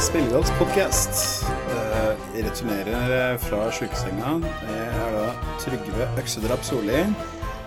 Hjertelig 0.00 0.32
velkommen 0.32 0.44
tilbake 0.48 0.58
podkast. 0.58 1.44
Jeg 2.32 2.44
returnerer 2.46 3.34
fra 3.42 3.66
sjukesenga. 3.68 4.30
Jeg 4.64 4.86
er 4.96 5.10
da 5.12 5.24
Trygve 5.60 6.06
Øksedrap 6.22 6.64
Solli. 6.64 7.02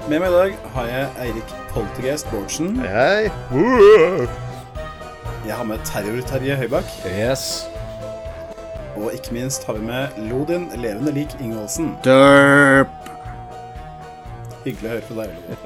Med 0.10 0.18
meg 0.18 0.26
i 0.26 0.34
dag 0.34 0.56
har 0.74 0.88
jeg 0.90 1.12
Eirik 1.28 1.54
Poltergeist 1.70 2.26
Bårdsen. 2.32 2.80
Hei. 2.82 3.30
Jeg 5.46 5.54
har 5.60 5.64
med 5.70 5.86
Terror-Terje 5.86 6.58
Høybakk. 6.58 6.90
Yes. 7.05 7.68
Og 8.98 9.13
ikke 9.13 9.38
minst 9.38 9.70
har 9.70 9.77
vi 9.77 9.86
med 9.94 10.18
Lodin 10.32 10.72
levende 10.74 11.13
lik 11.13 11.38
Ingvaldsen. 11.38 11.94
Derp. 12.02 12.90
Hyggelig 14.66 14.90
å 14.90 14.96
høre 14.96 15.05
på 15.12 15.22
deg, 15.22 15.38
Lodin. 15.38 15.58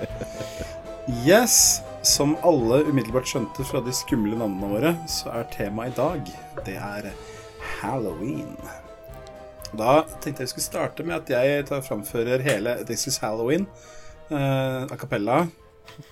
Yes. 1.24 1.80
Som 2.08 2.38
alle 2.46 2.86
umiddelbart 2.88 3.28
skjønte 3.28 3.66
fra 3.68 3.82
de 3.84 3.92
skumle 3.96 4.38
navnene 4.40 4.68
våre, 4.72 4.92
så 5.12 5.32
er 5.36 5.48
temaet 5.52 5.92
i 5.92 5.98
dag 5.98 6.30
det 6.64 6.76
er 6.80 7.08
halloween. 7.82 8.54
Da 9.76 10.06
tenkte 10.24 10.46
jeg 10.46 10.48
vi 10.48 10.52
skulle 10.54 10.68
starte 10.70 11.04
med 11.04 11.18
at 11.18 11.32
jeg 11.34 11.66
tar 11.68 11.84
framfører 11.84 12.44
hele 12.46 12.78
This 12.88 13.10
Is 13.12 13.18
Halloween 13.20 13.66
uh, 14.32 14.88
a 14.88 14.96
cappella. 14.96 15.42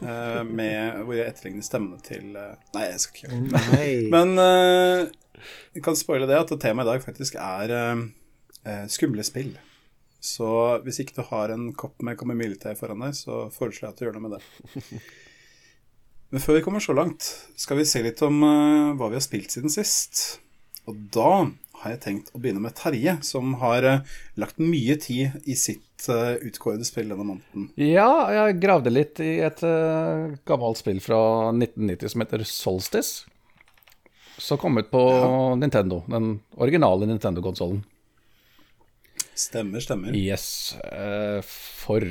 Uh, 0.02 0.42
med 0.48 1.04
hvor 1.06 1.16
jeg 1.16 1.30
etterligner 1.30 1.64
stemmene 1.64 2.02
til 2.04 2.36
uh, 2.36 2.56
Nei, 2.76 2.88
jeg 2.90 3.02
skal 3.04 3.16
ikke 3.16 3.30
gjøre 3.30 3.70
det. 3.70 4.10
Men 4.12 4.34
uh, 4.40 5.46
jeg 5.78 5.86
kan 5.86 6.00
spoile 6.00 6.28
det 6.28 6.42
at 6.42 6.52
temaet 6.60 6.90
i 6.90 6.92
dag 6.92 7.06
faktisk 7.06 7.38
er 7.40 7.76
skumle 8.92 9.24
spill. 9.24 9.54
Så 10.20 10.50
hvis 10.84 11.00
ikke 11.04 11.22
du 11.22 11.24
har 11.30 11.54
en 11.54 11.70
kopp 11.78 12.04
med 12.04 12.18
kamomillete 12.20 12.74
foran 12.80 13.06
deg, 13.06 13.16
så 13.16 13.46
foreslår 13.54 13.88
jeg 13.88 13.94
at 13.94 14.02
du 14.02 14.06
gjør 14.08 14.18
noe 14.18 14.26
med 14.26 14.36
det. 14.36 15.14
Men 16.36 16.44
før 16.44 16.58
vi 16.58 16.62
kommer 16.66 16.84
så 16.84 16.92
langt, 16.92 17.24
skal 17.56 17.78
vi 17.80 17.86
se 17.88 18.02
litt 18.04 18.20
om 18.26 18.42
uh, 18.44 18.90
hva 19.00 19.08
vi 19.08 19.16
har 19.16 19.24
spilt 19.24 19.54
siden 19.54 19.72
sist. 19.72 20.42
Og 20.84 20.98
da 21.16 21.30
har 21.80 21.94
jeg 21.94 22.02
tenkt 22.04 22.34
å 22.36 22.42
begynne 22.44 22.60
med 22.60 22.76
Terje, 22.76 23.14
som 23.24 23.54
har 23.62 23.88
uh, 23.88 24.18
lagt 24.36 24.60
mye 24.60 24.98
tid 25.00 25.38
i 25.48 25.56
sitt 25.56 26.10
uh, 26.12 26.36
utkårede 26.44 26.84
spill 26.84 27.08
denne 27.14 27.24
måneden. 27.24 27.70
Ja, 27.80 28.10
jeg 28.36 28.60
gravde 28.60 28.92
litt 28.92 29.24
i 29.24 29.38
et 29.48 29.64
gammelt 30.44 30.82
spill 30.82 31.00
fra 31.00 31.22
1990 31.54 32.12
som 32.12 32.26
heter 32.26 32.44
Solstice. 32.52 33.32
Som 34.36 34.60
kom 34.60 34.76
ut 34.76 34.92
på 34.92 35.08
ja. 35.08 35.32
Nintendo, 35.56 36.04
den 36.12 36.42
originale 36.60 37.08
Nintendo-konsollen. 37.08 37.80
Stemmer, 39.36 39.80
stemmer. 39.84 40.16
Yes. 40.16 40.76
Eh, 40.80 41.42
for 41.44 42.04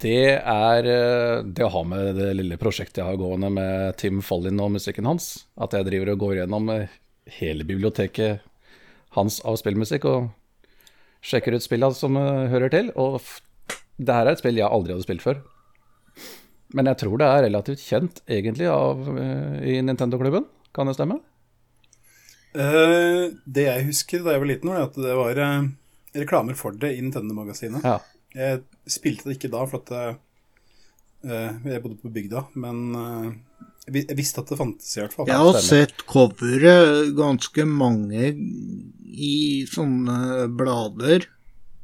det 0.00 0.22
er 0.40 0.88
eh, 0.88 1.42
det 1.44 1.66
å 1.66 1.72
ha 1.74 1.82
med 1.84 2.16
det 2.16 2.30
lille 2.38 2.56
prosjektet 2.56 3.02
jeg 3.02 3.10
har 3.10 3.20
gående 3.20 3.50
med 3.52 3.98
Tim 4.00 4.22
Follin 4.24 4.62
og 4.64 4.72
musikken 4.78 5.08
hans. 5.08 5.44
At 5.60 5.76
jeg 5.76 5.84
driver 5.90 6.14
og 6.14 6.24
går 6.24 6.40
gjennom 6.40 6.72
eh, 6.72 6.96
hele 7.42 7.68
biblioteket 7.68 8.40
hans 9.18 9.38
av 9.44 9.60
spillmusikk 9.60 10.08
og 10.08 10.32
sjekker 11.20 11.58
ut 11.58 11.64
spillene 11.64 11.96
som 11.96 12.16
hører 12.16 12.72
til. 12.72 12.90
Og 12.96 13.20
det 14.00 14.16
her 14.16 14.24
er 14.24 14.32
et 14.32 14.40
spill 14.40 14.56
jeg 14.56 14.72
aldri 14.72 14.96
hadde 14.96 15.04
spilt 15.04 15.28
før. 15.28 15.44
Men 16.72 16.88
jeg 16.88 17.04
tror 17.04 17.20
det 17.20 17.28
er 17.30 17.48
relativt 17.50 17.84
kjent 17.84 18.22
egentlig 18.24 18.68
av, 18.72 19.04
i 19.60 19.76
Nintendo-klubben. 19.84 20.48
Kan 20.76 20.88
det 20.88 20.96
stemme? 20.96 21.20
Uh, 22.56 23.32
det 23.44 23.68
jeg 23.68 23.90
husker 23.90 24.24
da 24.24 24.34
jeg 24.34 24.42
var 24.42 24.50
liten, 24.50 24.72
var 24.72 24.88
at 24.88 24.96
det 24.96 25.16
var 25.16 25.40
uh 25.44 25.66
reklamer 26.22 26.56
for 26.58 26.76
det 26.76 26.94
i 26.96 27.02
Nintendo-magasinet. 27.02 27.84
Ja. 27.86 27.98
Jeg 28.36 28.62
spilte 28.90 29.30
det 29.30 29.38
ikke 29.38 29.52
da, 29.52 29.62
for 29.68 29.82
at 29.82 29.92
uh, 29.96 31.52
jeg 31.66 31.82
bodde 31.82 32.00
på 32.02 32.12
bygda, 32.12 32.46
men 32.60 32.82
uh, 32.96 33.30
jeg 33.86 34.18
visste 34.18 34.42
at 34.42 34.50
det 34.50 34.58
fantes, 34.58 34.90
i 34.96 35.02
hvert 35.02 35.14
fall. 35.14 35.30
Jeg 35.30 35.46
har 35.46 35.60
sett 35.62 36.04
coveret 36.10 37.12
ganske 37.16 37.66
mange 37.70 38.32
i 39.06 39.36
sånne 39.70 40.48
blader. 40.58 41.28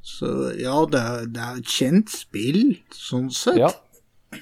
Så 0.02 0.50
ja, 0.58 0.80
det 0.90 0.98
er, 0.98 1.28
det 1.30 1.42
er 1.46 1.60
et 1.60 1.70
kjent 1.70 2.10
spill, 2.10 2.74
sånn 2.90 3.30
sett. 3.30 3.60
Ja. 3.60 3.70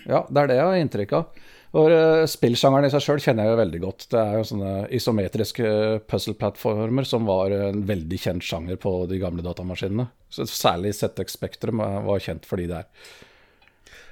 ja, 0.09 0.22
det 0.25 0.41
er 0.41 0.49
det 0.49 0.57
jeg 0.57 0.69
har 0.71 0.81
inntrykk 0.81 1.17
av. 1.19 1.40
Og 1.71 1.87
uh, 1.93 2.25
Spillsjangeren 2.27 2.89
i 2.89 2.91
seg 2.91 3.05
sjøl 3.05 3.21
kjenner 3.23 3.47
jeg 3.47 3.55
jo 3.55 3.61
veldig 3.61 3.81
godt. 3.85 4.07
Det 4.11 4.19
er 4.19 4.39
jo 4.41 4.47
sånne 4.49 4.73
isometriske 4.97 5.69
puzzle-plattformer 6.11 7.07
som 7.07 7.29
var 7.29 7.55
en 7.55 7.85
veldig 7.87 8.19
kjent 8.19 8.47
sjanger 8.47 8.81
på 8.83 8.95
de 9.11 9.21
gamle 9.23 9.45
datamaskinene. 9.47 10.09
Så 10.35 10.49
Særlig 10.51 10.97
ZX 10.99 11.39
Spektrum 11.39 11.83
var 11.83 12.25
kjent 12.25 12.49
for 12.49 12.59
de 12.59 12.67
der. 12.73 12.91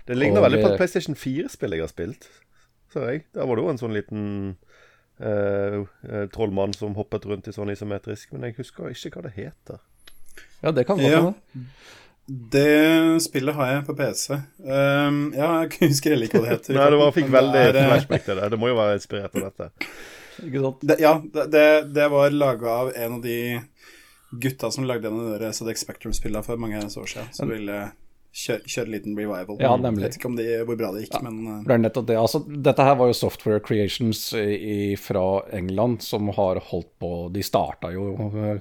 Det 0.06 0.16
ligner 0.16 0.40
og, 0.40 0.46
veldig 0.46 0.62
på 0.62 0.70
et 0.70 0.78
PlayStation 0.80 1.18
4-spill 1.18 1.74
jeg 1.74 1.84
har 1.84 1.90
spilt, 1.90 2.30
ser 2.94 3.10
jeg. 3.10 3.26
Der 3.36 3.50
var 3.50 3.58
det 3.58 3.66
jo 3.66 3.74
en 3.74 3.82
sånn 3.82 3.96
liten 3.96 4.22
uh, 5.20 5.82
trollmann 6.32 6.72
som 6.78 6.94
hoppet 6.96 7.26
rundt 7.28 7.50
i 7.50 7.56
sånn 7.56 7.74
isometrisk, 7.74 8.30
men 8.32 8.46
jeg 8.46 8.60
husker 8.62 8.94
ikke 8.94 9.18
hva 9.18 9.26
det 9.26 9.34
heter. 9.36 9.82
Ja, 10.62 10.70
det 10.70 10.86
kan 10.86 11.02
godt 11.02 11.10
hende. 11.10 11.34
Ja. 11.34 11.66
Det 12.28 13.22
spillet 13.24 13.56
har 13.56 13.70
jeg 13.70 13.84
på 13.86 13.94
PC. 13.96 14.34
Um, 14.60 15.20
ja, 15.32 15.46
jeg 15.64 15.88
husker 15.88 16.12
heller 16.12 16.28
ikke 16.28 16.42
hva 16.42 16.50
det 16.50 16.56
heter. 16.58 16.74
Nei, 16.78 16.88
det 16.92 16.98
var, 17.00 17.12
fikk 17.16 17.30
veldig 17.32 17.60
er, 17.62 17.78
eh, 17.80 17.86
flashback 17.88 18.26
til 18.26 18.40
det. 18.40 18.48
Det 18.52 18.58
må 18.60 18.68
jo 18.68 18.76
være 18.76 18.98
inspirert 18.98 19.38
av 19.38 19.46
dette. 19.46 19.68
Ikke 20.44 20.64
sant? 20.66 20.82
Det, 20.90 20.96
ja, 21.00 21.14
det, 21.24 21.64
det 21.96 22.08
var 22.12 22.34
laga 22.36 22.74
av 22.82 22.90
en 22.92 23.14
av 23.16 23.22
de 23.24 23.38
gutta 24.44 24.68
som 24.74 24.84
lagde 24.84 25.08
en 25.08 25.22
av 25.24 25.40
de 25.40 25.52
ZX 25.56 25.86
Spectrum-spillene 25.86 26.44
for 26.44 26.60
mange 26.60 26.82
år 26.84 27.08
siden. 27.08 27.30
Som 27.32 27.48
ville 27.48 27.78
kjøre, 28.36 28.60
kjøre 28.68 28.92
liten 28.92 29.16
revival. 29.16 29.56
Ja, 29.64 29.70
nemlig. 29.80 30.04
Jeg 30.04 30.12
vet 30.12 30.18
ikke 30.20 30.28
om 30.28 30.36
det, 30.36 30.48
hvor 30.68 30.76
bra 30.82 30.90
det 30.92 31.06
gikk, 31.06 31.16
ja, 31.16 31.24
men 31.24 31.38
uh... 31.46 31.62
det 31.64 31.78
er 31.78 31.80
nettopp 31.80 32.10
det. 32.10 32.18
Altså, 32.20 32.42
dette 32.68 32.88
her 32.90 32.98
var 33.00 33.08
jo 33.08 33.16
Software 33.16 33.62
Creations 33.64 34.26
i, 34.36 34.98
fra 35.00 35.24
England 35.56 36.04
som 36.04 36.28
har 36.36 36.60
holdt 36.68 36.92
på 37.00 37.14
De 37.32 37.40
starta 37.46 37.88
jo 37.96 38.10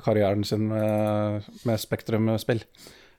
karrieren 0.05 0.47
sin 0.47 0.69
med, 0.72 1.51
med 1.67 1.84
Spektrum-spill 1.84 2.63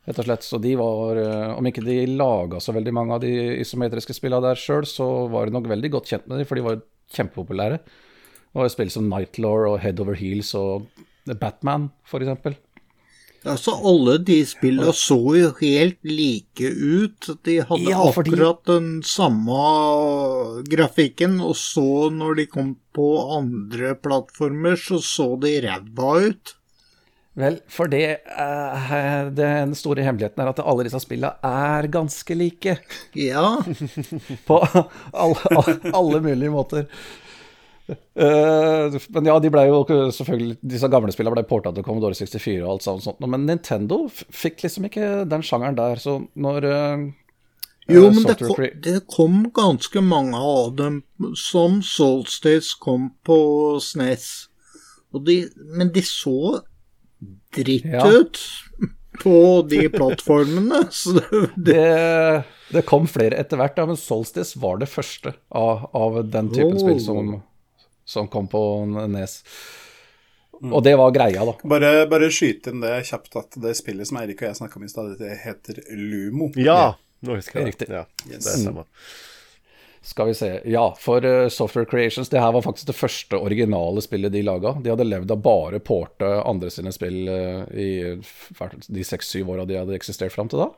rett 0.09 0.21
og 0.23 0.29
slett. 0.29 0.47
Så 0.47 0.61
de 0.63 0.75
var, 0.81 1.21
eh, 1.21 1.57
om 1.57 1.69
ikke 1.69 1.85
de 1.85 2.01
laga 2.11 2.61
så 2.61 2.75
veldig 2.77 2.95
mange 2.97 3.17
av 3.17 3.25
de 3.25 3.33
isometriske 3.61 4.17
spillene 4.17 4.49
der 4.49 4.61
sjøl, 4.61 4.89
så 4.89 5.29
var 5.33 5.47
de 5.47 5.57
nok 5.57 5.69
veldig 5.69 5.93
godt 5.97 6.09
kjent 6.13 6.29
med 6.29 6.41
dem, 6.41 6.49
for 6.49 6.57
de 6.59 6.67
var 6.67 6.81
kjempepopulære. 7.15 7.83
Og 8.57 8.71
spill 8.73 8.91
som 8.91 9.11
Nightlaw 9.11 9.75
og 9.75 9.83
Head 9.83 10.01
Over 10.01 10.17
Heels 10.19 10.55
og 10.57 10.89
Batman, 11.29 11.91
f.eks. 12.09 12.57
Altså, 13.47 13.71
alle 13.87 14.17
de 14.27 14.41
spillene 14.49 14.91
så 14.97 15.19
jo 15.37 15.51
helt 15.61 16.01
like 16.03 16.73
ut. 16.75 17.29
De 17.47 17.61
hadde 17.69 17.87
ja, 17.93 18.01
fordi... 18.13 18.33
akkurat 18.35 18.65
den 18.67 18.89
samme 19.07 19.61
grafikken, 20.67 21.39
og 21.45 21.55
så 21.57 22.09
når 22.11 22.41
de 22.41 22.47
kom 22.51 22.73
på 22.97 23.09
andre 23.37 23.95
plattformer, 23.95 24.75
så 24.81 24.99
så 25.05 25.31
de 25.45 25.55
ræva 25.69 26.17
ut. 26.27 26.58
Vel, 27.39 27.61
for 27.71 27.87
det, 27.91 28.19
uh, 28.35 29.29
Den 29.31 29.75
store 29.79 30.03
hemmeligheten 30.03 30.43
er 30.43 30.51
at 30.51 30.63
alle 30.65 30.89
disse 30.89 30.99
spillene 31.05 31.37
er 31.47 31.87
ganske 31.93 32.35
like. 32.35 32.75
Ja. 33.15 33.61
På 34.49 34.59
alle, 34.67 35.79
alle 35.93 36.21
mulige 36.25 36.51
måter. 36.51 36.89
Uh, 37.89 38.99
men 39.15 39.29
ja, 39.31 39.39
de 39.41 39.49
ble 39.49 39.63
jo 39.65 39.79
selvfølgelig 40.13 40.59
Disse 40.61 40.91
gamle 40.93 41.13
spillene 41.15 41.39
ble 41.39 41.45
porta 41.49 41.71
til 41.73 41.87
Commodore 41.87 42.19
64 42.19 42.59
og 42.59 42.73
alt 42.75 42.85
sånt, 42.85 43.23
men 43.25 43.47
Nintendo 43.49 44.03
fikk 44.13 44.61
liksom 44.67 44.91
ikke 44.91 45.23
den 45.31 45.45
sjangeren 45.47 45.79
der, 45.79 45.97
så 46.03 46.19
når 46.37 46.67
uh, 46.69 47.07
Jo, 47.89 48.11
men 48.13 48.27
det 48.29 48.37
kom, 48.43 48.61
det 48.85 48.99
kom, 49.09 49.39
ganske 49.57 50.03
mange 50.05 50.37
av 50.37 50.75
dem, 50.77 50.99
som 51.33 51.79
Solstice 51.81 52.77
kom 52.77 53.09
på 53.25 53.39
SNES. 53.81 54.27
De, 55.25 55.39
men 55.73 55.95
de 55.95 56.03
så 56.05 56.59
dritt 57.55 57.85
ja. 57.85 58.05
ut 58.09 58.39
på 59.23 59.63
de 59.71 59.89
plattformene. 59.89 60.85
det, 61.15 61.51
det, 61.57 62.43
det, 62.71 62.83
kom 62.87 63.09
flere 63.11 63.39
etter 63.41 63.61
hvert, 63.61 63.79
ja, 63.79 63.87
men 63.89 63.99
Solstice 63.99 64.59
var 64.61 64.81
det 64.83 64.91
første 64.91 65.35
av, 65.49 65.89
av 65.97 66.23
den 66.31 66.53
typen 66.55 66.77
oh. 66.77 66.83
spill 66.85 67.03
som, 67.03 67.35
som, 68.05 68.29
kom 68.31 68.49
på 68.51 68.63
Nes. 68.87 69.41
Mm. 70.59 70.73
Og 70.73 70.83
det 70.83 70.95
var 70.99 71.15
greia, 71.15 71.45
da. 71.47 71.55
Bare, 71.71 71.93
bare 72.11 72.31
skyte 72.35 72.73
inn 72.75 72.83
det 72.83 72.97
kjapt 73.07 73.37
at 73.39 73.59
det 73.63 73.77
spillet 73.79 74.11
som 74.11 74.19
Eirik 74.19 74.43
og 74.43 74.51
jeg 74.51 74.59
snakka 74.59 74.81
om 74.81 74.87
i 74.87 74.91
stad, 74.91 75.13
det 75.21 75.37
heter 75.45 75.83
Lumo. 75.95 76.51
Ja, 76.59 76.97
nå 77.23 77.39
husker 77.39 77.61
jeg 77.61 77.69
det. 77.69 77.75
Riktig. 77.75 77.91
Ja, 77.95 78.07
yes. 78.27 78.43
det 78.47 78.57
stemmer. 78.65 78.89
Skal 80.01 80.27
vi 80.27 80.35
se. 80.35 80.61
Ja, 80.65 80.95
for 80.99 81.25
uh, 81.25 81.49
Software 81.49 81.87
Creations, 81.87 82.29
det 82.29 82.41
her 82.41 82.53
var 82.53 82.63
faktisk 82.63 82.87
det 82.87 82.97
første 82.97 83.37
originale 83.37 84.03
spillet 84.03 84.33
de 84.33 84.45
laga. 84.47 84.77
De 84.83 84.93
hadde 84.93 85.07
levd 85.07 85.35
av 85.35 85.43
bare 85.43 85.81
porte 85.83 86.29
andre 86.47 86.71
sine 86.71 86.93
spill 86.95 87.29
uh, 87.29 87.65
i 87.75 88.15
de 88.87 89.07
seks-syv 89.07 89.51
åra 89.55 89.67
de 89.69 89.81
hadde 89.81 89.97
eksistert 89.99 90.35
fram 90.35 90.51
til 90.51 90.63
da. 90.63 90.69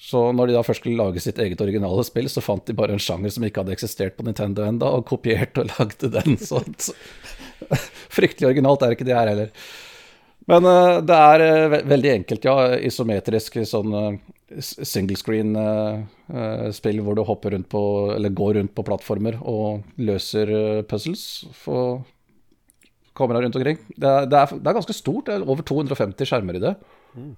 Så 0.00 0.30
når 0.32 0.48
de 0.48 0.56
da 0.56 0.64
først 0.64 0.82
skulle 0.82 0.98
lage 0.98 1.22
sitt 1.22 1.38
eget 1.38 1.60
originale 1.60 2.02
spill, 2.08 2.26
så 2.32 2.42
fant 2.42 2.64
de 2.66 2.74
bare 2.74 2.96
en 2.96 3.02
sjanger 3.02 3.34
som 3.34 3.44
ikke 3.46 3.62
hadde 3.62 3.76
eksistert 3.76 4.16
på 4.16 4.24
Nintendo 4.26 4.64
enda, 4.66 4.90
og 4.96 5.06
kopierte 5.06 5.62
og 5.62 5.70
lagde 5.76 6.10
den. 6.16 6.40
Så, 6.40 6.62
fryktelig 8.16 8.50
originalt 8.50 8.82
er 8.82 8.96
ikke 8.96 9.06
det 9.06 9.14
her 9.14 9.30
heller. 9.30 9.54
Men 10.50 10.66
uh, 10.66 10.98
det 11.06 11.22
er 11.30 11.46
ve 11.70 11.82
veldig 11.94 12.12
enkelt, 12.16 12.50
ja. 12.50 12.74
Isometrisk 12.90 13.60
sånn 13.68 13.94
single 14.58 15.18
screen-spill 15.18 17.02
hvor 17.06 17.18
du 17.18 17.22
hopper 17.26 17.54
rundt 17.54 17.68
på, 17.70 17.82
eller 18.16 18.34
går 18.34 18.58
rundt 18.58 18.74
på 18.74 18.86
plattformer 18.86 19.38
og 19.40 19.84
løser 20.02 20.82
puzzles. 20.90 21.26
For 21.54 22.00
kamera 23.20 23.42
rundt 23.42 23.56
omkring. 23.56 23.78
Det 23.96 24.08
er, 24.08 24.26
det 24.26 24.40
er, 24.40 24.56
det 24.56 24.66
er 24.66 24.80
ganske 24.80 24.96
stort. 24.96 25.28
Det 25.28 25.38
er 25.38 25.46
over 25.46 25.62
250 25.66 26.28
skjermer 26.30 26.58
i 26.58 26.64
det. 26.64 26.74
Mm. 27.14 27.32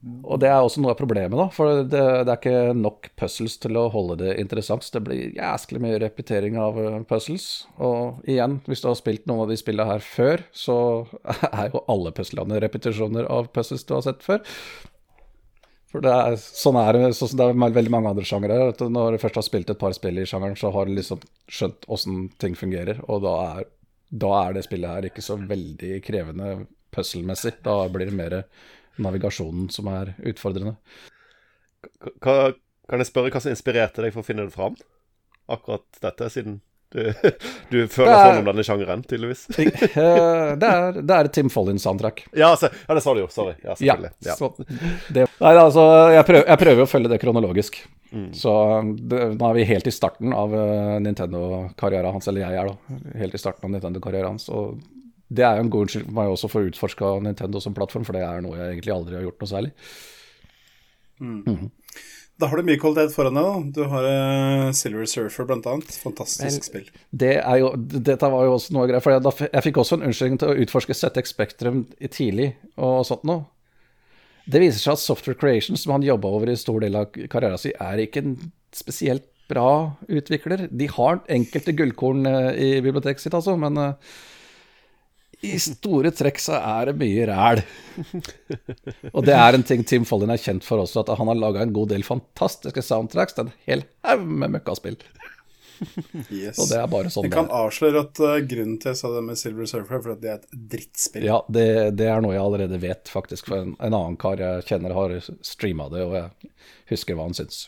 Og 0.00 0.38
det 0.40 0.48
er 0.48 0.62
også 0.64 0.80
noe 0.80 0.94
av 0.94 0.96
problemet, 0.96 1.36
da. 1.36 1.50
For 1.52 1.82
det, 1.84 2.00
det 2.24 2.32
er 2.32 2.38
ikke 2.38 2.76
nok 2.76 3.10
puzzles 3.20 3.58
til 3.60 3.76
å 3.76 3.88
holde 3.92 4.16
det 4.22 4.36
interessant. 4.40 4.86
Det 4.94 5.02
blir 5.04 5.34
jæsklig 5.36 5.82
mye 5.84 5.98
repetering 6.00 6.56
av 6.60 6.78
eh, 6.80 7.02
puzzles. 7.08 7.48
Og 7.84 8.22
igjen, 8.24 8.58
hvis 8.64 8.80
du 8.80 8.88
har 8.88 8.96
spilt 8.96 9.28
noen 9.28 9.44
av 9.44 9.52
de 9.52 9.58
spillene 9.60 9.90
her 9.92 10.04
før, 10.04 10.46
så 10.56 10.78
er 11.50 11.68
jo 11.68 11.84
alle 11.92 12.14
puzzlene 12.16 12.62
repetisjoner 12.64 13.28
av 13.28 13.52
puzzles 13.52 13.84
du 13.84 13.92
har 13.98 14.06
sett 14.08 14.24
før. 14.24 14.40
For 15.90 16.04
det 16.04 16.10
er, 16.14 16.36
sånn 16.38 16.78
er 16.78 16.94
det, 16.94 17.10
sånn 17.18 17.38
det 17.38 17.46
er 17.50 17.74
veldig 17.74 17.90
mange 17.90 18.12
andre 18.12 18.26
sjangere. 18.26 18.70
Når 18.78 19.16
du 19.16 19.22
først 19.22 19.40
har 19.40 19.46
spilt 19.46 19.72
et 19.72 19.80
par 19.80 19.94
spill 19.96 20.20
i 20.22 20.26
sjangeren, 20.28 20.58
så 20.58 20.70
har 20.74 20.86
du 20.86 20.94
liksom 20.94 21.22
skjønt 21.50 21.88
åssen 21.90 22.28
ting 22.42 22.54
fungerer. 22.58 23.02
Og 23.10 23.24
da 23.24 23.32
er, 23.56 23.70
da 24.10 24.30
er, 24.44 24.54
det 24.54 24.66
spillet 24.68 24.94
her 24.94 25.08
ikke 25.10 25.24
så 25.26 25.38
veldig 25.40 25.98
krevende 26.06 26.52
puzzle-messig. 26.94 27.56
Da 27.66 27.82
blir 27.90 28.06
det 28.06 28.14
mer 28.18 28.38
navigasjonen 29.02 29.66
som 29.74 29.90
er 29.90 30.14
utfordrende. 30.30 30.76
Hva, 32.22 32.52
kan 32.90 33.02
jeg 33.02 33.10
spørre 33.10 33.34
hva 33.34 33.42
som 33.42 33.54
inspirerte 33.54 34.04
deg 34.04 34.14
for 34.14 34.22
å 34.22 34.30
finne 34.30 34.46
det 34.46 34.54
fram? 34.54 34.78
Akkurat 35.50 35.86
dette, 36.04 36.30
siden 36.30 36.60
du, 36.90 37.04
du 37.70 37.76
føler 37.86 38.10
er, 38.10 38.24
sånn 38.24 38.40
om 38.42 38.48
denne 38.50 38.64
sjangeren, 38.66 39.04
tydeligvis. 39.06 39.46
Eh, 40.00 40.52
det, 40.58 40.68
er, 40.68 40.96
det 41.06 41.16
er 41.16 41.28
Tim 41.34 41.50
Follins-soundtrack. 41.52 42.22
Ja, 42.36 42.50
ja, 42.54 42.94
det 42.96 43.02
sa 43.04 43.12
du 43.14 43.20
jo. 43.22 43.28
Sorry. 43.32 43.54
Ja, 43.62 43.74
selvfølgelig. 43.78 44.10
Ja, 44.26 44.36
det, 45.14 45.24
nei, 45.40 45.52
altså, 45.54 45.84
jeg 46.14 46.26
prøver, 46.28 46.46
jeg 46.46 46.60
prøver, 46.62 46.82
å 46.84 46.90
følge 46.90 47.10
det 47.12 47.18
kronologisk. 47.22 47.78
Mm. 48.10 48.28
Så 48.36 48.54
det, 49.10 49.20
nå 49.36 49.50
er 49.50 49.58
vi 49.58 49.66
helt 49.70 49.90
i 49.90 49.94
starten 49.94 50.34
av 50.36 50.54
uh, 50.54 50.96
Nintendo-karrieren 51.02 52.16
hans, 52.16 52.30
eller 52.30 52.46
jeg 52.46 52.60
er 52.62 52.70
da, 52.70 53.00
helt 53.22 53.36
i 53.36 53.42
starten 53.42 53.68
av 53.68 53.74
Nintendo-karrieren 53.74 54.34
hans. 54.34 54.48
Og 54.50 54.80
det 55.30 55.46
er 55.46 55.58
jo 55.58 55.66
en 55.66 55.72
god 55.74 55.86
unnskyldning 55.86 56.10
for 56.10 56.20
meg 56.20 56.32
også 56.34 56.50
for 56.50 56.62
å 56.62 56.72
utforske 56.72 57.12
Nintendo 57.26 57.62
som 57.62 57.76
plattform, 57.76 58.06
for 58.08 58.18
det 58.18 58.24
er 58.26 58.42
noe 58.46 58.58
jeg 58.58 58.74
egentlig 58.74 58.96
aldri 58.96 59.18
har 59.18 59.28
gjort 59.28 59.44
noe 59.44 59.52
særlig. 59.52 59.74
Mm. 61.20 61.40
Mm. 61.44 61.66
Da 62.40 62.48
har 62.48 62.60
du 62.60 62.64
mye 62.64 62.80
kvalitet 62.80 63.12
foran 63.14 63.36
deg. 63.36 63.70
Du 63.76 63.82
har 63.90 64.06
uh, 64.06 64.70
Silver 64.76 65.08
Surfer 65.10 65.46
bl.a. 65.48 65.76
Fantastisk 66.02 66.46
Men, 66.46 66.66
spill. 66.66 66.90
Det 67.10 67.34
er 67.40 67.60
jo, 67.60 67.72
dette 67.76 68.30
var 68.32 68.46
jo 68.48 68.54
også 68.56 68.76
noe 68.76 68.86
greier. 68.88 69.04
For 69.04 69.14
jeg, 69.14 69.24
da, 69.26 69.32
jeg 69.46 69.66
fikk 69.66 69.80
også 69.82 69.98
en 69.98 70.06
unnskyldning 70.08 70.40
til 70.40 70.52
å 70.52 70.58
utforske 70.64 70.96
ZX 70.96 71.34
Spectrum 71.34 71.82
tidlig 72.08 72.54
og 72.80 73.02
sånt 73.08 73.26
noe. 73.28 73.44
Det 74.50 74.62
viser 74.62 74.80
seg 74.80 74.96
at 74.96 75.02
Software 75.02 75.38
Creation, 75.38 75.76
som 75.78 75.94
han 75.94 76.06
jobba 76.06 76.30
over 76.32 76.50
i 76.50 76.56
stor 76.58 76.80
del 76.82 76.96
av 76.98 77.12
karrieren 77.30 77.60
sin, 77.60 77.76
er 77.76 78.02
ikke 78.02 78.24
en 78.24 78.34
spesielt 78.74 79.28
bra 79.50 79.92
utvikler. 80.08 80.68
De 80.70 80.88
har 80.90 81.20
enkelte 81.30 81.74
gullkorn 81.76 82.24
uh, 82.26 82.50
i 82.54 82.78
biblioteket 82.80 83.26
sitt, 83.26 83.36
altså, 83.36 83.56
men 83.60 83.78
uh, 83.78 84.16
i 85.40 85.56
store 85.62 86.12
trekk 86.12 86.40
så 86.42 86.58
er 86.58 86.90
det 86.90 86.98
mye 87.00 87.26
ræl. 87.30 87.62
og 89.14 89.24
det 89.24 89.36
er 89.36 89.56
en 89.56 89.64
ting 89.66 89.84
Tim 89.88 90.04
Follin 90.08 90.32
er 90.34 90.40
kjent 90.40 90.66
for 90.66 90.82
også, 90.82 91.04
at 91.04 91.14
han 91.16 91.30
har 91.32 91.38
laga 91.38 91.64
en 91.64 91.72
god 91.76 91.94
del 91.94 92.04
fantastiske 92.04 92.84
soundtracks. 92.84 93.38
Er 93.38 93.48
en 93.48 93.54
hel 93.68 93.84
haug 94.04 94.26
med 94.26 94.56
møkkaspill. 94.58 94.98
Yes. 96.28 96.58
Og 96.60 96.68
det 96.68 96.76
er 96.76 96.88
bare 96.92 97.08
sånn 97.08 97.24
Jeg 97.24 97.32
kan 97.32 97.46
avsløre 97.56 98.02
at 98.04 98.18
uh, 98.20 98.34
grunnen 98.44 98.76
til 98.82 98.90
jeg 98.92 98.98
sa 99.00 99.14
det 99.14 99.22
med 99.24 99.38
Silver 99.40 99.68
Surfer, 99.70 100.02
for 100.04 100.12
at 100.12 100.20
det 100.20 100.28
er 100.28 100.42
et 100.42 100.60
drittspill. 100.74 101.24
Ja, 101.24 101.40
det, 101.48 101.66
det, 101.96 102.08
er 102.12 102.20
noe 102.20 102.34
jeg 102.34 102.44
allerede 102.44 102.80
vet, 102.82 103.08
faktisk. 103.08 103.48
For 103.48 103.64
en, 103.64 103.72
en 103.80 103.96
annen 103.96 104.18
kar 104.20 104.42
jeg 104.44 104.66
kjenner 104.68 104.92
har 104.96 105.16
streama 105.24 105.88
det, 105.92 106.04
og 106.04 106.18
jeg 106.18 106.52
husker 106.92 107.16
hva 107.16 107.30
han 107.30 107.38
syns. 107.38 107.62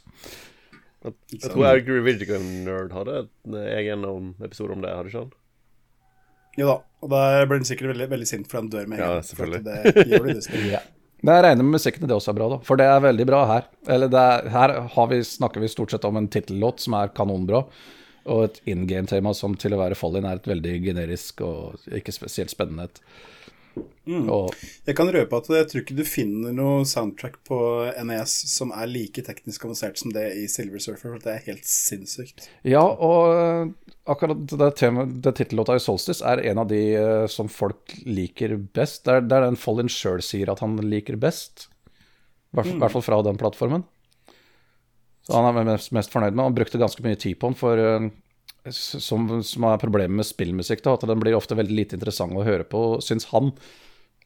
Jeg, 1.02 1.16
jeg 1.32 1.48
tror 1.48 1.70
Angry 1.72 2.02
Video 2.04 2.38
Nerd 2.69 2.92
hadde 2.94 3.24
en 3.48 3.56
egen 3.62 4.04
episode 4.44 4.76
om 4.76 4.84
det, 4.84 4.92
hadde 4.92 5.10
ikke 5.10 5.24
han? 5.24 5.32
Jo 6.60 6.69
da, 6.69 6.80
og 7.02 7.10
da 7.10 7.22
blir 7.46 7.58
han 7.58 7.66
sikkert 7.66 7.93
veldig, 7.93 8.08
veldig 8.12 8.28
sint 8.31 8.50
for 8.50 8.60
han 8.60 8.69
dør 8.70 8.87
med 8.87 9.00
en 9.00 9.02
gang. 9.02 9.16
Ja, 9.19 9.25
selvfølgelig. 9.26 9.62
Det 9.66 10.04
gjør 10.12 10.28
ja. 10.76 10.82
Det 11.22 11.34
jeg 11.37 11.44
regner 11.46 11.66
med 11.66 11.76
musikken 11.76 12.06
det 12.10 12.14
også 12.16 12.32
er 12.32 12.38
bra, 12.38 12.46
da. 12.50 12.58
For 12.66 12.78
det 12.78 12.87
er 12.90 13.02
veldig 13.02 13.26
bra 13.31 13.40
her. 13.46 13.66
Eller 13.94 14.14
er, 14.19 14.49
her 14.54 15.10
vi, 15.10 15.19
snakker 15.26 15.62
vi 15.62 15.70
stort 15.70 15.94
sett 15.94 16.06
om 16.08 16.19
en 16.19 16.31
tittellåt 16.31 16.82
som 16.82 16.96
er 16.99 17.12
kanonbra, 17.14 17.62
og 18.32 18.44
et 18.46 18.58
in 18.70 18.87
game-tema 18.90 19.34
som 19.34 19.54
til 19.58 19.75
å 19.75 19.81
være 19.81 19.99
Fallin 19.99 20.26
er 20.31 20.38
et 20.38 20.49
veldig 20.50 20.75
generisk 20.82 21.43
og 21.46 21.87
ikke 21.99 22.14
spesielt 22.14 22.54
spennende 22.54 22.88
et. 22.88 23.02
Mm. 24.02 24.26
Og, 24.34 24.50
jeg 24.82 24.96
kan 24.98 25.10
røpe 25.14 25.38
at 25.38 25.48
jeg 25.54 25.66
tror 25.70 25.82
ikke 25.84 25.96
du 25.96 26.02
finner 26.06 26.54
noe 26.56 26.82
soundtrack 26.88 27.38
på 27.46 27.58
NES 28.08 28.34
som 28.50 28.72
er 28.74 28.90
like 28.90 29.22
teknisk 29.22 29.62
avansert 29.62 30.00
som 30.00 30.10
det 30.14 30.24
i 30.40 30.48
Silver 30.50 30.82
Surfer. 30.82 31.14
For 31.14 31.22
det 31.22 31.36
er 31.36 31.46
helt 31.46 31.69
sinnssykt. 31.69 32.48
Ja, 32.66 32.82
og 32.82 33.74
akkurat 34.10 34.42
det, 34.50 34.70
tema, 34.80 35.06
det 35.06 35.36
tittellåta 35.38 35.78
i 35.78 35.82
Solstice 35.82 36.26
er 36.26 36.42
en 36.50 36.62
av 36.64 36.70
de 36.72 36.82
uh, 36.98 37.26
som 37.30 37.50
folk 37.52 37.94
liker 38.02 38.56
best. 38.74 39.04
Det 39.06 39.16
er, 39.16 39.26
det 39.28 39.38
er 39.38 39.46
den 39.46 39.60
Follin 39.60 39.92
sjøl 39.92 40.22
sier 40.24 40.50
at 40.52 40.64
han 40.64 40.76
liker 40.82 41.20
best. 41.22 41.69
I 42.52 42.58
hvert, 42.58 42.74
mm. 42.74 42.82
hvert 42.82 42.96
fall 42.96 43.06
fra 43.06 43.22
den 43.24 43.38
plattformen. 43.40 43.86
Så 45.22 45.38
han 45.38 45.46
er 45.46 45.69
mest, 45.69 45.92
mest 45.94 46.10
fornøyd 46.10 46.34
med 46.34 46.48
Han 46.48 46.54
brukte 46.56 46.80
ganske 46.82 47.04
mye 47.04 47.14
tid 47.14 47.38
på 47.38 47.52
den, 47.52 47.58
for 47.58 47.78
uh, 47.78 48.10
som, 48.70 49.42
som 49.42 49.64
er 49.66 49.80
problemet 49.82 50.20
med 50.20 50.26
spillmusikk, 50.26 50.84
da, 50.84 50.94
at 50.94 51.06
den 51.08 51.22
blir 51.22 51.34
ofte 51.34 51.56
veldig 51.58 51.74
lite 51.74 51.98
interessant 51.98 52.36
å 52.36 52.44
høre 52.46 52.66
på, 52.68 53.00
syns 53.02 53.26
han. 53.32 53.50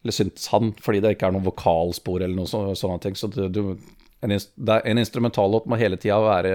Eller 0.03 0.13
syns 0.13 0.49
han, 0.53 0.75
fordi 0.83 1.01
det 1.01 1.15
ikke 1.15 1.31
er 1.31 1.37
noen 1.37 1.47
vokalspor 1.47 2.21
eller 2.21 2.37
noe 2.37 2.49
så, 2.49 2.61
sånne 2.77 3.01
ting. 3.03 3.17
Så 3.17 3.31
det, 3.33 3.49
du, 3.55 3.73
en, 4.21 4.35
en 4.77 5.01
instrumentallåt 5.01 5.65
må 5.69 5.79
hele 5.81 5.97
tida 5.97 6.19
være 6.21 6.53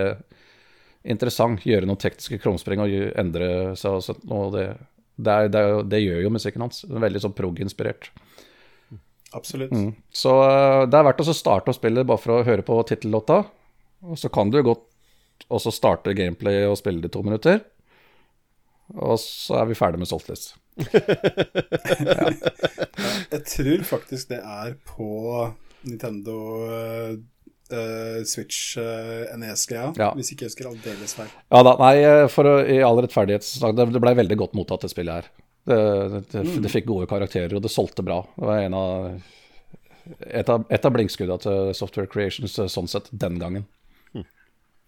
interessant, 1.03 1.65
gjøre 1.67 1.89
noen 1.89 1.99
tekniske 2.01 2.39
krumspring 2.43 2.83
og 2.85 2.95
endre 3.19 3.49
seg. 3.79 3.99
Og, 3.99 4.05
sånt, 4.07 4.23
og 4.31 4.55
det, 4.55 4.69
det, 5.17 5.33
er, 5.33 5.51
det, 5.51 5.65
er, 5.65 5.83
det, 5.91 6.03
gjør 6.05 6.23
jo 6.27 6.35
musikken 6.37 6.67
hans. 6.67 6.85
Den 6.87 7.01
er 7.01 7.07
veldig 7.09 7.25
sånn 7.25 7.37
prog-inspirert. 7.37 8.13
Absolutt. 9.33 9.73
Mm. 9.75 9.91
Så 10.13 10.37
uh, 10.39 10.85
det 10.87 10.99
er 10.99 11.09
verdt 11.09 11.25
å 11.25 11.35
starte 11.35 11.73
å 11.73 11.77
spille 11.77 12.07
bare 12.07 12.21
for 12.21 12.37
å 12.37 12.47
høre 12.47 12.65
på 12.67 12.79
tittellåta. 12.89 13.43
Og 14.07 14.19
så 14.19 14.31
kan 14.33 14.51
du 14.53 14.61
godt 14.63 14.87
også 15.53 15.73
starte 15.75 16.15
gameplay 16.15 16.63
og 16.69 16.79
spille 16.79 17.03
det 17.03 17.11
i 17.11 17.17
to 17.17 17.23
minutter. 17.27 17.63
Og 19.01 19.19
så 19.21 19.57
er 19.61 19.69
vi 19.71 19.79
ferdig 19.79 20.03
med 20.03 20.11
Solstice. 20.11 20.57
ja. 20.83 22.31
Jeg 23.33 23.43
tror 23.49 23.85
faktisk 23.89 24.33
det 24.33 24.41
er 24.41 24.75
på 24.89 25.11
Nintendo 25.89 26.37
uh, 26.69 28.25
Switch 28.29 28.77
uh, 28.79 28.85
eh, 29.25 29.37
NES-greia, 29.41 29.93
ja. 29.99 30.11
hvis 30.17 30.33
ikke 30.35 30.47
jeg 30.47 30.53
husker 30.53 30.71
aldeles 30.71 31.17
feil. 31.17 31.31
Ja 31.53 31.63
da, 31.67 31.75
nei, 31.81 31.95
for 32.33 32.49
å, 32.49 32.57
i 32.69 32.81
all 32.85 33.01
rettferdighet 33.03 33.49
det, 33.79 33.89
det 33.95 34.03
ble 34.05 34.15
veldig 34.21 34.39
godt 34.45 34.57
mottatt, 34.59 34.85
det 34.85 34.93
spillet 34.93 35.23
her. 35.23 35.31
Det, 35.63 35.79
det, 36.33 36.43
mm. 36.43 36.57
det, 36.65 36.73
fikk 36.73 36.89
gode 36.91 37.09
karakterer, 37.11 37.55
og 37.57 37.65
det 37.65 37.73
solgte 37.73 38.05
bra. 38.07 38.21
Det 38.37 38.49
var 38.49 38.65
en 38.65 38.77
av, 38.77 39.07
et 40.27 40.51
av, 40.53 40.67
et 40.69 40.89
av 40.89 40.95
blinkskuddene 40.95 41.45
til 41.45 41.71
Software 41.79 42.11
Creations 42.11 42.59
sånn 42.75 42.91
sett 42.91 43.09
den 43.13 43.39
gangen. 43.43 43.69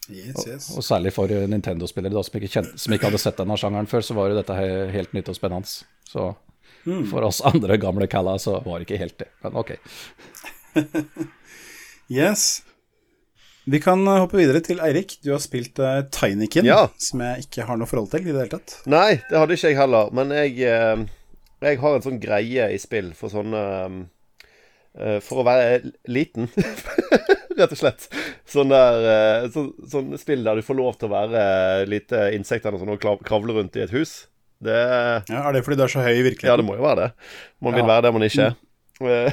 Mm. 0.08 0.16
Yes, 0.18 0.46
yes. 0.46 0.70
Og, 0.70 0.80
og, 0.80 0.84
særlig 0.84 1.12
for 1.16 1.30
Nintendo-spillere 1.30 2.24
som, 2.26 2.68
som, 2.76 2.96
ikke 2.96 3.08
hadde 3.08 3.22
sett 3.22 3.40
denne 3.40 3.56
sjangeren 3.60 3.88
før, 3.90 4.04
så 4.04 4.16
var 4.16 4.30
jo 4.30 4.38
dette 4.40 4.58
helt 4.94 5.16
nytt 5.16 5.30
og 5.32 5.38
spennende. 5.38 5.88
Så 6.08 6.28
mm. 6.84 7.06
for 7.12 7.26
oss 7.28 7.40
andre 7.44 7.78
gamle 7.80 8.08
calla 8.10 8.36
så 8.42 8.58
var 8.66 8.78
det 8.78 8.88
ikke 8.88 9.00
helt 9.00 9.18
det, 9.22 9.30
men 9.44 9.58
ok. 9.62 9.74
yes. 12.20 12.62
Vi 13.64 13.80
kan 13.80 14.02
eh, 14.06 14.20
hoppe 14.20 14.36
videre 14.36 14.60
til 14.64 14.80
Eirik. 14.84 15.16
Du 15.24 15.32
har 15.32 15.40
spilt 15.42 15.80
uh, 15.80 16.02
Tinykin, 16.12 16.66
ja. 16.68 16.82
som 17.00 17.22
jeg 17.24 17.46
ikke 17.46 17.64
har 17.64 17.78
noe 17.80 17.88
forhold 17.88 18.10
til 18.12 18.26
i 18.26 18.32
det 18.32 18.42
hele 18.42 18.58
tatt. 18.58 18.76
Nei, 18.90 19.22
det 19.30 19.38
hadde 19.40 19.56
ikke 19.56 19.72
jeg 19.72 19.78
heller. 19.78 20.10
Men 20.16 20.34
jeg, 20.36 20.58
uh, 20.68 21.06
jeg 21.64 21.80
har 21.80 21.96
en 21.96 22.04
sånn 22.04 22.20
greie 22.20 22.68
i 22.74 22.80
spill 22.82 23.14
for 23.16 23.32
sånne 23.32 23.62
uh, 23.88 24.02
For 24.94 25.40
å 25.42 25.44
være 25.46 25.90
liten, 26.06 26.46
rett 27.58 27.72
og 27.72 27.80
slett. 27.80 28.04
Sånn 28.46 28.70
der 28.70 29.48
så, 29.50 29.64
sånn 29.90 30.12
spill 30.20 30.46
der 30.46 30.60
du 30.60 30.62
får 30.62 30.78
lov 30.78 31.00
til 31.00 31.08
å 31.08 31.14
være 31.16 31.42
lite 31.90 32.28
insekter 32.36 32.76
og 32.76 32.78
sånn, 32.78 32.92
og 32.94 33.24
kravle 33.26 33.56
rundt 33.56 33.74
i 33.74 33.82
et 33.82 33.94
hus. 33.94 34.14
Det 34.64 34.78
ja, 35.28 35.42
Er 35.42 35.52
det 35.52 35.64
fordi 35.66 35.78
du 35.78 35.84
er 35.84 35.92
så 35.92 36.04
høy 36.04 36.14
i 36.14 36.24
virkeligheten? 36.24 36.52
Ja, 36.52 36.58
det 36.60 36.66
må 36.66 36.76
jo 36.78 36.86
være 36.86 37.08
det. 37.08 37.10
Man 37.64 37.76
vil 37.76 37.88
være 37.88 38.06
det 38.06 38.12
man 38.16 38.26
ikke 38.28 38.50
er. 38.54 39.30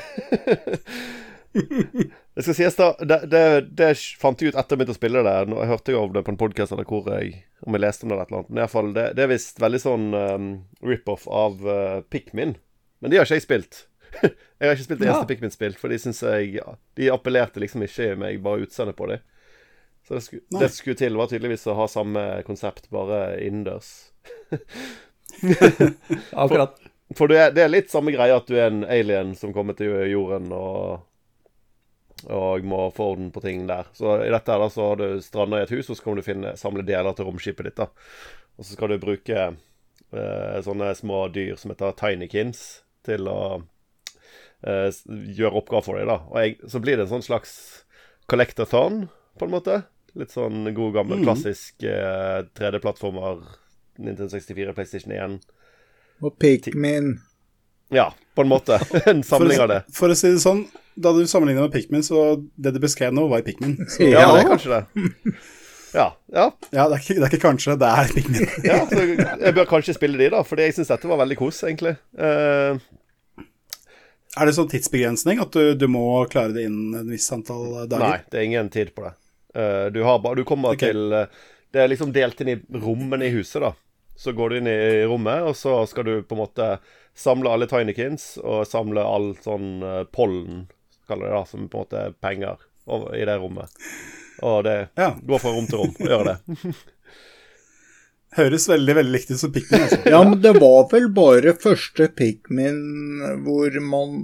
Det 2.31 2.45
skal 2.45 2.55
sies 2.55 2.77
da, 2.79 2.87
det, 3.03 3.19
det, 3.31 3.43
det, 3.77 3.91
fant 4.19 4.39
jeg 4.39 4.51
ut 4.51 4.57
etter 4.57 4.73
jeg 4.73 4.81
begynte 4.81 4.95
å 4.95 4.99
spille 4.99 5.23
det. 5.27 5.35
Jeg 5.51 5.71
hørte 5.71 5.95
jo 5.95 6.03
om 6.05 6.13
det 6.15 6.25
på 6.25 6.33
en 6.33 6.39
podkast 6.39 6.75
eller 6.75 6.87
hvor 6.87 7.07
jeg 7.11 7.41
Om 7.67 7.75
jeg 7.77 7.83
leste 7.83 8.07
om 8.07 8.11
det 8.11 8.15
eller 8.15 8.23
et 8.25 8.31
eller 8.31 8.41
annet. 8.41 8.49
Men 8.49 8.57
i 8.57 8.63
alle 8.65 8.73
fall, 8.73 8.91
det, 8.95 9.05
det 9.17 9.23
er 9.23 9.31
visst 9.33 9.61
veldig 9.61 9.81
sånn 9.83 10.05
um, 10.15 10.51
rip-off 10.87 11.27
av 11.29 11.59
uh, 11.67 11.99
Pikmin. 12.09 12.55
Men 13.03 13.11
de 13.11 13.19
har 13.19 13.27
ikke 13.27 13.37
jeg 13.41 13.45
spilt. 13.45 13.83
Jeg 14.21 14.67
har 14.67 14.75
ikke 14.75 14.85
spilt 14.85 15.01
det 15.01 15.07
eneste 15.07 15.25
ja. 15.25 15.29
Pikmin-spill, 15.29 15.75
for 15.79 15.93
de 15.93 15.99
syns 16.01 16.21
jeg 16.25 16.55
ja, 16.59 16.75
De 16.99 17.11
appellerte 17.13 17.61
liksom 17.63 17.85
ikke 17.85 18.11
i 18.11 18.17
meg, 18.19 18.41
bare 18.43 18.65
utseendet 18.65 18.97
på 18.97 19.09
dem. 19.11 19.23
Så 20.07 20.17
det, 20.17 20.21
sku, 20.25 20.39
det 20.57 20.71
skulle 20.73 20.99
til, 20.99 21.17
var 21.19 21.29
tydeligvis 21.31 21.67
å 21.69 21.77
ha 21.77 21.87
samme 21.91 22.23
konsept, 22.47 22.89
bare 22.93 23.37
innendørs. 23.45 23.91
Akkurat. 26.31 26.75
For, 27.11 27.27
for 27.27 27.35
er, 27.35 27.53
det 27.55 27.63
er 27.63 27.71
litt 27.71 27.93
samme 27.93 28.13
greie 28.15 28.35
at 28.35 28.49
du 28.49 28.57
er 28.57 28.71
en 28.71 28.83
alien 28.87 29.35
som 29.37 29.53
kommer 29.55 29.77
til 29.77 29.93
jorden 30.11 30.51
og 30.55 31.07
og 32.29 32.65
må 32.69 32.83
få 32.93 33.11
orden 33.13 33.31
på 33.33 33.41
ting 33.41 33.65
der. 33.67 33.87
Så 33.97 34.19
i 34.21 34.29
dette 34.29 34.51
her 34.53 34.61
da, 34.61 34.69
så 34.69 34.91
har 34.91 34.99
du 34.99 35.21
stranda 35.25 35.57
i 35.57 35.65
et 35.65 35.73
hus, 35.73 35.89
og 35.89 35.97
så 35.97 36.05
kan 36.05 36.19
du 36.19 36.25
finne, 36.25 36.53
samle 36.59 36.83
deler 36.85 37.15
til 37.17 37.25
romskipet 37.25 37.65
ditt. 37.65 37.79
da. 37.79 37.87
Og 38.57 38.65
så 38.65 38.75
skal 38.75 38.93
du 38.93 39.01
bruke 39.01 39.39
eh, 39.47 40.57
sånne 40.65 40.91
små 40.97 41.23
dyr 41.33 41.55
som 41.57 41.73
heter 41.73 41.95
Tinykins, 41.97 42.83
til 43.05 43.25
å 43.31 43.39
eh, 44.63 44.87
s- 44.91 45.03
gjøre 45.09 45.57
oppgaver 45.61 45.83
for 45.85 45.97
dem. 45.99 46.07
da. 46.11 46.19
Og 46.31 46.37
jeg, 46.43 46.57
så 46.69 46.81
blir 46.83 46.97
det 46.99 47.07
en 47.07 47.13
sånn 47.15 47.25
slags 47.25 47.55
collectathon, 48.31 49.07
på 49.39 49.47
en 49.47 49.51
måte. 49.55 49.81
Litt 50.19 50.33
sånn 50.35 50.65
god, 50.75 50.93
gammel, 50.97 51.21
klassisk 51.23 51.85
uh, 51.87 52.41
3D-plattformer. 52.59 53.41
Nintendo 54.01 54.27
64, 54.33 54.73
PlayStation 54.75 55.13
1. 55.15 55.37
Og 56.21 56.35
Pikmin. 56.41 57.13
Ja, 57.91 58.09
på 58.35 58.43
en 58.45 58.51
måte. 58.51 58.77
en 59.11 59.23
samling 59.23 59.59
å- 59.59 59.63
av 59.65 59.71
det. 59.71 59.79
for 59.95 60.11
å 60.11 60.15
si 60.17 60.31
det 60.33 60.43
sånn, 60.43 60.65
da 60.99 61.13
du 61.15 61.23
sammenligna 61.27 61.65
med 61.67 61.73
Pikmin, 61.75 62.03
så 62.03 62.35
det 62.59 62.73
du 62.75 62.79
beskrev 62.83 63.15
nå, 63.15 63.25
var 63.31 63.43
Pikmin. 63.47 63.77
Så, 63.91 64.03
Ja, 64.11 64.21
Ja. 64.25 64.29
det 64.35 64.43
er 64.45 64.51
kanskje 64.51 64.77
det. 64.77 65.07
Ja, 65.91 66.05
ja, 66.31 66.45
ja, 66.71 66.85
det 66.87 66.95
er, 66.95 67.01
ikke, 67.03 67.15
det 67.19 67.25
er 67.25 67.33
ikke 67.33 67.43
kanskje, 67.49 67.73
det 67.79 67.87
er 67.91 68.11
Pikmin. 68.15 68.45
ja. 68.63 68.77
Så 68.87 69.01
jeg 69.43 69.55
bør 69.57 69.67
kanskje 69.73 69.95
spille 69.97 70.19
de, 70.21 70.29
da, 70.31 70.39
fordi 70.47 70.67
jeg 70.69 70.77
syns 70.77 70.91
dette 70.93 71.09
var 71.11 71.19
veldig 71.23 71.35
kos, 71.41 71.63
egentlig. 71.67 71.97
Eh, 72.15 72.79
Er 74.39 74.47
det 74.47 74.53
sånn 74.55 74.69
tidsbegrensning 74.71 75.41
at 75.43 75.51
du, 75.51 75.73
du 75.75 75.87
må 75.91 76.05
klare 76.31 76.53
det 76.55 76.63
innen 76.69 76.95
en 77.01 77.09
viss 77.11 77.27
antall 77.35 77.81
dager? 77.89 78.03
Nei, 78.05 78.19
det 78.31 78.39
er 78.39 78.47
ingen 78.47 78.69
tid 78.71 78.93
på 78.95 79.03
det. 79.03 79.13
Eh, 79.59 79.85
du, 79.91 80.01
har 80.07 80.21
bare, 80.23 80.39
du 80.39 80.47
kommer 80.47 80.77
okay. 80.77 80.93
til 80.93 81.11
eh, 81.11 81.41
Det 81.73 81.81
er 81.83 81.89
liksom 81.91 82.13
delt 82.15 82.39
inn 82.43 82.53
i 82.53 82.59
rommene 82.79 83.27
i 83.27 83.33
huset, 83.35 83.59
da. 83.65 83.73
Så 84.15 84.31
går 84.37 84.49
du 84.53 84.57
inn 84.61 84.69
i 84.71 84.77
rommet, 85.09 85.43
og 85.49 85.55
så 85.57 85.81
skal 85.89 86.07
du 86.07 86.13
på 86.23 86.37
en 86.37 86.43
måte 86.43 86.67
samle 87.17 87.51
alle 87.51 87.67
Tinykins 87.67 88.37
og 88.39 88.63
samle 88.69 89.03
all 89.03 89.33
sånn 89.43 89.81
eh, 89.83 90.03
pollen, 90.15 90.65
kaller 91.09 91.27
det 91.27 91.35
da, 91.35 91.43
som 91.49 91.67
på 91.67 91.79
en 91.81 91.87
måte 91.87 92.05
er 92.05 92.15
penger, 92.23 92.63
i 93.17 93.25
det 93.27 93.35
rommet. 93.41 93.83
Og 94.47 94.63
det 94.65 94.77
Ja. 94.97 95.11
går 95.21 95.39
fra 95.43 95.51
rom 95.53 95.67
til 95.67 95.83
rom 95.83 95.91
og 95.99 96.07
gjør 96.07 96.23
det. 96.31 96.37
Høres 98.37 98.67
veldig 98.71 98.93
veldig 98.95 99.11
likt 99.11 99.31
ut 99.33 99.41
som 99.41 99.51
Pikmin. 99.51 99.81
Altså. 99.83 99.99
Ja, 100.13 100.21
men 100.23 100.39
det 100.43 100.53
var 100.61 100.85
vel 100.93 101.09
bare 101.15 101.51
første 101.59 102.07
Pikmin 102.15 102.77
hvor 103.43 103.75
man 103.83 104.21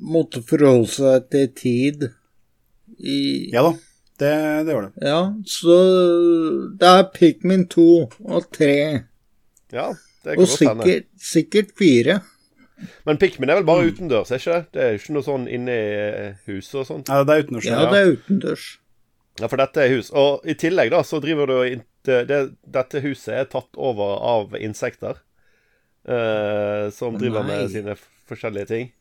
måtte 0.00 0.40
forholde 0.48 0.88
seg 0.88 1.26
til 1.32 1.50
tid 1.58 2.06
i 3.00 3.18
Ja 3.52 3.62
da, 3.66 3.74
det, 4.20 4.32
det 4.68 4.76
var 4.76 4.86
det. 4.88 5.04
Ja, 5.04 5.20
så 5.48 5.76
det 6.80 6.88
er 6.94 7.06
Pikmin 7.16 7.66
2 7.72 7.86
og 8.24 8.48
3, 8.56 8.72
Ja, 9.72 9.90
det 10.24 10.34
kan 10.34 10.40
og 10.40 10.46
godt 10.46 10.64
hende. 10.64 10.84
sikkert, 10.88 11.06
sikkert 11.30 11.70
4. 11.80 12.18
Men 13.08 13.20
Pikmin 13.20 13.52
er 13.52 13.60
vel 13.60 13.68
bare 13.68 13.88
utendørs, 13.92 14.32
er 14.32 14.40
ikke 14.40 14.56
det? 14.56 14.64
Det 14.72 14.82
er 14.86 14.96
ikke 14.96 15.14
noe 15.18 15.24
sånn 15.28 15.44
inne 15.52 15.76
i 15.76 15.88
eh, 16.00 16.36
huset 16.48 16.78
og 16.80 16.86
sånt. 16.88 17.12
Ja, 17.12 17.20
det 17.28 17.36
er 17.36 17.44
utendørs. 17.44 17.68
Ja, 17.68 17.80
det 17.92 18.00
er 18.00 18.12
utendørs. 18.16 18.66
Ja, 19.40 19.48
for 19.52 19.60
dette 19.60 19.84
er 19.84 19.92
hus. 19.94 20.08
Og 20.16 20.44
i 20.48 20.56
tillegg, 20.60 20.92
da, 20.92 21.02
så 21.04 21.20
driver 21.20 21.48
du 21.48 21.54
og 21.58 21.66
int- 22.00 22.28
det, 22.28 22.40
Dette 22.64 23.02
huset 23.04 23.34
er 23.34 23.50
tatt 23.50 23.76
over 23.76 24.16
av 24.18 24.56
insekter. 24.56 25.20
Uh, 26.08 26.88
som 26.96 27.18
driver 27.20 27.44
Nei. 27.44 27.58
med 27.60 27.70
sine 27.70 27.94
forskjellige 28.28 28.70
ting. 28.70 28.92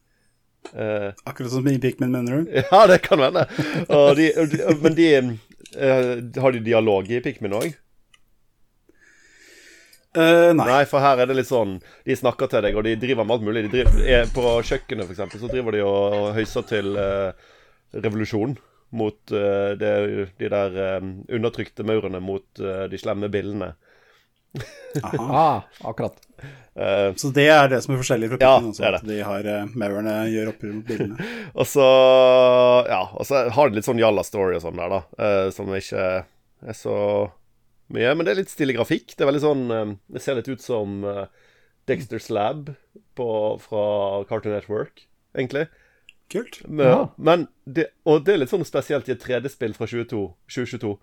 Uh, 0.75 1.15
Akkurat 1.23 1.51
som 1.51 1.67
i 1.67 1.79
Pikmin, 1.79 2.11
mener 2.11 2.41
du? 2.41 2.49
ja, 2.71 2.87
det 2.87 2.99
kan. 3.05 3.21
Og 3.23 4.15
de, 4.19 4.31
de, 4.51 4.65
men 4.83 4.97
de 4.97 5.07
uh, 5.79 6.41
Har 6.41 6.51
de 6.51 6.59
dialog 6.59 7.07
i 7.07 7.21
Pikmin 7.23 7.55
òg? 7.55 7.71
Uh, 10.17 10.51
nei. 10.57 10.65
Nei, 10.65 10.83
for 10.89 10.99
her 11.05 11.21
er 11.21 11.29
det 11.29 11.35
litt 11.37 11.47
sånn 11.47 11.75
De 12.03 12.15
snakker 12.17 12.49
til 12.49 12.63
deg, 12.65 12.75
og 12.75 12.83
de 12.87 12.95
driver 12.99 13.23
med 13.23 13.37
alt 13.37 13.45
mulig. 13.45 13.63
De 13.67 13.73
driver, 13.77 14.01
er, 14.03 14.25
på 14.33 14.55
kjøkkenet, 14.65 15.13
eksempel, 15.13 15.39
så 15.39 15.51
driver 15.51 15.77
de 15.77 15.85
og 15.85 16.33
høyser 16.35 16.65
til 16.67 16.97
uh, 16.97 17.53
revolusjon 17.95 18.57
mot 18.91 19.17
uh, 19.35 19.75
det, 19.79 19.91
de 20.39 20.49
der 20.49 20.79
um, 21.01 21.11
undertrykte 21.29 21.85
maurene 21.85 22.21
mot 22.23 22.45
uh, 22.63 22.87
de 22.89 22.97
slemme 23.01 23.29
billene. 23.33 23.73
Aha. 25.05 25.25
Ah, 25.29 25.89
akkurat. 25.91 26.15
Uh, 26.73 27.13
Så 27.19 27.29
det 27.35 27.45
er 27.53 27.67
det 27.69 27.83
som 27.85 27.93
er 27.93 27.99
forskjellig 28.01 28.31
fra 28.31 28.39
Ja, 28.41 28.53
Pikmin? 28.57 28.71
altså, 28.71 28.81
det 28.81 28.87
er 28.87 28.95
det. 28.95 29.01
At 29.03 29.09
de 29.11 29.19
har 29.27 29.49
uh, 29.67 29.75
maurene 29.77 30.15
gjør 30.33 30.49
opprør 30.53 30.73
mot 30.79 30.87
billene. 30.89 31.27
og 31.59 31.67
så 31.69 31.85
Ja, 32.89 33.01
og 33.13 33.27
så 33.29 33.43
har 33.53 33.69
de 33.69 33.77
litt 33.77 33.85
sånn 33.89 34.01
jalla-story 34.01 34.57
og 34.57 34.63
sånn 34.65 34.79
der, 34.81 34.95
da, 34.95 35.01
eh, 35.21 35.49
som 35.53 35.69
ikke 35.75 36.07
er 36.25 36.77
så 36.77 36.95
mye. 37.93 38.15
Men 38.15 38.25
det 38.25 38.33
er 38.33 38.41
litt 38.41 38.53
stille 38.53 38.73
grafikk. 38.77 39.13
Det 39.13 39.21
er 39.25 39.29
veldig 39.29 39.43
sånn 39.45 39.63
eh, 39.75 39.93
Det 40.17 40.23
ser 40.25 40.39
litt 40.39 40.49
ut 40.49 40.65
som 40.65 41.03
eh, 41.05 41.25
Dexter's 41.89 42.29
Lab 42.33 42.73
på, 43.17 43.29
fra 43.61 43.85
Cartoon 44.29 44.53
Network, 44.57 45.05
egentlig. 45.37 45.67
Kult. 46.29 46.61
Men, 46.67 46.87
Ja. 46.87 47.09
men 47.17 47.47
det, 47.65 47.87
og 48.05 48.25
det 48.25 48.33
er 48.33 48.41
litt 48.43 48.51
sånn 48.53 48.65
spesielt 48.67 49.09
i 49.09 49.15
et 49.15 49.23
3D-spill 49.23 49.73
fra 49.73 49.87
22, 49.89 50.35
2022. 50.49 50.97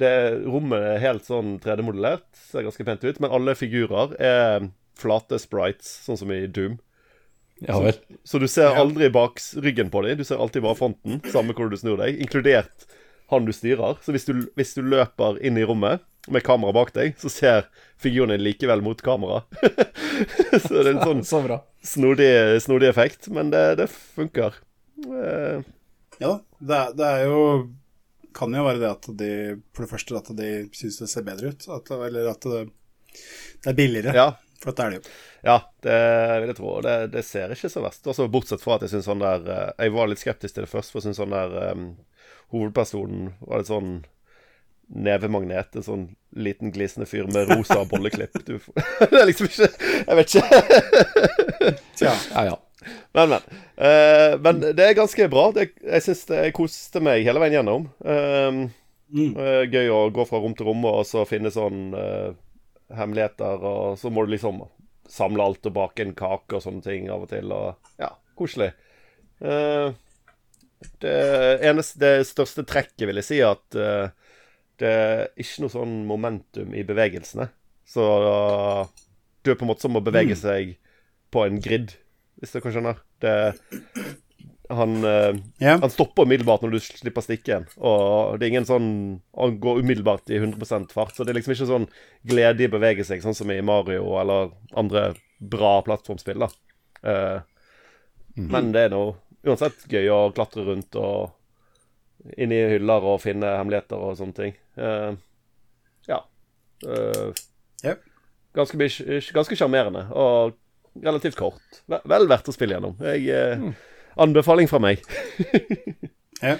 Det, 0.00 0.10
rommet 0.46 0.86
er 0.94 1.02
helt 1.02 1.26
sånn 1.26 1.58
3D-modellert, 1.60 2.24
ser 2.50 2.62
ganske 2.64 2.86
pent 2.86 3.04
ut, 3.04 3.18
men 3.20 3.34
alle 3.34 3.56
figurer 3.58 4.14
er 4.22 4.70
flate 5.00 5.38
sprites, 5.42 5.88
sånn 6.06 6.18
som 6.20 6.30
i 6.32 6.46
Doom. 6.46 6.78
Ja 7.60 7.76
vel. 7.82 7.98
Så 8.24 8.40
du 8.40 8.46
ser 8.48 8.78
aldri 8.80 9.10
bak 9.12 9.40
ryggen 9.60 9.90
på 9.92 10.04
dem, 10.06 10.16
du 10.16 10.24
ser 10.24 10.40
alltid 10.40 10.64
bare 10.64 10.78
fronten, 10.78 11.20
samme 11.28 11.52
hvor 11.56 11.68
du 11.68 11.76
snur 11.76 12.00
deg, 12.00 12.20
inkludert 12.22 12.86
han 13.30 13.44
du 13.46 13.52
styrer. 13.54 13.98
Så 14.02 14.14
hvis 14.14 14.26
du, 14.26 14.32
hvis 14.58 14.72
du 14.74 14.82
løper 14.82 15.38
inn 15.44 15.58
i 15.60 15.66
rommet 15.68 16.02
med 16.30 16.44
kamera 16.46 16.74
bak 16.74 16.92
deg, 16.96 17.14
så 17.20 17.30
ser 17.32 17.68
figuren 18.00 18.32
din 18.34 18.42
likevel 18.44 18.82
mot 18.84 19.00
kamera. 19.04 19.42
så 20.64 20.80
det 20.80 20.86
er 20.86 20.92
en 20.94 21.04
sånn 21.04 21.22
Så 21.30 21.60
snodig, 21.96 22.32
snodig 22.64 22.90
effekt, 22.90 23.30
men 23.32 23.52
det, 23.54 23.62
det 23.80 23.88
funker. 23.92 24.58
Eh, 25.06 25.62
Ja, 26.20 26.34
det 26.58 26.76
er, 26.76 26.90
det 26.98 27.06
er 27.06 27.22
jo 27.30 27.40
Kan 28.36 28.52
jo 28.54 28.62
være 28.66 28.78
det 28.82 28.90
at 28.90 29.06
de 29.16 29.30
For 29.72 29.86
det 29.86 29.90
første 29.90 30.18
at 30.20 30.28
de 30.36 30.50
syns 30.76 31.00
det 31.00 31.08
ser 31.10 31.24
bedre 31.26 31.54
ut. 31.54 31.66
At, 31.72 31.90
eller 31.96 32.28
at 32.34 32.44
det, 32.46 32.60
det 33.64 33.72
er 33.72 33.78
billigere. 33.78 34.14
ja, 34.14 34.28
For 34.60 34.76
det 34.76 34.84
er 34.84 34.90
det 34.94 35.00
jo. 35.00 35.14
Ja, 35.42 35.56
det 35.82 35.96
vil 36.42 36.50
jeg 36.52 36.58
tro. 36.60 36.74
Det, 36.84 36.94
det 37.14 37.24
ser 37.24 37.54
ikke 37.54 37.72
så 37.72 37.82
verst. 37.82 38.06
ut. 38.06 38.20
bortsett 38.30 38.62
fra 38.62 38.76
at 38.76 38.84
jeg 38.84 38.92
synes 38.94 39.08
sånn 39.08 39.24
der 39.24 39.48
eh, 39.48 39.66
Jeg 39.86 39.96
var 39.96 40.10
litt 40.10 40.20
skeptisk 40.22 40.54
til 40.54 40.66
det 40.66 40.72
først, 40.72 40.92
for 40.92 41.00
jeg 41.00 41.08
syns 41.08 41.22
sånn 41.22 41.32
der 41.34 41.56
um, 41.72 41.86
Hovedpersonen 42.52 43.32
var 43.40 43.62
litt 43.62 43.70
sånn 43.72 43.92
nevemagnet. 44.90 45.76
En 45.78 45.86
sånn 45.86 46.06
liten 46.34 46.72
glisende 46.74 47.06
fyr 47.08 47.28
med 47.30 47.50
rosa 47.50 47.84
bolleklipp. 47.88 48.36
Du, 48.46 48.58
det 49.10 49.20
er 49.22 49.28
liksom 49.30 49.46
ikke 49.48 49.70
Jeg 49.70 50.18
vet 50.20 50.34
ikke. 50.34 51.74
Tja. 51.98 52.12
Ja, 52.34 52.44
ja. 52.52 52.56
Men, 53.16 53.34
men. 53.34 53.48
Uh, 53.76 54.34
men 54.40 54.60
det 54.76 54.84
er 54.86 54.98
ganske 54.98 55.26
bra. 55.32 55.48
Det, 55.56 55.70
jeg 55.84 56.04
syns 56.06 56.22
jeg 56.32 56.54
koste 56.56 57.02
meg 57.04 57.26
hele 57.26 57.42
veien 57.42 57.60
gjennom. 57.60 57.88
Um, 58.04 58.68
Mm. 59.10 59.32
uh, 59.34 59.64
gøy 59.66 59.88
å 59.90 60.04
gå 60.14 60.22
fra 60.22 60.38
rom 60.38 60.52
til 60.54 60.68
rom 60.68 60.84
og 60.86 61.00
så 61.02 61.24
finne 61.26 61.50
sånn 61.50 61.88
uh, 61.98 62.30
hemmeligheter, 62.94 63.58
og 63.58 63.96
så 63.98 64.06
må 64.14 64.22
du 64.22 64.30
liksom 64.36 64.60
samle 65.10 65.42
alt 65.42 65.66
og 65.66 65.74
bake 65.74 66.04
en 66.04 66.12
kake 66.14 66.54
og 66.54 66.62
sånne 66.62 66.84
ting 66.84 67.08
av 67.10 67.24
og 67.24 67.32
til, 67.32 67.50
og 67.50 67.98
ja, 67.98 68.12
koselig. 68.38 68.68
Det 71.02 71.16
eneste, 71.66 71.98
det 72.00 72.28
største 72.28 72.62
trekket 72.70 73.08
vil 73.08 73.18
jeg 73.18 73.26
si 73.26 73.40
at 73.44 73.76
eh, 73.78 74.12
det 74.80 74.90
er 74.90 75.24
ikke 75.42 75.64
noe 75.64 75.74
sånn 75.74 75.96
momentum 76.08 76.70
i 76.78 76.84
bevegelsene. 76.86 77.48
Så 77.88 78.06
du 79.42 79.50
er 79.50 79.58
på 79.58 79.66
en 79.66 79.72
måte 79.72 79.84
som 79.84 79.98
å 79.98 80.04
bevege 80.04 80.38
seg 80.38 80.76
på 81.34 81.42
en 81.46 81.58
grid, 81.62 81.96
hvis 82.40 82.52
dere 82.56 82.72
skjønner. 82.74 82.98
Det, 83.20 83.34
han, 84.70 84.94
eh, 85.04 85.34
Ja. 85.60 85.76
han 85.82 85.90
stopper 85.90 86.22
umiddelbart 86.28 86.62
når 86.62 86.70
du 86.76 86.78
slipper 86.80 87.24
stikken. 87.24 87.66
Og 87.78 88.38
det 88.38 88.46
er 88.46 88.52
ingen 88.54 88.68
sånn 88.68 89.20
Han 89.36 89.58
går 89.60 89.80
umiddelbart 89.82 90.30
i 90.30 90.38
100% 90.38 90.92
fart. 90.92 91.14
Så 91.16 91.24
det 91.24 91.34
er 91.34 91.40
liksom 91.40 91.54
ikke 91.54 91.68
sånn 91.70 91.88
glede 92.26 92.60
i 92.64 92.68
å 92.68 92.74
bevege 92.76 93.04
seg, 93.04 93.22
sånn 93.22 93.34
som 93.36 93.50
i 93.50 93.60
Mario 93.60 94.04
eller 94.20 94.52
andre 94.76 95.14
bra 95.40 95.80
plattformspill. 95.82 96.38
da 96.38 96.48
Eh, 97.02 97.40
Men 98.36 98.72
det 98.72 98.80
er 98.86 98.90
nå 98.90 99.16
uansett 99.44 99.86
gøy 99.88 100.06
å 100.12 100.32
klatre 100.34 100.64
rundt 100.64 100.94
og 100.96 101.32
inn 102.36 102.52
i 102.52 102.60
hyller 102.76 103.02
og 103.02 103.20
finne 103.22 103.56
hemmeligheter 103.56 103.96
og 103.96 104.16
sånne 104.18 104.34
ting. 104.36 104.54
Uh, 104.76 105.16
ja. 106.06 106.18
Uh, 106.84 107.32
ganske 108.54 108.76
mye- 108.76 109.32
ganske 109.32 109.56
sjarmerende 109.56 110.06
og 110.12 110.54
relativt 111.04 111.36
kort. 111.38 111.80
Vel, 111.88 112.26
verdt 112.30 112.48
å 112.48 112.54
spille 112.54 112.76
gjennom. 112.76 112.96
Jeg, 113.00 113.28
eh, 113.28 113.70
Anbefaling 114.20 114.68
fra 114.68 114.78
meg. 114.82 115.00
ja. 116.42 116.56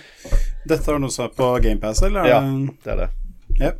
Dette 0.68 0.86
var 0.86 1.00
noe 1.02 1.10
som 1.12 1.26
er 1.26 1.34
på 1.36 1.48
GamePass, 1.64 2.02
eller? 2.06 2.24
er 2.24 2.28
Ja. 2.28 2.40
det- 2.84 2.92
er 2.94 2.96
det. 2.96 3.10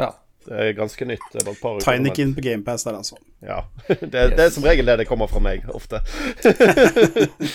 ja. 0.01 0.11
Det 0.51 0.57
er 0.57 0.73
ganske 0.75 1.05
nytt. 1.07 1.25
Det 1.33 1.43
er 1.43 1.45
bare 1.45 1.55
et 1.55 1.61
par 1.63 1.77
uker 1.77 1.85
Tinykin 1.85 2.35
på 2.35 2.43
GamePass 2.43 2.85
der, 2.85 2.97
altså. 2.97 3.17
Ja. 3.45 3.61
Det, 3.89 4.11
det 4.37 4.41
er 4.41 4.51
som 4.51 4.65
regel 4.65 4.87
det 4.89 4.97
det 5.03 5.07
kommer 5.09 5.29
fra 5.31 5.39
meg, 5.45 5.67
ofte. 5.77 6.01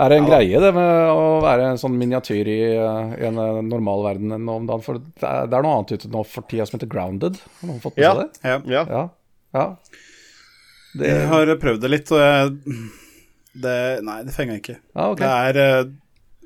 Er 0.00 0.08
det 0.08 0.16
en 0.20 0.28
greie 0.30 0.60
det 0.62 0.70
med 0.72 1.10
å 1.12 1.24
være 1.42 1.64
en 1.72 1.78
sånn 1.80 1.96
miniatyr 1.98 2.48
i, 2.48 2.58
eh, 2.78 3.10
i 3.20 3.24
en 3.26 3.36
eh, 3.42 3.58
normal 3.66 4.04
verden 4.06 4.30
nå 4.46 4.54
om 4.62 4.68
dagen? 4.68 4.84
For 4.86 4.96
det 5.02 5.26
er, 5.26 5.48
det 5.50 5.58
er 5.58 5.64
noe 5.66 5.74
annet 5.80 5.92
ute 5.98 6.08
nå 6.14 6.22
for 6.30 6.46
tida 6.48 6.64
som 6.64 6.78
heter 6.78 6.88
Grounded. 6.88 7.40
Har 7.58 7.68
noen 7.68 7.82
fått 7.82 7.98
med 7.98 8.04
Ja. 8.06 8.12
seg 8.14 8.22
det? 8.22 8.54
Ja. 8.70 8.84
Ja. 8.86 9.02
Ja. 9.58 9.64
Det, 10.96 11.06
Jeg 11.06 11.26
har 11.30 11.50
prøvd 11.62 11.80
det 11.84 11.90
litt, 11.92 12.10
og 12.12 12.18
jeg 12.18 12.54
det, 13.62 13.74
Nei, 14.06 14.20
det 14.26 14.34
fenga 14.34 14.56
ikke. 14.58 14.76
Ah, 14.94 15.10
okay. 15.12 15.22
Det 15.24 15.30
er 15.30 15.58
eh, 15.62 15.92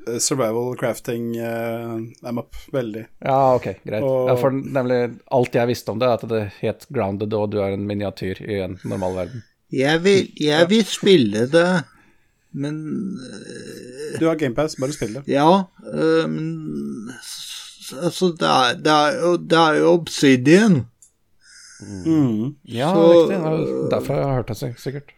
eh, 0.09 0.19
survival 0.25 0.75
crafting 0.81 1.31
uh, 1.41 1.97
I'm 2.25 2.41
up 2.43 2.57
veldig. 2.73 3.07
Ja, 3.25 3.39
ok, 3.57 3.71
greit. 3.85 4.03
Og- 4.05 4.29
Ja, 4.31 4.37
for 4.41 4.51
nemlig 4.53 5.01
alt 5.33 5.55
jeg 5.61 5.69
visste 5.73 5.93
om 5.95 5.99
det, 6.03 6.09
er 6.09 6.21
at 6.21 6.29
det 6.29 6.43
het 6.61 6.87
grounded, 6.93 7.33
og 7.37 7.51
du 7.53 7.59
er 7.65 7.73
en 7.77 7.87
miniatyr 7.89 8.41
i 8.45 8.61
en 8.67 8.79
normal 8.85 9.15
verden. 9.23 9.45
Jeg 9.75 10.03
vil, 10.05 10.29
jeg 10.39 10.69
vil 10.71 10.85
spille 10.87 11.47
det, 11.51 11.69
men 12.55 12.77
Du 14.21 14.27
har 14.29 14.37
GamePass, 14.39 14.77
bare 14.79 14.93
spill 14.95 15.15
det. 15.19 15.25
Ja, 15.29 15.65
men 16.29 17.11
Altså, 18.01 18.31
det 18.41 18.49
er, 18.49 18.77
det 18.81 18.93
er, 18.93 19.17
jo, 19.21 19.37
det 19.37 19.59
er 19.61 19.75
jo 19.83 19.91
Obsidian. 19.99 20.77
Mm. 21.83 22.55
Ja, 22.63 22.93
Så- 22.95 23.11
riktig. 23.13 23.91
Derfor 23.91 24.15
har 24.15 24.23
jeg 24.23 24.37
hørt 24.39 24.53
det 24.53 24.75
sikkert. 24.79 25.13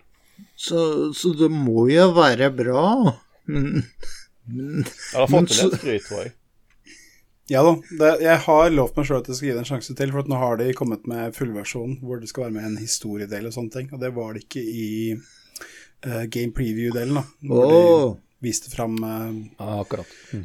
Så, 0.56 1.12
så 1.14 1.32
det 1.36 1.50
må 1.52 1.88
jo 1.90 2.10
være 2.16 2.50
bra. 2.50 3.16
Men 3.46 3.84
Jeg 4.46 4.84
har 5.12 5.30
Men 5.30 5.46
fått 5.46 5.60
en 5.60 5.70
del 5.70 5.78
skryt, 5.78 6.04
tror 6.06 6.20
jeg. 6.22 6.34
Ja 7.50 7.62
da. 7.62 7.76
Det, 7.98 8.10
jeg 8.24 8.42
har 8.42 8.72
lovt 8.74 8.96
meg 8.98 9.06
sjøl 9.06 9.20
at 9.20 9.28
jeg 9.30 9.38
skal 9.38 9.48
gi 9.48 9.54
det 9.54 9.62
en 9.62 9.68
sjanse 9.68 9.94
til, 9.98 10.12
for 10.12 10.24
at 10.24 10.30
nå 10.30 10.38
har 10.40 10.58
de 10.58 10.72
kommet 10.74 11.04
med 11.06 11.34
fullversjon 11.36 11.98
hvor 12.02 12.18
det 12.18 12.30
skal 12.30 12.46
være 12.46 12.56
med 12.56 12.68
en 12.70 12.78
historiedel 12.80 13.46
og 13.46 13.54
sånne 13.54 13.74
ting, 13.74 13.90
og 13.94 14.02
det 14.02 14.10
var 14.16 14.34
det 14.34 14.46
ikke 14.46 14.62
i 14.66 14.88
uh, 15.14 16.24
game 16.26 16.50
preview-delen, 16.54 17.20
da. 17.20 17.24
Hvor 17.46 17.66
oh. 17.70 18.06
de 18.16 18.48
viste 18.48 18.72
fram 18.72 18.98
uh, 18.98 19.30
ah, 19.62 19.78
akkurat. 19.84 20.10
Mm. 20.34 20.42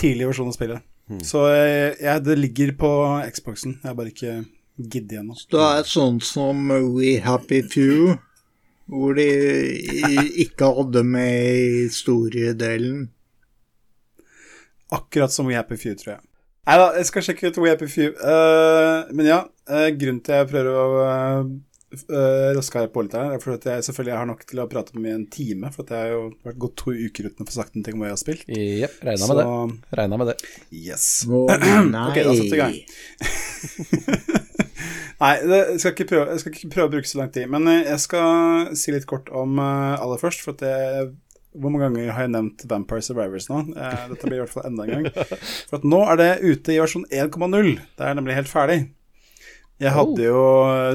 tidlig 0.00 0.30
versjon 0.30 0.48
av 0.52 0.56
spillet. 0.56 0.88
Så 1.24 1.40
jeg, 1.48 1.92
jeg, 2.04 2.20
det 2.26 2.34
ligger 2.36 2.74
på 2.80 2.90
Xboxen, 3.32 3.78
jeg 3.80 3.88
har 3.88 3.96
bare 3.96 4.12
ikke 4.12 4.32
giddet 4.78 5.18
ennå. 5.20 5.36
det 5.50 5.66
er 5.66 5.86
sånn 5.90 6.20
som 6.24 6.70
We 6.94 7.18
Happy 7.24 7.62
Few, 7.66 8.16
hvor 8.88 9.18
de 9.18 9.28
ikke 10.44 10.72
hadde 10.78 11.04
med 11.04 11.84
historiedelen. 11.84 13.08
Akkurat 14.94 15.32
som 15.32 15.46
We 15.50 15.58
Happy 15.58 15.76
Few, 15.76 15.94
tror 15.98 16.16
jeg. 16.16 16.24
Nei 16.68 16.76
da, 16.76 16.90
jeg 17.00 17.08
skal 17.08 17.24
sjekke 17.24 17.48
ut 17.48 17.58
We 17.62 17.72
Happy 17.72 17.88
Few. 17.88 18.12
Uh, 18.20 19.08
men 19.16 19.28
ja, 19.28 19.42
uh, 19.70 19.88
grunnen 19.96 20.20
til 20.24 20.36
jeg 20.36 20.48
prøver 20.50 20.76
å 20.76 20.88
uh, 21.44 22.52
røske 22.56 22.82
her 22.82 22.90
på 22.92 23.04
litt 23.04 23.16
her, 23.16 23.34
er 23.36 23.40
for 23.40 23.56
at 23.56 23.64
jeg 23.68 23.86
selvfølgelig 23.86 24.16
har 24.18 24.28
nok 24.28 24.44
til 24.48 24.60
å 24.60 24.66
prate 24.68 24.96
med 24.98 25.10
i 25.10 25.14
en 25.16 25.24
time. 25.32 25.70
For 25.72 25.86
at 25.86 25.94
jeg 25.94 26.04
har 26.04 26.12
jo 26.12 26.26
vært 26.48 26.60
gått 26.64 26.76
to 26.82 26.92
uker 26.96 27.30
uten 27.30 27.44
å 27.44 27.48
få 27.48 27.56
sagt 27.56 27.78
noe 27.78 27.94
om 27.94 28.04
hva 28.04 28.10
jeg 28.10 28.16
har 28.16 28.20
spilt. 28.24 28.44
Jepp, 28.52 28.98
regna 29.08 29.30
med 29.30 29.40
det. 29.40 29.48
Regna 30.02 30.20
med 30.20 30.32
det. 30.32 30.36
yes. 30.72 31.08
Oh, 31.28 31.48
nei. 31.94 32.04
Ok, 32.10 32.20
da 32.20 32.36
setter 32.36 32.52
vi 32.52 32.58
i 32.58 32.62
gang. 32.66 34.44
Nei, 35.18 35.32
det, 35.42 35.56
jeg, 35.72 35.78
skal 35.82 35.94
ikke 35.94 36.10
prøve, 36.12 36.26
jeg 36.30 36.42
skal 36.42 36.52
ikke 36.54 36.68
prøve 36.74 36.88
å 36.88 36.92
bruke 36.92 37.10
så 37.10 37.18
lang 37.20 37.32
tid. 37.34 37.48
Men 37.50 37.66
eh, 37.70 37.88
jeg 37.88 38.02
skal 38.04 38.68
si 38.78 38.94
litt 38.94 39.08
kort 39.10 39.30
om 39.34 39.58
eh, 39.58 39.96
aller 39.98 40.20
først. 40.20 40.44
For 40.46 40.62
jeg, 40.62 41.08
hvor 41.58 41.74
mange 41.74 41.88
ganger 41.88 42.12
har 42.14 42.26
jeg 42.28 42.34
nevnt 42.36 42.62
Vampire 42.70 43.02
Survivors 43.02 43.48
nå? 43.50 43.64
Eh, 43.74 44.04
dette 44.12 44.30
blir 44.30 44.38
i 44.38 44.44
hvert 44.44 44.54
fall 44.54 44.68
enda 44.68 44.86
en 44.86 45.08
gang. 45.08 45.08
For 45.70 45.80
at 45.80 45.88
nå 45.88 46.04
er 46.12 46.20
det 46.20 46.30
ute 46.44 46.76
i 46.76 46.78
versjon 46.78 47.08
1,0. 47.10 47.72
Det 47.98 48.06
er 48.06 48.18
nemlig 48.18 48.38
helt 48.38 48.52
ferdig. 48.52 48.78
Jeg 49.78 49.94
hadde 49.94 50.22
jo 50.26 50.38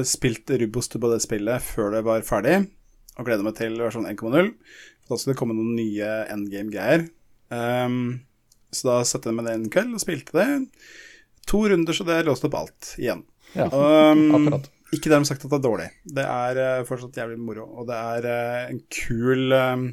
spilt 0.04 0.50
Rubostubb 0.60 1.06
av 1.08 1.14
det 1.14 1.22
spillet 1.24 1.64
før 1.64 1.94
det 1.94 2.02
var 2.04 2.24
ferdig, 2.26 2.58
og 3.16 3.24
gleder 3.24 3.46
meg 3.46 3.56
til 3.56 3.78
versjon 3.80 4.08
1,0. 4.10 4.50
For 5.04 5.14
da 5.14 5.20
skulle 5.20 5.32
det 5.32 5.40
komme 5.40 5.56
noen 5.56 5.76
nye 5.76 6.10
endgame-greier. 6.32 7.06
Um, 7.52 8.24
så 8.72 8.88
da 8.90 8.98
satte 9.08 9.30
jeg 9.30 9.38
meg 9.38 9.46
ned 9.46 9.56
en 9.56 9.72
kveld 9.72 9.96
og 9.96 10.04
spilte 10.04 10.36
det. 10.36 10.48
To 11.48 11.62
runder, 11.68 11.96
så 11.96 12.04
det 12.08 12.22
låste 12.28 12.48
opp 12.50 12.58
alt 12.60 12.92
igjen. 13.00 13.24
Ja, 13.54 13.68
Um, 13.70 14.34
akkurat. 14.34 14.68
ikke 14.92 15.10
dermed 15.12 15.26
sagt 15.28 15.44
at 15.44 15.50
det 15.50 15.58
er 15.58 15.62
dårlig. 15.68 15.88
Det 16.16 16.24
er 16.24 16.60
eh, 16.64 16.84
fortsatt 16.88 17.16
jævlig 17.20 17.38
moro, 17.38 17.64
og 17.78 17.86
det 17.88 17.96
er 17.96 18.28
eh, 18.30 18.70
en 18.72 18.80
kul 18.90 19.52
um, 19.54 19.84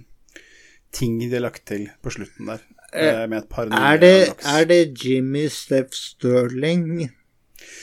ting 0.94 1.20
de 1.22 1.30
har 1.32 1.44
lagt 1.46 1.66
til 1.70 1.88
på 2.04 2.10
slutten 2.14 2.50
der. 2.52 2.64
eh, 2.94 3.28
med 3.30 3.38
et 3.44 3.50
par 3.50 3.70
Er 3.72 3.98
det, 4.02 4.34
er 4.46 4.66
det 4.66 4.82
Jimmy 5.06 5.46
Steff 5.48 5.94
Sterling 5.96 6.88
som 7.06 7.21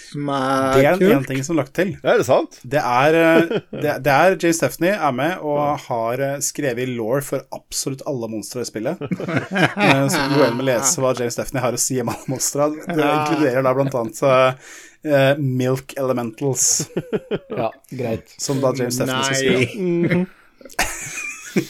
Det 0.08 0.84
er, 0.86 0.94
én 0.96 1.24
kult? 1.26 1.44
som 1.44 1.56
er 1.56 1.60
lagt 1.60 1.74
til. 1.76 1.90
Er 2.00 2.16
det 2.22 2.24
sant? 2.28 2.58
Det 2.64 2.80
er, 2.80 3.18
eh, 3.18 3.50
det, 3.76 3.94
det 4.06 4.14
er 4.14 4.36
Jay 4.40 4.54
Stephanie 4.56 4.94
er 4.96 5.12
med 5.12 5.42
og 5.44 5.82
har 5.84 6.22
skrevet 6.44 6.78
skrevet 6.78 6.88
law 6.96 7.20
for 7.24 7.44
absolutt 7.54 8.02
alle 8.08 8.28
monstre 8.32 8.64
i 8.64 8.68
spillet. 8.68 9.00
så 10.08 10.08
Så 10.14 10.24
gå 10.32 10.46
inn 10.48 10.62
å 10.62 10.68
lese 10.68 11.04
hva 11.04 11.12
Jay 11.18 11.30
Stephanie 11.34 11.64
har 11.64 11.76
å 11.76 11.80
si 11.82 12.00
om 12.00 12.08
alle 12.14 12.32
monstre. 12.32 12.70
Det 12.88 12.96
inkluderer 13.12 13.62
da 13.68 13.74
blant 13.76 13.98
annet 14.00 14.16
eh, 15.04 15.34
Milk 15.38 15.94
Elementals, 16.00 16.88
Ja, 17.52 17.70
greit. 17.90 18.32
som 18.40 18.60
da 18.64 18.72
James 18.76 18.96
Stephanie 18.96 19.28
skal 19.28 19.40
skrive. 19.44 20.24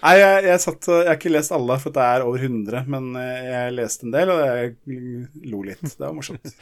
Nei. 0.00 0.14
Jeg, 0.16 0.44
jeg, 0.46 0.60
satt, 0.62 0.86
jeg 0.88 1.08
har 1.10 1.16
ikke 1.18 1.32
lest 1.34 1.52
alle, 1.52 1.76
for 1.82 1.92
det 1.94 2.00
er 2.06 2.22
over 2.24 2.40
100, 2.46 2.86
men 2.90 3.10
eh, 3.20 3.42
jeg 3.50 3.74
leste 3.76 4.06
en 4.08 4.14
del, 4.14 4.30
og 4.32 4.38
jeg 4.40 4.72
lo 5.52 5.60
litt. 5.66 5.82
Det 5.84 6.00
var 6.06 6.14
morsomt. 6.16 6.54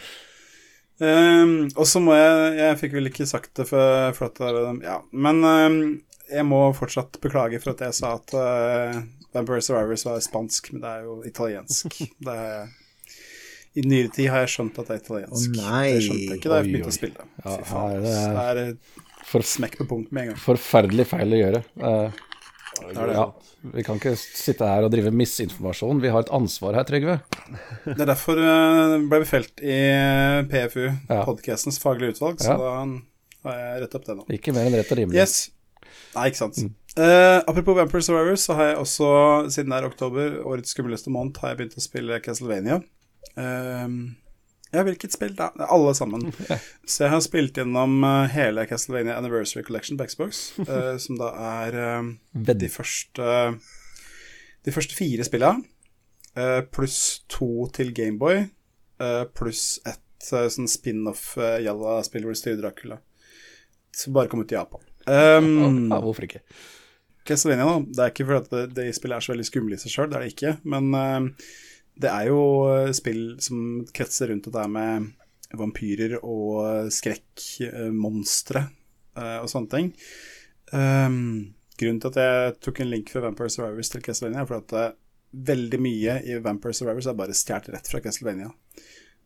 Um, 0.98 1.68
og 1.79 1.87
så 1.87 2.01
må 2.03 2.11
jeg 2.18 2.57
Jeg 2.59 2.79
fikk 2.81 2.92
vel 2.96 3.07
ikke 3.07 3.22
sagt 3.31 3.53
det 3.61 3.68
for, 3.70 4.09
for 4.16 4.27
at 4.33 4.38
Ja, 4.83 4.96
men 5.14 5.37
um, 5.46 5.77
jeg 6.27 6.42
må 6.44 6.59
fortsatt 6.74 7.20
beklage 7.22 7.61
for 7.62 7.70
at 7.77 7.85
jeg 7.87 7.94
sa 8.01 8.16
at 8.18 8.35
uh, 8.35 8.98
Vampire 9.37 9.62
Survivors 9.62 10.03
var 10.09 10.18
spansk, 10.24 10.72
men 10.74 10.83
det 10.83 10.90
er 10.96 11.01
jo 11.07 11.14
italiensk. 11.29 11.87
Det 12.27 12.35
er, 12.35 12.66
I 13.79 13.81
nyere 13.87 14.11
tid 14.11 14.27
har 14.33 14.40
jeg 14.42 14.51
skjønt 14.57 14.79
at 14.83 14.88
det 14.90 14.94
er 14.96 15.03
italiensk. 15.05 15.46
Oh, 15.55 15.62
nei. 15.70 15.87
Det 15.94 16.03
skjønte 16.09 16.27
jeg 16.33 16.38
ikke 16.40 16.51
da 16.51 16.57
jeg 16.59 16.66
begynte 16.72 16.90
å 16.90 16.98
spille. 16.98 17.22
Ja, 17.44 17.51
det 17.55 17.62
er- 18.18 18.35
Det 18.35 18.42
er 18.66 18.74
For, 19.28 19.44
smekk 19.44 19.76
på 19.82 19.86
punkt 19.90 20.12
med 20.14 20.22
en 20.22 20.28
gang. 20.32 20.40
forferdelig 20.40 21.04
feil 21.10 21.34
å 21.36 21.40
gjøre. 21.42 21.60
Eh, 21.84 22.24
ja, 22.94 23.24
vi 23.74 23.82
kan 23.84 23.98
ikke 23.98 24.12
sitte 24.16 24.66
her 24.68 24.86
og 24.86 24.92
drive 24.92 25.10
misinformasjon. 25.12 26.00
Vi 26.00 26.08
har 26.14 26.22
et 26.24 26.30
ansvar 26.36 26.76
her, 26.78 26.84
Trygve. 26.88 27.18
Det 27.84 27.96
er 27.98 28.08
derfor 28.12 28.38
uh, 28.38 28.96
ble 29.10 29.18
vi 29.24 29.28
felt 29.28 29.60
i 29.64 29.78
PFU, 30.48 30.84
Ja. 31.10 31.24
podcastens 31.26 31.80
faglige 31.82 32.14
utvalg, 32.16 32.38
så 32.44 32.54
Ja. 32.54 32.56
da 32.56 33.48
har 33.48 33.58
jeg 33.58 33.82
rett 33.82 33.94
opp 33.98 34.04
det 34.06 34.16
nå. 34.20 34.26
Ikke 34.38 34.54
mer 34.54 34.68
enn 34.68 34.76
rett 34.78 34.92
og 34.92 34.98
rimelig. 35.00 35.18
Yes. 35.18 35.50
Nei, 36.14 36.28
ikke 36.30 36.40
sant. 36.44 36.60
Eh, 36.98 37.38
apropos 37.46 37.76
Vampire 37.76 38.02
Survivors, 38.02 38.46
så 38.48 38.54
har 38.58 38.70
jeg 38.72 38.78
også, 38.80 39.10
siden 39.54 39.70
det 39.74 39.76
er 39.82 39.88
oktober, 39.90 40.38
årets 40.44 40.72
skumleste 40.74 41.12
måned, 41.14 41.36
har 41.42 41.52
jeg 41.52 41.58
begynt 41.60 41.76
å 41.78 41.84
spille 41.84 42.20
Castlevania. 42.24 42.80
Um, 43.36 44.16
ja, 44.74 44.83
hvilket 44.85 45.14
spill 45.14 45.35
da? 45.38 45.50
Alle 45.68 45.94
sammen. 45.96 46.28
Så 46.88 47.04
jeg 47.04 47.12
har 47.14 47.22
spilt 47.24 47.59
gjennom 47.59 48.02
eh, 48.04 48.35
hele 48.35 48.66
Castlevania 48.68 49.16
Anniversary 49.18 49.64
Collection 49.66 49.98
på 49.98 50.09
Xbox, 50.11 50.42
eh, 50.68 50.94
som 51.00 51.18
da 51.20 51.33
er 51.62 51.78
eh, 51.83 52.54
de 52.59 52.70
første 52.72 53.33
De 54.66 54.74
første 54.74 54.96
fire 54.96 55.24
spillene, 55.24 55.64
pluss 56.74 57.24
to 57.31 57.66
til 57.74 57.88
Gameboy, 57.96 58.44
uh, 59.00 59.24
pluss 59.35 59.81
ett 59.88 60.04
sånn 60.22 60.68
spin-off-jalla-spill 60.70 62.26
hvor 62.26 62.37
du 62.37 62.38
styrer 62.38 62.61
Dracula. 62.61 62.98
Som 63.96 64.14
bare 64.14 64.31
kom 64.31 64.44
ut 64.44 64.52
i 64.52 64.59
Japan. 64.59 64.85
Um, 65.09 65.88
Ja, 65.88 65.98
hvorfor 66.04 66.28
ikke? 66.28 66.42
Castlevania, 67.28 67.64
da. 67.64 67.81
Det 67.81 68.04
er 68.04 68.12
ikke 68.12 68.26
fordi 68.28 68.52
det, 68.54 68.62
det 68.76 68.87
spillet 68.96 69.18
er 69.18 69.24
så 69.24 69.33
veldig 69.35 69.48
skumle 69.48 69.78
i 69.78 69.83
seg 69.83 69.94
sjøl, 69.94 70.11
det 70.11 70.18
er 70.18 70.24
det 70.24 70.33
ikke. 70.35 70.52
Men 70.68 70.88
eh, 70.96 71.48
det 71.98 72.11
er 72.11 72.30
jo 72.30 72.42
eh, 72.70 72.90
spill 72.96 73.22
som 73.42 73.84
kretser 73.94 74.30
rundt 74.32 74.46
dette 74.48 74.66
med 74.70 75.11
vampyrer 75.58 76.18
og 76.20 76.90
skrekkmonstre 76.92 78.61
uh, 79.16 79.38
og 79.40 79.48
sånne 79.48 79.70
ting. 79.72 79.87
Um, 80.68 81.54
grunnen 81.80 82.00
til 82.02 82.11
at 82.12 82.18
jeg 82.20 82.56
tok 82.66 82.82
en 82.84 82.90
link 82.92 83.12
fra 83.14 83.22
Vampire 83.24 83.52
Survivors 83.52 83.88
til 83.92 84.04
Castlevania, 84.04 84.42
er 84.42 84.50
fordi 84.50 84.66
at 84.66 84.76
eh, 84.76 84.96
veldig 85.48 85.80
mye 85.80 86.18
i 86.28 86.37
Vampire 86.44 86.76
Survivors 86.76 87.08
er 87.08 87.16
bare 87.16 87.37
stjålet 87.37 87.72
rett 87.72 87.88
fra 87.88 88.02
Castlevania. 88.04 88.50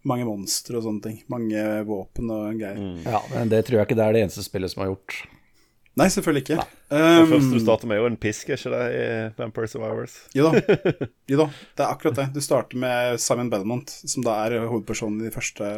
Mange 0.07 0.27
monstre 0.27 0.79
og 0.79 0.87
sånne 0.87 1.05
ting. 1.05 1.19
Mange 1.31 1.63
våpen 1.87 2.31
og 2.35 2.59
greier. 2.59 3.03
Ja, 3.07 3.21
men 3.35 3.51
det 3.51 3.65
tror 3.67 3.81
jeg 3.81 3.89
ikke 3.89 3.99
det 3.99 4.07
er 4.07 4.17
det 4.17 4.25
eneste 4.27 4.47
spillet 4.47 4.73
som 4.73 4.83
har 4.83 4.93
gjort. 4.93 5.19
Nei, 6.01 6.07
selvfølgelig 6.13 6.47
ikke. 6.47 6.63
Det 6.93 7.01
Um, 7.03 7.27
første 7.31 7.57
du 7.57 7.61
starter 7.63 7.89
med, 7.89 7.99
jo 8.01 8.09
en 8.09 8.17
pisk, 8.21 8.51
er 8.53 8.59
ikke 8.61 8.71
det, 8.73 8.85
i 8.93 9.05
Vampire 9.39 9.69
Survivors? 9.69 10.15
Jo 10.37 10.51
da. 10.51 10.61
jo 11.33 11.39
da, 11.41 11.47
det 11.49 11.85
er 11.85 11.89
akkurat 11.89 12.19
det. 12.19 12.27
Du 12.35 12.41
starter 12.45 12.81
med 12.81 13.21
Simon 13.21 13.49
Belmont, 13.53 13.93
som 14.05 14.25
da 14.27 14.35
er 14.45 14.67
hovedpersonen 14.69 15.23
i 15.23 15.31
det 15.31 15.33
første 15.33 15.71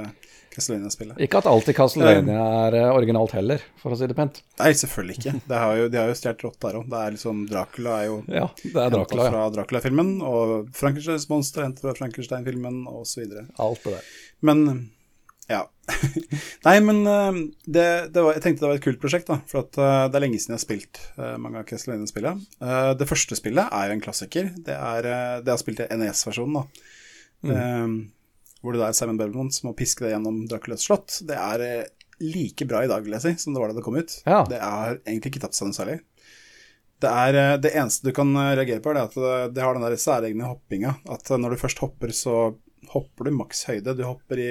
Castlevania-spillet. 0.54 1.18
Ikke 1.22 1.40
at 1.42 1.48
alt 1.50 1.70
i 1.70 1.74
Castlevania 1.74 2.46
er 2.64 2.76
eh, 2.78 2.88
originalt 2.94 3.34
heller, 3.34 3.62
for 3.82 3.94
å 3.94 3.98
si 3.98 4.08
det 4.10 4.16
pent. 4.18 4.40
Nei, 4.60 4.70
selvfølgelig 4.78 5.16
ikke. 5.18 5.34
Det 5.50 5.62
har 5.64 5.78
jo, 5.80 5.86
de 5.90 6.00
har 6.00 6.10
jo 6.10 6.18
stjålet 6.18 6.44
rått 6.46 6.58
der 6.66 6.78
òg. 6.80 6.90
Det 6.90 7.00
er 7.00 7.14
liksom 7.16 7.44
Dracula 7.50 7.94
er 8.00 8.10
jo 8.10 8.18
Ja, 8.30 8.48
det 8.62 8.74
er 8.74 8.94
Dracula, 8.94 9.26
ja. 9.26 9.32
fra 9.34 9.46
Dracula-filmen, 9.56 10.12
og 10.26 10.74
Frankensteins 10.78 11.26
monster 11.30 11.62
er 11.62 11.70
hentet 11.70 11.86
fra 11.86 11.96
Frankenstein-filmen, 11.98 12.84
osv. 12.90 13.26
Alt 13.58 13.86
det 13.86 13.96
der. 13.96 14.12
Men 14.46 14.66
ja. 15.50 15.60
Nei, 16.66 16.74
men 16.84 17.02
eh, 17.06 17.38
det, 17.68 17.86
det 18.14 18.22
var, 18.24 18.36
jeg 18.36 18.44
tenkte 18.44 18.64
det 18.64 18.70
var 18.70 18.78
et 18.78 18.86
kult 18.86 19.00
prosjekt, 19.02 19.28
da. 19.28 19.40
For 19.50 19.64
at 19.64 19.76
eh, 19.76 20.04
det 20.08 20.18
er 20.18 20.24
lenge 20.24 20.40
siden 20.40 20.54
jeg 20.54 20.60
har 20.60 20.64
spilt 20.64 21.00
eh, 21.18 21.34
mange 21.40 21.60
av 21.60 21.68
Castlevania-spillene. 21.68 22.94
Det 22.98 23.08
første 23.10 23.38
spillet 23.38 23.76
er 23.76 23.90
jo 23.90 23.96
en 23.96 24.04
klassiker. 24.04 24.48
Det 24.64 24.76
er 24.76 25.08
det 25.44 25.52
jeg 25.52 25.64
spilt 25.64 25.84
i 25.84 25.90
NES-versjonen, 26.00 26.62
da. 26.62 26.88
Eh, 27.44 27.98
hvor 28.64 28.72
det 28.72 28.80
da 28.80 28.88
er 28.88 28.96
Simon 28.96 29.20
Belmont 29.20 29.52
som 29.52 29.68
må 29.68 29.76
piske 29.76 30.06
det 30.06 30.14
gjennom 30.14 30.44
Draculas 30.48 30.86
slott. 30.86 31.20
Det 31.28 31.36
er 31.36 31.86
like 32.24 32.64
bra 32.70 32.84
i 32.84 32.88
dag, 32.88 33.04
vil 33.04 33.16
jeg 33.18 33.26
si, 33.26 33.36
som 33.44 33.52
det 33.52 33.60
var 33.60 33.72
da 33.72 33.76
det 33.78 33.84
kom 33.84 34.00
ut. 34.00 34.18
Ja. 34.24 34.42
Det 34.48 34.62
har 34.62 34.96
egentlig 35.02 35.34
ikke 35.34 35.44
tapt 35.44 35.58
seg 35.58 35.68
noe 35.68 35.76
særlig. 35.76 36.00
Det, 37.04 37.10
er, 37.10 37.58
det 37.60 37.74
eneste 37.76 38.08
du 38.08 38.14
kan 38.16 38.30
reagere 38.32 38.80
på, 38.80 38.94
er 38.94 39.02
at 39.02 39.16
det, 39.18 39.34
det 39.58 39.64
har 39.66 39.76
den 39.76 39.84
der 39.84 39.98
særegne 40.00 40.48
hoppinga. 40.48 40.94
At 41.12 41.28
når 41.36 41.52
du 41.52 41.60
først 41.60 41.82
hopper, 41.84 42.14
så 42.16 42.54
hopper 42.92 43.28
du 43.28 43.36
maks 43.36 43.64
høyde. 43.68 43.94
Du 43.96 44.02
i 44.04 44.50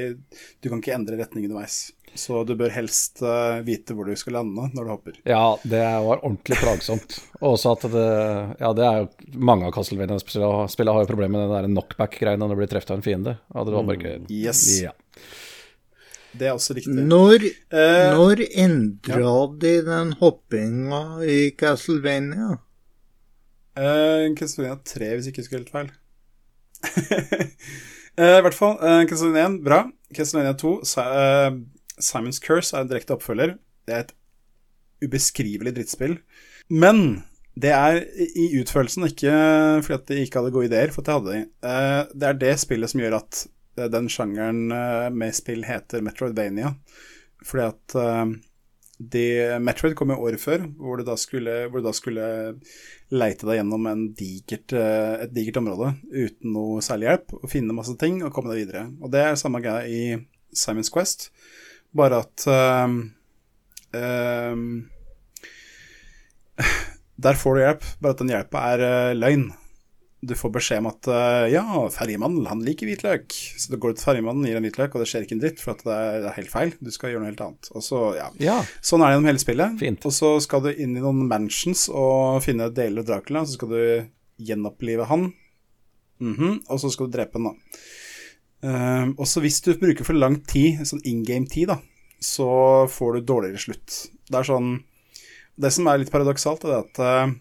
Du 0.62 0.70
kan 0.70 0.80
ikke 0.80 0.96
endre 0.96 1.20
retning 1.20 1.46
underveis. 1.48 1.92
Så 2.16 2.44
du 2.46 2.54
bør 2.56 2.70
helst 2.70 3.24
uh, 3.26 3.64
vite 3.66 3.96
hvor 3.98 4.06
du 4.06 4.14
skal 4.20 4.38
lande 4.38 4.68
når 4.76 4.86
du 4.86 4.92
hopper. 4.92 5.16
Ja, 5.26 5.58
det 5.64 5.82
var 5.82 6.22
ordentlig 6.22 6.60
plagsomt. 6.62 7.18
Og 7.42 7.56
også 7.56 7.74
at 7.74 7.88
det 7.94 8.10
Ja, 8.60 8.74
det 8.78 8.86
er 8.86 9.00
jo 9.02 9.40
mange 9.42 9.68
av 9.68 9.74
Castlevania-spillene 9.76 10.98
har 10.98 11.06
jo 11.06 11.10
problemer 11.10 11.40
med 11.40 11.48
den 11.48 11.56
der 11.56 11.72
knockback-greiene 11.72 12.46
når 12.46 12.54
du 12.54 12.62
blir 12.62 12.74
truffet 12.76 12.94
av 12.94 13.00
en 13.00 13.08
fiende. 13.08 13.38
Ja, 13.54 13.66
det 13.66 13.74
var 13.74 13.90
bare 13.90 13.98
ikke 14.00 14.20
Yes. 14.34 14.68
Ja. 14.84 14.94
Det 16.34 16.48
er 16.50 16.56
også 16.56 16.74
riktig. 16.78 16.94
Når, 16.98 17.44
Eh, 17.74 18.12
når 18.14 18.42
endra 18.58 19.34
de 19.62 19.74
den 19.86 20.14
hoppinga 20.18 21.02
i 21.26 21.52
Castlevania? 21.58 22.58
Uh, 23.78 24.34
Castlevania 24.38 24.78
3, 24.86 25.16
hvis 25.16 25.30
ikke 25.30 25.42
jeg 25.42 25.48
husker 25.48 25.62
helt 25.62 25.74
feil. 25.74 25.92
Eh, 28.20 28.38
I 28.38 28.44
hvert 28.46 28.58
fall, 28.58 28.78
uh, 28.82 29.04
Castlevania 29.10 29.50
1, 29.50 29.60
bra. 29.66 29.84
Castlevania 30.14 30.54
2, 30.60 30.74
Sa 30.86 31.06
uh, 31.10 31.60
Simons 31.98 32.42
Curse, 32.44 32.76
er 32.76 32.86
en 32.86 32.92
direkte 32.92 33.16
oppfølger. 33.18 33.56
Det 33.88 33.96
er 33.96 34.06
et 34.06 34.16
ubeskrivelig 35.04 35.76
drittspill. 35.76 36.18
Men 36.72 37.24
det 37.60 37.74
er 37.76 38.00
i 38.34 38.48
utførelsen, 38.62 39.06
ikke 39.12 39.34
fordi 39.86 39.98
at 39.98 40.08
de 40.10 40.22
ikke 40.24 40.42
hadde 40.42 40.54
gode 40.56 40.70
ideer, 40.72 40.94
for 40.94 41.06
det 41.06 41.14
hadde 41.14 41.34
de. 41.34 41.42
Eh, 41.70 42.00
det 42.18 42.30
er 42.30 42.40
det 42.42 42.54
spillet 42.62 42.90
som 42.90 43.04
gjør 43.04 43.20
at 43.20 43.44
eh, 43.78 43.90
den 43.94 44.10
sjangeren 44.10 44.64
eh, 44.74 45.10
med 45.14 45.36
spill 45.38 45.62
heter 45.68 46.02
Metroidvania. 46.06 46.74
Fordi 47.44 47.66
at 47.68 47.96
eh, 49.06 49.56
de, 49.58 49.60
Metroid 49.64 49.96
kom 49.98 50.14
jo 50.14 50.20
året 50.24 50.42
før, 50.42 50.66
hvor 50.80 51.00
du 51.00 51.06
da 51.08 51.16
skulle, 51.20 51.66
du 51.72 51.80
da 51.84 51.94
skulle 51.96 52.26
leite 53.14 53.48
deg 53.48 53.60
gjennom 53.60 53.88
en 53.90 54.06
digert, 54.18 54.74
eh, 54.78 55.26
et 55.26 55.34
digert 55.34 55.60
område 55.62 55.94
uten 56.10 56.54
noe 56.56 56.84
særlig 56.86 57.10
hjelp, 57.10 57.36
og 57.42 57.52
finne 57.52 57.76
masse 57.76 57.96
ting 58.02 58.22
og 58.24 58.34
komme 58.36 58.54
deg 58.54 58.64
videre. 58.64 58.86
Og 59.02 59.14
det 59.14 59.24
er 59.24 59.40
samme 59.40 59.62
greia 59.64 59.84
i 59.88 60.18
Simons 60.54 60.92
Quest, 60.94 61.32
bare 61.94 62.24
at 62.26 62.48
um, 62.50 63.00
um, 64.00 64.68
Der 67.24 67.38
får 67.38 67.56
du 67.56 67.62
hjelp, 67.62 67.86
bare 68.02 68.16
at 68.16 68.24
den 68.24 68.34
hjelpa 68.34 68.64
er 68.74 68.86
uh, 68.86 69.18
løgn. 69.18 69.52
Du 70.24 70.34
får 70.40 70.52
beskjed 70.56 70.80
om 70.80 70.88
at 70.88 71.08
eh, 71.12 71.50
ja, 71.52 71.64
ferjemannen, 71.92 72.46
han 72.48 72.62
liker 72.64 72.88
hvitløk. 72.88 73.34
Så 73.60 73.74
du 73.74 73.78
går 73.82 73.98
til 73.98 74.08
ferjemannen, 74.08 74.46
gir 74.48 74.56
en 74.60 74.64
hvitløk, 74.64 74.96
og 74.96 75.04
det 75.04 75.10
skjer 75.12 75.26
ikke 75.26 75.36
en 75.36 75.42
dritt, 75.44 75.60
for 75.60 75.74
at 75.76 75.84
det 75.84 75.96
er, 75.98 76.18
det 76.24 76.30
er 76.30 76.38
helt 76.38 76.54
feil. 76.54 76.74
Du 76.80 76.92
skal 76.96 77.12
gjøre 77.12 77.24
noe 77.26 77.32
helt 77.34 77.44
annet. 77.44 77.70
Og 77.76 77.84
så, 77.84 78.02
ja. 78.16 78.30
ja. 78.44 78.58
Sånn 78.80 79.04
er 79.04 79.12
det 79.12 79.18
gjennom 79.18 79.30
hele 79.32 79.44
spillet. 79.44 79.76
Fint. 79.82 80.08
Og 80.08 80.16
så 80.16 80.32
skal 80.46 80.64
du 80.64 80.72
inn 80.72 80.96
i 80.96 81.04
noen 81.04 81.26
mansions 81.28 81.90
og 81.92 82.40
finne 82.46 82.70
deler 82.72 83.04
av 83.04 83.10
Dracula, 83.12 83.44
så 83.44 83.58
skal 83.58 83.74
du 83.76 83.84
gjenopplive 84.48 85.10
han. 85.12 85.28
Mhm, 86.24 86.62
Og 86.72 86.80
så 86.80 86.92
skal 86.94 87.10
du 87.10 87.18
drepe 87.18 87.40
han, 87.42 87.52
da. 87.52 87.84
Uh, 88.64 89.10
og 89.20 89.26
så 89.28 89.42
hvis 89.44 89.60
du 89.66 89.74
bruker 89.76 90.08
for 90.08 90.16
lang 90.16 90.38
tid, 90.48 90.86
sånn 90.88 91.02
in 91.10 91.26
game-tid, 91.28 91.68
da, 91.74 91.82
så 92.24 92.48
får 92.88 93.18
du 93.18 93.26
dårligere 93.28 93.60
slutt. 93.60 93.98
Det 94.30 94.40
er 94.40 94.48
sånn 94.48 94.70
Det 95.60 95.70
som 95.76 95.86
er 95.92 96.00
litt 96.00 96.10
paradoksalt, 96.10 96.64
er 96.66 96.80
at 96.80 97.00
eh, 97.04 97.34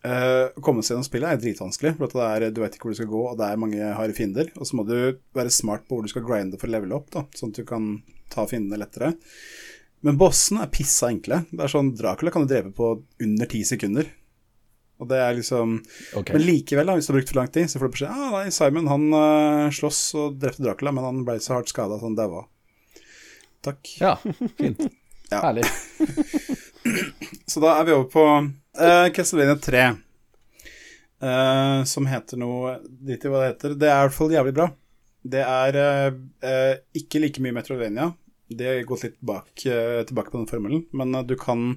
å 0.00 0.62
komme 0.64 0.80
seg 0.80 0.94
gjennom 0.94 1.04
spillet 1.04 1.28
er 1.28 1.40
dritvanskelig. 1.42 1.92
For 1.98 2.22
er, 2.24 2.46
du 2.48 2.62
vet 2.62 2.76
ikke 2.76 2.88
hvor 2.88 2.94
du 2.94 3.00
skal 3.00 3.10
gå, 3.10 3.24
og 3.32 3.40
det 3.40 3.48
er 3.48 3.60
mange 3.60 3.90
harde 3.98 4.16
fiender. 4.16 4.48
Og 4.56 4.68
så 4.68 4.78
må 4.78 4.86
du 4.88 4.96
være 5.36 5.52
smart 5.52 5.84
på 5.88 5.98
hvor 5.98 6.06
du 6.06 6.12
skal 6.12 6.24
grinde 6.24 6.60
for 6.60 6.70
å 6.70 6.74
levele 6.76 6.96
opp, 6.96 7.10
da, 7.12 7.26
sånn 7.36 7.52
at 7.52 7.60
du 7.60 7.66
kan 7.68 7.90
ta 8.32 8.46
fiendene 8.48 8.80
lettere. 8.80 9.12
Men 10.06 10.16
bossene 10.20 10.64
er 10.64 10.72
pissa 10.72 11.10
enkle. 11.12 11.42
Det 11.50 11.66
er 11.66 11.72
sånn, 11.72 11.92
Dracula 11.98 12.32
kan 12.32 12.46
du 12.46 12.52
drepe 12.52 12.72
på 12.76 12.94
under 13.20 13.50
ti 13.50 13.60
sekunder. 13.68 14.08
Og 15.00 15.08
det 15.08 15.18
er 15.20 15.36
liksom 15.36 15.78
okay. 16.16 16.34
Men 16.36 16.44
likevel, 16.44 16.88
da, 16.88 16.96
hvis 16.96 17.08
du 17.08 17.12
har 17.12 17.18
brukt 17.18 17.32
for 17.32 17.40
lang 17.40 17.52
tid, 17.52 17.68
så 17.72 17.80
får 17.80 17.88
du 17.88 17.94
beskjed 17.96 18.10
ah, 18.12 18.32
nei, 18.34 18.52
Simon 18.52 18.88
han 18.90 19.06
uh, 19.16 19.68
slåss 19.72 20.00
og 20.20 20.40
drepte 20.40 20.64
Dracula, 20.64 20.92
men 20.96 21.06
han 21.06 21.22
ble 21.28 21.38
så 21.40 21.56
hardt 21.56 21.72
skada 21.72 21.96
at 21.96 22.04
han 22.04 22.16
daua. 22.18 22.44
Takk. 23.64 23.92
Ja, 24.00 24.16
fint. 24.60 24.84
Ja. 25.30 25.40
Herlig. 25.44 25.64
Så 27.50 27.60
da 27.62 27.76
er 27.76 27.84
vi 27.86 27.92
over 27.94 28.08
på 28.10 28.24
uh, 28.80 29.08
Castlevania 29.14 29.58
3. 29.60 29.84
uh, 31.22 31.84
som 31.84 32.08
heter 32.08 32.40
noe 32.40 32.78
Drit 32.88 33.24
i 33.24 33.32
hva 33.32 33.44
det 33.44 33.52
heter. 33.52 33.76
Det 33.78 33.90
er 33.90 34.00
i 34.00 34.08
hvert 34.08 34.16
fall 34.16 34.34
jævlig 34.34 34.56
bra. 34.56 34.70
Det 35.20 35.44
er 35.44 35.76
uh, 35.76 36.18
eh, 36.48 36.74
ikke 36.96 37.20
like 37.20 37.44
mye 37.44 37.52
Metrovania. 37.52 38.08
Det 38.50 38.66
har 38.66 38.80
gått 38.82 39.04
litt 39.04 39.20
bak, 39.22 39.52
eh, 39.66 40.02
tilbake 40.02 40.32
på 40.32 40.40
den 40.40 40.48
formelen, 40.50 40.86
men 40.90 41.14
eh, 41.14 41.22
du 41.22 41.36
kan 41.38 41.76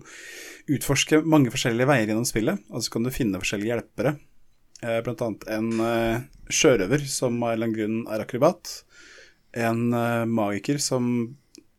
utforske 0.65 1.19
mange 1.21 1.51
forskjellige 1.53 1.85
veier 1.85 2.09
gjennom 2.09 2.25
spillet. 2.25 2.63
Og 2.73 2.81
så 2.81 2.95
kan 2.95 3.05
du 3.05 3.11
finne 3.13 3.41
forskjellige 3.41 3.75
hjelpere. 3.75 4.15
Eh, 4.81 4.99
blant 5.05 5.21
annet 5.21 5.45
en 5.53 5.69
eh, 5.85 6.23
sjørøver 6.49 7.05
som 7.05 7.37
av 7.43 7.53
en 7.53 7.53
eller 7.53 7.69
annen 7.69 7.77
grunn 7.77 7.99
er 8.09 8.25
akrobat. 8.25 8.73
En 9.53 9.93
eh, 9.93 10.23
magiker 10.25 10.81
som 10.81 11.35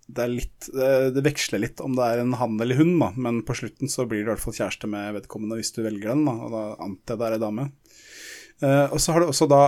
det, 0.07 0.27
litt, 0.29 0.69
det, 0.75 1.23
veksler 1.25 1.63
litt 1.63 1.81
om 1.85 1.95
det 1.97 2.05
er 2.05 2.21
en 2.23 2.35
han 2.37 2.59
eller 2.61 2.77
hun, 2.79 2.97
da, 3.01 3.11
men 3.17 3.43
på 3.47 3.57
slutten 3.57 3.91
så 3.91 4.05
blir 4.09 4.23
du 4.23 4.29
i 4.29 4.33
hvert 4.33 4.43
fall 4.43 4.57
kjæreste 4.57 4.91
med 4.91 5.15
vedkommende 5.17 5.57
hvis 5.61 5.73
du 5.77 5.81
velger 5.85 6.13
den, 6.13 6.27
da, 6.29 6.35
og 6.45 6.53
da 6.53 6.65
antar 6.85 7.15
jeg 7.15 7.23
det 7.23 7.29
er 7.29 7.37
ei 7.39 7.43
dame. 7.45 7.67
Eh, 8.65 8.87
og 8.91 9.01
så 9.01 9.15
har 9.15 9.25
du 9.25 9.31
også 9.31 9.49
da 9.51 9.63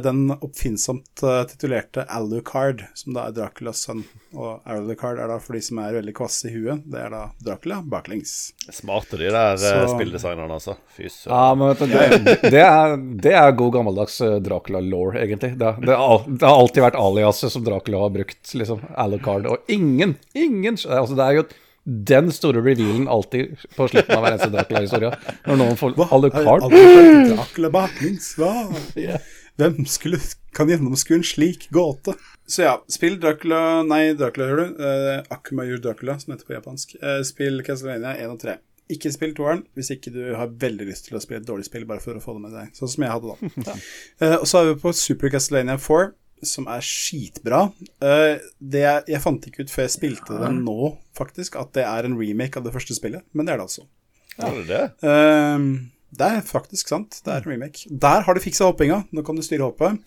den 0.00 0.30
oppfinnsomt 0.36 1.22
eh, 1.26 1.42
titulerte 1.50 2.04
Alucard, 2.14 2.84
som 2.94 3.16
da 3.16 3.24
er 3.28 3.34
Draculas 3.36 3.80
sønn. 3.86 4.04
Og 4.36 4.60
Alucard 4.68 5.18
er 5.18 5.28
da 5.32 5.38
for 5.42 5.56
de 5.58 5.62
som 5.64 5.80
er 5.82 5.96
veldig 5.98 6.14
kvasse 6.16 6.46
i 6.48 6.52
huet, 6.54 6.84
det 6.86 7.00
er 7.02 7.10
da 7.12 7.22
Dracula 7.42 7.80
baklengs. 7.82 8.52
Smarte 8.72 9.18
de 9.18 9.26
der 9.32 9.56
eh, 9.56 9.64
Så- 9.64 9.90
spilldesignerne, 9.96 10.52
altså. 10.60 10.76
Fy 10.96 11.10
søren. 11.10 11.34
Ja, 11.34 11.54
men 11.58 11.72
vet 11.72 11.82
du, 11.82 11.86
det, 11.92 12.38
det, 12.54 12.62
er, 12.62 12.96
det 13.26 13.34
er 13.42 13.52
god 13.58 13.74
gammeldags 13.80 14.20
eh, 14.24 14.36
Dracula-law, 14.46 15.16
egentlig. 15.18 15.54
Det, 15.58 15.74
det, 15.82 15.98
har 15.98 16.24
det 16.28 16.46
har 16.46 16.62
alltid 16.62 16.86
vært 16.86 17.00
aliaset 17.02 17.52
som 17.56 17.64
Dracula 17.66 18.04
har 18.06 18.14
brukt, 18.20 18.42
liksom. 18.54 18.82
Alucard. 18.96 19.46
Og 19.50 19.70
ingen, 19.72 20.14
ingen 20.36 20.76
altså 20.86 21.16
Det 21.18 21.24
er 21.26 21.40
jo 21.40 21.46
den 21.86 22.32
store 22.34 22.58
revealen 22.66 23.04
alltid 23.06 23.52
på 23.76 23.86
slutten 23.86 24.16
av 24.16 24.24
hver 24.24 24.32
eneste 24.34 24.48
Dracula-historie. 24.50 25.10
Når 25.46 25.60
noen 25.60 25.76
får 25.78 25.94
Alucard 26.10 26.64
Dracula 26.72 27.70
baklengs, 27.76 28.32
hva? 28.40 28.54
Ja. 28.98 29.20
Hvem 29.56 29.86
skulle, 29.88 30.20
kan 30.56 30.68
gjennomskue 30.68 31.16
en 31.16 31.24
slik 31.24 31.68
gåte? 31.72 32.12
Så 32.46 32.66
ja, 32.66 32.74
spill 32.92 33.16
Dracula 33.20 33.82
Nei, 33.86 34.10
Dracula, 34.18 34.50
hører 34.50 34.68
du. 34.68 34.82
Eh, 34.84 35.22
Akumayur 35.32 35.80
Dracula, 35.82 36.18
som 36.20 36.34
heter 36.34 36.48
på 36.48 36.56
japansk. 36.58 36.92
Eh, 37.00 37.22
spill 37.26 37.62
Castlevania 37.66 38.12
1 38.20 38.34
og 38.34 38.42
3. 38.44 38.58
Ikke 38.92 39.10
spill 39.10 39.32
toeren 39.34 39.64
hvis 39.74 39.90
ikke 39.96 40.12
du 40.14 40.20
har 40.38 40.52
veldig 40.60 40.86
lyst 40.86 41.08
til 41.08 41.18
å 41.18 41.22
spille 41.24 41.40
et 41.40 41.48
dårlig 41.48 41.66
spill, 41.66 41.88
bare 41.88 42.04
for 42.04 42.18
å 42.18 42.22
få 42.22 42.36
det 42.36 42.44
med 42.44 42.54
deg. 42.54 42.70
Sånn 42.76 42.92
som 42.92 43.06
jeg 43.06 43.16
hadde, 43.16 43.34
da. 43.66 43.74
Eh, 44.22 44.36
og 44.36 44.46
så 44.46 44.60
er 44.60 44.70
vi 44.70 44.78
på 44.84 44.94
Super 44.94 45.32
Castlevania 45.32 45.80
4, 45.82 46.12
som 46.46 46.68
er 46.70 46.84
skitbra. 46.84 47.64
Eh, 48.04 48.44
det 48.60 48.84
jeg, 48.84 49.04
jeg 49.16 49.24
fant 49.24 49.48
ikke 49.48 49.64
ut 49.64 49.72
før 49.72 49.88
jeg 49.88 49.96
spilte 49.96 50.38
den 50.44 50.62
nå, 50.68 50.92
faktisk, 51.16 51.56
at 51.58 51.72
det 51.76 51.88
er 51.88 52.06
en 52.06 52.20
remake 52.20 52.60
av 52.60 52.68
det 52.68 52.76
første 52.76 52.96
spillet, 52.96 53.24
men 53.32 53.48
det 53.48 53.56
er 53.56 53.62
det 53.62 53.70
altså. 53.70 53.88
Er 54.36 54.56
det 54.60 54.66
det? 54.68 54.84
Ehm, 55.08 55.70
det 56.12 56.28
er 56.38 56.40
faktisk 56.46 56.88
sant. 56.88 57.20
Det 57.24 57.32
er 57.32 57.42
en 57.44 57.50
remake. 57.52 57.86
Der 57.90 58.22
har 58.26 58.34
de 58.34 58.40
fiksa 58.40 58.64
hoppinga. 58.70 59.02
Nå 59.12 59.24
kan 59.26 59.36
du 59.36 59.42
styre 59.42 59.66
hoppet. 59.66 59.98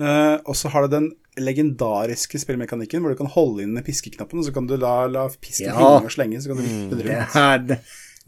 Uh, 0.00 0.38
og 0.46 0.54
så 0.56 0.68
har 0.70 0.86
du 0.86 0.92
den 0.92 1.08
legendariske 1.40 2.38
spillmekanikken 2.40 3.02
hvor 3.02 3.12
du 3.12 3.18
kan 3.18 3.30
holde 3.32 3.64
inn 3.64 3.74
piskeknappen, 3.84 4.38
og 4.40 4.46
så 4.46 4.52
kan 4.54 4.66
du 4.68 4.76
la, 4.80 5.06
la 5.10 5.24
pisken 5.40 5.70
Ja. 5.70 5.74
henge 5.78 6.06
og 6.08 6.14
slenge. 6.14 6.40
Så 6.42 6.52
kan 6.52 6.60
du 6.60 6.64
vippe 6.66 6.96
Det 7.00 7.06
rundt. 7.08 7.36
er, 7.36 7.58
det 7.58 7.80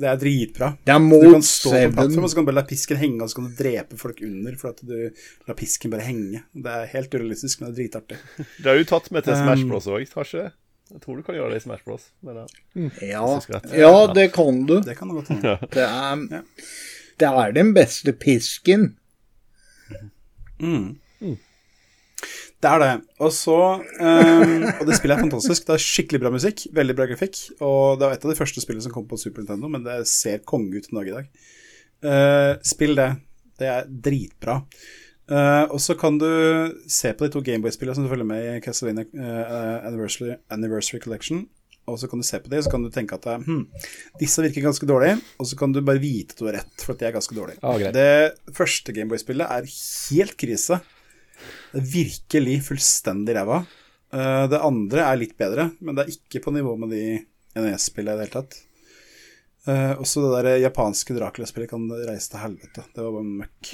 Det 0.02 0.08
er 0.08 0.16
dritbra. 0.16 0.68
er 0.88 0.98
Du 0.98 1.32
kan 1.32 1.42
stå 1.44 1.70
på 1.70 1.74
plattformen, 1.76 1.92
plattform, 1.94 2.24
og 2.24 2.30
så 2.30 2.34
kan 2.34 2.44
du 2.44 2.50
bare 2.50 2.58
la 2.58 2.62
pisken 2.66 2.96
henge, 2.96 3.22
og 3.22 3.28
så 3.30 3.34
kan 3.36 3.44
du 3.50 3.54
drepe 3.62 3.98
folk 4.00 4.22
under 4.24 4.56
for 4.56 4.68
at 4.72 4.80
du 4.82 5.10
lar 5.46 5.54
pisken 5.54 5.90
bare 5.92 6.00
henge. 6.06 6.42
Det 6.54 6.66
er 6.72 6.86
helt 6.94 7.14
urealistisk, 7.14 7.60
men 7.60 7.70
det 7.70 7.76
er 7.76 7.82
dritartig. 7.82 8.18
Det 8.58 8.66
har 8.66 8.76
jo 8.80 8.84
tatt 8.88 9.10
med 9.12 9.22
til 9.28 9.36
Smash 9.36 9.62
Um, 9.62 9.68
Bros 9.68 9.86
òg, 9.86 10.08
har 10.16 10.24
ikke 10.24 10.42
det? 10.42 10.52
Jeg 10.92 11.00
tror 11.00 11.16
du 11.16 11.22
kan 11.22 11.34
gjøre 11.36 11.50
det 11.52 11.56
i 11.60 11.64
Smash 11.64 11.84
Bros. 11.84 12.08
Men, 12.22 12.36
ja. 12.36 12.46
Ja, 13.12 13.60
ja, 13.78 14.06
det 14.12 14.32
kan 14.34 14.64
du. 14.66 14.80
Det 14.80 14.96
kan 14.98 15.08
du 15.08 15.14
godt 15.20 15.28
hende. 15.28 15.58
Det 15.70 15.84
er, 15.86 16.42
det 17.20 17.28
er 17.28 17.54
den 17.56 17.72
beste 17.76 18.12
pisken. 18.12 18.92
Det 22.62 22.70
er 22.70 22.78
det. 22.78 22.90
Og 23.18 23.32
så 23.34 23.58
um, 23.82 24.64
Og 24.78 24.84
det 24.86 24.96
spillet 24.98 25.16
er 25.16 25.24
fantastisk. 25.24 25.66
Det 25.66 25.74
er 25.74 25.82
skikkelig 25.82 26.20
bra 26.22 26.30
musikk, 26.34 26.66
veldig 26.76 26.96
bra 26.98 27.08
grafikk. 27.10 27.40
Og 27.58 27.98
det 27.98 28.06
var 28.06 28.14
et 28.14 28.26
av 28.26 28.30
de 28.30 28.38
første 28.38 28.62
spillene 28.62 28.84
som 28.84 28.94
kom 28.94 29.08
på 29.10 29.18
Super 29.18 29.42
Nintendo, 29.42 29.70
men 29.72 29.86
det 29.86 30.04
ser 30.10 30.44
konge 30.46 30.78
ut 30.78 30.90
en 30.90 31.00
dag 31.00 31.10
i 31.10 31.16
dag. 31.16 31.30
Uh, 32.02 32.52
spill 32.66 32.94
det. 32.98 33.08
Det 33.58 33.70
er 33.70 33.88
dritbra. 34.06 34.60
Uh, 35.30 35.64
og 35.70 35.80
så 35.82 35.96
kan 35.98 36.18
du 36.18 36.28
se 36.90 37.12
på 37.14 37.26
de 37.26 37.32
to 37.34 37.42
Gameboy-spillene 37.46 37.96
som 37.98 38.06
du 38.06 38.10
følger 38.12 38.28
med 38.28 38.46
i 38.46 38.62
Castlevania 38.62 39.06
uh, 39.10 39.86
Anniversary, 39.88 40.36
Anniversary 40.50 41.02
Collection. 41.02 41.46
Og 41.90 41.98
så 41.98 42.06
kan 42.08 42.20
du 42.22 42.26
se 42.26 42.38
på 42.38 42.50
det, 42.52 42.62
så 42.62 42.70
kan 42.70 42.84
du 42.84 42.90
tenke 42.94 43.16
at 43.18 43.26
hm, 43.42 43.64
disse 44.20 44.44
virker 44.44 44.68
ganske 44.68 44.86
dårlige, 44.86 45.16
og 45.42 45.48
så 45.50 45.58
kan 45.58 45.72
du 45.74 45.80
bare 45.82 46.02
vite 46.02 46.36
at 46.36 46.38
du 46.38 46.46
har 46.46 46.60
rett, 46.60 46.74
for 46.78 46.94
at 46.94 47.02
de 47.02 47.08
er 47.08 47.14
ganske 47.16 47.36
dårlige. 47.36 47.58
Ja, 47.82 47.90
det 47.94 48.54
første 48.54 48.94
Gameboy-spillet 48.94 49.50
er 49.50 49.66
helt 49.66 50.36
krise. 50.38 50.78
Det 51.72 51.80
er 51.82 51.88
virkelig 51.96 52.58
fullstendig 52.68 53.34
ræva. 53.34 53.64
Eh, 54.14 54.44
det 54.52 54.60
andre 54.62 55.06
er 55.08 55.18
litt 55.18 55.34
bedre, 55.40 55.72
men 55.80 55.96
det 55.96 56.04
er 56.04 56.14
ikke 56.14 56.44
på 56.44 56.54
nivå 56.54 56.76
med 56.78 56.94
de 56.94 57.02
NES-spillene 57.58 58.14
i 58.14 58.20
det 58.20 58.28
hele 58.28 58.36
tatt. 58.36 58.60
Uh, 59.62 59.94
også 60.02 60.24
det 60.24 60.30
der 60.42 60.56
japanske 60.64 61.14
Dracula-spillet 61.14 61.70
kan 61.70 61.84
reise 62.08 62.32
til 62.32 62.40
helvete. 62.42 62.82
Det 62.94 63.02
var 63.04 63.12
bare 63.14 63.28
møkk. 63.42 63.68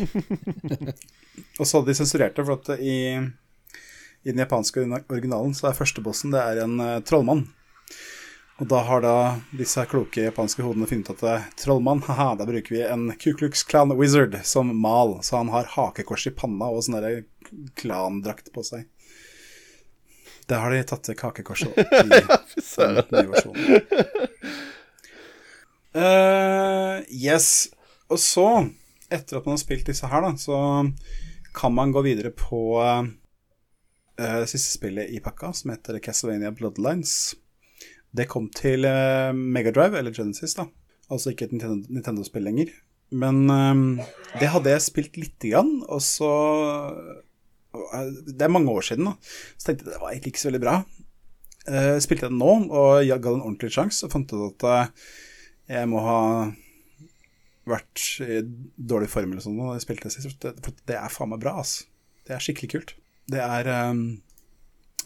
og 1.58 1.64
så 1.64 1.78
hadde 1.78 1.88
de 1.88 1.96
sensurert 1.96 2.36
det, 2.36 2.44
for 2.44 2.60
at 2.60 2.82
i, 2.84 3.16
i 3.16 4.28
den 4.28 4.42
japanske 4.42 4.84
originalen 4.84 5.56
så 5.56 5.70
er 5.70 5.78
førstebossen 5.78 6.34
det 6.34 6.42
er 6.44 6.60
en 6.66 6.76
uh, 6.76 6.98
trollmann. 7.08 7.46
Og 8.58 8.66
da 8.66 8.80
har 8.82 9.02
da 9.04 9.14
disse 9.54 9.84
kloke 9.86 10.24
japanske 10.24 10.64
hodene 10.66 10.88
funnet 10.90 11.12
at 11.12 11.20
uh, 11.22 11.44
trollmann, 11.60 12.02
haha, 12.08 12.32
da 12.40 12.46
bruker 12.48 12.74
vi 12.74 12.82
en 12.82 13.12
Ku 13.14 13.30
Klux 13.38 13.62
Klan 13.62 13.94
Wizard 13.94 14.34
som 14.42 14.72
mal, 14.82 15.20
så 15.22 15.38
han 15.38 15.52
har 15.54 15.70
hakekors 15.76 16.26
i 16.26 16.34
panna 16.34 16.66
og 16.74 16.82
sånn 16.82 16.98
klandrakt 17.78 18.50
på 18.54 18.66
seg. 18.66 18.88
Det 20.48 20.58
har 20.58 20.74
de 20.74 20.82
tatt 20.90 21.06
til 21.06 21.18
kakekorset 21.18 21.78
i 21.78 21.86
den. 22.10 22.26
Uh, 25.94 26.98
yes. 27.14 27.68
Og 28.10 28.18
så, 28.18 28.48
etter 29.06 29.38
at 29.38 29.46
man 29.46 29.54
har 29.54 29.62
spilt 29.62 29.86
disse 29.86 30.08
her, 30.10 30.24
da, 30.24 30.34
så 30.34 30.58
kan 31.54 31.78
man 31.78 31.94
gå 31.94 32.02
videre 32.10 32.34
på 32.34 32.80
uh, 32.82 33.04
siste 34.50 34.80
spillet 34.80 35.14
i 35.14 35.22
pakka, 35.22 35.52
som 35.54 35.70
heter 35.76 36.02
Castlevania 36.02 36.50
Bloodlines. 36.50 37.36
Det 38.16 38.28
kom 38.30 38.48
til 38.54 38.86
uh, 38.88 39.30
Megadrive, 39.36 39.98
eller 40.00 40.14
Genesis, 40.14 40.56
da. 40.58 40.68
Altså 41.12 41.32
ikke 41.32 41.48
et 41.48 41.56
Nintendo-spill 41.56 42.46
lenger. 42.46 42.72
Men 43.08 43.48
um, 43.48 43.82
det 44.40 44.50
hadde 44.52 44.74
jeg 44.74 44.84
spilt 44.84 45.16
lite 45.16 45.52
grann, 45.54 45.78
og 45.88 46.02
så 46.04 46.32
Det 47.72 48.44
er 48.44 48.52
mange 48.52 48.72
år 48.72 48.84
siden, 48.84 49.08
da. 49.08 49.14
Så 49.56 49.68
tenkte 49.68 49.86
jeg 49.86 49.94
det 49.94 50.02
var 50.02 50.12
egentlig 50.12 50.34
ikke 50.34 50.42
så 50.42 50.50
veldig 50.50 50.64
bra. 50.64 50.76
Spilte 52.00 52.24
jeg 52.24 52.32
den 52.32 52.40
nå, 52.40 52.52
og 52.72 53.02
jeg 53.04 53.20
ga 53.20 53.32
den 53.32 53.42
en 53.42 53.46
ordentlig 53.50 53.74
sjanse, 53.74 54.06
og 54.06 54.12
fant 54.14 54.32
ut 54.32 54.64
at 54.64 54.94
jeg 55.68 55.88
må 55.92 56.00
ha 56.00 56.20
vært 57.68 58.04
i 58.24 58.40
dårlig 58.88 59.10
form 59.12 59.34
eller 59.34 59.44
sånn 59.44 59.58
da 59.60 59.74
jeg 59.76 59.84
spilte 59.84 60.12
sist. 60.12 60.48
For 60.64 60.80
det 60.88 60.96
er 60.96 61.12
faen 61.12 61.32
meg 61.34 61.42
bra, 61.44 61.58
altså. 61.60 61.84
Det 62.24 62.36
er 62.36 62.44
skikkelig 62.44 62.72
kult. 62.72 62.94
Det 63.28 63.44
er 63.44 63.68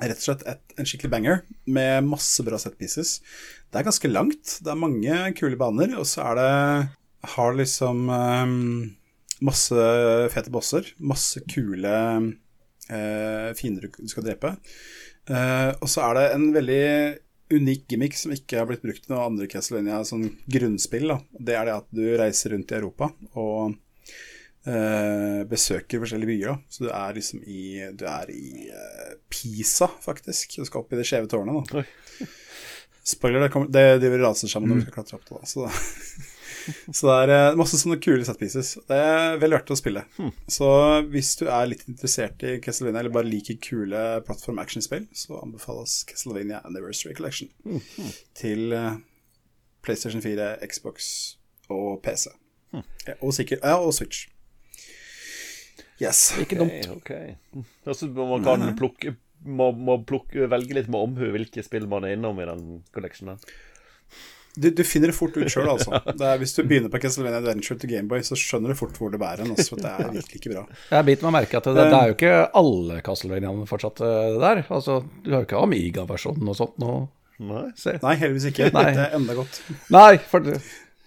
rett 0.00 0.16
og 0.16 0.24
slett 0.24 0.44
et, 0.48 0.62
en 0.78 0.88
skikkelig 0.88 1.12
banger 1.12 1.42
med 1.68 2.06
masse 2.08 2.44
bra 2.46 2.58
set 2.60 2.78
pieces. 2.80 3.18
Det 3.70 3.80
er 3.80 3.88
ganske 3.88 4.10
langt. 4.10 4.56
Det 4.64 4.72
er 4.72 4.80
mange 4.80 5.18
kule 5.38 5.58
baner, 5.60 5.96
og 5.98 6.08
så 6.08 6.24
er 6.30 6.40
det 6.40 6.52
Har 7.36 7.54
liksom 7.54 8.08
um, 8.10 8.96
masse 9.44 9.84
fete 10.34 10.50
bosser. 10.50 10.88
Masse 10.98 11.42
kule 11.46 11.92
uh, 12.90 13.50
fiender 13.58 13.86
du 13.92 14.08
skal 14.10 14.26
drepe. 14.26 14.56
Uh, 15.30 15.70
og 15.78 15.86
så 15.90 16.08
er 16.08 16.18
det 16.18 16.24
en 16.32 16.48
veldig 16.56 16.86
unik 17.52 17.84
gimmick 17.92 18.16
som 18.16 18.32
ikke 18.34 18.58
har 18.58 18.66
blitt 18.66 18.82
brukt 18.82 19.06
i 19.06 19.12
noen 19.12 19.34
andre 19.34 19.46
Castlevania 19.50 20.00
sånn 20.08 20.24
grunnspill. 20.50 21.12
Da. 21.12 21.20
Det 21.36 21.56
er 21.58 21.68
det 21.68 21.78
at 21.78 21.88
du 21.94 22.04
reiser 22.18 22.56
rundt 22.56 22.72
i 22.72 22.78
Europa 22.80 23.12
og 23.36 23.76
eh, 24.68 25.42
besøker 25.48 26.02
forskjellige 26.02 26.30
byer. 26.30 26.52
Da. 26.52 26.72
Så 26.72 26.86
du 26.86 26.90
er 26.92 27.16
liksom 27.18 27.42
i 27.46 27.62
Du 27.98 28.06
er 28.08 28.30
i 28.32 28.68
eh, 28.68 29.16
Pisa, 29.32 29.90
faktisk. 30.04 30.58
Du 30.58 30.68
skal 30.68 30.84
opp 30.84 30.92
i 30.92 31.00
det 31.00 31.08
skjeve 31.08 31.30
tårnet. 31.30 31.72
Da. 31.72 31.84
Spoiler, 33.12 33.42
det, 33.42 33.50
kommer, 33.50 33.66
det, 33.72 33.98
de 34.02 34.12
raser 34.20 34.50
sammen 34.50 34.70
når 34.70 34.82
du 34.82 34.86
skal 34.86 35.00
klatre 35.00 35.18
opp. 35.18 35.26
Da. 35.30 35.42
Så 35.48 35.66
da 35.66 35.72
så 36.94 37.08
det 37.08 37.14
er 37.24 37.32
eh, 37.34 37.56
masse 37.58 37.78
sånne 37.80 37.98
kule 38.02 38.24
set 38.26 38.38
pieces. 38.40 38.74
Det 38.88 38.98
er 38.98 39.38
vel 39.42 39.54
verdt 39.56 39.72
å 39.74 39.78
spille. 39.78 40.04
Hmm. 40.18 40.32
Så 40.50 40.68
hvis 41.12 41.34
du 41.40 41.46
er 41.48 41.70
litt 41.70 41.84
interessert 41.90 42.42
i 42.46 42.56
Castlevania, 42.62 43.02
eller 43.02 43.14
bare 43.14 43.30
liker 43.30 43.58
kule 43.62 44.02
plattform 44.26 44.60
actionspill, 44.62 45.08
så 45.16 45.40
anbefales 45.42 46.02
Castlevania 46.08 46.62
Anniversary 46.68 47.16
Collection 47.18 47.50
hmm. 47.66 48.12
til 48.38 48.76
uh, 48.76 48.94
PlayStation 49.82 50.22
4, 50.24 50.54
Xbox 50.70 51.10
og 51.72 51.98
PC. 52.04 52.30
Hmm. 52.72 52.86
Ja, 53.08 53.18
og 53.20 53.34
sikkert 53.36 53.66
Ja, 53.66 53.80
og 53.82 53.94
Switch. 53.96 54.28
Yes. 56.00 56.22
Ikke 56.40 56.58
dumt. 56.60 56.88
Okay, 56.96 57.34
okay. 57.36 57.66
Altså, 57.86 58.08
man 58.14 58.44
kan 58.46 58.64
plukke, 58.78 59.16
må, 59.44 59.72
må 59.76 59.98
plukke, 60.08 60.48
velge 60.50 60.78
litt 60.78 60.88
med 60.92 61.10
omhu 61.10 61.34
hvilke 61.34 61.64
spill 61.66 61.88
man 61.90 62.06
er 62.08 62.16
innom 62.16 62.40
i 62.42 62.48
den 62.48 62.80
collectionen. 62.94 63.40
Du, 64.52 64.68
du, 64.68 64.82
finner 64.84 65.08
det 65.08 65.16
fort 65.16 65.36
ut 65.38 65.48
sjøl, 65.48 65.70
altså. 65.72 65.96
Er, 66.12 66.36
hvis 66.40 66.52
du 66.52 66.60
begynner 66.68 66.92
på 66.92 67.00
Castlevania 67.00 67.40
Adventure 67.40 67.78
til 67.80 67.88
Gameboy, 67.94 68.20
så 68.26 68.36
skjønner 68.36 68.74
du 68.74 68.76
fort 68.76 68.98
hvor 69.00 69.12
det 69.12 69.20
bærer 69.22 69.46
hen. 69.46 69.54
Altså, 69.54 69.78
det 69.80 69.88
er 69.88 70.12
virkelig 70.18 70.42
ikke 70.42 70.52
bra. 70.52 70.66
Jeg 70.92 71.08
biter 71.08 71.28
meg 71.28 71.36
merke 71.38 71.60
at 71.62 71.68
det, 71.70 71.76
det, 71.78 71.86
er 71.96 72.10
jo 72.10 72.16
ikke 72.18 72.34
alle 72.60 73.00
Castlevaniaene 73.06 73.68
fortsatt 73.70 74.04
eh, 74.04 74.36
der. 74.42 74.62
Altså, 74.68 75.00
du 75.24 75.32
har 75.32 75.40
jo 75.40 75.48
ikke 75.48 75.64
Amiga-versjonen 75.64 76.52
og 76.52 76.58
sånt 76.58 76.76
nå. 76.82 76.98
Nei, 77.42 77.64
Nei 78.04 78.14
heldigvis 78.20 78.50
ikke. 78.52 78.68
Nei. 78.76 78.90
Det 78.92 79.06
er 79.06 79.16
enda 79.16 79.34
godt. 79.40 79.62
Nei, 79.90 80.10
for 80.30 80.44
det 80.44 80.60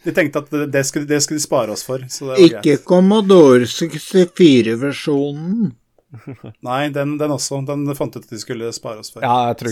de 0.06 0.12
tenkte 0.16 0.38
at 0.44 0.50
det 0.72 0.84
skulle, 0.88 1.08
det 1.10 1.20
skulle 1.26 1.42
de 1.42 1.48
spare 1.48 1.72
oss 1.74 1.84
for. 1.86 1.98
ikke 2.06 2.62
greit. 2.62 2.86
Commodore 2.88 3.66
64-versjonen. 3.70 5.74
Nei, 6.68 6.84
den, 6.96 7.18
den, 7.20 7.32
også. 7.34 7.60
Den 7.68 7.96
fant 7.98 8.16
ut 8.16 8.24
at 8.24 8.32
de 8.32 8.40
skulle 8.40 8.72
spare 8.76 9.00
oss 9.02 9.12
for. 9.14 9.20
Ja, 9.26 9.38
jeg 9.52 9.58
tror 9.62 9.72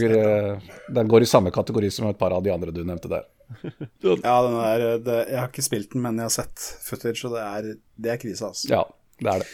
den 0.97 1.11
går 1.11 1.21
i 1.23 1.29
samme 1.29 1.49
kategori 1.55 1.89
som 1.93 2.09
et 2.09 2.19
par 2.19 2.31
av 2.35 2.41
de 2.43 2.51
andre 2.53 2.69
du 2.75 2.81
nevnte 2.83 3.09
der. 3.11 3.23
ja, 4.01 4.37
den 4.47 4.57
er, 4.57 4.97
det, 5.03 5.19
jeg 5.29 5.39
har 5.39 5.51
ikke 5.51 5.65
spilt 5.65 5.93
den, 5.93 6.03
men 6.05 6.19
jeg 6.19 6.29
har 6.29 6.35
sett 6.41 6.65
footage, 6.83 7.21
og 7.27 7.37
det 7.37 7.45
er, 7.45 7.69
det 8.05 8.13
er 8.13 8.21
krise, 8.21 8.49
altså. 8.49 8.67
Ja, 8.71 8.83
det 9.21 9.35
er 9.35 9.43
det. 9.43 9.49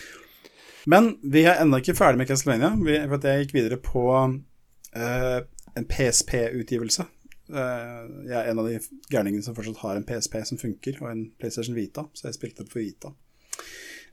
Men 0.89 1.12
vi 1.22 1.44
er 1.46 1.62
ennå 1.62 1.82
ikke 1.82 1.98
ferdig 1.98 2.22
med 2.22 2.30
Castlevania. 2.30 2.72
Vi, 2.80 2.98
for 3.12 3.30
jeg 3.30 3.46
gikk 3.46 3.56
videre 3.58 3.80
på 3.84 4.04
uh, 4.15 5.39
en 5.78 5.89
PSP-utgivelse. 5.89 7.06
Eh, 7.50 8.02
jeg 8.30 8.36
er 8.38 8.52
en 8.52 8.62
av 8.62 8.68
de 8.70 8.78
gærningene 9.10 9.46
som 9.46 9.56
fortsatt 9.58 9.82
har 9.82 9.98
en 9.98 10.06
PSP 10.06 10.38
som 10.46 10.60
funker, 10.62 11.00
og 11.02 11.10
en 11.12 11.26
PlayStation 11.42 11.78
Vita, 11.78 12.06
så 12.14 12.30
jeg 12.30 12.38
spilte 12.38 12.68
på 12.70 12.82
Vita. 12.82 13.14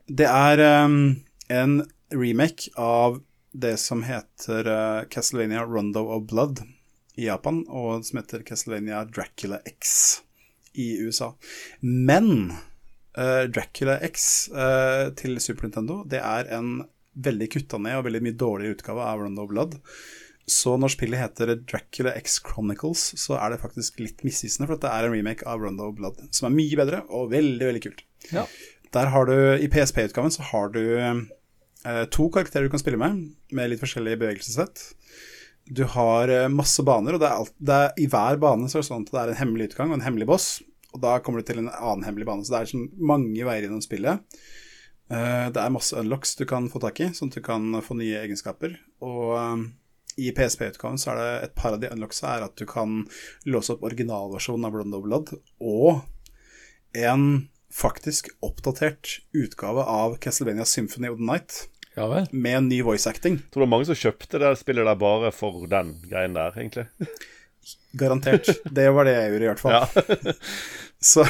Det 0.07 0.27
er 0.29 0.63
um, 0.85 1.17
en 1.53 1.81
remake 2.15 2.71
av 2.79 3.19
det 3.51 3.75
som 3.81 4.03
heter 4.07 4.69
uh, 4.69 5.05
Castlevania 5.11 5.65
Rondo 5.67 6.05
of 6.15 6.25
Blood 6.31 6.63
i 7.17 7.27
Japan, 7.27 7.63
og 7.67 8.05
som 8.07 8.21
heter 8.21 8.45
Castlevania 8.47 9.03
Dracula 9.05 9.59
X 9.69 10.21
i 10.77 10.95
USA. 11.03 11.33
Men 11.81 12.53
uh, 13.17 13.43
Dracula 13.49 13.99
X 14.05 14.47
til 15.17 15.41
Super 15.43 15.67
Nintendo, 15.67 16.03
det 16.09 16.21
er 16.23 16.49
en 16.57 16.79
veldig 17.17 17.49
kutta 17.49 17.79
ned 17.81 17.97
og 17.97 18.05
veldig 18.07 18.21
mye 18.25 18.37
dårligere 18.37 18.77
utgave 18.77 19.05
av 19.05 19.21
Rondo 19.25 19.45
of 19.45 19.51
Blood. 19.51 19.77
Så 20.47 20.77
når 20.79 20.93
spillet 20.93 21.19
heter 21.19 21.51
Dracula 21.67 22.13
X 22.15 22.37
Chronicles, 22.45 23.09
så 23.19 23.35
er 23.35 23.51
det 23.51 23.59
faktisk 23.59 23.99
litt 23.99 24.21
misvisende, 24.23 24.69
for 24.69 24.79
det 24.79 24.91
er 24.91 25.07
en 25.07 25.15
remake 25.15 25.43
av 25.49 25.59
Rondo 25.63 25.89
Blood, 25.95 26.21
som 26.31 26.47
er 26.47 26.55
mye 26.55 26.77
bedre 26.79 27.01
og 27.11 27.33
veldig, 27.33 27.65
veldig 27.67 27.81
kult. 27.83 28.05
Ja. 28.31 28.45
Der 28.95 29.11
har 29.11 29.27
du, 29.27 29.35
I 29.59 29.67
PSP-utgaven 29.67 30.31
så 30.31 30.45
har 30.47 30.71
du 30.71 30.83
eh, 30.95 32.05
to 32.15 32.29
karakterer 32.31 32.67
du 32.67 32.71
kan 32.71 32.81
spille 32.81 32.99
med, 33.01 33.25
med 33.51 33.73
litt 33.73 33.83
forskjellige 33.83 34.21
bevegelsessett. 34.23 34.85
Du 35.67 35.83
har 35.97 36.31
eh, 36.31 36.47
masse 36.47 36.83
baner, 36.87 37.17
og 37.17 37.23
det 37.23 37.27
er 37.27 37.41
alt, 37.41 37.53
det 37.59 37.79
er, 37.83 37.91
i 37.99 38.07
hver 38.11 38.39
bane 38.39 38.69
så 38.71 38.79
er 38.79 38.85
det 38.85 38.89
sånn 38.89 39.03
at 39.03 39.11
det 39.11 39.23
er 39.23 39.33
en 39.33 39.41
hemmelig 39.41 39.71
utgang 39.73 39.91
og 39.91 39.99
en 39.99 40.05
hemmelig 40.05 40.29
boss. 40.29 40.47
Og 40.95 41.03
da 41.03 41.17
kommer 41.19 41.43
du 41.43 41.49
til 41.49 41.59
en 41.59 41.67
annen 41.73 42.05
hemmelig 42.07 42.29
bane. 42.29 42.47
Så 42.47 42.55
det 42.55 42.61
er 42.61 42.71
sånn 42.71 42.87
mange 42.95 43.43
veier 43.43 43.67
gjennom 43.67 43.83
spillet. 43.83 44.39
Eh, 45.11 45.49
det 45.51 45.59
er 45.59 45.75
masse 45.75 45.99
unlocks 45.99 46.37
du 46.39 46.45
kan 46.47 46.71
få 46.71 46.79
tak 46.83 47.03
i, 47.03 47.09
sånn 47.15 47.33
at 47.33 47.41
du 47.41 47.43
kan 47.43 47.67
få 47.83 47.99
nye 47.99 48.23
egenskaper. 48.23 48.79
Og 49.03 49.35
um, 49.35 49.67
i 50.17 50.31
PSP-utgaven 50.35 50.97
så 51.01 51.13
er 51.13 51.19
det 51.21 51.29
et 51.47 51.55
par 51.57 51.75
av 51.75 51.81
de 51.81 51.91
unlocks 51.93 52.23
er 52.25 52.45
at 52.45 52.57
du 52.57 52.65
kan 52.69 53.03
låse 53.45 53.73
opp 53.73 53.85
originalversjonen 53.85 54.67
av 54.67 54.75
Blood 54.75 54.97
of 54.97 55.05
Blood, 55.05 55.33
og 55.61 56.97
en 56.97 57.47
faktisk 57.73 58.31
oppdatert 58.45 59.19
utgave 59.37 59.83
av 59.83 60.17
Castlevania 60.23 60.65
Symphony 60.65 61.11
of 61.11 61.19
the 61.19 61.27
Night 61.27 61.67
ja 61.97 62.05
vel. 62.11 62.27
Med 62.29 62.57
en 62.57 62.67
ny 62.69 62.83
voice 62.85 63.09
acting. 63.09 63.39
Tror 63.49 63.63
det 63.63 63.65
er 63.65 63.71
mange 63.71 63.87
som 63.89 63.97
kjøpte 63.97 64.37
det 64.37 64.51
spillet 64.59 64.85
der 64.85 64.99
bare 65.01 65.31
for 65.33 65.65
den 65.69 65.95
greien 66.05 66.35
der, 66.37 66.53
egentlig. 66.53 66.85
Garantert. 67.97 68.51
Det 68.69 68.85
var 68.93 69.07
det 69.07 69.15
jeg 69.15 69.31
gjorde, 69.31 69.47
i 69.47 69.49
hvert 69.49 69.63
fall. 69.63 69.73
Ja. 69.73 70.35
Så 71.11 71.25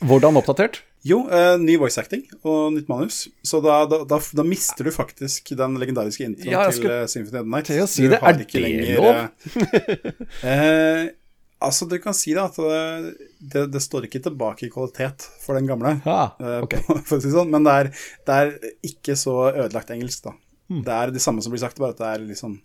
Hvordan 0.00 0.40
oppdatert? 0.40 0.80
Jo, 1.02 1.24
eh, 1.34 1.56
ny 1.58 1.74
voice 1.82 1.98
acting 1.98 2.22
og 2.46 2.76
nytt 2.76 2.90
manus. 2.90 3.24
Så 3.46 3.58
da, 3.64 3.80
da, 3.90 4.02
da, 4.08 4.18
da 4.22 4.44
mister 4.46 4.86
du 4.86 4.92
faktisk 4.94 5.50
den 5.58 5.74
legendariske 5.82 6.28
introen 6.28 6.54
ja, 6.54 6.68
til 6.70 6.86
uh, 6.86 7.00
Symphony 7.10 7.40
of 7.40 7.48
the 7.48 7.54
Night. 7.56 7.70
Til 7.70 7.82
å 7.82 7.88
si 7.90 8.06
det, 8.10 8.20
er 8.22 8.38
det 8.38 8.62
lenger, 8.62 9.02
lov? 9.02 10.22
eh, 10.52 11.10
Altså, 11.62 11.86
du 11.86 11.94
kan 12.02 12.14
si 12.16 12.32
det 12.34 12.42
at 12.42 12.56
det, 12.58 13.26
det, 13.38 13.60
det, 13.70 13.82
står 13.84 14.08
ikke 14.08 14.18
tilbake 14.24 14.66
i 14.66 14.70
kvalitet 14.72 15.22
for 15.44 15.54
den 15.54 15.68
gamle, 15.70 15.92
ah, 16.10 16.32
okay. 16.58 16.82
for 17.06 17.20
å 17.20 17.22
si 17.22 17.30
sånn, 17.30 17.52
men 17.54 17.62
det 17.62 17.74
er, 17.78 17.90
det 18.26 18.38
er, 18.40 18.50
ikke 18.88 19.14
så 19.14 19.36
ødelagt 19.52 19.92
engelsk, 19.94 20.24
da. 20.26 20.34
Hmm. 20.72 20.82
Det 20.82 20.96
er 20.96 21.14
det 21.14 21.22
samme 21.22 21.44
som 21.44 21.54
blir 21.54 21.62
sagt, 21.62 21.78
bare 21.78 21.94
at 21.94 22.02
det 22.02 22.08
er 22.08 22.26
liksom 22.26 22.56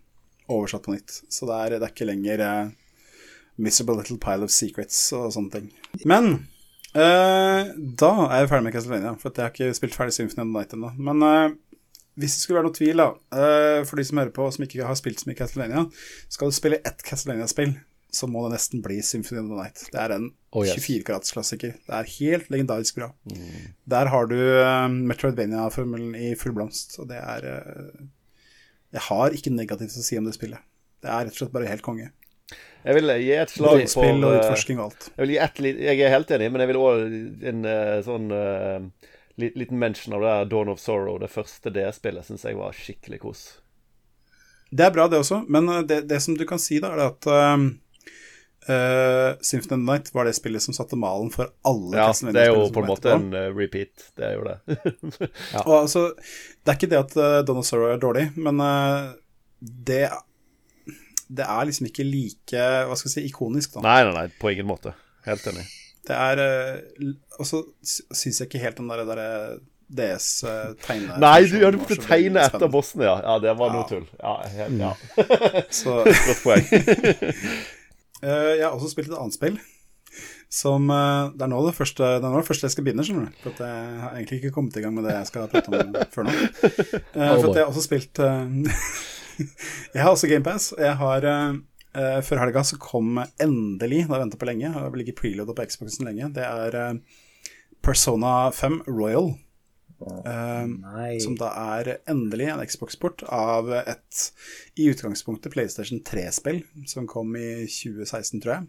oversatt 0.50 0.88
på 0.88 0.96
nytt. 0.96 1.20
Så 1.30 1.46
det 1.46 1.60
er, 1.60 1.78
det 1.78 1.86
er 1.86 1.94
ikke 1.94 2.10
lenger 2.10 2.42
'Miserable 3.58 4.00
Little 4.00 4.18
Pile 4.22 4.50
of 4.50 4.54
Secrets' 4.54 5.12
og 5.18 5.30
sånne 5.34 5.54
ting. 5.54 5.70
Men 6.06 6.48
uh, 6.96 7.74
da 8.00 8.12
er 8.30 8.44
jeg 8.44 8.52
ferdig 8.54 8.68
med 8.68 8.76
Castlevania, 8.78 9.16
for 9.20 9.34
jeg 9.34 9.44
har 9.44 9.56
ikke 9.56 9.78
spilt 9.78 9.98
ferdig 9.98 10.16
Symphony 10.16 10.44
of 10.46 10.48
the 10.48 10.54
Night 10.56 10.78
ennå. 10.78 10.94
Men 11.10 11.26
uh, 11.26 11.82
hvis 12.18 12.38
det 12.38 12.46
skulle 12.46 12.62
være 12.62 12.70
noe 12.70 12.78
tvil, 12.78 13.04
da, 13.04 13.12
for 13.86 14.00
de 14.00 14.08
som 14.08 14.18
hører 14.18 14.34
på 14.34 14.48
og 14.48 14.56
som 14.56 14.64
ikke 14.66 14.88
har 14.88 14.98
spilt 14.98 15.22
så 15.22 15.30
mye 15.30 15.38
Castlevania, 15.38 15.84
skal 16.34 16.50
du 16.50 16.56
spille 16.58 16.80
ett 16.88 17.04
Castlevania-spill 17.06 17.76
så 18.18 18.28
må 18.30 18.46
det 18.46 18.56
nesten 18.56 18.82
bli 18.84 18.98
Symphony 19.04 19.42
of 19.42 19.50
the 19.50 19.58
Night. 19.58 19.82
Det 19.94 20.02
er 20.02 20.16
en 20.16 20.28
Oh, 20.56 20.64
yes. 20.66 20.80
24-karats-klassiker. 20.80 21.74
Det 21.86 21.94
er 21.94 22.08
helt 22.16 22.48
legendarisk 22.50 22.96
bra. 22.98 23.12
Der 23.92 24.10
har 24.10 24.30
du 24.32 24.38
uh, 24.38 24.88
Metroidvania-formelen 24.90 26.16
i 26.16 26.32
full 26.40 26.56
blomst, 26.56 26.96
og 27.04 27.10
det 27.12 27.20
er 27.20 27.46
eh, 27.52 28.06
Jeg 28.96 29.04
har 29.10 29.36
ikke 29.36 29.54
negativt 29.54 30.00
å 30.00 30.06
si 30.06 30.18
om 30.18 30.26
det 30.26 30.38
spillet. 30.38 30.64
Det 31.04 31.12
er 31.12 31.28
rett 31.28 31.36
og 31.36 31.42
slett 31.44 31.54
bare 31.54 31.70
helt 31.70 31.86
konge. 31.86 32.10
Jeg 32.88 32.96
vil 32.96 33.12
gi 33.20 33.32
et 33.36 33.52
slag 33.52 33.82
for 33.82 33.92
Spill 33.92 34.24
og 34.24 34.32
eh, 34.32 34.40
utforsking 34.40 34.80
og 34.80 34.86
alt. 34.88 35.08
Jeg, 35.20 35.40
et, 35.44 35.80
jeg 35.90 36.04
er 36.06 36.14
helt 36.14 36.30
enig, 36.38 36.50
men 36.54 36.64
jeg 36.64 36.72
vil 36.72 36.80
òg 36.80 37.16
en 37.52 37.66
eh, 37.68 37.96
sånn 38.06 38.30
uh, 38.32 39.10
liten 39.38 39.82
mention 39.82 40.16
av 40.16 40.24
det 40.24 40.36
der 40.36 40.52
Dawn 40.54 40.72
of 40.72 40.80
Sorrow. 40.80 41.18
Det 41.20 41.32
første 41.34 41.74
D-spillet 41.74 42.30
syns 42.30 42.46
jeg 42.48 42.60
var 42.60 42.78
skikkelig 42.78 43.20
kos. 43.26 43.42
Det 44.72 44.86
er 44.88 44.94
bra, 44.96 45.08
det 45.12 45.20
også, 45.20 45.42
men 45.52 45.68
det, 45.88 46.06
det 46.08 46.22
som 46.24 46.36
du 46.40 46.46
kan 46.48 46.60
si, 46.60 46.80
da, 46.84 46.92
er 46.96 47.04
at 47.06 47.28
uh, 47.28 47.68
Symphony 49.44 49.84
Night 49.88 50.12
var 50.16 50.28
det 50.28 50.36
spillet 50.36 50.64
som 50.64 50.76
satte 50.76 51.00
malen 51.00 51.30
for 51.32 51.52
alle 51.68 51.96
Ja, 51.96 52.10
det 52.12 52.42
er 52.42 52.52
jo 52.52 52.66
på 52.76 52.84
en 52.84 52.90
måte 52.90 53.14
etterpå. 53.14 53.30
en 53.32 53.56
repeat. 53.56 54.10
Det 54.16 54.28
er 54.28 54.40
jo 54.40 54.48
det. 54.48 54.58
Og 55.68 55.76
altså, 55.82 56.10
det 56.64 56.72
er 56.72 56.80
ikke 56.80 56.92
det 56.96 57.04
at 57.04 57.20
uh, 57.20 57.42
Dawn 57.48 57.64
of 57.64 57.68
Sorrow 57.68 57.92
er 57.92 58.00
dårlig, 58.00 58.30
men 58.40 58.64
uh, 58.64 59.16
det 59.60 60.06
Det 61.28 61.44
er 61.44 61.66
liksom 61.68 61.90
ikke 61.90 62.06
like 62.08 62.68
Hva 62.88 62.96
skal 62.96 63.10
jeg 63.10 63.16
si 63.18 63.26
ikonisk, 63.32 63.74
da. 63.76 63.82
nei, 63.84 63.98
nei, 64.08 64.14
nei, 64.16 64.28
på 64.40 64.52
ingen 64.54 64.68
måte. 64.70 64.94
Helt 65.28 65.48
enig. 65.52 65.66
Det 66.08 66.16
er 66.16 66.40
uh, 66.40 67.10
Og 67.40 67.50
så 67.50 67.64
sy- 67.84 68.06
syns 68.16 68.40
jeg 68.40 68.48
ikke 68.48 68.62
helt 68.64 68.78
den 68.80 68.88
der, 68.88 69.04
der 69.10 69.58
DS-tegne... 69.88 71.16
Nei, 71.24 71.38
du 71.48 71.58
hadde 71.64 71.80
måttet 71.80 72.04
tegne 72.04 72.44
etter 72.44 72.68
bossen, 72.72 73.04
ja. 73.08 73.18
Ja, 73.24 73.38
det 73.44 73.54
var 73.60 73.72
noe 73.72 73.86
tull. 73.88 74.04
Ja, 74.20 74.34
helt, 74.52 74.80
ja. 74.82 74.94
Så 75.82 76.02
Godt 76.28 76.44
poeng. 76.44 76.68
Eh, 78.18 78.56
jeg 78.58 78.64
har 78.66 78.74
også 78.74 78.88
spilt 78.90 79.12
et 79.12 79.14
annet 79.14 79.36
spill 79.36 79.60
som 80.50 80.88
eh, 80.90 81.28
Det 81.38 81.44
er 81.46 81.52
nå 81.52 81.60
det 81.68 81.74
første, 81.78 82.02
det 82.18 82.26
er 82.26 82.32
nå 82.34 82.40
det 82.40 82.48
første 82.48 82.66
jeg 82.66 82.74
skal 82.74 82.86
begynne, 82.88 83.04
skjønner 83.06 83.28
du. 83.30 83.36
For 83.44 83.52
at 83.54 83.60
jeg 83.62 84.00
har 84.02 84.16
egentlig 84.16 84.40
ikke 84.40 84.52
kommet 84.56 84.80
i 84.80 84.82
gang 84.82 84.96
med 84.96 85.06
det 85.06 85.14
jeg 85.14 85.28
skal 85.30 85.46
prate 85.52 85.70
om 85.70 85.94
før 86.16 86.26
nå. 86.26 86.34
Eh, 86.34 87.04
for 87.14 87.46
at 87.52 87.60
jeg 87.60 87.62
har 87.62 87.68
også 87.70 87.84
spilt 87.86 88.22
eh, 88.26 88.72
Jeg 89.94 90.04
har 90.04 90.12
også 90.12 90.30
GamePass. 90.30 90.72
Jeg 90.78 90.96
har 91.00 91.26
uh, 91.28 92.22
Før 92.26 92.44
helga 92.44 92.64
så 92.68 92.80
kom 92.82 93.20
endelig, 93.42 94.04
da 94.06 94.14
har 94.14 94.20
jeg 94.20 94.26
venta 94.28 94.40
på 94.40 94.50
lenge, 94.50 94.74
har 94.74 94.98
ligget 94.98 95.18
preloada 95.18 95.56
på 95.58 95.66
Xboxen 95.72 96.08
lenge, 96.10 96.30
det 96.36 96.46
er 96.46 96.78
uh, 96.78 97.22
Persona 97.86 98.50
5 98.54 98.84
Royal. 98.90 99.34
Uh, 99.98 100.68
som 101.24 101.34
da 101.40 101.50
er 101.78 101.96
endelig 102.10 102.52
en 102.54 102.62
Xbox-port 102.70 103.24
av 103.34 103.72
et 103.80 104.28
i 104.78 104.92
utgangspunktet 104.92 105.56
PlayStation 105.56 106.04
3-spill, 106.06 106.62
som 106.86 107.10
kom 107.10 107.34
i 107.40 107.66
2016, 107.66 108.44
tror 108.44 108.60
jeg. 108.60 108.68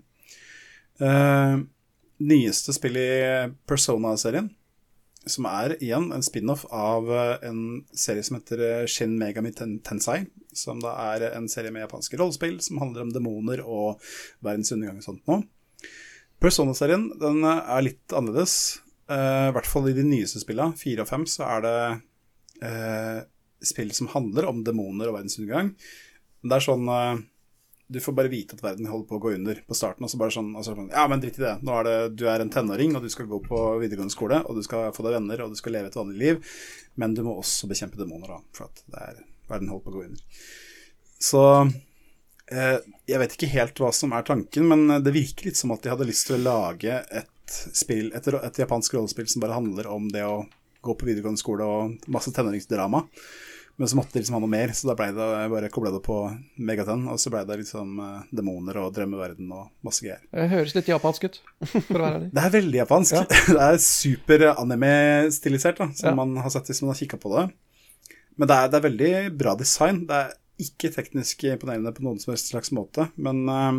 Nyeste 2.19 2.73
spill 2.75 2.97
i 2.99 3.11
Persona-serien, 3.69 4.49
som 5.33 5.47
er 5.51 5.77
igjen 5.79 6.11
en 6.15 6.25
spin-off 6.25 6.65
av 6.75 7.09
eh, 7.13 7.47
en 7.49 7.63
serie 7.93 8.25
som 8.27 8.39
heter 8.39 8.65
eh, 8.65 8.89
Shin 8.91 9.17
Megami 9.21 9.53
Ten 9.57 9.79
Tensei, 9.85 10.23
som 10.57 10.83
da 10.83 10.95
er 11.13 11.29
en 11.31 11.49
serie 11.51 11.73
med 11.75 11.85
japanske 11.87 12.19
rollespill 12.21 12.59
som 12.65 12.81
handler 12.83 13.07
om 13.07 13.15
demoner 13.15 13.63
og 13.65 14.03
verdens 14.45 14.73
undergang 14.75 15.01
og 15.01 15.07
sånt 15.07 15.25
noe. 15.31 15.45
Persona-serien 16.43 17.09
den 17.21 17.43
eh, 17.47 17.73
er 17.77 17.87
litt 17.87 18.15
annerledes. 18.15 18.79
Uh, 19.09 19.49
I 19.49 19.55
hvert 19.57 19.69
fall 19.71 19.87
i 19.89 19.97
de 19.97 20.03
nyeste 20.05 20.43
spillene, 20.43 20.77
fire 20.77 21.01
og 21.01 21.09
fem, 21.09 21.23
så 21.25 21.47
er 21.49 21.63
det 21.65 21.77
uh, 22.61 23.23
spill 23.65 23.89
som 23.97 24.11
handler 24.13 24.45
om 24.51 24.61
demoner 24.67 25.09
og 25.09 25.17
verdensundergang. 25.17 25.73
Det 26.45 26.55
er 26.55 26.63
sånn 26.63 26.87
eh, 26.93 27.21
Du 27.89 28.01
får 28.05 28.13
bare 28.13 28.29
vite 28.29 28.57
at 28.57 28.63
verden 28.63 28.89
holder 28.91 29.09
på 29.09 29.17
å 29.17 29.23
gå 29.23 29.31
under 29.33 29.63
på 29.65 29.77
starten, 29.77 30.05
og 30.05 30.13
så 30.13 30.21
bare 30.21 30.35
sånn, 30.35 30.51
så 30.61 30.75
sånn 30.77 30.91
Ja, 30.93 31.07
men 31.09 31.23
drit 31.23 31.39
i 31.41 31.45
det. 31.45 31.55
Nå 31.65 31.73
er 31.79 31.89
det 31.89 31.97
Du 32.21 32.27
er 32.29 32.45
en 32.45 32.53
tenåring, 32.53 32.93
og 32.97 33.05
du 33.05 33.09
skal 33.13 33.29
gå 33.31 33.41
på 33.45 33.63
videregående 33.81 34.13
skole, 34.13 34.43
og 34.45 34.59
du 34.59 34.65
skal 34.67 34.93
få 34.97 35.07
deg 35.07 35.17
venner, 35.17 35.45
og 35.45 35.55
du 35.55 35.61
skal 35.61 35.77
leve 35.79 35.89
et 35.89 35.97
vanlig 35.97 36.19
liv, 36.21 36.55
men 37.01 37.17
du 37.17 37.25
må 37.25 37.39
også 37.41 37.71
bekjempe 37.71 38.01
demoner, 38.01 38.35
da, 38.37 38.41
for 38.57 38.69
at 38.69 39.01
er, 39.07 39.23
verden 39.49 39.73
holder 39.73 39.87
på 39.87 39.95
å 39.95 39.97
gå 39.97 40.05
under. 40.11 40.45
Så 41.19 41.43
eh, 42.53 42.77
jeg 43.09 43.23
vet 43.25 43.35
ikke 43.39 43.53
helt 43.57 43.83
hva 43.83 43.91
som 43.97 44.13
er 44.13 44.29
tanken, 44.29 44.69
men 44.69 45.01
det 45.03 45.17
virker 45.17 45.49
litt 45.49 45.59
som 45.59 45.73
at 45.73 45.83
de 45.83 45.95
hadde 45.95 46.09
lyst 46.09 46.29
til 46.29 46.39
å 46.39 46.45
lage 46.45 47.01
et 47.09 47.35
spill, 47.73 48.13
et, 48.13 48.29
et 48.29 48.63
japansk 48.63 48.95
rollespill 48.95 49.29
som 49.33 49.43
bare 49.45 49.57
handler 49.57 49.89
om 49.89 50.11
det 50.13 50.29
å 50.29 50.43
gå 50.85 50.95
på 50.95 51.09
videregående 51.09 51.41
skole 51.41 51.67
og 51.67 52.11
masse 52.13 52.33
tenåringsdrama. 52.35 53.03
Men 53.79 53.87
så 53.87 53.95
måtte 53.95 54.11
de 54.17 54.19
liksom 54.25 54.35
ha 54.35 54.41
noe 54.43 54.51
mer, 54.51 54.73
så 54.75 54.89
da 54.89 54.95
ble 54.99 55.07
det 55.15 55.27
jeg 55.31 55.51
bare 55.53 55.69
kobla 55.71 55.91
det 55.95 56.01
på 56.03 56.15
Megaten. 56.67 57.05
Og 57.13 57.21
så 57.23 57.31
ble 57.31 57.45
det 57.47 57.61
liksom 57.61 57.93
uh, 58.03 58.25
demoner 58.35 58.81
og 58.83 58.89
drømmeverden 58.97 59.53
og 59.55 59.69
masse 59.87 60.03
greier. 60.03 60.25
Det 60.35 60.49
høres 60.51 60.75
litt 60.75 60.89
japansk 60.91 61.29
ut, 61.29 61.39
for 61.63 61.95
å 61.95 62.03
være 62.03 62.17
ærlig. 62.17 62.31
Det 62.35 62.43
er 62.43 62.55
veldig 62.57 62.81
japansk. 62.81 63.21
det 63.55 63.61
er 63.69 63.79
super 63.85 64.45
anime-stilisert, 64.57 65.79
da, 65.79 65.87
som 65.95 66.11
Ja. 66.11 66.15
man 66.19 66.35
har 66.43 66.51
sett 66.51 66.67
hvis 66.73 66.83
man 66.83 66.91
har 66.91 66.99
kikka 66.99 67.21
på 67.23 67.31
det. 67.37 67.45
Men 68.39 68.51
det 68.51 68.57
er, 68.57 68.69
det 68.73 68.79
er 68.81 68.87
veldig 68.89 69.13
bra 69.39 69.55
design. 69.59 70.01
Det 70.11 70.19
er 70.25 70.35
ikke 70.63 70.91
teknisk 70.95 71.45
imponerende 71.47 71.93
på 71.95 72.03
noen 72.03 72.19
som 72.23 72.33
helst 72.35 72.51
slags 72.51 72.73
måte, 72.75 73.09
men 73.15 73.45
uh, 73.47 73.79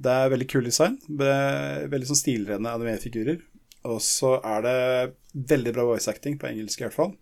det 0.00 0.12
er 0.20 0.30
veldig 0.36 0.48
kul 0.54 0.64
design. 0.70 1.00
Ve- 1.10 1.88
Veldig 1.90 2.12
sånn 2.12 2.20
stilrene 2.22 2.76
anime-figurer. 2.78 3.42
Og 3.90 3.98
så 4.04 4.36
er 4.44 4.62
det 4.68 4.78
veldig 5.50 5.74
bra 5.74 5.88
voice 5.90 6.06
acting, 6.12 6.38
på 6.38 6.46
engelsk 6.50 6.78
i 6.82 6.86
hvert 6.86 6.94
fall. 7.00 7.12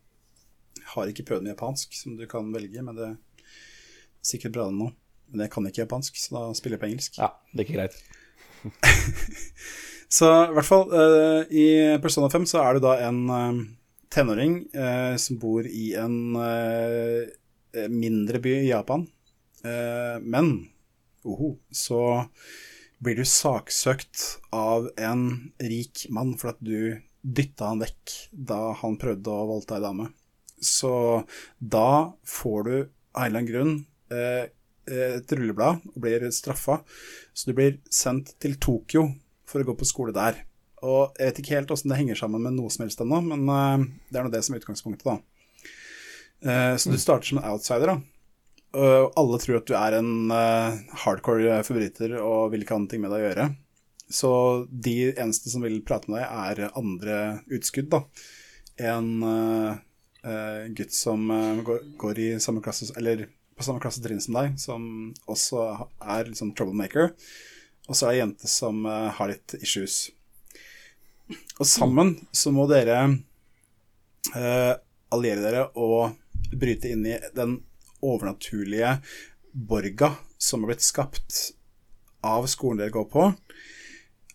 Har 0.94 1.10
ikke 1.10 1.26
prøvd 1.28 1.44
med 1.44 1.54
japansk, 1.54 1.92
som 1.98 2.16
du 2.18 2.24
kan 2.30 2.48
velge, 2.54 2.82
men 2.84 2.96
det 2.96 3.10
er 3.10 3.18
sikkert 4.24 4.56
bra 4.56 4.68
nå. 4.72 4.90
Men 5.28 5.44
jeg 5.44 5.52
kan 5.52 5.68
ikke 5.68 5.84
japansk, 5.84 6.16
så 6.16 6.34
da 6.36 6.46
spiller 6.56 6.78
jeg 6.78 6.84
på 6.84 6.90
engelsk. 6.92 7.20
Ja, 7.20 7.34
det 7.52 7.62
er 7.62 7.68
ikke 7.68 7.80
greit. 7.80 7.98
Så 10.08 10.28
i 10.48 10.54
hvert 10.56 10.64
fall 10.66 10.88
uh, 10.88 11.42
i 11.52 11.66
Persona 12.00 12.30
5 12.32 12.46
så 12.48 12.62
er 12.64 12.76
du 12.76 12.86
da 12.86 12.94
en 13.04 13.18
uh, 13.28 13.58
tenåring 14.08 14.62
uh, 14.72 15.14
som 15.20 15.36
bor 15.40 15.68
i 15.68 15.92
en 16.00 16.16
mindre 17.92 18.40
by 18.42 18.54
i 18.62 18.70
Japan. 18.70 19.04
Men 20.24 20.48
oho, 21.28 21.50
så 21.68 22.00
blir 23.04 23.18
du 23.20 23.26
saksøkt 23.28 24.22
av 24.56 24.88
en 24.96 25.52
rik 25.60 26.06
mann 26.14 26.32
for 26.40 26.54
at 26.54 26.62
du 26.64 26.96
dytta 27.20 27.68
han 27.68 27.82
vekk 27.84 28.14
da 28.32 28.72
han 28.80 28.96
prøvde 28.98 29.34
å 29.34 29.46
voldta 29.52 29.76
ei 29.76 29.84
dame. 29.84 30.08
Så 30.64 30.92
da 31.58 32.14
får 32.26 32.62
du 32.64 32.76
av 32.78 33.24
en 33.24 33.26
eller 33.26 33.40
annen 33.40 33.50
grunn 33.50 33.74
eh, 34.14 34.50
et 34.88 35.32
rulleblad 35.32 35.82
og 35.92 36.02
blir 36.02 36.26
straffa. 36.34 36.80
Så 37.32 37.50
du 37.50 37.56
blir 37.56 37.78
sendt 37.92 38.34
til 38.42 38.56
Tokyo 38.60 39.08
for 39.48 39.62
å 39.62 39.68
gå 39.68 39.76
på 39.78 39.88
skole 39.88 40.14
der. 40.16 40.42
Og 40.84 41.16
jeg 41.18 41.30
vet 41.30 41.40
ikke 41.42 41.56
helt 41.56 41.72
åssen 41.74 41.90
det 41.92 41.98
henger 41.98 42.18
sammen 42.20 42.44
med 42.44 42.54
noe 42.56 42.70
som 42.70 42.84
helst 42.84 43.00
ennå, 43.02 43.20
men 43.32 43.48
eh, 43.50 43.88
det 44.10 44.20
er 44.20 44.26
nå 44.26 44.34
det 44.34 44.44
som 44.46 44.54
er 44.54 44.62
utgangspunktet, 44.62 45.08
da. 45.08 45.18
Eh, 46.38 46.74
så 46.78 46.92
du 46.92 46.98
starter 47.00 47.32
som 47.32 47.40
en 47.40 47.50
outsider, 47.50 47.94
da. 47.94 47.98
Og 48.78 49.16
alle 49.16 49.38
tror 49.40 49.58
at 49.58 49.66
du 49.66 49.72
er 49.78 49.96
en 49.96 50.34
eh, 50.34 50.76
hardcore 51.02 51.62
forbryter 51.66 52.18
og 52.20 52.52
vil 52.52 52.62
ikke 52.62 52.76
ha 52.76 52.82
noe 52.84 53.00
med 53.00 53.10
deg 53.14 53.22
å 53.22 53.26
gjøre. 53.26 53.48
Så 54.08 54.32
de 54.70 54.96
eneste 55.10 55.50
som 55.52 55.64
vil 55.64 55.80
prate 55.84 56.12
med 56.12 56.20
deg, 56.20 56.28
er 56.68 56.76
andre 56.78 57.18
utskudd, 57.52 57.90
da. 57.92 58.04
En 58.78 59.08
eh, 60.24 60.68
gutt 60.76 60.94
som 60.94 61.30
uh, 61.30 61.60
går, 61.64 61.82
går 62.00 62.18
i 62.18 62.28
samme 62.42 62.62
klasse 62.64 62.90
Eller 62.96 63.26
på 63.58 63.66
samme 63.66 63.82
klassetrinn 63.82 64.20
som 64.22 64.36
deg, 64.38 64.58
som 64.60 64.82
også 65.26 65.64
er 65.98 66.30
sånn 66.38 66.54
troublemaker. 66.54 67.10
Og 67.88 67.96
så 67.96 68.06
er 68.06 68.12
det 68.12 68.18
ei 68.18 68.22
jente 68.22 68.50
som 68.50 68.84
uh, 68.86 69.08
har 69.16 69.32
litt 69.32 69.56
issues. 69.58 70.08
Og 71.58 71.66
sammen 71.66 72.14
så 72.32 72.52
må 72.54 72.68
dere 72.70 73.00
alliere 75.08 75.40
dere 75.40 75.62
og 75.80 76.12
bryte 76.52 76.90
inn 76.92 77.06
i 77.08 77.14
den 77.36 77.54
overnaturlige 78.04 78.98
borga 79.52 80.10
som 80.38 80.62
har 80.62 80.72
blitt 80.72 80.84
skapt 80.84 81.38
av 82.24 82.46
skolen 82.50 82.82
dere 82.82 82.92
går 82.94 83.06
på, 83.12 83.24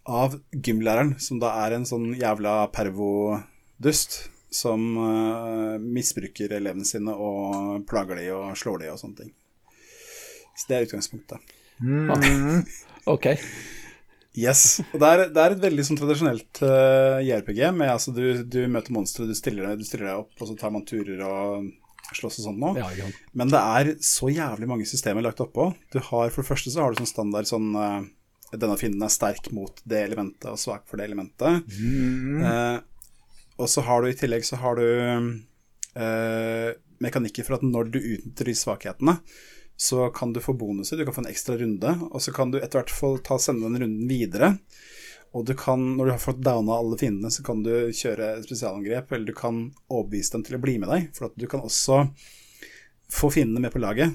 av 0.09 0.37
gymlæreren, 0.51 1.15
som 1.19 1.39
da 1.39 1.53
er 1.63 1.77
en 1.77 1.87
sånn 1.87 2.11
jævla 2.17 2.67
pervodust 2.73 4.32
som 4.55 4.83
uh, 4.97 5.75
misbruker 5.81 6.55
elevene 6.57 6.87
sine 6.87 7.13
og 7.13 7.83
plager 7.89 8.21
de 8.21 8.29
og 8.35 8.57
slår 8.59 8.83
de 8.83 8.91
og 8.93 8.99
sånne 9.01 9.23
ting. 9.23 9.31
Så 10.53 10.69
det 10.69 10.77
er 10.77 10.89
utgangspunktet. 10.89 11.53
Ok. 13.03 13.25
Yes. 14.33 14.79
Og 14.93 15.01
det 15.01 15.07
er, 15.09 15.21
det 15.35 15.41
er 15.41 15.53
et 15.53 15.63
veldig 15.65 15.83
sånn 15.85 15.97
tradisjonelt 15.99 16.61
uh, 16.63 17.19
JRPG. 17.19 17.59
Med, 17.75 17.89
altså, 17.91 18.13
du, 18.15 18.45
du 18.47 18.61
møter 18.71 18.95
monstre, 18.95 19.27
du 19.27 19.33
du 19.33 19.37
stiller 19.37 19.73
deg 19.75 20.13
opp, 20.15 20.31
og 20.39 20.47
så 20.49 20.55
tar 20.57 20.71
man 20.73 20.85
turer 20.87 21.19
og 21.27 21.67
slåss 22.17 22.39
og 22.41 22.47
sånn 22.47 22.61
nå. 22.61 22.71
Ja, 22.79 22.89
ja. 22.97 23.09
Men 23.37 23.51
det 23.53 23.61
er 23.61 23.91
så 24.03 24.31
jævlig 24.31 24.69
mange 24.69 24.87
systemer 24.89 25.25
lagt 25.25 25.43
oppå. 25.43 25.71
Du 25.93 25.99
har, 25.99 26.33
for 26.33 26.41
det 26.41 26.49
første 26.49 26.73
så 26.73 26.83
har 26.83 26.93
du 26.93 27.01
sånn 27.01 27.11
standard 27.11 27.49
sånn 27.49 27.71
uh, 27.77 28.01
Denne 28.53 28.77
fienden 28.77 29.01
er 29.01 29.09
sterk 29.09 29.49
mot 29.55 29.79
det 29.89 30.03
elementet 30.07 30.45
og 30.51 30.59
svak 30.61 30.83
for 30.85 31.01
det 31.01 31.07
elementet. 31.09 31.63
Eh, 31.73 32.75
og 33.57 33.69
så 33.69 33.83
har 33.85 34.01
du 34.01 34.09
i 34.09 34.17
tillegg 34.17 34.45
så 34.47 34.59
har 34.61 34.79
du 34.79 34.87
eh, 35.99 36.69
mekanikker 37.03 37.45
for 37.45 37.57
at 37.57 37.65
når 37.65 37.91
du 37.93 37.99
utnytter 37.99 38.49
de 38.49 38.55
svakhetene, 38.57 39.17
så 39.77 40.07
kan 40.13 40.33
du 40.33 40.41
få 40.41 40.55
bonuser, 40.57 40.97
du 40.97 41.05
kan 41.05 41.15
få 41.15 41.23
en 41.23 41.31
ekstra 41.31 41.57
runde, 41.59 41.95
og 42.11 42.21
så 42.21 42.33
kan 42.33 42.53
du 42.53 42.59
etter 42.59 42.79
hvert 42.79 42.93
få 42.93 43.15
ta, 43.25 43.39
sende 43.41 43.67
den 43.67 43.81
runden 43.83 44.09
videre. 44.09 44.53
Og 45.33 45.47
du 45.49 45.55
kan, 45.57 45.81
når 45.97 46.05
du 46.05 46.11
har 46.13 46.21
fått 46.21 46.43
downa 46.45 46.75
alle 46.77 46.97
fiendene, 47.01 47.31
så 47.33 47.41
kan 47.45 47.63
du 47.65 47.71
kjøre 47.89 48.35
spesialangrep, 48.45 49.11
eller 49.11 49.25
du 49.25 49.33
kan 49.37 49.63
overbevise 49.89 50.35
dem 50.35 50.43
til 50.45 50.59
å 50.59 50.61
bli 50.61 50.77
med 50.81 50.91
deg. 50.93 51.07
For 51.17 51.31
at 51.31 51.39
du 51.41 51.47
kan 51.49 51.65
også 51.65 52.03
få 53.13 53.31
fiendene 53.33 53.63
med 53.65 53.73
på 53.73 53.81
laget 53.81 54.13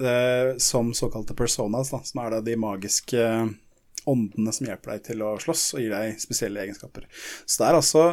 eh, 0.00 0.56
som 0.60 0.92
såkalte 0.96 1.36
personas, 1.36 1.94
da, 1.94 2.02
som 2.04 2.20
er 2.20 2.36
da 2.36 2.42
de 2.44 2.58
magiske 2.60 3.24
åndene 4.08 4.52
som 4.54 4.68
hjelper 4.68 4.94
deg 4.94 5.06
til 5.08 5.24
å 5.24 5.34
slåss 5.40 5.64
og 5.76 5.82
gir 5.82 5.92
deg 5.92 6.20
spesielle 6.20 6.62
egenskaper. 6.64 7.08
Så 7.44 7.62
det 7.62 7.70
er 7.70 7.80
altså 7.80 8.04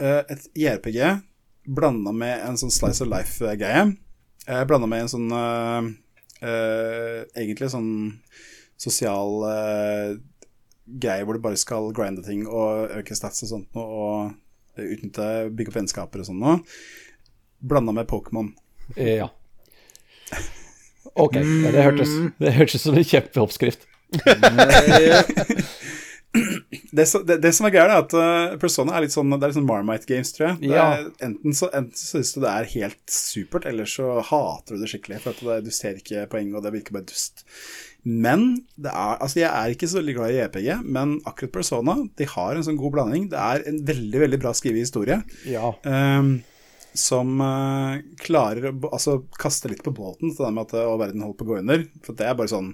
et 0.00 0.46
JRPG 0.56 1.20
blanda 1.70 2.12
med 2.12 2.42
en 2.46 2.58
sånn 2.58 2.70
slice 2.72 3.02
of 3.04 3.10
life-greie. 3.10 3.96
Eh, 4.46 4.64
blanda 4.68 4.86
med 4.90 5.00
en 5.04 5.12
sånn 5.12 5.30
eh, 5.36 5.80
eh, 6.48 7.18
Egentlig 7.36 7.68
sånn 7.72 7.90
sosial 8.80 9.30
eh, 9.50 10.08
greie 11.00 11.24
hvor 11.26 11.34
du 11.36 11.40
bare 11.44 11.60
skal 11.60 11.92
grinde 11.94 12.22
ting 12.26 12.40
og 12.48 12.90
øke 12.96 13.14
stats 13.14 13.44
og 13.44 13.48
sånt 13.52 13.68
noe, 13.76 13.84
og 13.84 14.80
utnytte 14.80 15.26
bygge 15.52 15.70
opp 15.70 15.76
vennskaper 15.76 16.18
og 16.22 16.26
sånn 16.30 16.40
noe. 16.40 16.56
Blanda 17.60 17.92
med 17.94 18.08
Pokémon. 18.10 18.48
Ja. 18.96 19.28
Ok, 21.12 21.34
det 21.36 21.84
hørtes, 21.84 22.10
det 22.40 22.52
hørtes 22.56 22.82
som 22.86 22.96
en 22.96 23.06
kjempeoppskrift. 23.06 23.80
Det, 26.94 27.04
så- 27.10 27.22
det, 27.26 27.36
det 27.42 27.50
som 27.56 27.66
er 27.66 27.72
greia, 27.74 27.86
er 27.90 28.04
at 28.04 28.12
uh, 28.14 28.56
Persona 28.62 28.94
er 28.96 29.04
litt 29.04 29.14
sånn 29.14 29.30
Det 29.34 29.40
er 29.42 29.50
litt 29.52 29.56
sånn 29.58 29.66
Marmite 29.66 30.06
Games, 30.06 30.30
tror 30.34 30.46
jeg. 30.48 30.60
Det 30.62 30.72
Ja. 30.76 30.84
er, 30.98 31.08
enten 31.26 31.54
så, 31.56 31.68
enten 31.74 31.96
så 31.98 32.16
syns 32.20 32.32
du 32.34 32.40
det 32.44 32.50
er 32.54 32.68
helt 32.76 33.14
supert, 33.14 33.66
eller 33.66 33.88
så 33.90 34.20
hater 34.28 34.76
du 34.76 34.82
det 34.84 34.90
skikkelig. 34.92 35.20
For 35.24 35.34
at 35.34 35.42
det, 35.46 35.56
du 35.66 35.70
ser 35.74 35.98
ikke 35.98 36.26
poenget, 36.30 36.54
og 36.58 36.66
det 36.66 36.72
virker 36.76 36.94
bare 36.98 37.08
dust. 37.10 37.44
Men 38.04 38.64
det 38.80 38.92
er 38.94 39.18
Altså, 39.20 39.40
jeg 39.42 39.50
er 39.50 39.74
ikke 39.74 39.88
så 39.90 39.98
veldig 40.00 40.14
glad 40.16 40.34
i 40.36 40.40
EPG, 40.46 40.68
men 40.86 41.16
akkurat 41.28 41.52
Persona 41.58 41.96
de 42.16 42.28
har 42.36 42.54
en 42.56 42.64
sånn 42.66 42.78
god 42.80 42.94
blanding. 42.94 43.26
Det 43.34 43.38
er 43.42 43.66
en 43.70 43.82
veldig, 43.90 44.20
veldig 44.26 44.40
bra 44.46 44.54
skrevet 44.56 44.86
historie. 44.86 45.18
Ja. 45.50 45.74
um, 45.84 46.38
som 46.94 47.36
uh, 47.38 48.00
klarer 48.18 48.70
å 48.72 48.88
altså, 48.90 49.20
kaste 49.38 49.68
litt 49.70 49.82
på 49.86 49.92
båten 49.94 50.32
til 50.34 50.42
det 50.42 50.48
med 50.56 50.64
at 50.66 50.72
eh, 50.74 50.88
å, 50.90 50.96
verden 50.98 51.22
holder 51.22 51.38
på 51.38 51.44
å 51.46 51.50
gå 51.52 51.58
under. 51.60 51.84
For 52.02 52.18
det 52.18 52.26
er 52.26 52.34
bare 52.34 52.50
sånn 52.50 52.72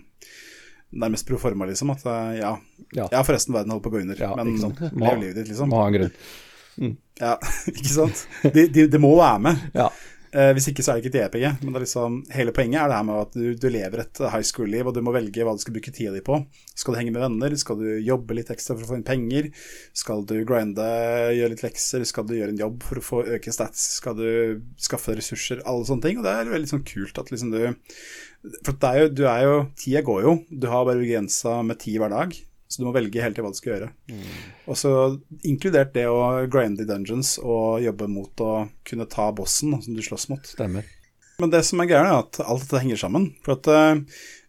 nærmest 0.93 1.26
proforma, 1.28 1.66
liksom. 1.70 1.91
At 1.97 2.05
eh, 2.07 2.39
ja, 2.41 2.57
Ja. 2.95 3.09
ja, 3.12 3.22
forresten, 3.26 3.55
verden 3.57 3.74
holder 3.74 3.84
på 3.89 3.91
å 3.95 3.97
gå 3.99 4.03
under. 4.07 4.20
Ja, 4.20 4.34
men 4.37 4.57
lev 4.57 5.22
livet 5.22 5.41
ditt, 5.43 5.49
liksom. 5.53 5.70
Må 5.72 5.82
ha 5.82 5.89
en 5.91 5.99
grunn. 6.01 6.18
Ja, 7.20 7.39
ikke 7.72 7.89
sant? 7.95 8.26
Det 8.53 8.68
de, 8.74 8.87
de 8.93 9.01
må 9.01 9.14
være 9.18 9.41
med. 9.49 9.64
Ja. 9.74 9.89
Eh, 10.37 10.51
hvis 10.53 10.66
ikke 10.68 10.82
så 10.84 10.93
er 10.93 10.99
det 10.99 11.07
ikke 11.09 11.16
et 11.16 11.30
EPG. 11.30 11.45
Men 11.62 11.72
det 11.72 11.78
er 11.78 11.84
liksom, 11.87 12.16
hele 12.34 12.53
poenget 12.53 12.82
er 12.82 12.91
det 12.91 12.97
her 12.99 13.05
med 13.09 13.20
at 13.22 13.37
du, 13.39 13.45
du 13.57 13.66
lever 13.72 14.03
et 14.03 14.20
high 14.34 14.45
school-liv, 14.45 14.84
og 14.91 14.93
du 14.93 15.01
må 15.07 15.14
velge 15.14 15.47
hva 15.47 15.55
du 15.57 15.62
skal 15.62 15.72
bruke 15.78 15.95
tida 15.97 16.12
di 16.12 16.20
på. 16.26 16.37
Skal 16.76 16.93
du 16.93 16.99
henge 17.01 17.14
med 17.14 17.22
venner? 17.24 17.55
Skal 17.57 17.78
du 17.80 17.87
jobbe 18.05 18.37
litt 18.37 18.51
ekstra 18.53 18.76
for 18.76 18.84
å 18.84 18.91
få 18.91 18.99
inn 18.99 19.07
penger? 19.07 19.49
Skal 19.97 20.26
du 20.28 20.34
grinde, 20.49 20.84
gjøre 21.39 21.55
litt 21.55 21.64
lekser? 21.64 22.05
Skal 22.11 22.28
du 22.28 22.34
gjøre 22.37 22.53
en 22.53 22.61
jobb 22.61 22.84
for 22.84 23.01
å 23.01 23.07
få 23.07 23.22
øke 23.39 23.55
stats? 23.55 23.87
Skal 24.03 24.18
du 24.20 24.28
skaffe 24.76 25.16
ressurser? 25.16 25.64
Alle 25.64 25.89
sånne 25.89 26.05
ting. 26.11 26.20
Og 26.20 26.28
det 26.28 26.37
er 26.37 26.53
veldig 26.53 26.72
sånn 26.74 26.84
kult 26.93 27.22
at 27.22 27.32
liksom 27.32 27.55
du 27.57 27.62
For 28.66 28.76
det 28.76 28.90
er 28.90 29.01
jo, 29.01 29.09
du 29.12 29.24
er 29.30 29.44
jo 29.44 29.55
Tida 29.78 30.03
går 30.07 30.26
jo. 30.26 30.34
Du 30.51 30.68
har 30.72 30.86
bare 30.88 31.03
begrensa 31.03 31.61
med 31.66 31.80
ti 31.82 31.97
hver 32.01 32.12
dag. 32.12 32.34
Så 32.66 32.82
du 32.82 32.88
må 32.88 32.92
velge 32.97 33.22
hele 33.22 33.34
tiden 33.34 33.47
hva 33.47 33.55
du 33.55 33.59
skal 33.61 33.72
gjøre. 33.76 33.90
Og 34.66 34.78
så 34.78 34.92
inkludert 35.47 35.92
det 35.94 36.09
å 36.11 36.47
grinde 36.51 36.82
i 36.82 36.88
dungeons 36.88 37.36
og 37.38 37.84
jobbe 37.84 38.09
mot 38.11 38.42
å 38.42 38.53
kunne 38.86 39.07
ta 39.11 39.28
bossen 39.34 39.76
som 39.82 39.94
du 39.94 40.03
slåss 40.03 40.26
mot. 40.32 40.51
Stemmer. 40.57 40.88
Men 41.38 41.53
det 41.53 41.62
som 41.68 41.82
er 41.82 41.90
greia, 41.90 42.09
er 42.09 42.24
at 42.24 42.40
alt 42.42 42.64
dette 42.64 42.82
henger 42.82 42.99
sammen. 43.01 43.28
For 43.44 43.55
at 43.59 43.70
eh, 43.70 44.03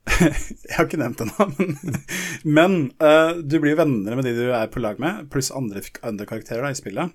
Jeg 0.68 0.76
har 0.78 0.88
ikke 0.88 1.00
nevnt 1.02 1.20
det 1.20 1.28
nå, 1.30 1.48
men, 1.58 1.98
men 2.48 2.76
uh, 3.04 3.38
du 3.44 3.58
blir 3.60 3.76
venner 3.80 4.16
med 4.16 4.28
de 4.28 4.36
du 4.38 4.46
er 4.56 4.70
på 4.72 4.80
lag 4.80 5.00
med, 5.04 5.26
pluss 5.34 5.52
andre, 5.52 5.84
andre 6.06 6.28
karakterer 6.30 6.64
da, 6.64 6.72
i 6.72 6.80
spillet. 6.80 7.12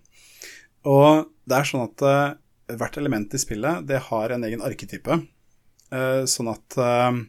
Og 0.88 1.30
det 1.48 1.56
er 1.56 1.68
sånn 1.68 1.86
at 1.86 2.04
uh, 2.04 2.76
hvert 2.76 2.98
element 3.00 3.32
i 3.32 3.40
spillet 3.40 3.88
det 3.88 4.02
har 4.10 4.34
en 4.34 4.44
egen 4.44 4.64
arketype, 4.64 5.22
sånn 6.28 6.50
at 6.52 6.76
eh, 6.80 7.22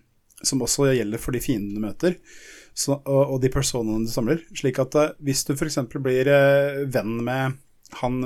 som 0.43 0.64
også 0.64 0.89
gjelder 0.91 1.22
for 1.22 1.36
de 1.36 1.41
fiendene 1.43 1.80
du 1.80 1.86
møter, 1.86 2.18
så, 2.74 2.97
og, 2.97 3.36
og 3.36 3.38
de 3.43 3.51
personene 3.53 4.07
du 4.07 4.11
samler. 4.11 4.41
Slik 4.57 4.80
at 4.82 4.95
uh, 4.97 5.11
hvis 5.24 5.45
du 5.47 5.53
f.eks. 5.53 5.78
blir 5.93 6.30
uh, 6.32 6.84
venn 6.91 7.20
med 7.24 7.59
han 7.99 8.18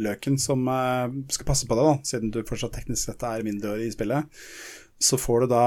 løken 0.00 0.38
som 0.40 0.64
uh, 0.70 1.12
skal 1.30 1.48
passe 1.50 1.68
på 1.68 1.76
deg, 1.76 1.90
da, 1.90 2.08
siden 2.08 2.32
du 2.32 2.40
fortsatt 2.48 2.72
teknisk 2.78 3.10
sett 3.10 3.26
er 3.28 3.44
mindreårig 3.46 3.90
i 3.90 3.94
spillet, 3.94 4.40
så 5.02 5.18
får 5.20 5.44
du 5.44 5.52
da 5.52 5.66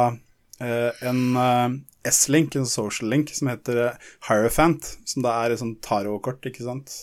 eh, 0.59 1.07
en 1.07 1.35
eh, 1.35 1.69
S-link, 2.09 2.55
en 2.55 2.67
social 2.67 3.09
link, 3.09 3.33
som 3.35 3.49
heter 3.51 3.81
eh, 3.85 3.97
Hierophant, 4.29 4.97
som 5.05 5.25
da 5.25 5.35
er 5.43 5.53
et 5.53 5.61
sånt 5.61 5.81
tarotkort, 5.85 6.45
ikke 6.49 6.65
sant. 6.65 6.95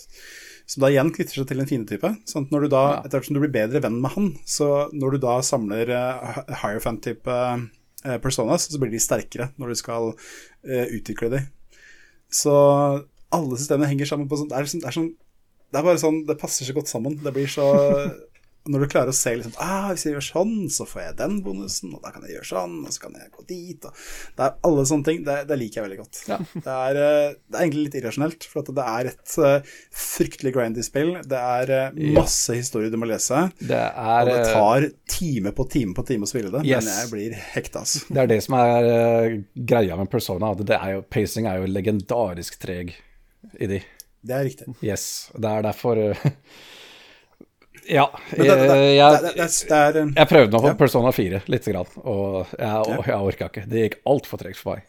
Som 0.73 0.87
da 0.87 0.89
igjen 0.89 1.11
knytter 1.12 1.37
seg 1.37 1.49
til 1.51 1.61
en 1.61 1.68
fiendetype. 1.68 2.11
Sånn 2.29 2.47
at 2.47 2.53
når 2.55 2.64
du 2.64 2.68
da, 2.73 2.83
Ja. 2.95 3.01
etter 3.05 3.18
hvert 3.18 3.29
som 3.29 3.37
du 3.37 3.43
blir 3.43 3.53
bedre 3.53 3.83
venn 3.85 4.01
med 4.01 4.14
han, 4.14 4.29
så 4.49 4.89
når 4.97 5.16
du 5.16 5.25
da 5.27 5.35
samler 5.45 5.91
uh, 5.93 6.79
fan 6.81 7.01
type 7.05 7.29
uh, 7.29 8.18
personas, 8.25 8.70
så 8.73 8.81
blir 8.81 8.93
de 8.95 9.03
sterkere 9.03 9.51
når 9.61 9.75
du 9.75 9.81
skal 9.83 10.14
uh, 10.14 10.87
utvikle 10.97 11.29
dem. 11.35 11.51
Så 12.33 12.55
alle 13.33 13.59
systemene 13.61 13.91
henger 13.91 14.09
sammen 14.09 14.31
på 14.31 14.39
det 14.47 14.57
er, 14.57 14.64
sånn, 14.70 14.81
det, 14.81 14.89
er 14.89 14.97
sånn, 14.97 15.11
det 15.73 15.81
er 15.81 15.85
bare 15.85 16.01
sånn 16.01 16.23
Det 16.29 16.39
passer 16.41 16.68
så 16.68 16.77
godt 16.77 16.89
sammen. 16.89 17.18
Det 17.20 17.33
blir 17.37 17.51
så 17.53 17.68
Når 18.70 18.84
du 18.84 18.86
klarer 18.92 19.10
å 19.10 19.16
se 19.16 19.32
liksom 19.34 19.56
ah, 19.58 19.88
Hvis 19.90 20.04
jeg 20.06 20.12
gjør 20.14 20.22
sånn, 20.22 20.52
så 20.70 20.84
får 20.86 21.00
jeg 21.02 21.14
den 21.18 21.40
bonusen, 21.42 21.94
og 21.96 22.04
da 22.04 22.12
kan 22.14 22.22
jeg 22.22 22.36
gjøre 22.36 22.46
sånn, 22.46 22.76
og 22.86 22.92
så 22.94 23.00
kan 23.02 23.16
jeg 23.18 23.32
gå 23.34 23.42
dit 23.48 23.86
og 23.88 23.96
Det 24.38 24.44
er 24.46 24.52
alle 24.68 24.84
sånne 24.86 25.06
ting. 25.08 25.24
Det, 25.26 25.34
det 25.48 25.56
liker 25.58 25.80
jeg 25.80 25.86
veldig 25.88 25.98
godt. 25.98 26.20
Ja. 26.30 26.38
Det, 26.54 26.76
er, 26.76 27.00
eh, 27.02 27.34
det 27.50 27.58
er 27.58 27.64
egentlig 27.64 27.84
litt 27.88 27.96
irrasjonelt, 27.98 28.46
for 28.52 28.62
at 28.62 28.70
det 28.78 28.84
er 28.92 29.10
et 29.10 29.34
uh, 29.42 29.72
fryktelig 30.04 30.52
grindy 30.54 30.84
spill. 30.86 31.10
Det 31.26 31.40
er 31.42 31.72
Ja. 31.72 32.12
masse 32.14 32.54
historier 32.54 32.92
du 32.92 32.98
må 33.02 33.08
lese, 33.10 33.40
Det 33.58 33.80
og 33.82 34.12
er, 34.14 34.30
det 34.30 34.36
eh, 34.38 34.52
tar 34.54 34.86
time 35.10 35.52
på 35.58 35.66
time 35.72 35.94
på 35.98 36.06
time 36.06 36.28
å 36.28 36.30
spille 36.30 36.52
det, 36.54 36.62
Yes. 36.68 36.84
men 36.86 37.00
jeg 37.00 37.10
blir 37.12 37.34
hekta, 37.56 37.82
altså. 37.82 38.04
det 38.14 38.22
er 38.22 38.30
det 38.30 38.40
som 38.46 38.54
er 38.60 38.88
uh, 38.92 39.36
greia 39.72 39.96
med 39.98 40.10
Persona. 40.12 40.52
at 40.54 40.62
Det 40.70 40.78
er 40.78 40.94
jo, 41.00 41.02
pacing 41.10 41.50
er 41.50 41.58
jo 41.64 41.66
legendarisk 41.72 42.60
treg 42.62 42.94
i 43.58 43.66
de. 43.74 43.82
Det 44.22 44.34
er 44.38 44.44
riktig. 44.46 44.70
Yes. 44.86 45.32
Det 45.34 45.50
er 45.50 45.64
derfor 45.66 45.98
Ja. 47.91 48.07
Eh, 48.37 48.45
jeg, 48.95 50.26
prøvde 50.30 50.53
nå 50.55 50.61
på. 50.62 50.72
Persona 50.78 51.12
4 51.14 51.43
lite 51.51 51.74
grann, 51.74 51.91
og 52.05 52.53
jeg, 52.55 52.97
jeg 53.09 53.18
orka 53.18 53.49
ikke. 53.51 53.66
Det 53.70 53.85
gikk 53.87 53.99
altfor 54.12 54.43
tregt 54.43 54.61
for 54.61 54.78
meg. 54.78 54.89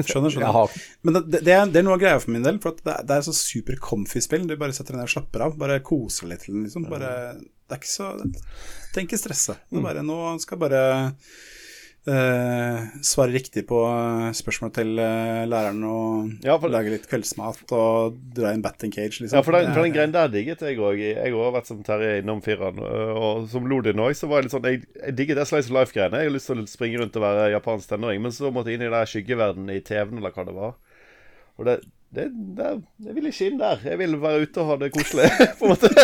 Skjønner, 0.00 0.32
skjønner. 0.32 0.78
Men 1.04 1.18
det, 1.18 1.42
det, 1.44 1.52
er, 1.52 1.66
det 1.68 1.82
er 1.82 1.86
noe 1.86 1.98
av 1.98 2.02
greia 2.02 2.20
for 2.22 2.32
min 2.34 2.44
del, 2.46 2.58
for 2.62 2.76
det, 2.80 2.88
er- 2.94 3.04
det 3.06 3.18
er 3.18 3.26
så 3.28 3.34
super 3.36 3.76
comfy 3.82 4.22
spill. 4.24 4.46
Du 4.48 4.56
bare 4.60 4.72
setter 4.76 4.96
deg 4.96 5.02
ned 5.02 5.10
og 5.10 5.14
slapper 5.14 5.44
av. 5.46 5.58
Bare 5.60 5.80
koser 5.84 6.30
litt 6.30 6.46
til 6.46 6.56
den, 6.56 6.64
liksom. 6.66 6.88
Bare, 6.90 7.12
det 7.36 7.76
er 7.76 7.82
ikke 7.82 7.92
så 7.92 8.12
Tenk 8.94 9.10
ikke 9.12 9.20
stresse. 9.20 9.58
Det 9.70 9.78
er 9.78 9.84
bare, 9.86 10.02
nå 10.06 10.16
skal 10.42 10.58
bare 10.64 10.82
svare 12.06 13.34
riktig 13.34 13.66
på 13.68 13.82
eh, 13.84 14.30
spørsmål 14.32 14.70
til 14.72 14.94
eh, 14.98 15.42
læreren 15.50 15.82
og 15.84 16.30
Ja, 16.46 16.54
for- 16.58 16.72
lage 16.72 16.88
litt 16.94 17.04
kveldsmat 17.10 17.60
og 17.76 18.16
dra 18.34 18.54
inn 18.56 18.62
batting 18.64 18.92
cage, 18.94 19.20
liksom. 19.20 19.36
Ja, 19.36 19.42
for 19.44 19.52
den, 19.52 19.68
for 19.74 19.84
den 19.84 19.92
greien 19.92 20.14
der 20.14 20.30
digget 20.32 20.64
jeg 20.64 20.78
òg. 20.80 20.96
Jeg 21.02 21.34
har 21.36 21.52
vært 21.52 21.68
som 21.68 21.82
Terje 21.84 22.22
innom 22.22 22.40
fireren. 22.42 22.80
Og 22.80 23.44
som 23.52 23.68
Lodin 23.68 24.00
òg, 24.00 24.14
så 24.16 24.30
var 24.30 24.40
jeg 24.40 24.48
litt 24.48 24.56
sånn 24.56 24.64
Jeg, 24.70 24.82
jeg 24.96 25.16
digget 25.20 25.36
det 25.42 25.46
Slice 25.50 25.68
of 25.68 25.76
Life-greiene. 25.76 26.22
Jeg 26.24 26.30
har 26.32 26.36
lyst 26.38 26.48
til 26.50 26.64
å 26.64 26.66
springe 26.72 27.02
rundt 27.02 27.20
og 27.20 27.26
være 27.26 27.50
japansk 27.58 27.92
tenåring, 27.92 28.24
men 28.24 28.32
så 28.32 28.48
måtte 28.54 28.72
jeg 28.72 28.80
inn 28.80 28.86
i 28.88 28.92
den 28.96 29.10
skyggeverdenen 29.12 29.74
i 29.76 29.80
TV-en, 29.84 30.18
eller 30.22 30.32
hva 30.34 30.46
det 30.48 30.56
var. 30.56 30.74
Og 31.60 31.68
det, 31.68 31.76
det, 32.16 32.26
det 32.56 32.70
Jeg 33.04 33.14
vil 33.20 33.28
ikke 33.30 33.50
inn 33.52 33.60
der. 33.60 33.84
Jeg 33.92 34.00
vil 34.00 34.16
være 34.24 34.46
ute 34.48 34.64
og 34.64 34.72
ha 34.72 34.80
det 34.80 34.92
koselig, 34.96 35.28
på 35.60 35.68
en 35.68 35.76
måte. 35.76 35.92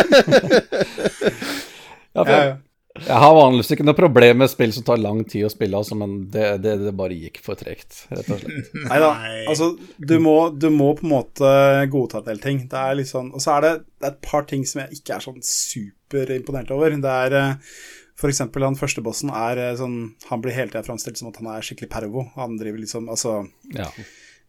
ja, 2.16 2.20
for 2.20 2.32
ja, 2.32 2.36
jeg, 2.36 2.48
ja. 2.52 2.56
Jeg 3.04 3.18
har 3.22 3.34
vanligvis 3.36 3.70
ikke 3.74 3.84
noe 3.86 3.96
problem 3.98 4.38
med 4.42 4.50
spill 4.52 4.72
som 4.72 4.84
tar 4.86 5.00
lang 5.02 5.20
tid 5.28 5.44
å 5.46 5.50
spille, 5.52 5.76
altså, 5.78 5.96
men 5.98 6.14
det, 6.32 6.46
det, 6.64 6.76
det 6.84 6.92
bare 6.96 7.16
gikk 7.18 7.40
for 7.44 7.58
tregt, 7.60 8.04
rett 8.12 8.30
og 8.32 8.40
slett. 8.40 8.70
Nei 8.90 8.98
da. 9.02 9.10
Altså, 9.50 9.68
du 9.98 10.16
må, 10.22 10.36
du 10.54 10.68
må 10.74 10.92
på 10.98 11.06
en 11.06 11.12
måte 11.12 11.52
godta 11.92 12.22
en 12.22 12.28
del 12.30 12.40
ting. 12.42 12.62
Det 12.70 12.80
er 12.80 12.98
litt 13.00 13.10
sånn, 13.10 13.32
og 13.36 13.42
så 13.44 13.56
er 13.56 13.66
det, 13.66 13.72
det 14.00 14.08
er 14.10 14.14
et 14.14 14.22
par 14.26 14.46
ting 14.48 14.64
som 14.68 14.82
jeg 14.84 15.00
ikke 15.00 15.16
er 15.18 15.26
sånn 15.26 15.40
superimponert 15.46 16.72
over. 16.74 16.96
Det 17.06 17.14
er 17.26 17.36
f.eks. 17.36 18.20
for 18.20 18.32
eksempel 18.32 18.64
han 18.64 18.78
første 18.80 19.02
bossen 19.04 19.28
er 19.36 19.58
eh, 19.60 19.74
sånn 19.76 19.96
Han 20.30 20.40
blir 20.44 20.54
hele 20.56 20.72
tida 20.72 20.80
framstilt 20.86 21.18
som 21.20 21.28
at 21.28 21.36
han 21.42 21.50
er 21.52 21.66
skikkelig 21.66 21.90
pervo. 21.92 22.22
Han 22.38 22.56
driver 22.60 22.80
liksom 22.80 23.10
Altså, 23.12 23.42
Ja. 23.76 23.90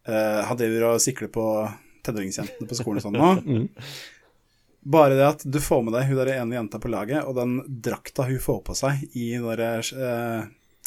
uh, 0.08 0.40
han 0.48 0.56
driver 0.56 0.94
og 0.94 1.02
sikler 1.04 1.28
på 1.34 1.44
tenåringsjentene 2.06 2.68
på 2.70 2.78
skolen 2.78 3.02
og 3.02 3.04
sånn 3.04 3.18
nå. 3.20 3.58
Bare 4.88 5.16
det 5.18 5.26
at 5.26 5.42
du 5.44 5.58
får 5.60 5.82
med 5.84 5.96
deg 5.98 6.06
hun 6.08 6.20
der 6.22 6.30
ene 6.38 6.56
jenta 6.56 6.80
på 6.80 6.90
laget, 6.92 7.24
og 7.28 7.36
den 7.36 7.58
drakta 7.84 8.24
hun 8.28 8.40
får 8.40 8.62
på 8.68 8.76
seg 8.78 9.02
i 9.12 9.30
den 9.34 9.44
derre 9.48 9.74
eh, 9.84 10.46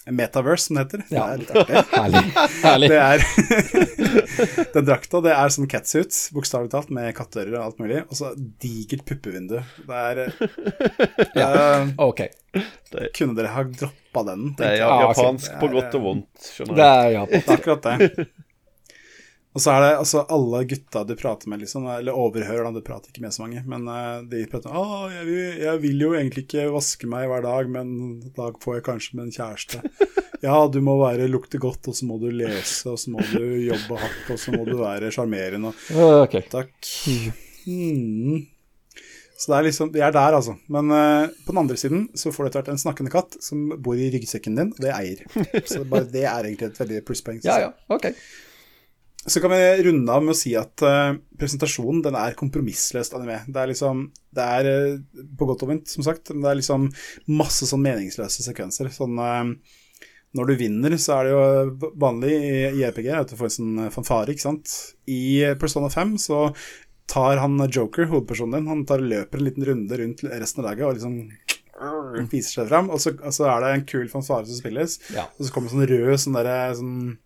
Metaverse, 0.09 0.65
som 0.65 0.79
det 0.79 0.87
heter. 0.87 1.03
Ja. 1.13 1.27
Det 1.29 1.33
er 1.33 1.41
litt 1.43 1.51
artig. 1.61 1.81
Herlig. 2.01 2.23
Herlig. 2.63 2.89
Det 2.89 3.01
er 3.05 4.71
Den 4.73 4.87
drakta, 4.87 5.21
det 5.21 5.35
er 5.37 5.53
sånn 5.53 5.69
catsuit, 5.69 6.17
bokstavelig 6.33 6.71
talt, 6.73 6.89
med 6.97 7.11
katteører 7.17 7.59
og 7.59 7.65
alt 7.67 7.83
mulig, 7.83 8.01
og 8.07 8.17
så 8.17 8.31
digert 8.63 9.05
puppevindu. 9.05 9.59
Det 9.85 10.01
er 10.07 10.23
eh, 10.25 10.45
Ja. 11.43 11.51
uh, 11.85 11.93
Ok. 12.09 12.25
Kunne 13.13 13.37
dere 13.37 13.53
ha 13.53 13.67
droppet 13.69 14.01
droppa 14.11 14.23
den. 14.31 14.53
Det 14.57 14.65
er 14.65 14.75
japansk 14.81 15.53
på 15.59 15.67
godt 15.71 15.95
og 15.95 16.03
vondt, 16.03 16.49
skjønner 16.51 16.75
Det 16.75 16.85
er 16.85 17.11
Japan. 17.15 17.31
Det 17.31 17.47
er 17.47 17.57
akkurat 17.57 17.83
det. 17.85 18.25
Og 19.51 19.59
så 19.59 19.73
er 19.73 19.81
det 19.83 19.87
altså 19.99 20.21
alle 20.31 20.61
gutta 20.69 21.01
du 21.03 21.11
prater 21.19 21.49
med, 21.51 21.59
liksom, 21.59 21.83
eller 21.91 22.15
overhører, 22.15 22.63
da, 22.63 22.71
du 22.79 22.85
prater 22.87 23.11
ikke 23.11 23.23
med 23.25 23.33
så 23.35 23.43
mange, 23.43 23.59
men 23.67 23.83
uh, 23.91 24.21
de 24.31 24.45
prater 24.47 24.71
Å, 24.71 24.83
jeg 25.11 25.25
vil, 25.27 25.57
jeg 25.65 25.81
vil 25.83 26.05
jo 26.05 26.11
egentlig 26.15 26.45
ikke 26.45 26.69
vaske 26.71 27.09
meg 27.11 27.27
hver 27.27 27.43
dag, 27.43 27.67
men 27.73 27.91
da 28.37 28.47
får 28.63 28.77
jeg 28.77 28.85
kanskje 28.87 29.17
med 29.19 29.27
en 29.29 29.35
kjæreste. 29.39 29.83
Ja, 30.41 30.55
du 30.73 30.79
må 30.81 30.95
være 30.97 31.27
lukte 31.29 31.59
godt, 31.61 31.85
og 31.91 31.93
så 31.93 32.07
må 32.09 32.15
du 32.17 32.23
lese, 32.33 32.89
og 32.89 32.95
så 32.97 33.11
må 33.13 33.21
du 33.29 33.43
jobbe 33.61 33.99
hardt, 34.01 34.31
og 34.33 34.39
så 34.41 34.49
må 34.55 34.63
du 34.65 34.71
være 34.79 35.11
sjarmerende. 35.13 35.69
og- 35.93 36.23
Ok. 36.23 36.33
Takk. 36.49 36.71
Hmm. 37.67 38.39
Så 39.37 39.51
det 39.51 39.57
er 39.59 39.67
liksom, 39.67 39.91
vi 39.93 40.01
er 40.01 40.15
der, 40.15 40.33
altså. 40.39 40.55
Men 40.73 40.89
uh, 40.89 41.27
på 41.45 41.53
den 41.53 41.61
andre 41.61 41.77
siden 41.77 42.07
så 42.17 42.31
får 42.33 42.43
du 42.43 42.49
etter 42.49 42.61
hvert 42.63 42.71
en 42.73 42.81
snakkende 42.81 43.13
katt 43.13 43.37
som 43.41 43.67
bor 43.85 43.97
i 44.01 44.09
ryggsekken 44.13 44.57
din, 44.57 44.73
og 44.73 44.81
det 44.81 44.89
er 44.89 44.97
eier. 45.03 45.21
Så 45.75 45.83
bare 45.89 46.09
det 46.09 46.25
er 46.25 46.49
egentlig 46.49 46.71
et 46.71 46.81
veldig 46.81 47.03
plusspoeng. 47.05 47.39
Ja, 47.45 47.59
ja. 47.67 47.71
Ok. 47.93 48.09
Så 49.27 49.41
kan 49.41 49.51
vi 49.53 49.83
runde 49.85 50.09
av 50.09 50.23
med 50.25 50.33
å 50.33 50.37
si 50.37 50.55
at 50.57 50.81
uh, 50.81 51.13
presentasjonen 51.37 52.01
den 52.07 52.15
er 52.17 52.33
kompromissløst 52.39 53.13
anime. 53.13 53.43
Det 53.45 53.59
er 53.61 53.69
liksom 53.69 54.07
Det 54.33 54.47
er 54.57 54.69
uh, 54.71 55.25
på 55.37 55.45
godt 55.49 55.65
og 55.67 55.69
vondt, 55.73 55.91
som 55.93 56.05
sagt, 56.07 56.31
men 56.33 56.41
det 56.41 56.49
er 56.49 56.59
liksom 56.61 56.87
masse 57.29 57.67
sånn 57.69 57.83
meningsløse 57.85 58.41
sekvenser. 58.47 58.89
Sånn 58.95 59.19
uh, 59.21 59.51
Når 60.33 60.49
du 60.49 60.55
vinner, 60.57 60.97
så 60.97 61.19
er 61.19 61.27
det 61.27 61.35
jo 61.35 61.91
vanlig 62.01 62.33
i 62.33 62.85
RPG 62.87 63.11
at 63.19 63.29
du 63.33 63.37
får 63.37 63.51
en 63.51 63.57
sånn 63.59 63.91
fanfare, 63.93 64.31
ikke 64.33 64.47
sant. 64.47 64.73
I 65.11 65.53
Persona 65.59 65.91
5 65.91 66.15
så 66.23 66.43
tar 67.11 67.41
han 67.43 67.59
Joker, 67.67 68.07
hovedpersonen 68.07 68.61
din, 68.61 68.69
han 68.71 68.85
tar 68.87 69.03
og 69.03 69.09
løper 69.11 69.37
en 69.41 69.45
liten 69.49 69.65
runde 69.67 69.97
rundt 69.99 70.23
resten 70.31 70.63
av 70.63 70.69
laget 70.69 70.87
og 70.87 70.95
liksom 70.95 71.17
viser 72.31 72.61
seg 72.61 72.69
fram, 72.69 72.89
og 72.93 73.01
så, 73.03 73.11
og 73.19 73.33
så 73.35 73.49
er 73.51 73.63
det 73.63 73.71
en 73.75 73.85
kul 73.89 74.07
fanfare 74.11 74.45
som 74.47 74.55
spilles, 74.55 74.97
Ja. 75.15 75.25
og 75.35 75.43
så 75.43 75.51
kommer 75.53 75.73
sånn 75.73 75.87
rød 75.89 76.13
sånn 76.21 76.37
derre 76.37 76.57
sånn, 76.77 77.17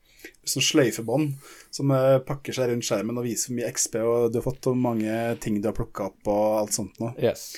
sånn 0.47 0.65
sløyfebånd 0.65 1.35
som 1.73 1.91
eh, 1.95 2.17
pakker 2.25 2.55
seg 2.55 2.71
rundt 2.71 2.87
skjermen 2.87 3.19
og 3.19 3.27
viser 3.27 3.51
hvor 3.51 3.59
mye 3.59 3.71
XP 3.75 3.97
og 4.01 4.27
du 4.31 4.39
har 4.39 4.45
fått, 4.45 4.69
og 4.71 4.79
mange 4.79 5.13
ting 5.43 5.59
du 5.61 5.69
har 5.69 5.77
plukka 5.77 6.09
opp 6.09 6.31
og 6.31 6.43
alt 6.61 6.75
sånt 6.75 6.99
noe. 7.01 7.13
Yes. 7.21 7.53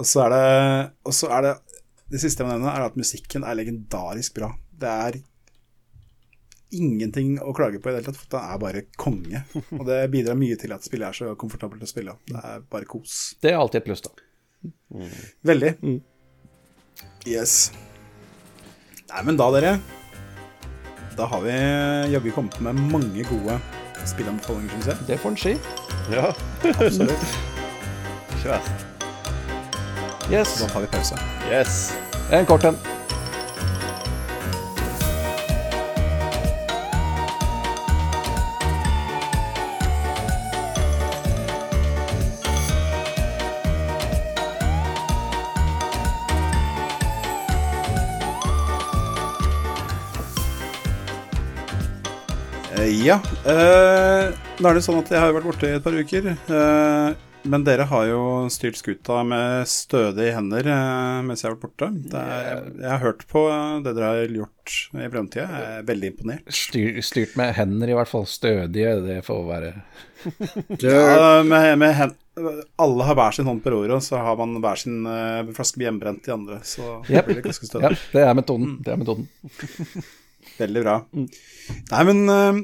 Og 0.00 0.08
så 0.10 0.24
er 0.24 0.32
det 0.34 0.46
Og 1.06 1.14
så 1.14 1.28
er 1.30 1.44
det 1.46 1.52
Det 2.10 2.18
siste 2.18 2.42
jeg 2.42 2.48
må 2.48 2.56
nevne, 2.56 2.72
er 2.74 2.88
at 2.88 2.98
musikken 2.98 3.46
er 3.46 3.56
legendarisk 3.58 4.34
bra. 4.36 4.50
Det 4.74 4.90
er 4.90 5.20
ingenting 6.74 7.36
å 7.38 7.54
klage 7.54 7.78
på 7.78 7.90
i 7.90 7.94
det 7.94 8.00
hele 8.00 8.10
tatt, 8.10 8.18
for 8.18 8.34
den 8.34 8.50
er 8.50 8.60
bare 8.62 8.82
konge. 8.98 9.42
Og 9.78 9.84
det 9.88 10.00
bidrar 10.12 10.38
mye 10.38 10.58
til 10.60 10.74
at 10.74 10.84
spillet 10.86 11.08
er 11.08 11.18
så 11.18 11.34
komfortabelt 11.38 11.86
å 11.86 11.88
spille. 11.88 12.16
Det 12.26 12.40
er 12.40 12.64
bare 12.70 12.88
kos. 12.90 13.36
Det 13.42 13.52
er 13.52 13.60
alltid 13.60 13.80
et 13.80 13.88
pluss, 13.88 14.02
da. 14.04 14.10
Veldig. 15.46 15.72
Yes. 17.30 17.72
Nei, 19.10 19.22
men 19.26 19.38
da, 19.38 19.50
dere 19.54 19.76
Da 21.16 21.24
har 21.30 21.40
vi 21.40 21.52
jaggu 22.12 22.30
kommet 22.30 22.60
med 22.60 22.74
mange 22.74 23.24
gode 23.28 23.58
spillanbefalinger, 24.06 24.70
syns 24.70 24.86
jeg. 24.86 24.96
Det 25.06 25.18
får 25.22 25.30
en 25.30 25.36
si. 25.36 25.52
Ja, 26.10 26.32
Absolutt. 26.74 27.36
ikke. 28.38 28.58
Yes. 30.32 30.56
Da 30.60 30.68
tar 30.68 30.80
vi 30.80 30.86
pause. 30.86 31.18
Yes. 31.52 31.92
En 32.32 32.46
kort 32.46 32.64
en. 32.64 32.93
Ja. 53.04 53.18
eh, 53.44 54.32
nå 54.62 54.70
er 54.70 54.78
det 54.78 54.82
sånn 54.86 55.00
at 55.02 55.10
jeg 55.12 55.20
har 55.20 55.34
vært 55.36 55.46
borte 55.50 55.68
i 55.68 55.76
et 55.76 55.84
par 55.84 55.92
uker. 55.96 56.30
eh, 56.32 57.14
men 57.44 57.60
dere 57.66 57.84
har 57.90 58.06
jo 58.08 58.20
styrt 58.48 58.78
skuta 58.80 59.18
med 59.28 59.66
stødige 59.68 60.32
hender 60.32 60.64
eh, 60.64 61.18
mens 61.26 61.42
jeg 61.44 61.50
har 61.50 61.58
vært 61.58 61.66
borte. 61.66 61.88
Det 62.08 62.22
er, 62.22 62.62
jeg 62.80 62.88
har 62.94 63.02
hørt 63.02 63.26
på 63.28 63.42
eh, 63.52 63.74
det 63.84 63.92
dere 63.98 64.08
har 64.14 64.32
gjort 64.38 64.76
i 64.94 65.02
mellomtida. 65.02 65.44
Jeg 65.52 65.74
er 65.82 65.86
veldig 65.90 66.10
imponert. 66.14 66.48
Styr, 66.56 66.96
styrt 67.04 67.36
med 67.36 67.52
hender, 67.58 67.92
i 67.92 67.98
hvert 67.98 68.08
fall. 68.14 68.24
Stødige, 68.30 68.94
det 69.04 69.20
får 69.28 69.44
være 69.52 69.74
Ja, 70.88 71.42
med, 71.44 71.68
med 71.84 71.92
hen, 71.98 72.14
alle 72.80 73.04
har 73.10 73.18
hver 73.20 73.36
sin 73.36 73.44
hånd 73.50 73.60
på 73.62 73.74
roret, 73.76 73.92
og 73.98 74.02
så 74.06 74.22
har 74.24 74.40
man 74.40 74.56
hver 74.64 74.80
sin 74.80 75.02
uh, 75.04 75.44
flaske 75.52 75.76
med 75.82 75.90
hjemmebrent 75.90 76.30
i 76.32 76.36
andre. 76.38 76.62
Så 76.64 77.02
Yep. 77.04 77.12
det 77.12 77.24
blir 77.28 77.42
det 77.42 77.48
ganske 77.50 77.84
Ja, 77.84 77.92
det 78.16 78.24
er 78.24 78.38
metoden. 78.40 78.78
Det 78.80 78.94
er 78.96 79.02
metoden. 79.04 79.28
Veldig 80.54 80.80
bra. 80.84 80.94
Nei, 81.18 82.00
men 82.08 82.18
eh, 82.30 82.58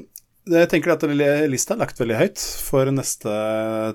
jeg 0.51 0.69
tenker 0.71 0.93
at 0.93 1.03
lista 1.51 1.75
er 1.75 1.81
lagt 1.83 1.99
veldig 2.01 2.19
høyt 2.19 2.43
for 2.65 2.91
neste 2.91 3.31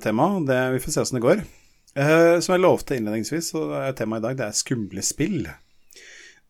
tema. 0.04 0.30
Det, 0.46 0.58
vi 0.76 0.82
får 0.82 0.94
se 0.94 1.04
åssen 1.04 1.20
det 1.20 1.26
går. 1.26 1.44
Eh, 1.96 2.38
som 2.44 2.52
jeg 2.54 2.62
lovte 2.62 2.98
innledningsvis, 2.98 3.52
så 3.54 3.68
er 3.78 3.94
temaet 3.96 4.22
i 4.22 4.26
dag 4.28 4.40
det 4.40 4.48
er 4.50 4.58
skumle 4.58 5.04
spill. 5.04 5.46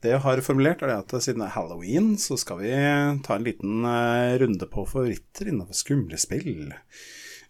Det 0.02 0.12
jeg 0.12 0.22
har 0.24 0.42
formulert, 0.44 0.82
er 0.84 0.98
at 0.98 1.14
siden 1.14 1.40
det 1.42 1.48
er 1.48 1.54
halloween, 1.54 2.10
så 2.20 2.36
skal 2.38 2.60
vi 2.60 2.72
ta 3.26 3.36
en 3.36 3.46
liten 3.46 3.86
eh, 3.88 4.34
runde 4.42 4.68
på 4.70 4.84
favoritter 4.90 5.48
innenfor 5.48 5.78
skumle 5.78 6.18
spill. 6.20 6.74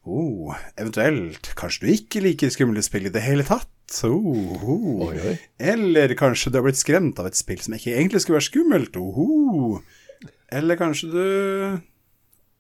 Oh, 0.07 0.55
eventuelt 0.79 1.51
kanskje 1.59 1.83
du 1.83 1.95
ikke 1.97 2.23
liker 2.23 2.53
skumle 2.55 2.85
spill 2.85 3.09
i 3.09 3.15
det 3.15 3.25
hele 3.25 3.47
tatt? 3.49 3.73
Oh, 4.07 4.63
oh. 4.63 5.09
Oi, 5.09 5.17
oi. 5.33 5.35
Eller 5.59 6.15
kanskje 6.19 6.53
du 6.53 6.61
har 6.61 6.67
blitt 6.67 6.79
skremt 6.79 7.19
av 7.23 7.31
et 7.31 7.39
spill 7.39 7.61
som 7.65 7.75
ikke 7.75 7.97
egentlig 7.97 8.23
skulle 8.23 8.39
være 8.39 8.51
skummelt? 8.51 8.99
Oh, 9.01 9.81
Eller 10.55 10.79
kanskje 10.79 11.11
du 11.11 11.25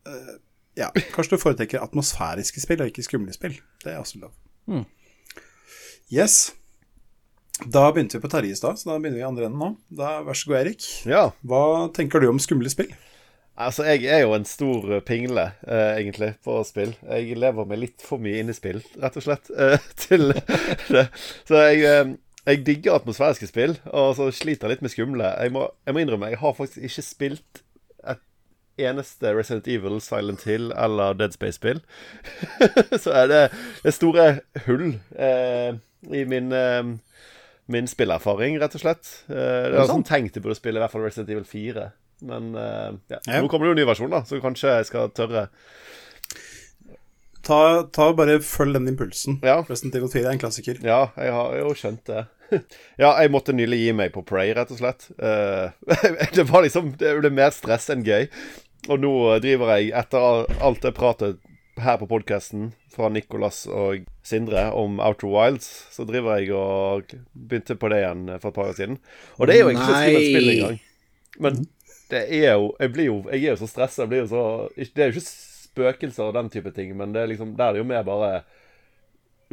eh, 0.06 0.34
Ja, 0.76 0.90
kanskje 1.14 1.36
du 1.36 1.40
foretrekker 1.40 1.80
atmosfæriske 1.80 2.60
spill 2.60 2.82
og 2.84 2.92
ikke 2.92 3.04
skumle 3.06 3.32
spill. 3.32 3.56
Det 3.84 3.94
er 3.94 4.02
også 4.02 4.20
lov. 4.20 4.34
Mm. 4.68 4.84
Yes. 6.12 6.52
Da 7.64 7.86
begynte 7.88 8.18
vi 8.18 8.22
på 8.26 8.28
Terje 8.28 8.52
i 8.52 8.58
stad, 8.58 8.76
så 8.76 8.90
da 8.90 8.98
begynner 9.00 9.16
vi 9.16 9.22
i 9.24 9.26
andre 9.26 9.46
enden 9.48 9.62
nå. 9.62 9.70
Da, 9.96 10.18
Vær 10.26 10.36
så 10.36 10.50
god, 10.50 10.58
Erik. 10.60 10.84
Ja. 11.08 11.22
Hva 11.48 11.62
tenker 11.96 12.20
du 12.20 12.28
om 12.28 12.40
skumle 12.42 12.68
spill? 12.72 12.92
Altså, 13.56 13.86
jeg 13.88 14.04
er 14.12 14.20
jo 14.26 14.34
en 14.36 14.44
stor 14.44 14.90
eh, 14.98 15.00
pingle, 15.00 15.46
eh, 15.64 15.94
egentlig, 15.96 16.34
på 16.44 16.58
spill. 16.68 16.92
Jeg 17.08 17.38
lever 17.40 17.68
meg 17.70 17.80
litt 17.80 18.04
for 18.04 18.20
mye 18.20 18.42
inn 18.42 18.52
i 18.52 18.56
spill, 18.56 18.82
rett 19.00 19.16
og 19.16 19.24
slett, 19.24 19.48
eh, 19.56 19.86
til 20.04 20.28
det. 20.34 21.06
Så 21.48 21.62
jeg, 21.70 21.80
eh, 21.88 22.10
jeg 22.44 22.66
digger 22.66 22.98
atmosfæriske 22.98 23.48
spill, 23.48 23.78
og 23.88 24.12
så 24.18 24.28
sliter 24.36 24.68
jeg 24.68 24.76
litt 24.76 24.84
med 24.84 24.92
skumle. 24.92 25.30
Jeg 25.40 25.56
må, 25.56 25.64
jeg 25.88 25.96
må 25.96 26.04
innrømme, 26.04 26.28
jeg 26.34 26.42
har 26.44 26.58
faktisk 26.58 26.84
ikke 26.84 27.06
spilt 27.08 27.62
eneste 28.76 29.32
Resident 29.34 29.68
Evil, 29.68 30.00
Silent 30.04 30.44
Hill 30.48 30.70
eller 30.72 31.16
Dead 31.18 31.34
Space-spill. 31.34 31.82
så 33.02 33.14
er 33.22 33.30
det, 33.32 33.42
det 33.84 33.94
store 33.96 34.28
hull 34.66 34.88
eh, 35.16 35.76
i 36.12 36.24
min 36.28 36.52
eh, 36.52 36.96
Min 37.66 37.88
spillerfaring, 37.90 38.60
rett 38.62 38.76
og 38.78 38.82
slett. 38.84 39.08
Eh, 39.26 39.64
det 39.72 39.80
er 39.80 39.88
sånn 39.90 40.04
tenkt 40.06 40.36
jeg 40.38 40.44
burde 40.44 40.54
spille 40.54 40.78
i 40.78 40.82
hvert 40.84 40.92
fall 40.92 41.02
Resident 41.02 41.32
Evil 41.34 41.48
4. 41.50 41.88
Men 42.30 42.52
eh, 42.54 42.92
ja. 43.10 43.18
Ja. 43.26 43.40
nå 43.42 43.50
kommer 43.50 43.66
det 43.66 43.72
jo 43.72 43.74
en 43.74 43.80
ny 43.80 43.86
versjon, 43.88 44.12
da, 44.12 44.20
så 44.22 44.38
kanskje 44.38 44.76
jeg 44.76 44.86
skal 44.92 45.10
tørre. 45.16 45.48
Ta, 47.46 47.58
ta 47.94 48.08
bare 48.14 48.38
Følg 48.42 48.78
den 48.78 48.88
impulsen. 48.90 49.40
Ja. 49.42 49.60
Resident 49.66 49.98
Evil 49.98 50.10
4 50.12 50.24
er 50.24 50.36
en 50.36 50.42
klassiker. 50.42 50.78
Ja, 50.82 51.08
jeg 51.18 51.34
har 51.34 51.58
jo 51.58 51.74
skjønt 51.78 52.06
det. 52.06 52.24
ja, 53.02 53.10
jeg 53.20 53.32
måtte 53.34 53.54
nylig 53.54 53.80
gi 53.80 53.92
meg 53.96 54.12
på 54.14 54.22
Prey, 54.26 54.52
rett 54.56 54.70
og 54.74 54.80
slett. 54.80 55.08
Uh, 55.18 55.74
det 56.36 56.46
var 56.50 56.66
liksom 56.66 56.92
Det 56.98 57.16
ble 57.20 57.32
mer 57.34 57.54
stress 57.54 57.90
enn 57.94 58.06
gøy. 58.06 58.26
Og 58.86 59.02
nå 59.02 59.12
driver 59.42 59.76
jeg, 59.76 59.92
etter 59.98 60.46
alt 60.62 60.82
det 60.84 60.94
pratet 60.96 61.40
her 61.82 61.98
på 62.00 62.08
podkasten 62.08 62.70
fra 62.94 63.08
Nicolas 63.12 63.64
og 63.68 64.06
Sindre 64.24 64.70
om 64.72 65.00
Outer 65.04 65.28
Wilds, 65.28 65.66
så 65.92 66.06
driver 66.08 66.40
jeg 66.40 66.54
og 66.56 67.12
begynte 67.34 67.76
på 67.76 67.90
det 67.92 68.00
igjen 68.00 68.28
for 68.40 68.50
et 68.50 68.56
par 68.56 68.70
år 68.70 68.78
siden. 68.78 69.00
Og 69.36 69.48
det 69.48 69.56
er 69.56 69.64
jo 69.64 69.72
egentlig 69.72 69.96
ikke 69.96 70.20
et 70.20 70.28
spill 70.30 70.52
engang. 70.54 70.78
Men 71.36 71.58
det 72.10 72.22
er 72.32 72.54
jo 72.54 72.70
Jeg 72.80 72.92
blir 72.94 73.08
jo 73.10 73.16
Jeg 73.28 73.42
er 73.42 73.50
jo 73.50 73.60
så 73.60 73.66
stressa. 73.68 74.06
Det 74.06 74.22
er 74.22 75.10
jo 75.10 75.12
ikke 75.12 75.26
spøkelser 75.26 76.30
og 76.30 76.36
den 76.38 76.48
type 76.54 76.70
ting, 76.72 76.94
men 76.96 77.12
det 77.12 77.22
er 77.22 77.32
liksom 77.32 77.56
Der 77.58 77.66
er 77.66 77.76
det 77.76 77.82
jo 77.82 77.88
mer 77.90 78.06
bare 78.06 78.30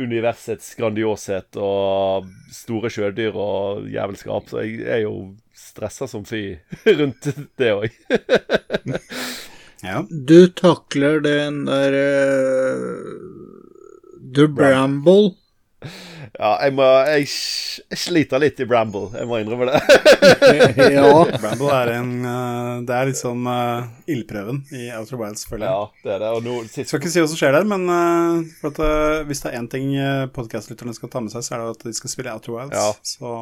universets 0.01 0.73
grandioshet 0.77 1.57
og 1.61 2.29
store 2.53 2.89
sjødyr 2.93 3.35
og 3.37 3.87
jævelskap, 3.93 4.49
så 4.49 4.63
jeg 4.65 4.81
er 4.89 5.03
jo 5.05 5.33
stressa 5.53 6.07
som 6.09 6.25
fy 6.25 6.57
rundt 6.99 7.29
det 7.59 7.73
òg. 7.75 7.89
Ja. 9.83 9.99
du 10.07 10.47
takler 10.55 11.17
den 11.19 11.65
der 11.67 11.91
uh, 11.91 12.93
The 14.31 14.45
Bramble 14.47 15.33
Ja, 16.33 16.55
jeg 16.63 16.73
må 16.77 16.87
Jeg 17.09 17.27
jeg 17.73 17.99
sliter 17.99 18.41
litt 18.41 18.59
i 18.61 18.65
Bramble, 18.69 19.07
jeg 19.17 19.27
må 19.29 19.39
innrømme 19.41 19.69
det. 19.69 19.79
Ja. 20.93 21.07
Bramble 21.39 21.69
er 21.73 21.91
en 21.95 22.11
eh, 22.27 22.81
Det 22.87 22.95
er 22.95 23.09
liksom 23.09 23.47
uh, 23.49 23.85
ildprøven 24.09 24.61
i 24.75 24.87
Outer 24.97 25.19
Wilds, 25.19 25.45
føler 25.49 25.67
jeg. 25.67 25.73
Ja, 25.73 26.03
det 26.05 26.13
er 26.15 26.21
det. 26.23 26.31
Og 26.37 26.45
nå 26.45 26.55
Jeg 26.61 26.71
sist 26.73 26.91
skal 26.91 27.01
ikke 27.01 27.11
si 27.13 27.21
hva 27.21 27.29
som 27.31 27.39
skjer 27.39 27.55
der, 27.55 27.67
men 27.69 27.85
uh, 27.89 28.53
for 28.59 28.73
at, 28.73 28.81
uh, 28.83 29.25
hvis 29.29 29.43
det 29.43 29.51
er 29.51 29.59
én 29.59 29.69
ting 29.71 29.91
podkastlytterne 30.35 30.95
skal 30.97 31.11
ta 31.13 31.23
med 31.23 31.33
seg, 31.33 31.45
så 31.45 31.55
er 31.55 31.63
det 31.63 31.75
at 31.77 31.85
de 31.89 31.95
skal 31.97 32.13
spille 32.13 32.33
Outer 32.33 32.55
Wilds. 32.57 32.77
Ja. 32.77 32.89
Så, 33.13 33.33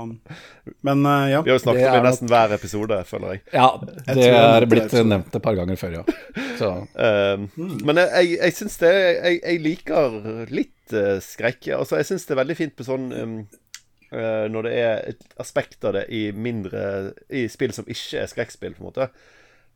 men 0.88 1.06
uh, 1.08 1.26
ja. 1.32 1.44
Vi 1.46 1.54
har 1.54 1.60
jo 1.60 1.64
snakket 1.66 1.88
om 1.88 1.98
det 1.98 2.04
nesten 2.10 2.32
hver 2.32 2.58
episode, 2.58 3.02
føler 3.10 3.36
jeg. 3.36 3.44
Ja, 3.56 3.70
det 3.82 4.28
jeg 4.28 4.36
er 4.42 4.68
blitt 4.70 4.96
nevnt 5.02 5.40
et 5.40 5.44
par 5.44 5.58
ganger 5.58 5.80
før, 5.80 6.02
ja. 6.02 6.06
Så 6.60 6.72
Um, 7.02 7.48
Men 7.86 7.98
jeg, 7.98 8.10
jeg, 8.12 8.38
jeg 8.38 8.54
syns 8.56 8.76
det 8.82 8.90
jeg, 8.92 9.38
jeg 9.42 9.60
liker 9.64 10.16
litt 10.54 10.81
uh, 10.96 11.18
skrekk. 11.24 11.72
Altså, 11.78 12.00
jeg 12.00 12.10
syns 12.10 12.28
det 12.28 12.36
er 12.36 12.42
veldig 12.42 12.58
fint 12.60 12.78
med 12.78 12.88
sånn 12.88 13.10
um, 13.14 13.36
uh, 14.14 14.48
Når 14.52 14.68
det 14.68 14.74
er 14.80 15.12
et 15.14 15.28
aspekt 15.42 15.84
av 15.88 15.96
det 15.98 16.06
i 16.14 16.24
mindre 16.32 16.82
I 17.30 17.48
spill 17.52 17.74
som 17.76 17.90
ikke 17.90 18.24
er 18.24 18.32
skrekkspill, 18.32 18.76
på 18.78 18.84
en 18.86 18.90
måte. 18.92 19.10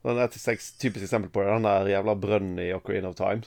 Sånn 0.05 0.22
et 0.22 0.38
typisk 0.38 1.03
eksempel 1.07 1.32
på 1.34 1.43
det. 1.43 1.53
Den 1.55 1.68
der 1.70 1.93
jævla 1.95 2.18
brønnen 2.22 2.61
i 2.61 2.72
Ocarina 2.76 3.09
of 3.09 3.20
Time. 3.20 3.45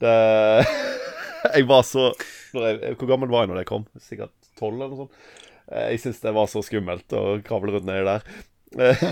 Det 0.00 0.16
Jeg 1.54 1.66
var 1.68 1.82
så 1.88 2.10
jeg, 2.52 2.96
Hvor 2.98 3.08
gammel 3.08 3.30
var 3.32 3.44
jeg 3.44 3.52
når 3.52 3.62
det 3.62 3.70
kom? 3.70 3.86
Sikkert 4.02 4.34
tolv, 4.58 4.76
eller 4.76 4.92
noe 4.92 5.04
sånt. 5.04 5.18
Eh, 5.70 5.90
Jeg 5.94 6.02
syns 6.04 6.22
det 6.22 6.34
var 6.36 6.50
så 6.50 6.62
skummelt 6.66 7.16
å 7.16 7.24
kravle 7.46 7.74
rundt 7.74 7.88
nedi 7.88 8.06
der. 8.06 8.26
Eh, 8.78 9.02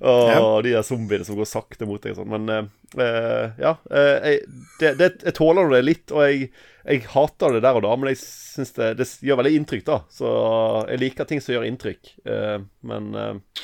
og 0.10 0.64
de 0.66 0.72
der 0.72 0.86
zombiene 0.86 1.26
som 1.26 1.38
går 1.38 1.46
sakte 1.46 1.86
mot 1.86 2.02
deg 2.02 2.14
og 2.14 2.22
sånn. 2.22 2.32
Men 2.32 2.70
uh, 2.98 3.44
ja. 3.60 3.76
eh, 3.90 4.14
jeg, 4.30 4.40
det, 4.80 4.94
det, 5.00 5.10
jeg 5.28 5.36
tåler 5.38 5.70
det 5.76 5.82
litt, 5.84 6.14
og 6.14 6.24
jeg, 6.26 6.48
jeg 6.84 7.04
hater 7.14 7.56
det 7.56 7.62
der 7.64 7.78
og 7.78 7.86
da, 7.86 7.92
men 7.98 8.12
jeg 8.12 8.20
syns 8.22 8.74
det, 8.78 8.94
det 9.00 9.08
gjør 9.24 9.42
veldig 9.42 9.54
inntrykk, 9.60 9.86
da. 9.86 10.00
Så 10.12 10.32
jeg 10.90 11.02
liker 11.04 11.30
ting 11.30 11.44
som 11.44 11.54
gjør 11.56 11.68
inntrykk. 11.68 12.16
Uh, 12.26 12.58
men 12.90 13.14
eh, 13.18 13.62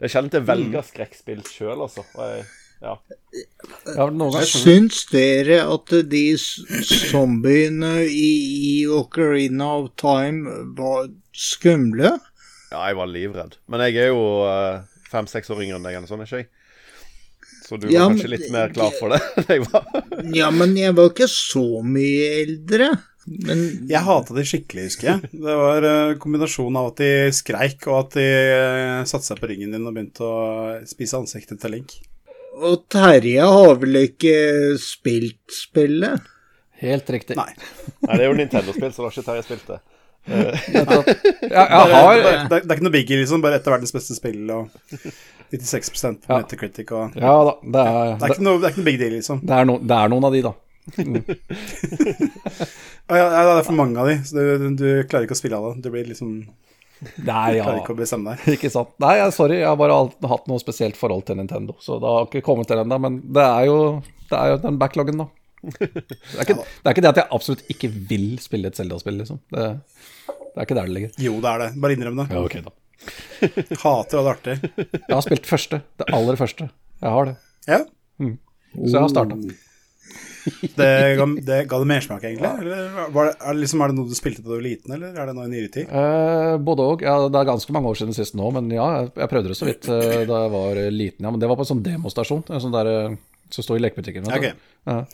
det 0.00 0.08
er 0.08 0.14
sjelden 0.14 0.40
jeg 0.40 0.48
velger 0.48 0.86
skrekkspill 0.86 1.44
sjøl, 1.48 1.84
altså. 1.84 2.06
Jeg, 2.16 2.48
ja. 2.80 2.94
ja, 3.92 4.06
Syns 4.48 5.02
dere 5.12 5.58
at 5.68 5.92
de 6.08 6.24
zombiene 6.40 7.98
i, 8.08 8.30
i 8.70 8.74
Ocarina 8.88 9.74
of 9.82 9.90
Time 10.00 10.62
var 10.78 11.10
skumle? 11.36 12.14
Ja, 12.70 12.80
jeg 12.86 12.98
var 13.00 13.10
livredd. 13.10 13.58
Men 13.70 13.84
jeg 13.86 13.98
er 14.04 14.10
jo 14.12 14.24
eh, 14.46 14.80
fem-seks 15.10 15.50
år 15.50 15.64
yngre 15.64 15.80
enn 15.80 15.86
deg, 15.88 15.98
eller 15.98 16.10
sånn, 16.10 16.22
er 16.22 16.30
ikke 16.30 16.42
jeg? 16.42 16.50
Så 17.66 17.78
du 17.78 17.86
var 17.86 17.94
Ja, 17.94 18.04
men 18.08 18.16
kanskje 18.16 18.32
litt 18.32 18.50
mer 18.54 18.72
klar 18.74 18.94
for 18.98 19.14
det 19.14 19.20
enn 19.38 19.52
jeg 19.54 19.64
var. 19.68 19.86
Ja, 20.34 20.50
men 20.54 20.74
jeg 20.78 20.96
var 20.98 21.12
ikke 21.12 21.30
så 21.30 21.64
mye 21.86 22.28
eldre. 22.44 22.90
Men 23.30 23.64
Jeg 23.90 24.02
hata 24.06 24.34
de 24.34 24.44
skikkelig, 24.48 24.86
husker 24.88 25.10
jeg. 25.10 25.30
Det 25.34 25.56
var 25.60 25.86
uh, 25.86 26.14
kombinasjonen 26.22 26.78
av 26.80 26.92
at 26.92 27.02
de 27.02 27.10
skreik, 27.36 27.84
og 27.90 27.98
at 27.98 28.16
de 28.16 28.28
uh, 28.54 29.02
satte 29.06 29.28
seg 29.28 29.42
på 29.42 29.50
ryggen 29.50 29.74
din 29.74 29.86
og 29.86 29.94
begynte 29.94 30.24
å 30.26 30.40
spise 30.88 31.20
ansiktet 31.20 31.60
til 31.62 31.76
Link. 31.76 31.98
Og 32.60 32.86
Terje 32.90 33.44
har 33.46 33.78
vel 33.82 34.00
ikke 34.06 34.34
spilt 34.82 35.54
spillet? 35.54 36.26
Helt 36.80 37.12
riktig. 37.12 37.36
Nei. 37.38 37.52
Nei, 38.06 38.14
det 38.16 38.24
er 38.24 38.28
jo 38.30 38.36
Nintendo-spill, 38.38 38.92
så 38.94 39.04
da 39.04 39.08
har 39.10 39.14
ikke 39.14 39.28
Terje 39.28 39.46
spilt 39.46 39.68
det. 39.68 39.80
Ja, 40.28 40.36
jeg 40.36 40.86
Det 40.86 41.56
er, 41.56 41.68
har 41.90 42.16
det, 42.16 42.30
er, 42.30 42.48
det 42.50 42.60
er 42.60 42.76
ikke 42.76 42.86
noe 42.86 42.94
biggie, 42.94 43.20
liksom. 43.22 43.42
Bare 43.44 43.56
et 43.60 43.66
av 43.66 43.74
verdens 43.76 43.94
beste 43.94 44.14
spill 44.18 44.50
og 44.52 44.68
96 45.50 45.90
på 45.90 46.12
Ja. 46.28 46.38
Metacritic 46.38 46.92
og 46.94 47.16
Ja 47.18 47.34
da, 47.48 47.54
det 47.62 47.80
er, 47.82 47.94
det 48.20 48.26
er, 48.26 48.34
ikke 48.34 48.46
noe, 48.46 48.58
det 48.60 48.66
er 48.68 48.74
ikke 48.74 48.82
noe 48.82 48.90
big 48.90 49.00
deal, 49.00 49.14
liksom. 49.18 49.40
det, 49.42 49.54
er 49.56 49.64
no, 49.66 49.78
det 49.82 49.96
er 49.96 50.12
noen 50.12 50.28
av 50.28 50.36
de, 50.36 50.42
da. 50.46 50.52
Å, 53.10 53.16
ja, 53.18 53.26
ja, 53.26 53.40
det 53.44 53.56
er 53.58 53.66
for 53.66 53.76
mange 53.78 54.00
av 54.00 54.06
de, 54.10 54.16
så 54.26 54.36
du, 54.38 54.68
du 54.78 54.88
klarer 55.10 55.26
ikke 55.26 55.36
å 55.36 55.40
spille 55.40 55.58
av 55.58 55.64
det. 55.70 55.82
Du 55.84 55.90
blir 55.92 56.06
liksom 56.08 56.30
Nei, 57.24 57.56
ja. 57.56 57.64
Klarer 57.64 57.80
ikke 57.80 57.94
å 57.94 57.98
bestemme 57.98 58.34
deg. 58.34 58.42
Ikke 58.58 58.68
sant. 58.72 58.90
Nei, 59.00 59.14
jeg, 59.22 59.32
sorry, 59.32 59.56
jeg 59.62 59.68
har 59.70 59.78
bare 59.80 59.96
hatt 60.28 60.48
noe 60.50 60.60
spesielt 60.60 60.98
forhold 61.00 61.24
til 61.30 61.38
Nintendo. 61.38 61.72
Så 61.80 61.96
det 61.96 62.10
har 62.12 62.26
ikke 62.28 62.42
kommet 62.44 62.68
til 62.68 62.82
ennå, 62.82 62.98
men 63.00 63.16
det 63.24 63.40
er, 63.40 63.62
jo, 63.70 63.78
det 64.28 64.36
er 64.36 64.50
jo 64.52 64.58
den 64.66 64.76
backloggen, 64.82 65.22
da. 65.22 65.26
Det 65.60 65.88
er, 65.90 66.44
ikke, 66.46 66.56
det 66.56 66.88
er 66.88 66.94
ikke 66.94 67.04
det 67.04 67.10
at 67.10 67.18
jeg 67.20 67.28
absolutt 67.36 67.64
ikke 67.72 67.90
vil 68.10 68.28
spille 68.40 68.70
et 68.70 68.78
Zelda-spill, 68.78 69.18
liksom. 69.20 69.40
Det, 69.52 69.66
det 70.26 70.56
er 70.56 70.66
ikke 70.66 70.78
der 70.78 70.88
det 70.88 70.96
ligger. 70.96 71.16
Jo, 71.20 71.34
det 71.44 71.50
er 71.52 71.64
det. 71.64 71.70
Bare 71.82 71.96
innrøm 71.96 72.22
det. 72.22 72.28
Ja, 72.32 72.44
okay, 72.44 72.64
da. 72.64 72.72
Hater 73.80 74.20
å 74.20 74.26
det 74.26 74.32
artig. 74.34 74.54
Jeg 74.76 75.14
har 75.14 75.24
spilt 75.24 75.48
første. 75.48 75.82
Det 76.00 76.08
aller 76.16 76.38
første. 76.40 76.70
Jeg 77.00 77.16
har 77.16 77.28
det. 77.30 77.36
Ja. 77.68 77.82
Så 78.20 78.94
jeg 78.94 79.02
har 79.02 79.12
starta. 79.12 79.36
Det 80.76 81.16
ga, 81.18 81.26
det 81.44 81.56
ga 81.68 81.78
det 81.82 81.88
mersmak, 81.88 82.22
egentlig? 82.24 82.48
Eller 82.64 83.08
var 83.12 83.28
det, 83.28 83.34
er, 83.36 83.54
det 83.54 83.60
liksom, 83.60 83.82
er 83.84 83.92
det 83.92 83.96
noe 83.98 84.08
du 84.08 84.16
spilte 84.16 84.42
da 84.42 84.48
du 84.48 84.54
var 84.54 84.64
liten, 84.64 84.94
eller 84.96 85.16
er 85.16 85.28
det 85.28 85.34
noe 85.36 85.48
i 85.48 85.52
nyere 85.52 85.72
tid? 85.74 85.90
Eh, 86.00 86.54
både 86.64 86.86
òg. 86.92 87.04
Ja, 87.04 87.16
det 87.28 87.40
er 87.40 87.50
ganske 87.50 87.74
mange 87.76 87.90
år 87.92 87.98
siden 88.00 88.16
sist 88.16 88.36
nå, 88.38 88.48
men 88.56 88.70
ja, 88.72 88.86
jeg, 89.04 89.28
prøvde 89.32 89.52
det 89.52 89.58
så 89.58 89.68
vidt 89.68 89.88
eh, 89.92 90.22
da 90.28 90.44
jeg 90.46 90.54
var 90.54 90.80
liten. 90.94 91.26
Ja, 91.26 91.32
Men 91.32 91.42
det 91.42 91.50
var 91.50 91.60
på 91.60 91.66
en 91.66 91.72
sånn 91.74 91.84
demostasjon. 91.84 92.44
En 92.48 92.64
sånn 92.64 92.74
der 92.76 92.90
eh, 92.94 93.18
som 93.54 93.66
står 93.66 93.80
i 93.80 93.84
lekebutikken. 93.86 94.28
Okay. 94.30 94.52
Ja, 94.88 95.04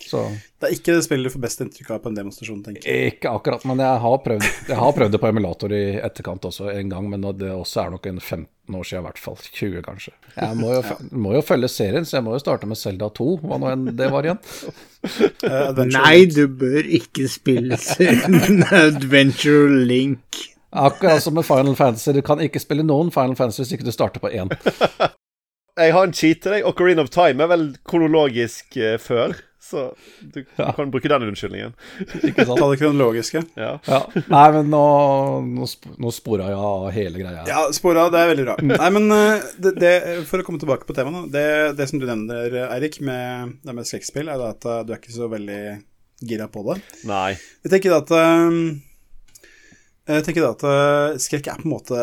Det 0.61 0.68
er 0.68 0.74
ikke 0.76 0.95
det 0.95 1.05
spillet 1.05 1.26
du 1.26 1.32
får 1.34 1.43
best 1.43 1.62
inntrykk 1.64 1.89
av 1.97 2.03
på 2.05 2.11
en 2.12 2.18
demonstrasjon, 2.18 2.61
tenker 2.62 2.87
jeg. 2.87 3.14
Ikke 3.16 3.32
akkurat, 3.34 3.64
men 3.66 3.82
jeg 3.82 4.03
har, 4.05 4.18
prøvd, 4.22 4.45
jeg 4.70 4.78
har 4.78 4.93
prøvd 4.95 5.16
det 5.16 5.20
på 5.22 5.30
emulator 5.32 5.74
i 5.74 5.82
etterkant 6.07 6.47
også 6.49 6.70
en 6.72 6.93
gang, 6.93 7.09
men 7.11 7.26
det 7.41 7.51
også 7.51 7.82
er 7.82 7.97
nok 7.97 8.07
en 8.12 8.20
15 8.22 8.78
år 8.78 8.87
siden 8.87 9.03
i 9.03 9.07
hvert 9.09 9.22
fall. 9.24 9.41
20 9.43 9.82
kanskje. 9.87 10.14
Jeg 10.37 10.61
må 10.61 10.72
jo, 10.76 10.82
må 11.26 11.34
jo 11.34 11.43
følge 11.47 11.70
serien, 11.72 12.07
så 12.07 12.18
jeg 12.20 12.26
må 12.28 12.37
jo 12.37 12.43
starte 12.45 12.70
med 12.70 12.78
Zelda 12.80 13.11
2, 13.18 13.28
hva 13.43 13.61
nå 13.62 13.72
enn 13.72 13.91
det 13.99 14.11
var 14.14 14.28
igjen. 14.28 14.43
uh, 15.43 15.84
Nei, 15.91 16.26
du 16.30 16.45
bør 16.47 16.87
ikke 17.01 17.26
spille 17.32 17.80
Adventure 18.87 19.82
Link. 19.91 20.45
Akkurat 20.76 21.22
som 21.24 21.34
med 21.34 21.47
Final 21.49 21.76
Fantasy, 21.78 22.12
du 22.12 22.22
kan 22.22 22.43
ikke 22.45 22.61
spille 22.61 22.84
noen 22.87 23.11
Final 23.14 23.37
Fantasy 23.39 23.64
hvis 23.64 23.76
ikke 23.78 23.89
du 23.89 23.95
starter 23.95 24.22
på 24.22 24.30
én. 24.30 24.53
Jeg 25.77 25.93
har 25.93 26.07
en 26.09 26.14
cheat 26.16 26.41
til 26.45 26.55
deg. 26.57 26.64
Ocarina 26.68 27.03
of 27.05 27.11
Time 27.12 27.45
er 27.45 27.51
vel 27.53 27.66
kronologisk 27.89 28.79
uh, 28.81 28.95
før, 29.03 29.35
så 29.66 29.83
du 30.22 30.39
Ja. 30.57 30.70
kan 30.77 30.93
bruke 30.95 31.11
den 31.11 31.27
unnskyldningen. 31.27 31.74
Ikke 32.31 32.47
sant? 32.47 32.57
Ta 32.61 32.68
det 32.70 32.79
kronologiske. 32.81 33.43
Ja. 33.59 33.72
Ja. 33.91 33.99
Nei, 34.31 34.45
men 34.55 34.70
nå, 34.72 34.83
nå, 35.45 35.68
nå 36.01 36.12
spora 36.14 36.47
jeg 36.53 36.61
av 36.70 36.87
hele 36.95 37.20
greia. 37.20 37.43
Ja, 37.51 37.64
spora, 37.77 38.07
det 38.14 38.22
er 38.22 38.31
veldig 38.33 38.47
bra. 38.47 38.57
Nei, 38.70 38.91
men 38.95 39.11
eh, 39.18 39.45
det, 39.61 39.74
det, 39.83 39.93
for 40.31 40.41
å 40.41 40.47
komme 40.47 40.62
tilbake 40.62 40.89
på 40.89 40.97
temaet, 40.97 41.29
det, 41.35 41.45
det 41.81 41.89
som 41.91 42.01
du 42.01 42.07
nevner, 42.09 42.57
Eirik, 42.70 43.01
med 43.05 43.57
det 43.66 43.74
med 43.77 43.89
skrekkspill, 43.91 44.31
er 44.33 44.47
at 44.49 44.64
eh, 44.70 44.81
du 44.87 44.95
er 44.95 45.01
ikke 45.03 45.16
så 45.18 45.29
veldig 45.35 45.61
gira 46.31 46.47
på 46.49 46.62
det. 46.70 46.79
Nei. 47.11 47.35
Jeg 47.66 47.74
tenker 47.74 47.99
at 47.99 48.14
eh, 48.16 48.61
Jeg 50.14 50.22
tenker 50.31 50.47
at 50.55 50.62
skrekk 51.20 51.51
er 51.51 51.59
på 51.61 51.66
en 51.66 51.72
måte 51.74 51.99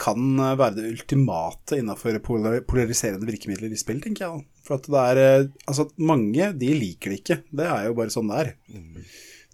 kan 0.00 0.38
være 0.58 0.76
det 0.78 0.90
ultimate 0.92 1.78
innenfor 1.80 2.18
polariserende 2.24 3.28
virkemidler 3.28 3.72
i 3.72 3.78
spill, 3.78 4.00
tenker 4.04 4.26
jeg. 4.26 4.44
For 4.64 4.78
at 4.78 4.88
det 4.90 5.02
er 5.02 5.20
eh, 5.22 5.50
Altså, 5.68 5.88
mange, 5.96 6.52
de 6.58 6.70
liker 6.78 7.12
det 7.12 7.20
ikke. 7.22 7.40
Det 7.50 7.66
er 7.68 7.88
jo 7.88 7.98
bare 7.98 8.14
sånn 8.14 8.30
det 8.32 8.40
er. 8.42 8.54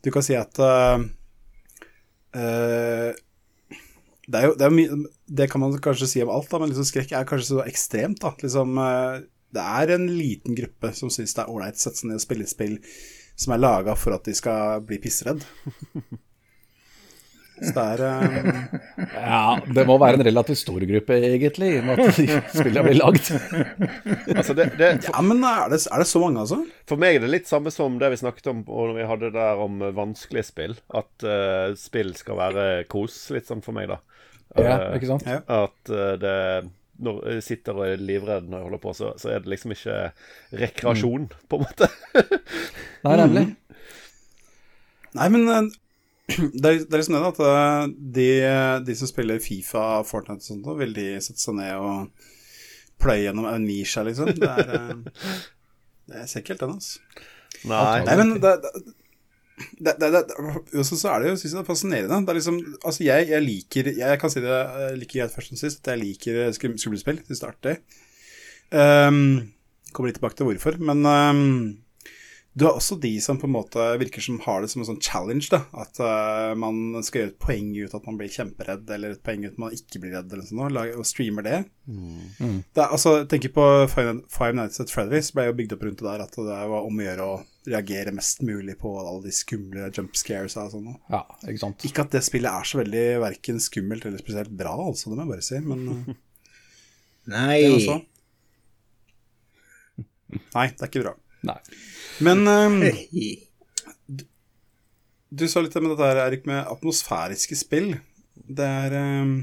Du 0.00 0.10
kan 0.14 0.24
si 0.24 0.36
at 0.38 0.56
uh, 0.64 1.02
eh, 2.32 3.10
det 4.30 4.38
er 4.38 4.46
jo 4.46 4.54
det, 4.56 4.64
er 4.64 4.72
mye, 4.72 5.00
det 5.28 5.50
kan 5.52 5.60
man 5.60 5.76
kanskje 5.82 6.08
si 6.08 6.22
om 6.24 6.32
alt, 6.32 6.48
da, 6.48 6.60
men 6.62 6.72
liksom 6.72 6.88
skrekk 6.88 7.12
er 7.18 7.28
kanskje 7.28 7.50
så 7.50 7.66
ekstremt. 7.66 8.22
da. 8.22 8.32
Liksom, 8.40 8.80
uh, 8.80 9.20
det 9.50 9.66
er 9.82 9.96
en 9.96 10.08
liten 10.14 10.56
gruppe 10.56 10.94
som 10.96 11.12
syns 11.12 11.34
det 11.36 11.44
er 11.44 11.52
ålreit 11.52 11.78
å 11.78 11.84
sette 11.84 12.00
seg 12.00 12.12
ned 12.12 12.20
og 12.20 12.24
spille 12.24 12.46
et 12.46 12.54
spill 12.54 12.76
som 13.40 13.54
er 13.54 13.62
laga 13.62 13.96
for 13.96 14.14
at 14.14 14.26
de 14.28 14.34
skal 14.36 14.82
bli 14.86 15.00
pissredd. 15.02 15.44
Så 17.60 17.72
det 17.76 17.84
er 17.84 18.02
um... 18.08 18.46
Ja, 19.14 19.42
det 19.76 19.84
må 19.88 19.96
være 20.00 20.18
en 20.20 20.24
relativt 20.26 20.60
stor 20.62 20.84
gruppe, 20.88 21.18
egentlig, 21.20 21.70
i 21.76 21.80
og 21.80 21.88
med 21.88 22.02
at 22.06 22.20
spillene 22.54 22.84
blir 22.86 22.98
lagd. 22.98 23.30
Altså, 24.30 24.56
det, 24.56 24.70
det, 24.80 24.90
for, 25.04 25.12
Ja, 25.12 25.24
men 25.26 25.44
er 25.44 25.70
det, 25.72 25.80
er 25.86 26.02
det 26.02 26.08
så 26.08 26.22
mange, 26.22 26.44
altså? 26.44 26.62
for 26.88 27.00
meg 27.00 27.18
er 27.18 27.24
det 27.24 27.32
litt 27.34 27.50
samme 27.50 27.72
som 27.74 27.98
det 28.00 28.10
vi 28.14 28.20
snakket 28.20 28.50
om 28.52 28.62
når 28.66 28.94
vi 28.96 29.08
hadde 29.10 29.28
det 29.28 29.36
der 29.36 29.60
om 29.62 29.80
eh, 29.84 29.94
vanskelige 29.96 30.48
spill. 30.48 30.76
At 30.96 31.26
uh, 31.26 31.76
spill 31.78 32.14
skal 32.18 32.38
være 32.40 32.66
kos, 32.90 33.22
litt 33.34 33.50
sånn 33.50 33.64
for 33.64 33.76
meg, 33.76 33.90
da. 33.92 34.00
Ja, 34.58 34.76
Eh, 34.80 34.96
ikke 34.98 35.12
sant? 35.12 35.26
At 35.30 35.92
uh, 35.92 36.14
det 36.18 36.36
Når 37.00 37.20
jeg 37.36 37.44
sitter 37.46 37.78
og 37.78 37.84
er 37.86 38.02
livredd 38.02 38.48
når 38.50 38.58
jeg 38.58 38.66
holder 38.66 38.80
på, 38.82 38.94
så, 38.96 39.12
så 39.20 39.30
er 39.32 39.44
det 39.44 39.52
liksom 39.54 39.72
ikke 39.72 39.98
rekreasjon, 40.60 41.30
på 41.48 41.60
en 41.60 41.62
måte. 41.64 41.88
Nei, 43.06 43.14
nemlig. 43.22 43.44
Nei, 45.16 45.28
men 45.32 45.70
det 46.30 46.66
er, 46.70 46.78
det 46.84 46.94
er 46.94 47.00
liksom 47.00 47.16
det, 47.16 47.22
at 47.30 47.40
eh, 47.46 47.94
de, 48.18 48.28
de 48.86 48.96
som 48.98 49.10
spiller 49.10 49.42
Fifa, 49.42 49.86
Fortnite 50.06 50.44
og 50.44 50.46
sånt, 50.46 50.68
vil 50.80 50.94
de 50.96 51.08
sette 51.24 51.42
seg 51.42 51.56
ned 51.58 51.74
og 51.80 52.28
pløye 53.00 53.24
gjennom 53.26 53.48
Amnesia, 53.48 54.04
liksom. 54.06 54.32
Det 54.36 54.48
er 54.50 54.72
eh, 54.76 55.42
Jeg 56.14 56.30
ser 56.30 56.42
ikke 56.42 56.54
helt 56.56 56.64
den, 56.66 56.74
altså. 56.78 57.26
Nei. 57.70 58.00
Nei, 58.06 58.16
men 58.20 58.34
det, 58.40 58.52
det, 58.64 58.70
det, 59.84 59.94
det, 60.00 60.10
det, 60.14 60.22
også 60.80 60.96
så 60.96 61.10
er 61.12 61.22
det 61.24 61.32
jo 61.32 61.38
synes 61.40 61.50
jeg 61.52 61.58
det 61.58 61.64
er 61.64 61.68
fascinerende. 61.70 62.20
Det 62.24 62.32
er 62.32 62.38
liksom, 62.38 62.60
altså 62.80 63.04
jeg, 63.04 63.28
jeg 63.34 63.44
liker 63.44 63.90
Jeg 63.98 64.20
kan 64.22 64.32
si 64.32 64.42
det 64.44 64.58
like 65.00 65.12
greit 65.18 65.34
først 65.34 65.56
og 65.56 65.60
sist, 65.60 65.82
at 65.82 65.92
jeg 65.94 66.02
liker 66.04 66.40
skrum- 66.56 66.78
skumlespill. 66.80 67.20
Syns 67.28 67.42
det 67.42 67.48
er 67.48 67.54
artig. 67.54 67.76
Um, 68.70 69.20
kommer 69.92 70.10
litt 70.10 70.20
tilbake 70.20 70.38
til 70.38 70.46
hvorfor, 70.46 70.78
men 70.90 71.02
um, 71.04 71.42
Du 72.52 72.64
har 72.66 72.74
også 72.74 72.96
de 72.98 73.12
som 73.22 73.38
på 73.38 73.46
en 73.46 73.54
måte 73.54 73.82
virker 74.00 74.24
som 74.24 74.40
har 74.42 74.62
det 74.62 74.72
som 74.72 74.82
en 74.82 74.88
sånn 74.88 75.02
challenge. 75.04 75.46
da, 75.52 75.60
At 75.78 76.00
uh, 76.02 76.50
man 76.58 76.98
skal 77.06 77.22
gjøre 77.22 77.30
et 77.30 77.42
poeng 77.42 77.68
ut 77.78 77.94
at 77.94 78.08
man 78.08 78.18
blir 78.18 78.32
kjemperedd, 78.34 78.90
eller 78.90 79.14
et 79.14 79.22
poeng 79.26 79.44
ut 79.46 79.52
at 79.52 79.60
man 79.62 79.76
ikke 79.76 80.02
blir 80.02 80.16
redd, 80.16 80.34
eller 80.34 80.48
sånn, 80.48 80.80
og 80.98 81.06
streamer 81.06 81.46
det. 81.46 81.60
Mm. 81.90 82.58
det 82.74 82.82
altså, 82.86 83.20
tenker 83.30 83.54
på 83.54 83.66
Five, 83.90 84.16
Five 84.30 84.58
Nights 84.58 84.82
at 84.82 84.92
Freddy's 84.92 85.30
ble 85.34 85.48
jo 85.48 85.54
bygd 85.58 85.76
opp 85.76 85.86
rundt 85.86 86.02
det 86.02 86.06
der 86.06 86.22
at 86.26 86.36
det 86.38 86.58
var 86.74 86.86
om 86.86 87.00
å 87.00 87.06
gjøre 87.06 87.26
å 87.26 87.38
reagere 87.70 88.14
mest 88.14 88.44
mulig 88.46 88.76
på 88.80 88.92
alle 88.98 89.24
de 89.24 89.32
skumle 89.34 89.88
jump 89.94 90.18
scares 90.18 90.58
og 90.58 90.74
sånn. 90.74 90.92
Ja, 91.12 91.22
ikke 91.46 91.64
sant. 91.64 91.86
Ikke 91.86 92.06
at 92.06 92.14
det 92.14 92.24
spillet 92.26 92.50
er 92.50 92.66
så 92.66 92.82
veldig 92.82 93.06
verken 93.26 93.62
skummelt 93.62 94.06
eller 94.10 94.22
spesielt 94.22 94.50
bra, 94.50 94.74
altså, 94.90 95.12
det 95.12 95.18
må 95.18 95.26
jeg 95.28 95.34
bare 95.36 95.48
si, 95.52 95.62
men 95.62 95.86
Nei. 97.30 97.62
Nei. 97.70 97.98
Nei, 100.54 100.70
det 100.74 100.82
er 100.82 100.88
ikke 100.88 101.02
bra. 101.04 101.18
Nei. 101.46 101.56
Men 102.26 102.44
um, 102.48 102.82
du, 104.06 104.24
du 105.30 105.46
sa 105.48 105.62
litt 105.64 105.76
om 105.80 105.88
dette 105.88 106.10
her, 106.10 106.20
Erik, 106.26 106.44
med 106.48 106.62
atmosfæriske 106.68 107.58
spill. 107.58 107.94
Det 108.34 108.66
er 108.66 108.96
um, 109.22 109.34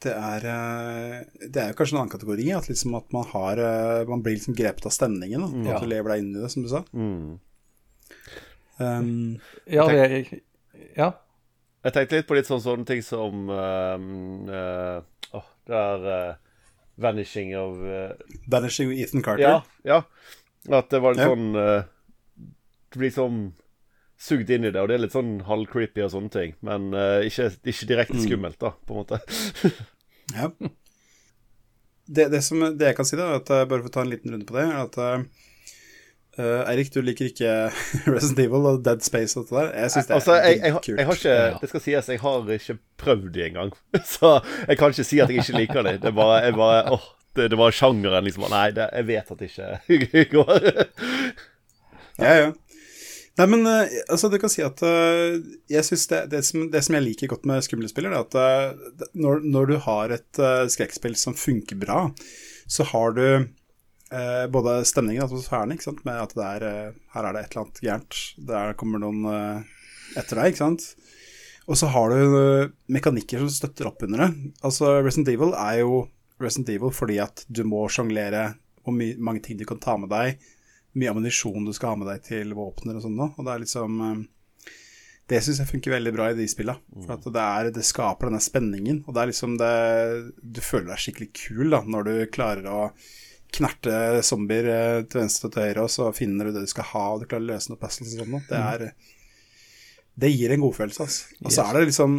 det 0.00 0.12
er, 0.16 0.46
uh, 0.48 1.16
det 1.44 1.60
er 1.60 1.76
kanskje 1.76 1.96
en 1.96 2.02
annen 2.02 2.12
kategori. 2.14 2.46
At, 2.56 2.70
liksom 2.70 2.96
at 2.96 3.08
man, 3.12 3.26
har, 3.34 3.60
uh, 3.60 4.08
man 4.08 4.24
blir 4.24 4.38
liksom 4.38 4.56
grepet 4.56 4.88
av 4.88 4.94
stemningen. 4.96 5.44
Da, 5.44 5.64
ja. 5.66 5.76
At 5.76 5.84
du 5.84 5.90
lever 5.92 6.14
deg 6.14 6.22
inn 6.24 6.34
i 6.34 6.40
det, 6.40 6.52
som 6.52 6.64
du 6.64 6.70
sa. 6.72 6.84
Mm. 6.96 7.40
Um, 8.80 9.10
ja, 9.68 9.84
det, 9.92 10.40
ja. 10.96 11.10
Jeg 11.84 11.96
tenkte 11.96 12.20
litt 12.20 12.28
på 12.28 12.36
litt 12.36 12.48
sånn, 12.48 12.62
sånne 12.64 12.88
ting 12.88 13.02
som 13.04 13.48
um, 13.48 14.48
uh, 14.48 15.00
oh, 15.36 15.46
Det 15.68 15.76
er 15.76 16.08
Vanishing 17.00 17.54
of 17.56 17.78
Vanishing 18.50 18.90
of 18.90 18.98
Ethan 18.98 19.22
Carter? 19.22 19.44
Ja. 19.44 19.62
ja. 19.86 20.02
At 20.68 20.90
det 20.92 21.00
var 21.00 21.16
litt 21.16 21.24
ja. 21.24 21.30
sånn 21.32 21.56
uh, 21.56 22.50
Du 22.92 23.00
blir 23.00 23.12
sånn 23.14 23.40
sugd 24.20 24.50
inn 24.52 24.66
i 24.68 24.72
det, 24.72 24.80
og 24.82 24.90
det 24.90 24.98
er 24.98 25.04
litt 25.06 25.14
sånn 25.14 25.38
halvcreepy 25.46 26.02
og 26.04 26.10
sånne 26.12 26.32
ting. 26.34 26.50
Men 26.66 26.90
uh, 26.92 27.22
ikke, 27.24 27.46
ikke, 27.64 27.86
direkte 27.88 28.18
mm. 28.18 28.24
skummelt, 28.26 28.58
da, 28.60 28.74
på 28.84 28.92
en 28.92 28.98
måte. 29.00 29.20
ja. 30.36 30.50
Det, 32.04 32.26
det, 32.34 32.42
som, 32.44 32.60
det, 32.60 32.90
jeg 32.90 32.98
kan 32.98 33.08
si, 33.08 33.16
da, 33.16 33.30
at, 33.38 33.48
jeg 33.48 33.70
bare 33.70 33.86
for 33.86 33.88
å 33.88 33.94
ta 33.94 34.04
en 34.04 34.12
liten 34.12 34.34
runde 34.34 34.44
på 34.44 34.58
det, 34.58 34.66
er 34.66 34.82
at 34.82 34.98
uh, 36.38 36.70
Eirik, 36.70 36.92
du 36.94 37.00
liker 37.04 37.30
ikke 37.30 37.52
Resident 38.14 38.42
Evil 38.44 38.68
og 38.70 38.82
Dead 38.84 39.02
Space 39.04 39.38
og 39.38 39.48
det 39.48 39.56
der. 39.56 39.70
Jeg 39.82 39.94
syns 39.94 40.10
det 40.10 40.16
altså, 40.18 40.36
jeg, 40.38 40.60
jeg, 40.62 40.74
kult. 40.76 40.88
Jeg 40.88 41.06
har 41.08 41.20
ikke, 41.20 41.36
det 41.60 41.70
skal 41.72 41.84
sies, 41.86 42.10
jeg 42.14 42.22
har 42.22 42.52
ikke 42.56 42.78
prøvd 43.00 43.30
det 43.34 43.46
engang. 43.50 43.72
Så 44.14 44.36
jeg 44.68 44.78
kan 44.78 44.94
ikke 44.94 45.08
si 45.08 45.20
at 45.20 45.32
jeg 45.32 45.44
ikke 45.44 45.64
liker 45.64 45.86
det. 45.88 45.98
Det 46.04 46.14
var, 46.16 46.38
jeg 46.44 46.56
bare 46.58 46.80
åh, 46.96 47.06
det, 47.36 47.50
det, 47.50 47.58
var 47.58 47.74
sjangeren, 47.74 48.26
liksom. 48.26 48.48
Nei, 48.50 48.70
det, 48.76 48.88
jeg 48.96 49.08
vet 49.10 49.30
at 49.34 49.44
det 49.44 49.50
ikke 49.50 50.24
går. 50.36 50.66
ja, 52.18 52.34
ja. 52.44 52.50
Nei, 53.38 53.46
men 53.48 53.62
uh, 53.64 53.86
altså, 54.10 54.28
du 54.28 54.36
kan 54.42 54.50
si 54.52 54.60
at 54.66 54.82
uh, 54.84 55.38
jeg 55.70 55.86
synes 55.86 56.08
det, 56.10 56.24
det, 56.32 56.42
som, 56.44 56.66
det, 56.72 56.82
som, 56.84 56.96
jeg 56.98 57.06
liker 57.06 57.30
godt 57.30 57.46
med 57.48 57.62
skumle 57.64 57.88
spiller, 57.88 58.12
er 58.12 58.26
at 58.26 58.36
uh, 58.36 59.06
når, 59.14 59.46
når, 59.46 59.70
du 59.70 59.78
har 59.86 60.12
et 60.18 60.42
uh, 60.42 60.66
skrekkspill 60.68 61.14
som 61.16 61.38
funker 61.38 61.78
bra, 61.80 62.02
så 62.70 62.84
har 62.90 63.16
du 63.16 63.24
både 64.50 64.80
stemningen 64.88 65.22
og 65.22 65.28
atmosfæren, 65.28 65.70
ikke 65.74 65.86
sant, 65.86 66.00
med 66.06 66.16
at 66.18 66.32
det 66.34 66.46
er, 66.46 66.94
her 67.14 67.26
er 67.28 67.36
det 67.36 67.44
et 67.44 67.52
eller 67.52 67.62
annet 67.62 67.82
gærent. 67.84 68.20
Der 68.48 68.72
kommer 68.80 69.02
noen 69.02 69.28
etter 70.18 70.40
deg, 70.40 70.50
ikke 70.50 70.64
sant. 70.64 70.88
Og 71.70 71.78
så 71.78 71.86
har 71.94 72.10
du 72.10 72.72
mekanikker 72.90 73.44
som 73.44 73.52
støtter 73.54 73.86
opp 73.90 74.02
under 74.02 74.24
det. 74.24 74.30
Altså, 74.66 74.96
Resident 75.04 75.30
Evil 75.30 75.54
er 75.54 75.84
jo 75.84 76.00
Resident 76.42 76.72
Evil 76.74 76.90
fordi 76.94 77.20
at 77.22 77.44
du 77.46 77.62
må 77.68 77.84
sjonglere 77.92 78.54
hvor 78.82 78.96
mange 78.96 79.44
ting 79.44 79.60
du 79.60 79.66
kan 79.68 79.80
ta 79.82 79.96
med 80.00 80.10
deg, 80.10 80.40
mye 80.98 81.12
ammunisjon 81.12 81.66
du 81.68 81.72
skal 81.76 81.92
ha 81.92 82.00
med 82.00 82.08
deg 82.10 82.22
til 82.26 82.54
våpner 82.56 82.98
og 82.98 83.04
sånn 83.04 83.20
Og 83.22 83.42
det 83.44 83.52
er 83.52 83.62
liksom 83.62 84.00
eh, 84.02 84.22
Det 85.30 85.38
syns 85.44 85.60
jeg 85.62 85.70
funker 85.70 85.94
veldig 85.94 86.12
bra 86.16 86.30
i 86.32 86.38
de 86.38 86.48
spillene. 86.50 86.82
For 87.04 87.14
at 87.14 87.28
det, 87.28 87.44
er, 87.44 87.70
det 87.76 87.86
skaper 87.86 88.30
denne 88.30 88.42
spenningen, 88.42 89.04
og 89.06 89.14
det 89.14 89.22
er 89.22 89.30
liksom 89.30 89.58
det 89.60 89.74
Du 90.42 90.62
føler 90.64 90.90
deg 90.90 91.04
skikkelig 91.04 91.30
kul 91.44 91.76
da, 91.76 91.84
når 91.86 92.08
du 92.08 92.14
klarer 92.34 92.66
å 92.72 92.80
knerte 93.54 93.94
zombier 94.26 94.68
eh, 94.72 94.98
til 95.10 95.22
venstre 95.22 95.48
og 95.48 95.54
til 95.54 95.64
høyre, 95.66 95.86
og 95.86 95.92
så 95.92 96.10
finner 96.16 96.48
du 96.48 96.56
det 96.56 96.66
du 96.66 96.70
skal 96.70 96.88
ha, 96.92 97.06
og 97.12 97.22
du 97.22 97.28
klarer 97.30 97.46
å 97.46 97.50
løse 97.52 97.72
noen 97.72 97.80
puzzles 97.80 98.14
og 98.16 98.22
sånn. 98.24 98.44
Det 98.48 98.60
er 98.60 98.90
Det 100.20 100.30
gir 100.32 100.52
en 100.52 100.64
godfølelse, 100.64 101.06
altså. 101.06 101.38
Og 101.44 101.54
så 101.54 101.64
er 101.64 101.78
det 101.78 101.86
liksom 101.88 102.18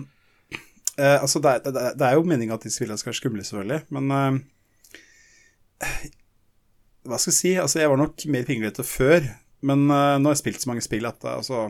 eh, 0.98 1.18
altså 1.18 1.42
det, 1.44 1.58
det, 1.68 1.86
det, 2.00 2.08
er 2.08 2.18
jo 2.18 2.26
meninga 2.28 2.58
at 2.58 2.66
de 2.66 2.74
spillene 2.74 3.00
skal 3.00 3.12
være 3.12 3.22
skumle, 3.22 3.46
selvfølgelig, 3.48 3.82
men 3.98 4.18
eh, 4.18 6.02
Hva 7.10 7.18
skal 7.18 7.34
jeg 7.34 7.40
si? 7.40 7.54
Altså, 7.58 7.82
jeg 7.82 7.92
var 7.92 8.02
nok 8.02 8.26
mer 8.30 8.48
pinglete 8.48 8.86
før, 8.86 9.26
men 9.66 9.86
eh, 9.90 10.18
nå 10.22 10.30
har 10.30 10.38
jeg 10.38 10.44
spilt 10.46 10.64
så 10.64 10.72
mange 10.72 10.86
spill 10.86 11.08
at 11.10 11.26
altså 11.30 11.70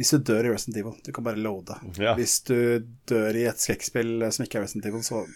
Hvis 0.00 0.14
du 0.14 0.22
dør 0.32 0.48
i 0.48 0.52
Resident 0.54 0.78
Evil, 0.80 0.94
du 1.04 1.10
kan 1.12 1.24
bare 1.24 1.40
loade. 1.40 1.76
Ja. 2.00 2.14
Hvis 2.16 2.40
du 2.48 2.84
dør 3.08 3.36
i 3.36 3.48
et 3.50 3.60
skrekkspill 3.60 4.24
som 4.32 4.46
ikke 4.46 4.60
er 4.60 4.64
Resident 4.66 4.88
Evil, 4.88 5.04
så 5.04 5.26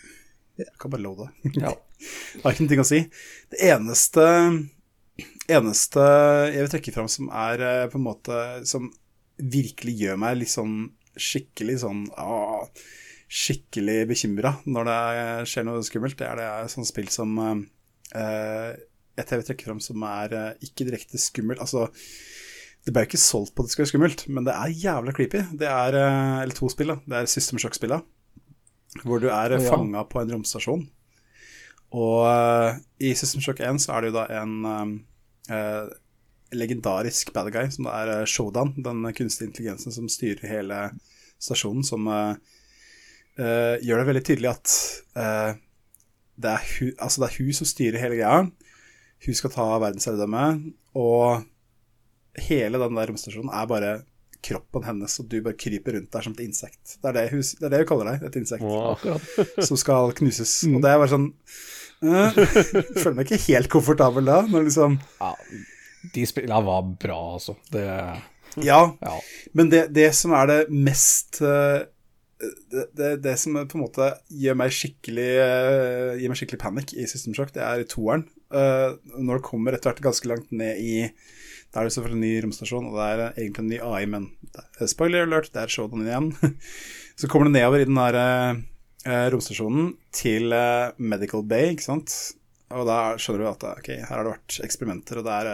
du 0.65 0.79
kan 0.81 0.93
bare 0.93 1.05
loade. 1.05 1.29
Ja. 1.57 1.75
det 1.75 2.43
har 2.45 2.55
ikke 2.55 2.67
noe 2.67 2.85
å 2.85 2.89
si. 2.89 3.03
Det 3.53 3.61
eneste 3.69 4.25
eneste 5.49 6.03
jeg 6.53 6.63
vil 6.65 6.71
trekke 6.73 6.95
fram 6.95 7.09
som 7.11 7.31
er 7.33 7.89
på 7.89 7.97
en 7.97 8.05
måte 8.05 8.41
Som 8.69 8.91
virkelig 9.37 9.95
gjør 10.01 10.19
meg 10.21 10.39
litt 10.41 10.53
sånn 10.53 10.91
skikkelig 11.17 11.81
sånn 11.85 12.05
å, 12.21 12.67
Skikkelig 13.27 14.05
bekymra 14.11 14.55
når 14.71 14.87
det 14.87 14.99
skjer 15.51 15.65
noe 15.67 15.83
skummelt. 15.83 16.15
Det 16.21 16.29
er 16.29 16.39
det 16.39 16.51
sånn 16.71 16.87
spill 16.87 17.09
som 17.11 17.33
uh, 17.41 17.57
Et 18.15 19.33
jeg 19.33 19.41
vil 19.41 19.47
trekke 19.49 19.67
fram 19.67 19.81
som 19.83 20.05
er 20.07 20.37
uh, 20.37 20.51
ikke 20.63 20.87
direkte 20.87 21.19
skummelt. 21.19 21.63
Altså, 21.65 21.89
det 22.87 22.95
ble 22.95 23.03
jo 23.03 23.11
ikke 23.11 23.19
solgt 23.19 23.57
på 23.57 23.65
at 23.65 23.67
det 23.67 23.75
skulle 23.75 23.89
være 23.89 23.95
skummelt, 23.97 24.23
men 24.31 24.47
det 24.47 24.55
er 24.55 24.77
jævla 24.85 25.17
creepy. 25.17 25.43
Det 25.59 25.67
er 25.67 25.99
Eller 25.99 26.55
to 26.55 26.71
spill, 26.71 26.95
da. 26.95 27.01
Det 27.03 27.19
er 27.19 27.33
System 27.33 27.59
Shock-spilla. 27.59 27.99
Hvor 29.05 29.21
du 29.23 29.29
er 29.29 29.57
uh, 29.57 29.61
ja. 29.61 29.71
fanga 29.71 30.05
på 30.09 30.23
en 30.23 30.33
romstasjon. 30.37 30.87
Og 31.97 32.81
i 32.99 33.13
System 33.15 33.45
Shock 33.45 33.61
1 33.63 33.79
så 33.81 33.95
er 33.95 34.03
det 34.03 34.09
jo 34.11 34.17
da 34.17 34.25
en 34.43 34.55
legendarisk 36.55 37.33
bad 37.35 37.51
guy, 37.55 37.69
som 37.71 37.87
det 37.87 37.95
er 37.95 38.29
Shodan, 38.31 38.75
den 38.83 39.07
kunstige 39.15 39.51
intelligensen 39.51 39.95
som 39.95 40.09
styrer 40.11 40.47
hele 40.51 40.81
stasjonen, 41.43 41.85
som 41.87 42.07
uh, 42.09 42.37
uh, 43.41 43.75
gjør 43.83 44.03
det 44.03 44.09
veldig 44.11 44.25
tydelig 44.27 44.53
at 44.53 44.75
uh, 45.19 45.53
det, 46.37 46.53
er 46.53 46.71
hun, 46.79 46.93
altså 46.99 47.23
det 47.23 47.29
er 47.29 47.39
hun 47.41 47.59
som 47.59 47.71
styrer 47.71 48.03
hele 48.03 48.21
greia. 48.21 48.47
Hun 49.27 49.39
skal 49.39 49.55
ta 49.55 49.67
verdensherredømme, 49.83 50.47
og 50.97 51.47
hele 52.47 52.81
den 52.83 52.99
der 52.99 53.11
romstasjonen 53.11 53.53
er 53.53 53.71
bare 53.71 53.93
kroppen 54.45 54.85
hennes, 54.87 55.15
og 55.23 55.31
du 55.31 55.39
bare 55.45 55.59
kryper 55.59 55.97
rundt 55.97 56.11
der 56.13 56.27
som 56.27 56.35
et 56.37 56.43
insekt. 56.45 56.99
Det 56.99 57.13
er 57.13 57.17
det 57.17 57.25
hun, 57.33 57.47
det 57.47 57.69
er 57.69 57.73
det 57.75 57.81
hun 57.85 57.89
kaller 57.93 58.13
deg, 58.13 58.27
et 58.29 58.41
insekt. 58.43 58.67
Wow. 58.67 59.23
som 59.69 59.81
skal 59.81 60.13
knuses. 60.19 60.59
Og 60.69 60.83
det 60.85 60.93
er 60.93 61.01
bare 61.01 61.13
sånn 61.15 61.31
uh, 62.05 62.37
Føler 63.03 63.17
meg 63.17 63.27
ikke 63.27 63.43
helt 63.47 63.73
komfortabel 63.73 64.29
da, 64.29 64.43
når 64.51 64.69
liksom 64.69 65.01
ja 65.21 65.33
de 66.15 66.25
spillene 66.29 66.63
var 66.67 66.87
bra, 67.01 67.19
altså. 67.37 67.57
Det, 67.73 67.85
ja, 68.65 68.81
ja, 69.01 69.19
men 69.57 69.71
det, 69.73 69.87
det, 69.95 70.11
som 70.17 70.35
er 70.37 70.49
det 70.51 70.59
mest 70.73 71.41
eh, 71.45 71.87
det, 72.73 72.87
det, 72.97 73.11
det, 73.25 73.37
som 73.41 73.57
på 73.57 73.79
en 73.79 73.85
måte 73.87 74.11
gir 74.29 74.57
meg 74.59 74.75
skikkelig 74.75 75.31
uh, 75.41 76.11
Gir 76.21 76.29
meg 76.29 76.39
skikkelig 76.39 76.61
panikk 76.61 76.93
i 76.97 77.07
System 77.09 77.37
Shock, 77.37 77.55
det 77.55 77.65
er 77.65 77.87
toeren. 77.89 78.27
Uh, 78.53 79.01
når 79.17 79.41
det 79.41 79.47
kommer 79.49 79.77
etter 79.77 79.91
hvert 79.91 80.05
ganske 80.05 80.29
langt 80.31 80.53
ned 80.55 80.81
i 80.81 80.97
Da 81.73 81.83
er 81.83 81.89
det 81.89 81.95
selvfølgelig 81.97 82.17
en 82.17 82.25
ny 82.25 82.33
romstasjon, 82.45 82.89
og 82.89 82.97
det 82.97 83.07
er 83.07 83.23
egentlig 83.27 83.65
en 83.65 83.71
ny 83.73 83.81
AI, 83.85 84.07
men 84.09 84.31
spoiler 84.89 85.27
alert, 85.27 85.53
det 85.53 85.63
er 85.63 85.73
Showdown 85.73 86.07
igjen. 86.07 86.31
så 87.21 87.31
kommer 87.31 87.49
du 87.49 87.57
nedover 87.57 87.83
i 87.83 87.89
den 87.89 88.01
der 88.01 88.19
uh, 88.23 89.27
romstasjonen 89.35 89.95
til 90.15 90.55
Medical 90.97 91.45
Bay, 91.47 91.75
ikke 91.75 91.89
sant. 91.89 92.15
Og 92.75 92.87
da 92.89 93.01
skjønner 93.21 93.45
du 93.45 93.51
at 93.51 93.67
ok, 93.77 93.91
her 94.01 94.09
har 94.11 94.25
det 94.25 94.37
vært 94.37 94.61
eksperimenter, 94.67 95.21
og 95.21 95.29
der 95.29 95.51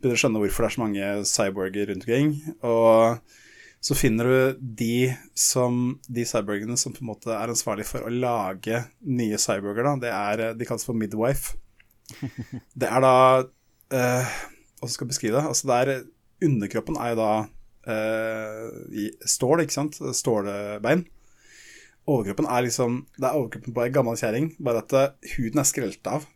begynner 0.00 0.16
å 0.16 0.22
skjønne 0.22 0.42
hvorfor 0.42 0.64
det 0.64 0.68
er 0.70 0.74
så 0.74 0.82
mange 0.82 1.12
cyborger 1.28 1.90
rundt 1.90 2.04
omkring. 2.06 2.34
Og 2.66 3.38
så 3.80 3.96
finner 3.96 4.28
du 4.28 4.60
de 4.60 5.14
som 5.32 5.98
De 6.04 6.24
cyborgene 6.28 6.76
som 6.76 6.92
på 6.92 7.00
en 7.00 7.10
måte 7.14 7.32
er 7.32 7.52
ansvarlig 7.52 7.86
for 7.88 8.04
å 8.04 8.12
lage 8.12 8.82
nye 9.08 9.40
cyborger, 9.40 9.86
da. 9.86 9.94
Det 10.04 10.12
er 10.12 10.56
De 10.58 10.68
kalles 10.68 10.84
for 10.84 10.96
midwife. 10.96 11.56
Det 12.80 12.88
er 12.88 13.04
da 13.04 13.16
uh, 13.40 14.38
Hvordan 14.80 14.94
skal 14.94 15.06
jeg 15.06 15.14
beskrive 15.14 15.38
det? 15.38 15.46
Altså 15.52 15.70
det 15.70 15.78
er 15.80 16.04
Underkroppen 16.40 16.96
er 16.96 17.12
jo 17.12 17.16
da 17.20 17.32
i 18.96 19.06
stål, 19.28 19.62
ikke 19.64 19.74
sant? 19.74 19.98
Stålbein. 20.16 21.02
Overkroppen 22.10 22.48
er 22.48 22.64
liksom 22.64 23.04
Det 23.18 23.26
er 23.28 23.38
overkroppen 23.38 23.74
på 23.76 23.84
ei 23.84 23.94
gammel 23.94 24.18
kjerring, 24.18 24.52
bare 24.62 24.82
at 24.82 24.94
uh, 24.96 25.32
huden 25.36 25.62
er 25.62 25.68
skrelt 25.68 26.10
av. 26.10 26.26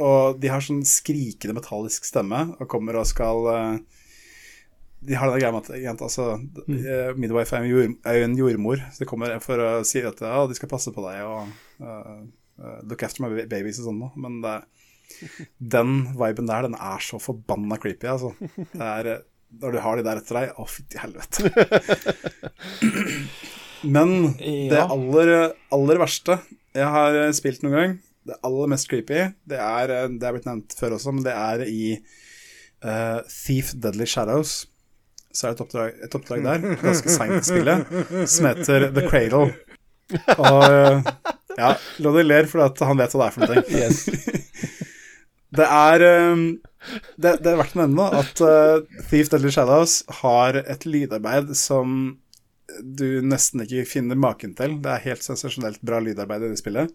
Og 0.00 0.40
de 0.40 0.48
har 0.48 0.64
sånn 0.64 0.82
skrikende 0.88 1.58
metallisk 1.58 2.06
stemme 2.08 2.46
og 2.56 2.68
kommer 2.72 2.96
og 2.96 3.08
skal 3.08 3.46
uh, 3.46 3.76
De 5.04 5.16
har 5.16 5.30
den 5.30 5.40
greia 5.40 5.52
med 5.52 5.68
at 5.68 6.04
altså, 6.06 6.32
mm. 6.40 6.80
uh, 6.80 7.12
Midwife 7.20 7.56
er, 7.56 7.68
jord, 7.68 7.94
er, 8.04 8.18
jo 8.18 8.26
en 8.26 8.38
jordmor, 8.40 8.84
så 8.90 9.04
de 9.04 9.10
kommer 9.12 9.36
for 9.44 9.62
å 9.62 9.70
si 9.86 10.02
at 10.04 10.24
ja, 10.24 10.44
de 10.48 10.56
skal 10.58 10.72
passe 10.72 10.92
på 10.94 11.06
deg 11.06 11.24
og 11.24 12.28
look 12.84 13.00
after 13.06 13.24
my 13.24 13.46
babies 13.48 13.78
og 13.80 13.86
sånn 13.88 14.02
noe. 14.02 14.12
Men 14.20 14.42
det, 14.44 14.58
Den 15.58 15.96
viben 16.18 16.48
der, 16.48 16.68
den 16.68 16.76
er 16.78 17.02
så 17.04 17.20
forbanna 17.22 17.78
creepy, 17.80 18.08
altså. 18.10 18.32
Det 18.56 18.86
er, 18.86 19.10
eh, 19.14 19.26
når 19.60 19.74
du 19.74 19.80
har 19.84 19.98
de 19.98 20.06
der 20.06 20.20
etter 20.20 20.38
deg, 20.38 20.54
å 20.56 20.66
fytti 20.70 21.00
helvete. 21.02 21.50
Men 23.96 24.16
det 24.38 24.80
aller, 24.80 25.34
aller 25.72 26.00
verste 26.02 26.38
jeg 26.76 26.86
har 26.94 27.16
eh, 27.18 27.32
spilt 27.34 27.64
noen 27.64 27.76
gang, 27.76 27.94
det 28.28 28.36
aller 28.46 28.70
mest 28.70 28.88
creepy, 28.90 29.22
det 29.50 29.58
er, 29.58 29.94
eh, 29.94 30.10
det 30.12 30.26
er 30.26 30.36
blitt 30.36 30.48
nevnt 30.48 30.76
før 30.78 30.96
også, 30.98 31.14
men 31.16 31.24
det 31.26 31.34
er 31.34 31.64
i 31.66 31.84
uh, 32.84 33.18
Thief 33.26 33.72
Deadly 33.74 34.06
Shadows. 34.06 34.68
Så 35.34 35.46
er 35.46 35.52
det 35.52 35.58
et 35.58 35.64
oppdrag, 35.64 35.98
et 36.06 36.14
oppdrag 36.18 36.46
der, 36.46 36.68
ganske 36.82 37.12
seint 37.14 37.40
i 37.40 37.44
spillet, 37.46 37.90
som 38.30 38.48
heter 38.50 38.88
The 38.94 39.06
Cradle. 39.06 39.50
Og 40.36 41.10
ja, 41.58 41.74
Loddy 42.02 42.24
ler 42.24 42.48
fordi 42.50 42.66
at 42.66 42.82
han 42.88 42.98
vet 42.98 43.14
hva 43.14 43.20
det 43.22 43.28
er 43.28 43.36
for 43.36 43.46
noe. 43.46 43.62
Yes. 43.70 43.98
Det 45.56 45.66
er 45.66 46.04
um, 46.32 46.44
det, 47.20 47.36
det 47.44 47.52
er 47.52 47.58
verdt 47.60 47.76
å 47.76 47.82
nevne 47.82 48.08
at 48.20 48.42
uh, 48.44 48.80
Thief 49.10 49.30
Deadly 49.32 49.52
Shadows 49.52 50.00
har 50.22 50.56
et 50.62 50.86
lydarbeid 50.88 51.52
som 51.58 52.14
du 52.80 53.20
nesten 53.26 53.64
ikke 53.64 53.88
finner 53.88 54.18
maken 54.18 54.54
til. 54.58 54.78
Det 54.82 54.92
er 54.92 55.08
helt 55.10 55.26
sensasjonelt 55.26 55.82
bra 55.84 56.00
lydarbeid 56.02 56.46
i 56.46 56.52
det 56.52 56.60
spillet. 56.60 56.94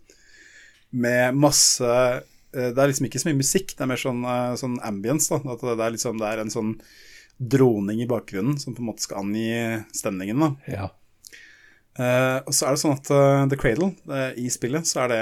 Med 0.96 1.36
masse 1.38 1.86
uh, 1.86 2.22
Det 2.56 2.80
er 2.80 2.90
liksom 2.90 3.10
ikke 3.10 3.22
så 3.22 3.30
mye 3.30 3.42
musikk, 3.44 3.76
det 3.76 3.86
er 3.86 3.92
mer 3.92 4.02
sånn, 4.02 4.24
uh, 4.26 4.56
sånn 4.60 4.80
ambience. 4.88 5.30
Da. 5.30 5.56
At 5.56 5.66
det, 5.66 5.76
er 5.78 5.98
liksom, 5.98 6.22
det 6.22 6.32
er 6.32 6.44
en 6.44 6.54
sånn 6.54 6.78
droning 7.36 8.00
i 8.02 8.08
bakgrunnen 8.10 8.56
som 8.62 8.74
på 8.74 8.82
en 8.82 8.90
måte 8.90 9.06
skal 9.06 9.26
angi 9.26 9.84
stemningen. 9.94 10.42
da. 10.42 10.54
Ja. 10.72 10.90
Uh, 11.96 12.40
og 12.48 12.56
så 12.56 12.66
er 12.66 12.76
det 12.76 12.82
sånn 12.82 12.96
at 12.98 13.12
The 13.52 13.60
Cradle 13.60 13.94
i 14.40 14.50
spillet, 14.52 14.88
så 14.88 15.06
er 15.06 15.14
det 15.14 15.22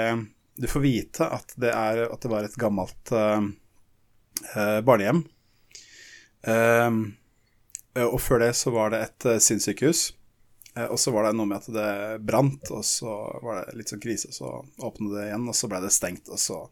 Du 0.54 0.68
får 0.70 0.84
vite 0.84 1.26
at 1.26 1.54
det, 1.58 1.72
er, 1.74 2.04
at 2.08 2.22
det 2.22 2.30
var 2.30 2.46
et 2.46 2.58
gammelt 2.60 3.10
eh, 3.14 3.46
barnehjem. 4.86 5.24
Uh, 6.44 7.14
og 8.04 8.18
før 8.20 8.42
det 8.44 8.50
så 8.58 8.70
var 8.74 8.92
det 8.92 9.00
et 9.06 9.26
uh, 9.30 9.40
sinnssykehus. 9.42 10.10
Eh, 10.74 10.86
og 10.90 10.98
så 10.98 11.12
var 11.14 11.28
det 11.28 11.36
noe 11.38 11.48
med 11.48 11.62
at 11.62 11.70
det 11.74 12.22
brant, 12.26 12.70
og 12.74 12.84
så 12.86 13.16
var 13.44 13.62
det 13.62 13.78
litt 13.78 13.92
sånn 13.92 14.02
krise, 14.02 14.32
så 14.34 14.56
åpnet 14.82 15.14
det 15.14 15.28
igjen, 15.28 15.48
og 15.50 15.58
så 15.58 15.70
ble 15.70 15.82
det 15.84 15.92
stengt, 15.94 16.30
og 16.30 16.40
så 16.40 16.64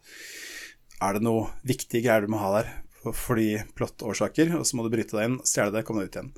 er 1.03 1.19
det 1.19 1.27
noe 1.27 1.51
viktige 1.67 2.05
greier 2.05 2.27
du 2.27 2.33
må 2.33 2.43
ha 2.43 2.57
der 2.61 2.73
fordi 3.03 3.57
plottårsaker, 3.75 4.53
og 4.55 4.67
så 4.67 4.79
må 4.79 4.85
du 4.87 4.93
bryte 4.93 5.17
deg 5.17 5.27
inn, 5.27 5.41
stjele 5.47 5.75
det, 5.75 5.81
komme 5.87 6.05
deg 6.05 6.13
ut 6.13 6.19
igjen. 6.21 6.35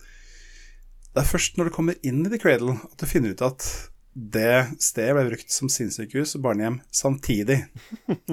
Det 1.13 1.21
er 1.21 1.29
først 1.29 1.59
når 1.59 1.69
du 1.69 1.75
kommer 1.75 1.99
inn 2.09 2.23
i 2.25 2.31
The 2.33 2.41
Cradle 2.41 2.79
at 2.79 2.97
du 3.03 3.05
finner 3.05 3.35
ut 3.35 3.45
at 3.45 3.67
det 4.15 4.79
stedet 4.79 5.15
ble 5.17 5.27
brukt 5.33 5.51
som 5.51 5.71
sinnssykehus 5.71 6.37
og 6.39 6.45
barnehjem 6.47 6.81
samtidig. 6.95 7.65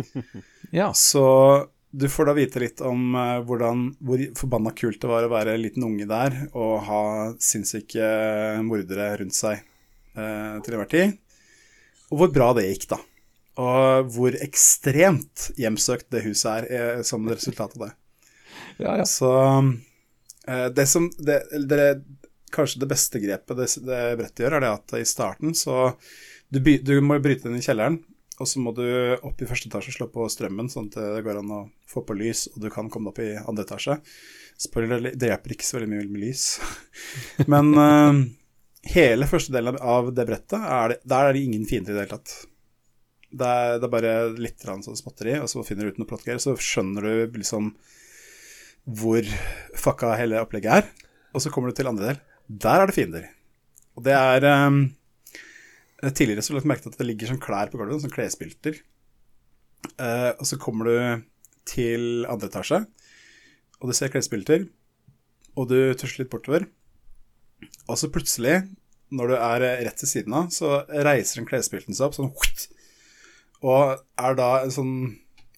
ja. 0.79 0.91
Så 0.93 1.25
du 1.91 2.07
får 2.09 2.29
da 2.29 2.35
vite 2.37 2.61
litt 2.63 2.81
om 2.85 3.15
eh, 3.17 3.39
hvordan, 3.47 3.87
hvor 3.99 4.21
forbanna 4.37 4.71
kult 4.77 5.01
det 5.01 5.09
var 5.11 5.25
å 5.27 5.31
være 5.33 5.57
en 5.57 5.63
liten 5.63 5.83
unge 5.83 6.07
der 6.07 6.37
og 6.53 6.75
ha 6.87 7.03
sinnssyke 7.41 8.05
mordere 8.63 9.09
rundt 9.19 9.35
seg 9.35 9.57
eh, 9.57 10.61
til 10.63 10.77
enhver 10.77 10.91
tid. 10.93 11.17
Og 12.11 12.21
hvor 12.21 12.31
bra 12.35 12.51
det 12.55 12.69
gikk, 12.69 12.91
da. 12.93 13.01
Og 13.61 14.11
hvor 14.15 14.35
ekstremt 14.39 15.49
hjemsøkt 15.59 16.07
det 16.13 16.23
huset 16.27 16.51
er 16.53 16.69
eh, 16.71 17.01
som 17.07 17.27
resultat 17.27 17.75
av 17.75 17.87
det. 17.87 17.91
ja, 18.85 18.95
ja. 19.01 19.07
Så 19.07 19.31
eh, 20.47 20.67
det 20.71 20.87
som 20.87 21.09
det, 21.19 21.41
det, 21.67 21.83
Kanskje 22.51 22.81
det 22.83 22.89
beste 22.91 23.21
grepet 23.23 23.57
det, 23.59 23.67
det 23.87 24.01
brettet 24.19 24.43
gjør, 24.45 24.57
er 24.57 24.65
det 24.65 24.71
at 24.75 24.95
i 24.99 25.05
starten 25.07 25.55
så 25.57 25.93
du, 26.51 26.59
du 26.59 26.97
må 26.99 27.15
bryte 27.23 27.47
inn 27.47 27.55
i 27.55 27.63
kjelleren, 27.63 28.01
og 28.41 28.47
så 28.49 28.59
må 28.59 28.73
du 28.75 28.83
opp 29.23 29.39
i 29.39 29.47
første 29.47 29.69
etasje 29.69 29.93
og 29.93 29.95
slå 29.95 30.07
på 30.11 30.27
strømmen, 30.33 30.67
sånn 30.71 30.89
at 30.89 30.97
det 30.99 31.23
går 31.23 31.39
an 31.39 31.53
å 31.55 31.61
få 31.87 32.03
på 32.07 32.17
lys, 32.17 32.47
og 32.51 32.59
du 32.63 32.69
kan 32.73 32.89
komme 32.91 33.07
deg 33.07 33.13
opp 33.13 33.21
i 33.23 33.29
andre 33.39 33.65
etasje. 33.67 33.97
Spoiler, 34.61 35.11
det 35.15 35.29
hjelper 35.29 35.55
ikke 35.55 35.67
så 35.67 35.77
veldig 35.77 35.89
mye 35.93 36.07
med 36.09 36.23
lys. 36.25 36.45
Men 37.53 37.71
uh, 37.77 38.19
hele 38.91 39.29
første 39.29 39.53
delen 39.55 39.77
av- 39.79 40.11
det 40.17 40.25
brettet, 40.27 40.57
er 40.59 40.95
det, 40.95 40.97
der 41.13 41.29
er 41.29 41.37
det 41.37 41.45
ingen 41.45 41.67
fiender 41.69 41.93
i 41.93 41.99
det 41.99 42.03
hele 42.03 42.17
tatt. 42.17 42.33
Det 43.31 43.47
er, 43.47 43.77
det 43.79 43.87
er 43.87 43.93
bare 43.93 44.15
litt 44.35 44.65
sånn 44.67 44.99
småtteri, 44.99 45.37
og 45.39 45.47
så 45.47 45.63
finner 45.63 45.87
du 45.87 45.93
ut 45.93 46.01
noe 46.01 46.09
plottgreier, 46.09 46.41
så 46.41 46.57
skjønner 46.59 47.07
du 47.07 47.39
liksom 47.39 47.71
hvor 48.89 49.27
fucka 49.77 50.15
hele 50.17 50.41
opplegget 50.41 50.81
er. 50.81 50.91
Og 51.31 51.45
så 51.45 51.53
kommer 51.53 51.71
du 51.71 51.77
til 51.77 51.87
andre 51.87 52.09
del. 52.09 52.21
Der 52.51 52.81
er 52.81 52.89
det 52.89 52.95
fiender. 52.97 53.27
Og 53.95 54.03
det 54.05 54.15
er 54.17 54.67
um, 54.67 54.83
Tidligere 56.01 56.41
så 56.41 56.55
la 56.55 56.61
jeg 56.63 56.69
merke 56.71 56.85
til 56.85 56.93
at 56.95 56.97
det 56.97 57.05
ligger 57.05 57.29
sånn 57.29 57.41
klær 57.43 57.69
på 57.69 57.77
gulvet, 57.77 58.01
sånn 58.01 58.13
klesbylter. 58.13 58.79
Uh, 60.01 60.33
og 60.33 60.45
så 60.49 60.57
kommer 60.61 60.89
du 60.89 61.25
til 61.69 62.25
andre 62.29 62.49
etasje, 62.49 62.79
og 63.77 63.89
du 63.89 63.93
ser 63.93 64.09
klesbylter, 64.09 64.65
og 65.53 65.69
du 65.69 65.77
tusjer 65.93 66.23
litt 66.23 66.31
bortover. 66.33 66.65
Og 67.85 67.99
så 68.01 68.09
plutselig, 68.09 68.63
når 69.13 69.29
du 69.29 69.35
er 69.37 69.67
rett 69.85 70.01
til 70.01 70.09
siden 70.09 70.33
av, 70.39 70.49
så 70.49 70.81
reiser 70.89 71.43
en 71.43 71.49
klesbylten 71.49 71.93
seg 71.97 72.09
opp 72.09 72.17
sånn 72.17 72.33
og 73.61 73.99
er 74.17 74.37
da 74.39 74.51
en 74.63 74.73
sånn 74.73 74.93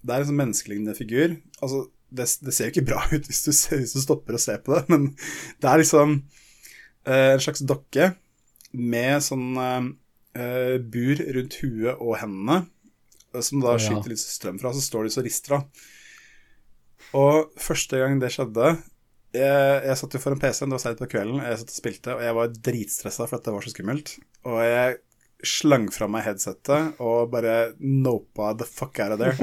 Det 0.04 0.12
er 0.12 0.24
en 0.24 0.28
sånn 0.28 0.40
menneskelignende 0.42 0.96
figur. 0.98 1.38
Altså, 1.64 1.86
det, 2.12 2.26
det 2.44 2.52
ser 2.52 2.68
jo 2.68 2.74
ikke 2.74 2.90
bra 2.90 3.06
ut 3.14 3.30
hvis 3.30 3.46
du, 3.46 3.52
hvis 3.80 3.94
du 3.96 4.02
stopper 4.04 4.36
og 4.36 4.44
ser 4.44 4.60
på 4.66 4.76
det, 4.76 4.84
men 4.92 5.14
det 5.64 5.70
er 5.70 5.80
liksom 5.80 6.18
en 7.06 7.42
slags 7.44 7.64
dokke 7.68 8.14
med 8.74 9.22
sånn 9.22 9.58
uh, 9.58 10.78
bur 10.80 11.20
rundt 11.36 11.58
huet 11.62 12.00
og 12.00 12.16
hendene, 12.22 12.64
eh, 13.34 13.42
som 13.42 13.62
da 13.62 13.76
Ja. 13.76 13.82
skyter 13.84 14.10
litt 14.14 14.24
strøm 14.24 14.60
fra, 14.62 14.72
så 14.74 14.82
står 14.82 15.04
de 15.04 15.14
så 15.14 15.24
rister 15.26 15.58
av. 15.60 15.68
Og 17.14 17.52
første 17.62 18.00
gang 18.00 18.20
det 18.22 18.32
skjedde 18.34 18.72
jeg, 19.34 19.86
jeg 19.88 19.98
satt 19.98 20.14
jo 20.14 20.20
foran 20.22 20.40
PC-en, 20.42 20.70
det 20.70 20.78
var 20.78 20.82
seint 20.84 21.00
på 21.02 21.10
kvelden, 21.10 21.40
jeg 21.42 21.58
satt 21.58 21.72
og 21.74 21.78
spilte, 21.80 22.14
og 22.14 22.22
jeg 22.22 22.36
var 22.38 22.52
dritstressa 22.70 23.26
for 23.28 23.40
at 23.40 23.48
det 23.48 23.54
var 23.56 23.66
så 23.66 23.72
skummelt. 23.74 24.12
Og 24.46 24.60
jeg 24.62 24.98
slang 25.44 25.88
fra 25.92 26.08
meg 26.08 26.24
headsetet 26.24 27.02
og 27.04 27.32
bare 27.34 27.74
nopa 27.82 28.54
the 28.56 28.64
fuck 28.70 29.02
out 29.04 29.12
of 29.16 29.20
there. 29.20 29.36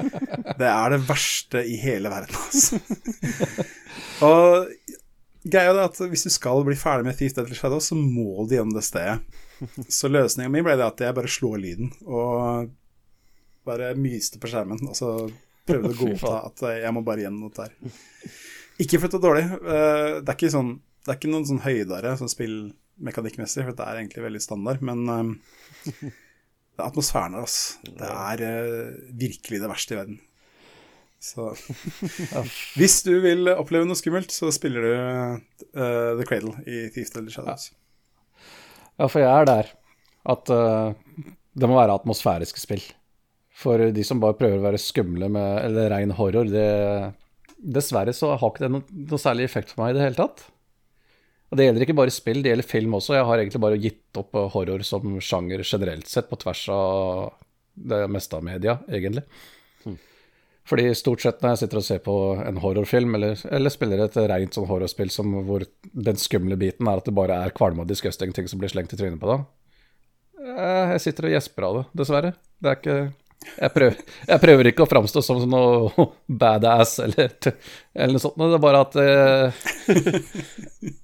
Det 0.60 0.68
er 0.68 0.92
det 0.92 1.00
verste 1.08 1.62
i 1.64 1.78
hele 1.80 2.10
verden, 2.12 2.36
altså. 2.36 2.76
Og 4.28 4.68
greia 5.44 5.70
er 5.72 5.84
at 5.86 6.00
hvis 6.10 6.26
du 6.26 6.30
skal 6.32 6.64
bli 6.66 6.76
ferdig 6.78 7.06
med 7.08 7.16
Thief 7.18 7.34
Deadly 7.36 7.56
Shadow, 7.56 7.80
så 7.82 7.96
må 7.98 8.44
du 8.46 8.56
gjennom 8.56 8.74
det 8.76 8.84
stedet. 8.86 9.20
Så 9.92 10.08
løsninga 10.10 10.50
mi 10.52 10.62
ble 10.64 10.76
det 10.80 10.86
at 10.86 11.00
jeg 11.04 11.16
bare 11.16 11.30
slår 11.30 11.58
lyden 11.60 11.90
og 12.06 12.70
bare 13.68 13.92
myste 13.98 14.40
på 14.40 14.48
skjermen. 14.50 14.80
Og 14.88 14.96
så 14.96 15.10
prøvde 15.68 15.92
å 15.92 15.98
godta 16.04 16.34
at 16.48 16.64
jeg 16.80 16.94
må 16.96 17.04
bare 17.06 17.26
gjennom 17.26 17.48
noe 17.48 17.56
der. 17.56 17.74
Ikke 18.80 19.00
for 19.00 19.08
at 19.10 19.12
det 19.16 19.20
er 19.20 19.26
dårlig. 19.26 19.44
eh, 19.60 20.14
Det 20.20 20.32
er 20.32 20.38
ikke, 20.38 20.52
sånn, 20.54 20.72
det 21.04 21.12
er 21.12 21.20
ikke 21.20 21.32
noen 21.34 21.48
sånn 21.50 21.62
høydere 21.66 22.14
sånn 22.20 22.32
spillmekanikkmessig, 22.32 23.66
for 23.66 23.76
det 23.76 23.86
er 23.86 24.00
egentlig 24.00 24.24
veldig 24.24 24.40
standard. 24.44 24.84
Men 24.88 25.04
um, 25.12 25.34
det 26.00 26.80
er 26.80 26.86
atmosfæren 26.88 27.36
her, 27.36 27.44
altså. 27.44 27.92
Det 28.00 28.08
er 28.08 28.44
uh, 28.48 28.98
virkelig 29.20 29.60
det 29.60 29.72
verste 29.72 29.96
i 29.96 30.00
verden. 30.00 30.20
Så 31.20 31.50
hvis 32.80 33.02
du 33.04 33.12
vil 33.20 33.50
oppleve 33.52 33.84
noe 33.88 33.98
skummelt, 33.98 34.32
så 34.32 34.48
spiller 34.54 34.86
du 34.86 34.92
uh, 35.76 36.16
The 36.16 36.24
Cradle 36.24 36.54
i 36.64 36.86
Thieves 36.94 37.12
Deadly 37.12 37.34
Shadows. 37.34 37.68
Ja, 38.96 39.06
for 39.06 39.20
jeg 39.20 39.28
er 39.28 39.48
der 39.48 39.70
at 40.30 40.52
uh, 40.52 40.96
det 41.56 41.68
må 41.68 41.76
være 41.76 41.98
atmosfæriske 42.00 42.62
spill. 42.62 42.82
For 43.60 43.90
de 43.92 44.04
som 44.06 44.20
bare 44.22 44.38
prøver 44.38 44.60
å 44.60 44.64
være 44.64 44.80
skumle 44.80 45.28
med 45.32 45.58
eller 45.66 45.92
rein 45.92 46.16
horror, 46.16 46.48
det 46.48 46.70
Dessverre 47.60 48.14
så 48.16 48.30
har 48.40 48.40
ikke 48.40 48.64
det 48.64 48.70
noe, 48.72 48.86
noe 49.10 49.20
særlig 49.20 49.44
effekt 49.44 49.74
for 49.74 49.82
meg 49.82 49.92
i 49.92 49.98
det 49.98 50.04
hele 50.06 50.16
tatt. 50.16 50.46
Og 51.50 51.58
det 51.58 51.66
gjelder 51.66 51.84
ikke 51.84 51.96
bare 51.98 52.14
spill, 52.14 52.40
det 52.40 52.54
gjelder 52.54 52.68
film 52.70 52.94
også. 52.96 53.16
Jeg 53.18 53.26
har 53.28 53.42
egentlig 53.42 53.60
bare 53.60 53.80
gitt 53.82 54.20
opp 54.20 54.38
eh, 54.38 54.50
horror 54.54 54.84
som 54.86 55.18
sjanger 55.20 55.64
generelt 55.66 56.08
sett, 56.08 56.30
på 56.30 56.38
tvers 56.40 56.62
av 56.72 57.34
det 57.90 57.98
meste 58.12 58.38
av 58.38 58.46
media, 58.46 58.78
egentlig. 58.88 59.26
Fordi 60.70 60.90
stort 60.94 61.22
sett 61.24 61.40
når 61.42 61.54
jeg 61.54 61.60
sitter 61.64 61.80
og 61.80 61.86
ser 61.86 62.02
på 62.04 62.16
en 62.46 62.60
horrorfilm, 62.62 63.16
eller, 63.18 63.40
eller 63.50 63.72
spiller 63.74 64.04
et 64.04 64.18
rent 64.30 64.54
sånn 64.54 64.68
horrorspill 64.68 65.10
som, 65.10 65.32
hvor 65.48 65.64
den 65.82 66.20
skumle 66.20 66.58
biten 66.60 66.86
er 66.86 67.00
at 67.00 67.08
det 67.08 67.16
bare 67.16 67.40
er 67.42 67.54
kvalme 67.56 67.82
og 67.82 67.90
disgusting 67.90 68.34
ting 68.36 68.46
som 68.50 68.62
blir 68.62 68.70
slengt 68.70 68.94
i 68.94 69.00
trynet 69.00 69.18
på 69.22 69.32
deg, 69.32 69.48
eh, 70.44 70.92
jeg 70.94 71.02
sitter 71.08 71.26
og 71.26 71.34
gjesper 71.34 71.66
av 71.66 71.80
det, 71.80 71.84
dessverre. 72.02 72.32
Det 72.62 72.70
er 72.70 72.78
ikke 72.78 73.00
jeg 73.40 73.72
prøver, 73.72 74.00
jeg 74.28 74.40
prøver 74.42 74.68
ikke 74.68 74.84
å 74.84 74.88
framstå 74.88 75.22
som 75.24 75.38
noe 75.48 76.04
badass 76.42 76.98
eller, 77.00 77.32
eller 77.96 78.12
noe 78.18 78.22
sånt, 78.22 78.36
det 78.36 78.58
er 78.58 78.64
bare 78.66 78.82
at 78.84 78.98
eh, 79.00 79.48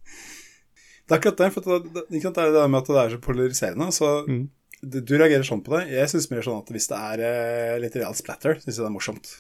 Det 1.06 1.14
er 1.14 1.20
akkurat 1.20 1.38
det, 1.38 1.48
for 1.54 1.62
det, 1.62 2.18
er 2.18 2.54
det 2.54 2.62
med 2.66 2.80
at 2.80 2.88
det 2.90 2.98
er 2.98 3.12
så 3.12 3.18
polariserende. 3.22 3.86
Så 3.94 4.08
du, 4.26 4.96
du 4.98 5.12
reagerer 5.14 5.46
sånn 5.46 5.62
på 5.62 5.76
det. 5.76 5.84
Jeg 5.94 6.10
syns 6.10 6.26
mer 6.32 6.42
sånn 6.42 6.64
at 6.64 6.72
hvis 6.74 6.88
det 6.90 6.98
er 6.98 7.22
eh, 7.28 7.74
litt 7.78 7.94
real 7.94 8.16
splatter, 8.18 8.58
syns 8.58 8.72
jeg 8.74 8.82
det 8.82 8.88
er 8.88 8.94
morsomt. 8.96 9.36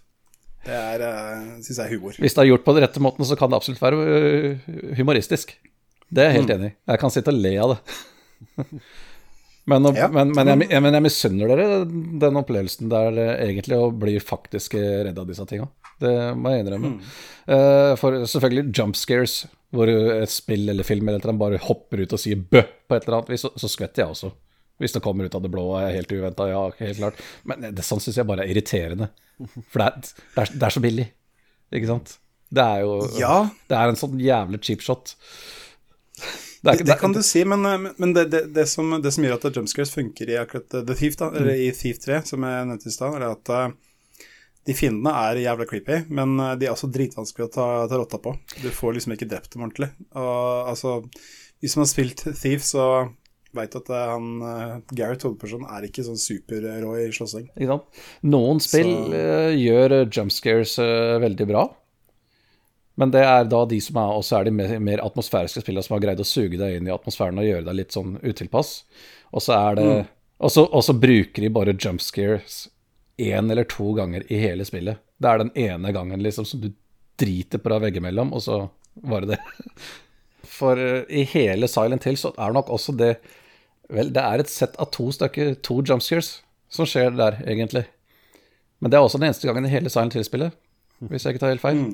Det 0.66 0.74
er, 0.76 1.02
uh, 1.06 1.56
syns 1.62 1.78
jeg 1.78 1.86
er 1.86 1.94
humor. 1.96 2.16
hvis 2.18 2.34
det 2.36 2.42
er 2.42 2.50
gjort 2.50 2.64
på 2.66 2.74
den 2.76 2.82
rette 2.84 3.02
måten, 3.04 3.24
så 3.28 3.38
kan 3.38 3.50
det 3.52 3.58
absolutt 3.60 3.82
være 3.82 4.02
øh, 4.02 4.70
humoristisk. 4.98 5.54
Det 6.10 6.22
er 6.22 6.30
jeg 6.30 6.40
helt 6.40 6.50
enig 6.56 6.70
i. 6.72 6.74
Jeg 6.92 7.02
kan 7.02 7.10
sitte 7.14 7.32
og 7.34 7.38
le 7.42 7.52
av 7.62 7.74
det. 7.76 7.80
Men, 9.66 9.82
Ja. 9.96 10.06
men, 10.06 10.30
men, 10.30 10.46
jeg, 10.46 10.78
men 10.78 10.94
jeg 10.94 11.02
misunner 11.02 11.50
dere 11.50 11.80
den 12.22 12.36
opplevelsen 12.38 12.86
der 12.92 13.16
eh, 13.18 13.32
egentlig 13.48 13.74
å 13.82 13.88
bli 13.90 14.12
faktisk 14.22 14.76
redd 14.78 15.16
av 15.18 15.26
disse 15.26 15.42
tinga. 15.50 15.66
Det 15.98 16.12
må 16.38 16.52
jeg 16.52 16.62
innrømme. 16.62 16.92
Eh, 17.50 17.94
for 17.98 18.14
selvfølgelig 18.30 18.70
jump 18.78 18.94
scares, 18.94 19.34
hvor 19.74 19.90
et 19.90 20.30
spill 20.30 20.70
eller 20.70 20.86
film 20.86 21.08
eller 21.08 21.18
et 21.18 21.26
eller 21.26 21.34
annet 21.34 21.42
bare 21.42 21.58
hopper 21.66 22.04
ut 22.04 22.14
og 22.14 22.22
sier 22.22 22.38
bø 22.38 22.62
på 22.62 22.94
et 22.94 23.08
eller 23.08 23.18
annet 23.18 23.32
vis, 23.34 23.42
så, 23.42 23.50
så 23.58 23.72
skvetter 23.72 24.04
jeg 24.04 24.14
også. 24.14 24.30
Hvis 24.82 24.92
det 24.92 25.02
kommer 25.04 25.24
ut 25.24 25.34
av 25.36 25.44
det 25.44 25.50
blå 25.52 25.62
og 25.70 25.78
er 25.80 25.94
helt 25.96 26.12
uventa, 26.12 26.48
ja, 26.50 26.62
helt 26.82 26.98
klart. 27.00 27.20
Men 27.48 27.70
det, 27.70 27.84
sånn 27.86 28.02
syns 28.04 28.18
jeg 28.20 28.28
bare 28.28 28.44
er 28.44 28.52
irriterende. 28.52 29.08
For 29.72 29.80
det 29.80 29.86
er, 29.86 30.00
det, 30.02 30.42
er, 30.42 30.52
det 30.52 30.66
er 30.68 30.74
så 30.74 30.82
billig, 30.84 31.06
ikke 31.72 31.92
sant? 31.92 32.18
Det 32.56 32.62
er 32.62 32.84
jo 32.84 32.98
Ja, 33.18 33.36
Det 33.68 33.78
er 33.78 33.90
en 33.90 33.98
sånn 33.98 34.20
jævlig 34.22 34.60
cheap 34.64 34.84
shot. 34.84 35.16
Det, 36.66 36.72
er, 36.72 36.84
det, 36.84 36.96
kan 36.98 37.12
du 37.14 37.22
si, 37.22 37.44
men, 37.46 37.64
eh, 37.68 37.90
men 37.96 38.12
det, 38.16 38.24
det, 38.32 38.42
det, 38.56 38.66
som, 38.66 38.90
det 39.02 39.12
som 39.14 39.24
gjør 39.24 39.36
at 39.38 39.58
jumpscares 39.58 39.92
funker 39.92 40.30
i 40.32 40.38
akkurat 40.40 40.74
eh, 40.74 40.84
The 40.88 40.96
Thief, 40.98 41.18
da, 41.20 41.28
eller 41.36 41.52
i 41.62 41.68
Thief 41.76 42.00
3, 42.02 42.22
som 42.32 42.46
jeg 42.46 42.68
nevnte 42.70 42.90
i 42.90 42.94
stad, 42.94 43.18
er 43.18 43.26
at 43.28 43.52
eh, 43.54 43.68
de 44.66 44.74
fiendene 44.74 45.12
er 45.14 45.42
jævla 45.44 45.66
creepy, 45.70 46.00
men 46.10 46.32
de 46.58 46.66
er 46.66 46.72
også 46.72 46.88
dritvanskelige 46.90 47.46
å 47.46 47.52
ta, 47.54 47.66
ta 47.86 48.00
rotta 48.00 48.18
på. 48.18 48.32
Du 48.64 48.66
får 48.74 48.96
liksom 48.96 49.14
ikke 49.14 49.28
drept 49.30 49.52
dem 49.52 49.62
ordentlig. 49.62 49.92
Og 50.18 50.72
altså, 50.72 50.96
hvis 51.62 51.76
man 51.78 51.86
har 51.86 51.92
spilt 51.92 52.24
Thief, 52.40 52.64
så 52.66 52.86
veit 53.54 53.74
at 53.78 53.88
eh, 53.90 54.04
han 54.10 54.28
eh, 54.42 54.76
Gareth 54.96 55.26
hovedpersonen 55.26 55.70
er 55.72 55.86
ikke 55.88 56.04
sånn 56.06 56.20
superrå 56.20 56.94
i 57.00 57.08
slåssing. 57.14 57.48
Noen 58.26 58.62
spill 58.62 58.92
Så- 58.92 59.18
eh, 59.20 59.56
gjør 59.60 59.96
jumpscares 60.04 60.16
jump 60.16 60.36
scares 60.36 60.78
veldig 61.22 61.48
bra. 61.48 61.66
Men 62.96 63.10
det 63.12 63.24
er 63.28 63.44
da 63.44 63.64
de 63.68 63.78
som 63.84 63.98
er 64.00 64.14
også 64.16 64.38
er 64.38 64.44
de 64.48 64.54
mer, 64.56 64.78
mer 64.80 65.02
atmosfæriske 65.04 65.60
spillene 65.60 65.84
som 65.84 65.98
har 65.98 66.04
greid 66.06 66.22
å 66.22 66.24
suge 66.24 66.56
deg 66.56 66.78
inn 66.78 66.88
i 66.88 66.94
atmosfæren 66.94 67.38
og 67.38 67.44
gjøre 67.44 67.66
deg 67.66 67.76
litt 67.76 67.92
sånn 67.92 68.16
utilpass. 68.24 68.84
Og 69.36 69.44
så 69.44 69.52
er 69.58 69.76
det 69.76 69.84
mm. 69.84 70.06
og 70.40 70.80
så 70.84 70.96
bruker 70.96 71.44
de 71.44 71.52
bare 71.52 71.76
jump 71.76 72.00
scares 72.00 72.64
én 73.20 73.50
eller 73.52 73.64
to 73.68 73.92
ganger 73.96 74.24
i 74.32 74.40
hele 74.40 74.64
spillet. 74.64 75.00
Det 75.20 75.28
er 75.28 75.38
den 75.38 75.52
ene 75.56 75.92
gangen 75.92 76.24
liksom 76.24 76.48
som 76.48 76.60
du 76.60 76.70
driter 77.20 77.60
på 77.60 77.72
deg 77.72 77.86
veggimellom, 77.86 78.32
og 78.36 78.42
så 78.44 78.58
var 79.04 79.24
det 79.24 79.36
det. 79.36 79.40
For 80.56 80.80
eh, 80.80 81.02
i 81.12 81.26
hele 81.34 81.68
Silent 81.70 82.06
Hill 82.08 82.16
så 82.20 82.32
er 82.40 82.54
nok 82.56 82.70
også 82.72 82.94
det 82.98 83.16
Vel, 83.92 84.08
det 84.10 84.18
er 84.18 84.42
et 84.42 84.50
sett 84.50 84.74
av 84.82 84.88
to 84.90 85.04
stykker, 85.14 85.52
to 85.62 85.76
jumpscares, 85.86 86.40
som 86.74 86.88
skjer 86.90 87.12
der, 87.14 87.36
egentlig. 87.46 87.84
Men 88.82 88.90
det 88.90 88.98
er 88.98 89.04
også 89.06 89.20
den 89.20 89.28
eneste 89.28 89.46
gangen 89.46 89.68
i 89.68 89.70
hele 89.70 89.92
Silent 89.94 90.16
Hill-spillet, 90.18 90.56
hvis 91.06 91.22
jeg 91.22 91.36
ikke 91.36 91.42
tar 91.44 91.52
helt 91.52 91.62
feil. 91.62 91.84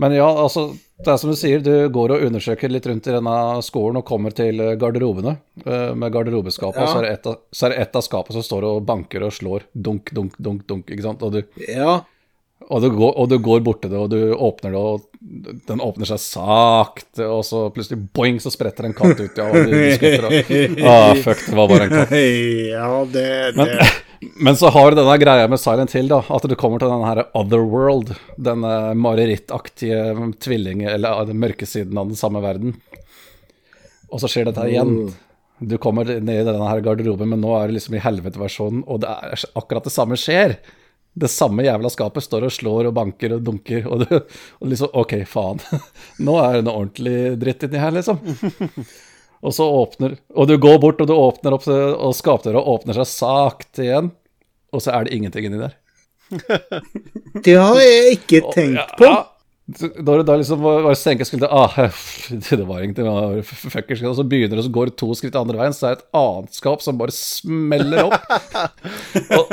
Men 0.00 0.14
ja, 0.16 0.24
altså, 0.28 0.70
det 1.04 1.12
er 1.12 1.20
som 1.20 1.30
du 1.32 1.36
sier, 1.36 1.60
du 1.64 1.88
går 1.92 2.14
og 2.16 2.24
undersøker 2.30 2.72
litt 2.72 2.88
rundt 2.88 3.06
i 3.08 3.14
denne 3.14 3.36
skolen 3.64 4.00
og 4.00 4.06
kommer 4.08 4.32
til 4.36 4.60
eh, 4.60 4.74
garderobene. 4.80 5.36
eh, 5.66 5.92
Med 5.96 6.12
garderobeskapet, 6.16 6.80
og 6.80 6.88
så 6.94 6.98
er 7.02 7.06
det 7.06 7.12
ett 7.18 7.28
av, 7.34 7.38
så 7.52 7.70
det 7.72 7.78
ett 7.84 7.96
av 8.00 8.04
skapene 8.08 8.36
som 8.38 8.44
står 8.48 8.66
og 8.70 8.82
banker 8.88 9.24
og 9.28 9.36
slår. 9.36 9.68
Dunk, 9.72 10.12
dunk, 10.16 10.36
dunk, 10.40 10.64
dunk, 10.68 10.88
ikke 10.96 11.04
sant. 11.10 11.24
Og 11.28 11.36
du, 11.36 11.42
Ja. 11.68 11.98
Og 12.66 12.82
du, 12.82 12.88
går, 12.90 13.12
og 13.14 13.28
du 13.30 13.36
går 13.42 13.60
bort 13.66 13.82
til 13.84 13.92
det, 13.92 13.98
og 14.00 14.10
du 14.10 14.32
åpner 14.34 14.72
det, 14.74 14.80
og 14.80 15.60
den 15.68 15.82
åpner 15.82 16.08
seg 16.08 16.18
sakte, 16.22 17.26
og 17.28 17.44
så 17.46 17.66
plutselig 17.74 18.00
boing, 18.16 18.40
så 18.42 18.50
spretter 18.50 18.88
en 18.88 18.96
katt 18.96 19.20
ut, 19.20 19.38
ja, 19.38 19.46
og 19.46 19.68
du, 19.70 19.76
skutter, 19.94 20.26
og 20.26 20.86
Ah, 20.90 21.12
fuck, 21.22 21.44
det 21.46 21.54
var 21.58 21.70
bare 21.70 21.86
en 21.86 21.94
katt. 21.94 22.14
Ja, 22.72 22.88
det, 23.12 23.28
det. 23.54 23.68
Men 24.42 24.56
så 24.60 24.72
har 24.74 24.90
du 24.90 24.98
denne 24.98 25.14
greia 25.22 25.46
med 25.50 25.62
Silent 25.62 25.94
Hill, 25.94 26.10
da, 26.10 26.22
at 26.26 26.48
du 26.50 26.56
kommer 26.58 26.82
til 26.82 26.90
denne 26.90 27.10
her 27.10 27.22
Otherworld, 27.38 28.16
denne 28.48 28.72
marerittaktige 28.98 30.30
tvilling, 30.42 30.82
eller 30.90 31.26
den 31.30 31.38
mørke 31.42 31.68
siden 31.70 31.98
av 32.02 32.10
den 32.10 32.18
samme 32.18 32.42
verden. 32.42 32.74
Og 34.10 34.22
så 34.22 34.30
skjer 34.30 34.50
dette 34.50 34.66
igjen. 34.70 35.12
Du 35.62 35.76
kommer 35.80 36.08
ned 36.08 36.42
i 36.42 36.46
denne 36.46 36.66
her 36.68 36.82
garderoben, 36.84 37.30
men 37.30 37.40
nå 37.42 37.54
er 37.56 37.70
det 37.70 37.78
liksom 37.78 37.94
i 37.96 38.02
helvete-versjonen, 38.02 38.82
og 38.90 39.04
det 39.04 39.12
er 39.14 39.46
akkurat 39.56 39.86
det 39.86 39.94
samme 39.94 40.18
skjer. 40.20 40.58
Det 41.16 41.30
samme 41.32 41.64
jævla 41.64 41.88
skapet 41.88 42.26
står 42.26 42.44
og 42.48 42.52
slår 42.52 42.90
og 42.90 42.96
banker 42.96 43.36
og 43.38 43.44
dunker, 43.46 43.86
og 43.88 44.04
du 44.04 44.14
og 44.16 44.68
liksom 44.68 44.92
OK, 45.00 45.14
faen. 45.28 45.62
Nå 46.26 46.36
er 46.42 46.58
det 46.58 46.66
noe 46.66 46.82
ordentlig 46.82 47.36
dritt 47.40 47.64
inni 47.64 47.80
her, 47.80 47.94
liksom. 47.96 48.20
Og 49.46 49.52
så 49.54 49.66
åpner 49.68 50.16
Og 50.34 50.48
du 50.48 50.56
går 50.58 50.78
bort, 50.82 51.00
og 51.00 51.08
du 51.10 51.12
åpner 51.14 51.54
opp, 51.54 51.66
og 51.68 52.14
skapdøra 52.16 52.62
åpner 52.72 52.96
seg 52.96 53.08
sakte 53.10 53.84
igjen, 53.84 54.08
og 54.72 54.82
så 54.82 54.94
er 54.96 55.06
det 55.06 55.16
ingenting 55.16 55.48
inni 55.48 55.60
der. 55.60 55.76
det 57.44 57.54
har 57.54 57.78
jeg 57.78 58.16
ikke 58.16 58.40
tenkt 58.56 58.96
på. 58.98 59.06
Ja, 59.06 59.20
da 59.66 60.14
du 60.14 60.22
da 60.22 60.36
liksom 60.38 60.60
bare 60.62 60.94
senker 60.94 61.26
skuldra 61.26 61.48
ah, 61.50 61.72
Det 62.50 62.66
var 62.68 62.84
ingenting, 62.84 63.08
fuckers. 63.42 64.02
Og 64.06 64.14
så 64.14 64.22
begynner 64.22 64.60
det, 64.60 64.66
så 64.68 64.70
går 64.70 64.92
det 64.92 64.98
to 65.00 65.08
skritt 65.18 65.38
andre 65.38 65.58
veien, 65.58 65.74
så 65.74 65.88
er 65.88 65.96
det 65.96 66.04
et 66.04 66.20
annet 66.20 66.54
skap 66.54 66.84
som 66.84 67.00
bare 67.00 67.14
smeller 67.14 68.06
opp. 68.06 68.28
og, 69.40 69.50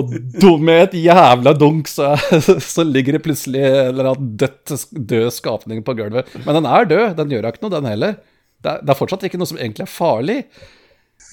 og, 0.00 0.16
og 0.40 0.64
med 0.64 0.86
et 0.86 0.96
jævla 1.02 1.52
dunk 1.52 1.92
så, 1.92 2.14
så 2.72 2.86
ligger 2.86 3.18
det 3.18 3.24
plutselig 3.28 3.60
en 3.60 3.92
eller 3.92 4.12
annen 4.14 4.32
dødt, 4.40 4.72
død 4.96 5.28
skapning 5.36 5.84
på 5.84 5.98
gulvet. 6.00 6.32
Men 6.46 6.62
den 6.62 6.72
er 6.72 6.88
død, 6.88 7.06
den 7.20 7.36
gjør 7.36 7.52
ikke 7.52 7.66
noe, 7.66 7.76
den 7.76 7.92
heller. 7.92 8.18
Det 8.64 8.72
er, 8.72 8.82
det 8.82 8.94
er 8.94 9.00
fortsatt 9.04 9.28
ikke 9.28 9.42
noe 9.42 9.52
som 9.52 9.60
egentlig 9.60 9.84
er 9.84 9.92
farlig. 9.92 10.40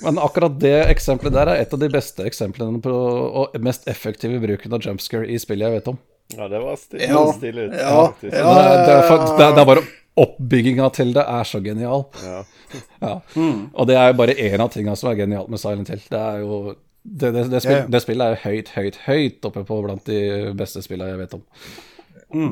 Men 0.04 0.20
akkurat 0.20 0.60
det 0.60 0.76
eksempelet 0.90 1.40
der 1.40 1.54
er 1.54 1.64
et 1.64 1.72
av 1.72 1.80
de 1.80 1.88
beste 1.92 2.28
eksemplene 2.28 2.84
på 2.84 2.92
og 2.92 3.56
mest 3.64 3.88
effektive 3.88 4.44
bruken 4.44 4.76
av 4.76 4.84
jumpscare 4.84 5.30
i 5.32 5.40
spillet 5.40 5.70
jeg 5.70 5.80
vet 5.80 5.96
om. 5.96 6.04
Ja, 6.38 6.48
det 6.52 6.62
var 6.64 6.80
sti- 6.80 7.02
Ja. 7.08 7.26
stilig 7.38 7.68
ut. 7.70 7.76
Ja. 7.80 7.98
faktisk. 8.08 8.32
det, 8.32 8.40
er, 8.40 8.46
det, 8.46 8.96
er, 8.96 9.08
det, 9.10 9.46
er, 9.46 9.54
det 9.58 9.62
er 9.62 9.70
bare 9.70 9.84
oppbygginga 10.24 10.90
til 10.94 11.14
det 11.16 11.26
er 11.26 11.44
så 11.50 11.62
genial. 11.64 12.06
Ja. 12.24 12.44
Ja. 13.04 13.20
Og 13.78 13.86
det 13.86 13.94
er 14.00 14.08
jo 14.10 14.16
bare 14.18 14.34
én 14.34 14.62
av 14.64 14.72
tinga 14.74 14.96
som 14.98 15.12
er 15.12 15.20
genialt 15.20 15.50
med 15.54 15.60
Silent 15.62 15.92
Hill. 15.94 16.00
Det 16.10 16.18
er 16.18 16.40
jo 16.42 16.56
det, 17.04 17.30
det, 17.36 17.44
det, 17.52 17.60
spill, 17.62 17.76
Ja, 17.76 17.82
ja. 17.84 17.90
det 17.92 18.00
spillet 18.02 18.32
er 18.32 18.40
høyt, 18.48 18.72
høyt, 18.74 18.98
høyt 19.06 19.46
oppe 19.46 19.62
på 19.68 19.78
blant 19.84 20.06
de 20.10 20.22
beste 20.58 20.82
spillene 20.82 21.12
jeg 21.12 21.20
vet 21.20 21.36
om. 21.38 21.44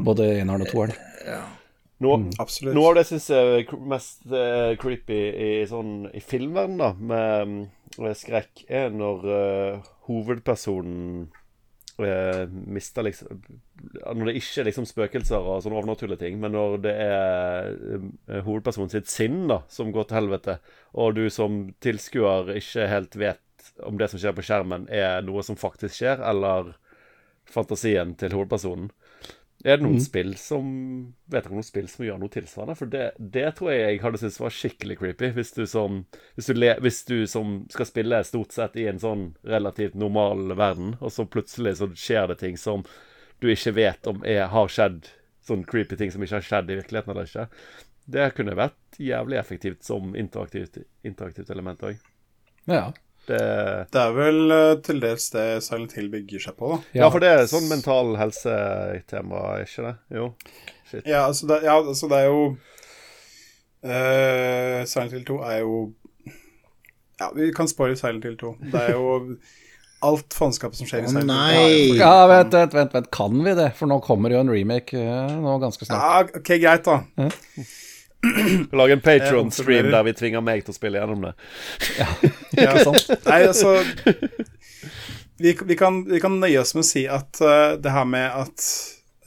Både 0.06 0.28
eneren 0.36 0.62
og 0.62 0.70
toeren. 0.70 0.94
Noe, 2.02 2.18
mm. 2.18 2.30
noe 2.74 2.90
av 2.92 2.96
det 2.98 3.04
jeg 3.06 3.10
syns 3.16 3.28
er 3.34 3.74
mest 3.90 4.24
uh, 4.34 4.74
creepy 4.82 5.20
i, 5.32 5.50
sånn, 5.70 6.08
i 6.14 6.22
filmverdenen, 6.22 6.78
da, 6.82 6.92
med, 6.98 7.98
med 8.02 8.18
skrekk, 8.18 8.64
er 8.70 8.94
når 8.94 9.26
uh, 9.30 9.92
hovedpersonen 10.10 11.28
uh, 12.04 12.46
mister 12.50 13.06
liksom 13.06 13.42
Når 14.16 14.30
det 14.30 14.36
ikke 14.40 14.62
er 14.62 14.68
liksom 14.70 14.88
spøkelser 14.90 15.42
og 15.42 15.64
sånne 15.64 15.80
overnaturlige 15.80 16.22
ting, 16.24 16.40
men 16.42 16.54
når 16.56 16.78
det 16.84 16.94
er 16.94 17.72
eh, 17.98 18.42
hovedpersonen 18.46 18.92
sitt 18.94 19.10
sinn 19.12 19.48
da, 19.50 19.62
som 19.72 19.90
går 19.94 20.08
til 20.08 20.20
helvete, 20.20 20.58
og 20.94 21.16
du 21.18 21.26
som 21.34 21.64
tilskuer 21.84 22.54
ikke 22.60 22.88
helt 22.92 23.18
vet 23.18 23.72
om 23.88 23.98
det 23.98 24.12
som 24.12 24.22
skjer 24.22 24.36
på 24.38 24.46
skjermen, 24.46 24.86
er 24.94 25.26
noe 25.26 25.42
som 25.46 25.58
faktisk 25.60 25.98
skjer, 25.98 26.22
eller 26.30 26.76
fantasien 27.50 28.14
til 28.20 28.36
hovedpersonen. 28.38 28.92
Er 29.64 29.78
det 29.78 29.86
noen 29.86 30.02
spill 30.02 30.32
som 30.42 30.66
Vet 31.30 31.46
dere 31.46 31.54
noen 31.54 31.66
spill 31.66 31.88
som 31.92 32.06
gjør 32.06 32.18
noe 32.22 32.34
tilsvarende? 32.34 32.76
For 32.80 32.90
det, 32.92 33.04
det 33.20 33.46
tror 33.58 33.72
jeg 33.74 33.84
jeg 33.84 34.02
hadde 34.04 34.22
syntes 34.22 34.40
var 34.42 34.56
skikkelig 34.56 34.98
creepy. 35.00 35.30
Hvis 35.38 35.54
du 35.56 35.62
som 35.70 36.02
hvis 36.38 36.50
du, 36.50 36.54
le, 36.58 36.74
hvis 36.82 37.04
du 37.08 37.16
som 37.30 37.54
skal 37.74 37.90
spille 37.90 38.24
stort 38.28 38.56
sett 38.56 38.80
i 38.82 38.88
en 38.90 39.02
sånn 39.02 39.28
relativt 39.48 39.98
normal 40.00 40.56
verden, 40.58 40.96
og 41.00 41.14
så 41.14 41.28
plutselig 41.30 41.78
så 41.80 41.92
skjer 41.94 42.32
det 42.32 42.40
ting 42.42 42.58
som 42.60 42.86
du 43.42 43.50
ikke 43.52 43.76
vet 43.78 44.10
om 44.10 44.26
er, 44.28 44.48
har 44.54 44.72
skjedd. 44.72 45.10
Sånn 45.46 45.64
creepy 45.66 45.98
ting 45.98 46.12
som 46.14 46.22
ikke 46.22 46.38
har 46.38 46.46
skjedd 46.46 46.70
i 46.70 46.82
virkeligheten 46.82 47.14
eller 47.14 47.30
ikke. 47.30 47.48
Det 48.12 48.28
kunne 48.38 48.58
vært 48.58 49.00
jævlig 49.02 49.40
effektivt 49.40 49.86
som 49.86 50.16
interaktivt, 50.18 50.82
interaktivt 51.08 51.50
element 51.54 51.82
òg. 51.86 52.02
Ja. 52.70 52.92
Det 53.32 53.88
Det 53.94 54.02
er 54.02 54.14
vel 54.16 54.54
eh, 54.56 54.74
til 54.86 55.00
dels 55.04 55.30
det 55.34 55.46
Silent 55.66 55.96
Hill 55.98 56.10
bygger 56.12 56.44
seg 56.48 56.58
på, 56.60 56.74
da. 56.74 56.82
Ja, 57.00 57.10
for 57.14 57.24
det 57.24 57.32
er 57.32 57.48
sånn 57.50 57.70
mental 57.72 58.16
helse-tema, 58.20 59.46
er 59.56 59.66
ikke 59.68 59.88
det? 59.88 59.96
Jo. 60.18 60.28
Shit. 60.90 61.08
Ja, 61.08 61.26
altså 61.30 61.48
det, 61.48 61.62
ja, 61.64 61.78
altså 61.80 62.10
det 62.12 62.20
er 62.20 62.28
jo 62.28 62.44
uh, 63.88 64.78
Silent 64.92 65.16
Hill 65.16 65.26
2 65.30 65.42
er 65.48 65.60
jo 65.64 65.76
Ja, 67.22 67.30
vi 67.38 67.52
kan 67.56 67.70
spoile 67.72 67.96
Silent 68.00 68.26
Hill 68.28 68.38
2. 68.42 68.56
Det 68.74 68.82
er 68.82 68.96
jo 68.98 69.36
alt 70.10 70.34
faenskapet 70.34 70.80
som 70.80 70.90
skjer 70.90 71.06
i 71.06 71.12
Silent 71.12 71.30
Hill 71.30 71.32
2. 71.32 71.38
nei. 71.38 72.02
ja, 72.02 72.26
vent, 72.32 72.58
vent, 72.58 72.76
vent, 72.76 72.98
vent. 72.98 73.12
Kan 73.14 73.40
vi 73.46 73.56
det? 73.56 73.70
For 73.78 73.92
nå 73.92 74.02
kommer 74.04 74.34
jo 74.34 74.42
en 74.44 74.52
remake 74.52 75.00
uh, 75.00 75.38
nå 75.40 75.56
ganske 75.64 75.88
snart. 75.88 76.02
Ja, 76.02 76.42
ok, 76.42 76.54
greit, 76.66 76.90
da. 76.90 77.00
Lage 78.72 78.94
en 78.94 79.02
Patron-stream 79.02 79.90
der 79.92 80.06
vi 80.06 80.14
tvinger 80.14 80.44
meg 80.46 80.66
til 80.66 80.74
å 80.74 80.78
spille 80.78 81.02
gjennom 81.02 81.26
det. 81.26 81.34
Ja, 81.98 82.10
Nei, 83.32 83.40
altså 83.48 83.74
vi, 85.42 85.56
vi, 85.56 85.78
kan, 85.80 86.04
vi 86.06 86.22
kan 86.22 86.38
nøye 86.42 86.62
oss 86.62 86.76
med 86.78 86.86
å 86.86 86.90
si 86.92 87.08
at 87.10 87.42
uh, 87.42 87.74
det 87.82 87.96
her 87.96 88.06
med 88.10 88.28
at 88.30 88.68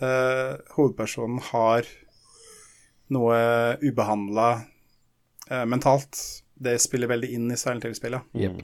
uh, 0.03 0.55
hovedpersonen 0.76 1.42
har 1.51 1.90
noe 3.14 3.36
ubehandla 3.82 4.49
uh, 4.62 5.64
mentalt, 5.68 6.20
det 6.55 6.78
spiller 6.82 7.11
veldig 7.11 7.32
inn 7.34 7.51
i 7.51 7.59
Silent 7.59 7.84
Hill-spillet. 7.84 8.30
Yep. 8.38 8.61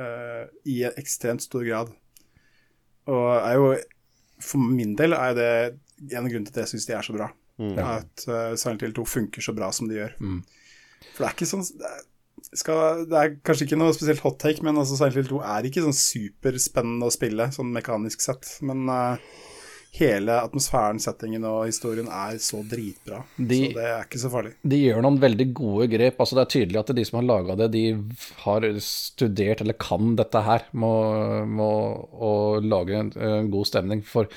eh, 0.00 0.44
I 0.72 0.76
ekstremt 0.88 1.44
stor 1.44 1.64
grad. 1.66 1.90
Og 3.12 3.26
er 3.36 3.54
jo 3.54 3.66
For 4.42 4.60
min 4.60 4.96
del 4.98 5.14
er 5.16 5.36
det 5.36 5.50
en 6.16 6.26
grunn 6.28 6.44
til 6.44 6.52
at 6.52 6.64
jeg 6.64 6.72
syns 6.74 6.88
de 6.88 6.96
er 6.96 7.04
så 7.06 7.14
bra. 7.14 7.28
At 7.58 8.26
uh, 8.28 8.52
Silent 8.58 8.84
Hill 8.84 8.94
2 8.96 9.06
funker 9.08 9.44
så 9.44 9.54
bra 9.56 9.70
som 9.72 9.88
de 9.88 9.98
gjør. 10.00 10.12
Mm. 10.20 10.42
For 11.14 11.24
det 11.24 11.28
er 11.30 11.34
ikke 11.36 11.48
sånn 11.48 11.66
det 11.80 11.88
er, 11.88 12.04
skal, 12.56 13.02
Det 13.08 13.18
er 13.18 13.34
kanskje 13.46 13.66
ikke 13.66 13.78
noe 13.80 13.96
spesielt 13.96 14.22
hot 14.24 14.38
take, 14.42 14.64
men 14.66 14.78
altså 14.78 14.98
Silent 14.98 15.20
Hill 15.20 15.30
2 15.32 15.42
er 15.56 15.68
ikke 15.68 15.84
sånn 15.86 15.96
superspennende 15.98 17.08
å 17.08 17.14
spille, 17.14 17.50
sånn 17.56 17.72
mekanisk 17.74 18.24
sett. 18.24 18.50
Men 18.66 18.84
uh, 18.92 19.16
hele 19.96 20.36
atmosfæren, 20.44 20.98
settingen 21.00 21.44
og 21.48 21.64
historien 21.68 22.08
er 22.12 22.36
så 22.42 22.60
dritbra. 22.66 23.22
De, 23.36 23.60
så 23.62 23.78
det 23.78 23.86
er 23.86 24.04
ikke 24.04 24.20
så 24.20 24.30
farlig. 24.32 24.52
De 24.60 24.80
gjør 24.80 25.02
noen 25.06 25.18
veldig 25.22 25.46
gode 25.56 25.88
grep. 25.92 26.20
altså 26.20 26.38
Det 26.38 26.44
er 26.44 26.52
tydelig 26.56 26.80
at 26.82 26.92
de 26.98 27.06
som 27.08 27.20
har 27.20 27.28
laga 27.30 27.56
det, 27.62 27.70
de 27.76 27.84
har 28.44 28.68
studert 28.84 29.64
eller 29.64 29.78
kan 29.80 30.14
dette 30.18 30.44
her 30.46 30.68
med 30.76 31.64
å 31.64 32.32
lage 32.64 33.00
en, 33.00 33.12
en, 33.16 33.50
god 33.52 33.70
stemning. 33.72 34.04
For 34.06 34.28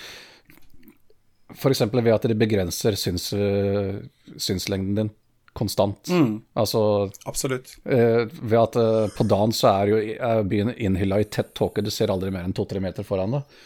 F.eks. 1.56 1.82
ved 1.90 2.14
at 2.14 2.28
de 2.30 2.38
begrenser 2.38 2.98
syns, 3.00 3.32
synslengden 4.38 4.96
din 4.96 5.10
konstant. 5.60 6.10
Mm. 6.10 6.42
Altså 6.54 7.10
Absolutt. 7.26 7.78
Eh, 7.84 8.24
ved 8.42 8.60
at 8.60 8.78
eh, 8.80 9.10
på 9.18 9.26
dagen 9.28 9.54
så 9.56 9.74
er 9.74 9.92
jo 9.92 10.00
er 10.30 10.48
byen 10.48 10.72
innhylla 10.76 11.20
i 11.20 11.28
tett 11.28 11.52
tåke, 11.58 11.84
du 11.84 11.92
ser 11.94 12.14
aldri 12.14 12.32
mer 12.34 12.48
enn 12.48 12.56
to-tre 12.56 12.82
meter 12.84 13.08
foran 13.08 13.38
deg. 13.38 13.60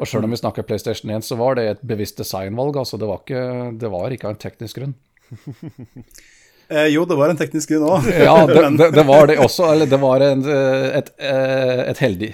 Og 0.00 0.08
sjøl 0.08 0.26
om 0.26 0.32
vi 0.34 0.40
snakker 0.40 0.66
PlayStation 0.66 1.12
1, 1.14 1.26
så 1.26 1.38
var 1.38 1.58
det 1.58 1.66
et 1.68 1.82
bevisst 1.86 2.18
designvalg. 2.18 2.76
altså 2.80 2.98
Det 2.98 3.06
var 3.06 3.20
ikke, 3.22 3.42
det 3.78 3.90
var 3.92 4.14
ikke 4.14 4.32
en 4.32 4.40
teknisk 4.40 4.80
grunn. 4.80 4.94
eh, 6.72 6.88
jo, 6.90 7.04
det 7.06 7.18
var 7.20 7.30
en 7.30 7.38
teknisk 7.38 7.74
grunn 7.74 7.86
òg. 7.86 8.08
ja, 8.10 8.34
det, 8.48 8.64
det, 8.80 8.90
det, 8.96 9.06
var 9.06 9.30
det 9.30 9.38
også. 9.44 9.68
Eller 9.74 9.92
det 9.92 10.00
var 10.02 10.26
en, 10.26 10.42
eh, 10.48 10.88
et, 11.02 11.14
eh, 11.22 11.84
et 11.92 12.02
heldig 12.02 12.32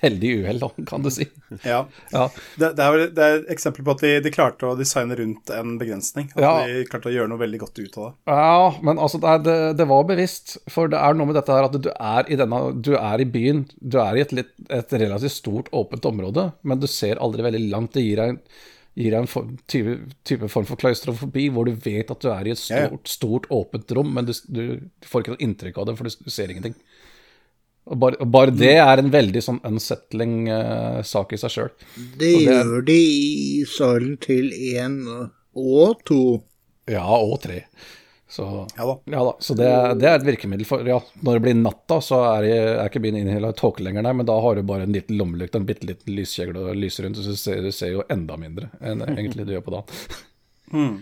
heldig 0.00 0.30
uhell, 0.40 0.62
kan 0.88 1.04
du 1.04 1.10
si. 1.12 1.26
Ja. 1.64 1.82
ja. 2.12 2.24
Det, 2.56 2.72
det, 2.78 2.84
er, 2.86 3.02
det, 3.16 3.28
et 3.36 3.52
eksempel 3.52 3.84
på 3.86 3.94
at 3.96 4.04
de, 4.04 4.12
de, 4.24 4.32
klarte 4.34 4.68
å 4.68 4.76
designe 4.78 5.16
rundt 5.18 5.52
en 5.54 5.76
begrensning. 5.80 6.30
At 6.36 6.44
ja. 6.44 6.54
de 6.66 6.86
klarte 6.90 7.10
å 7.10 7.14
gjøre 7.14 7.32
noe 7.32 7.42
veldig 7.42 7.60
godt 7.64 7.82
ut 7.82 7.98
av 7.98 8.08
det. 8.08 8.12
Ja, 8.32 8.64
men 8.86 9.02
altså, 9.02 9.20
det, 9.20 9.58
det, 9.78 9.88
var 9.90 10.08
bevisst. 10.08 10.56
For 10.72 10.90
det 10.92 11.00
er 11.00 11.16
noe 11.18 11.30
med 11.30 11.38
dette 11.38 11.54
her 11.54 11.68
at 11.68 11.76
du 11.76 11.90
er 11.92 12.32
i, 12.32 12.40
denne, 12.40 12.64
du 12.80 12.94
er 12.96 13.22
i 13.22 13.28
byen. 13.28 13.64
Du 13.80 14.00
er 14.02 14.18
i 14.18 14.24
et, 14.24 14.34
litt, 14.36 14.52
et 14.72 14.98
relativt 15.04 15.36
stort, 15.36 15.72
åpent 15.76 16.10
område, 16.10 16.50
men 16.62 16.82
du 16.82 16.88
ser 16.90 17.20
aldri 17.22 17.46
veldig 17.46 17.64
langt. 17.68 17.94
Det 17.96 18.06
gir 18.06 18.22
deg 18.22 18.36
en 18.36 18.44
gir 18.98 19.14
deg 19.14 19.22
en 19.22 19.30
form, 19.30 19.52
type, 19.70 19.92
type, 20.26 20.48
form 20.50 20.66
for 20.68 20.80
klaustrofobi, 20.80 21.46
hvor 21.54 21.68
du 21.68 21.76
vet 21.84 22.10
at 22.10 22.24
du 22.24 22.30
er 22.32 22.48
i 22.48 22.54
et 22.54 22.60
stort, 22.60 23.08
stort 23.08 23.46
åpent 23.54 23.94
rom, 23.96 24.10
men 24.16 24.26
du, 24.26 24.32
du, 24.50 24.64
får 25.06 25.22
ikke 25.22 25.36
noe 25.36 25.44
inntrykk 25.46 25.78
av 25.78 25.88
det, 25.88 25.94
for 25.98 26.10
du, 26.10 26.26
du 26.26 26.34
ser 26.34 26.52
ingenting. 26.52 26.74
Og 27.90 27.98
bare, 27.98 28.26
bare, 28.26 28.54
det 28.54 28.76
er 28.78 29.02
en 29.02 29.10
veldig 29.10 29.40
sånn 29.42 29.62
unsettling 29.66 30.44
uh, 30.46 31.00
sak 31.06 31.34
i 31.34 31.40
seg 31.42 31.54
sjøl. 31.54 31.70
Det, 31.96 32.20
det 32.20 32.34
gjør 32.44 32.84
de 32.86 32.98
i 33.00 33.64
salen 33.66 34.14
til 34.22 34.52
1 34.54 35.00
og 35.58 36.04
2. 36.06 36.20
Ja, 36.94 37.02
og 37.02 37.40
3. 37.42 37.64
Så, 38.30 38.44
ja 38.76 38.86
da. 38.86 38.94
Ja 39.10 39.24
da. 39.26 39.36
så 39.42 39.54
det, 39.58 39.68
det, 39.98 40.06
er 40.06 40.20
et 40.20 40.26
virkemiddel 40.26 40.66
for 40.68 40.86
Ja, 40.86 41.00
når 41.26 41.40
det 41.40 41.42
blir 41.48 41.56
natta, 41.58 41.96
så 41.98 42.20
er, 42.28 42.44
jeg, 42.46 42.66
er 42.76 42.86
ikke 42.86 43.02
byen 43.02 43.18
inne 43.18 43.40
i 43.42 43.52
tåke 43.58 43.82
lenger, 43.82 44.04
nei, 44.06 44.12
men 44.20 44.28
da 44.28 44.36
har 44.38 44.54
du 44.54 44.62
bare 44.68 44.86
en 44.86 44.94
liten 44.94 45.18
lommelykt 45.18 45.56
og 45.56 45.64
en 45.64 45.66
bitte 45.66 45.88
liten 45.88 46.14
lyskjegle 46.14 46.62
og 46.62 46.78
lyser 46.78 47.08
rundt, 47.08 47.18
så 47.18 47.34
du 47.34 47.40
ser, 47.40 47.58
du 47.66 47.74
ser 47.74 47.90
jo 47.96 48.04
enda 48.06 48.38
mindre 48.38 48.70
enn 48.78 49.02
egentlig 49.02 49.48
du 49.48 49.56
gjør 49.56 49.66
på 49.66 49.78
dagen. 49.78 50.02
Mm. 50.70 51.00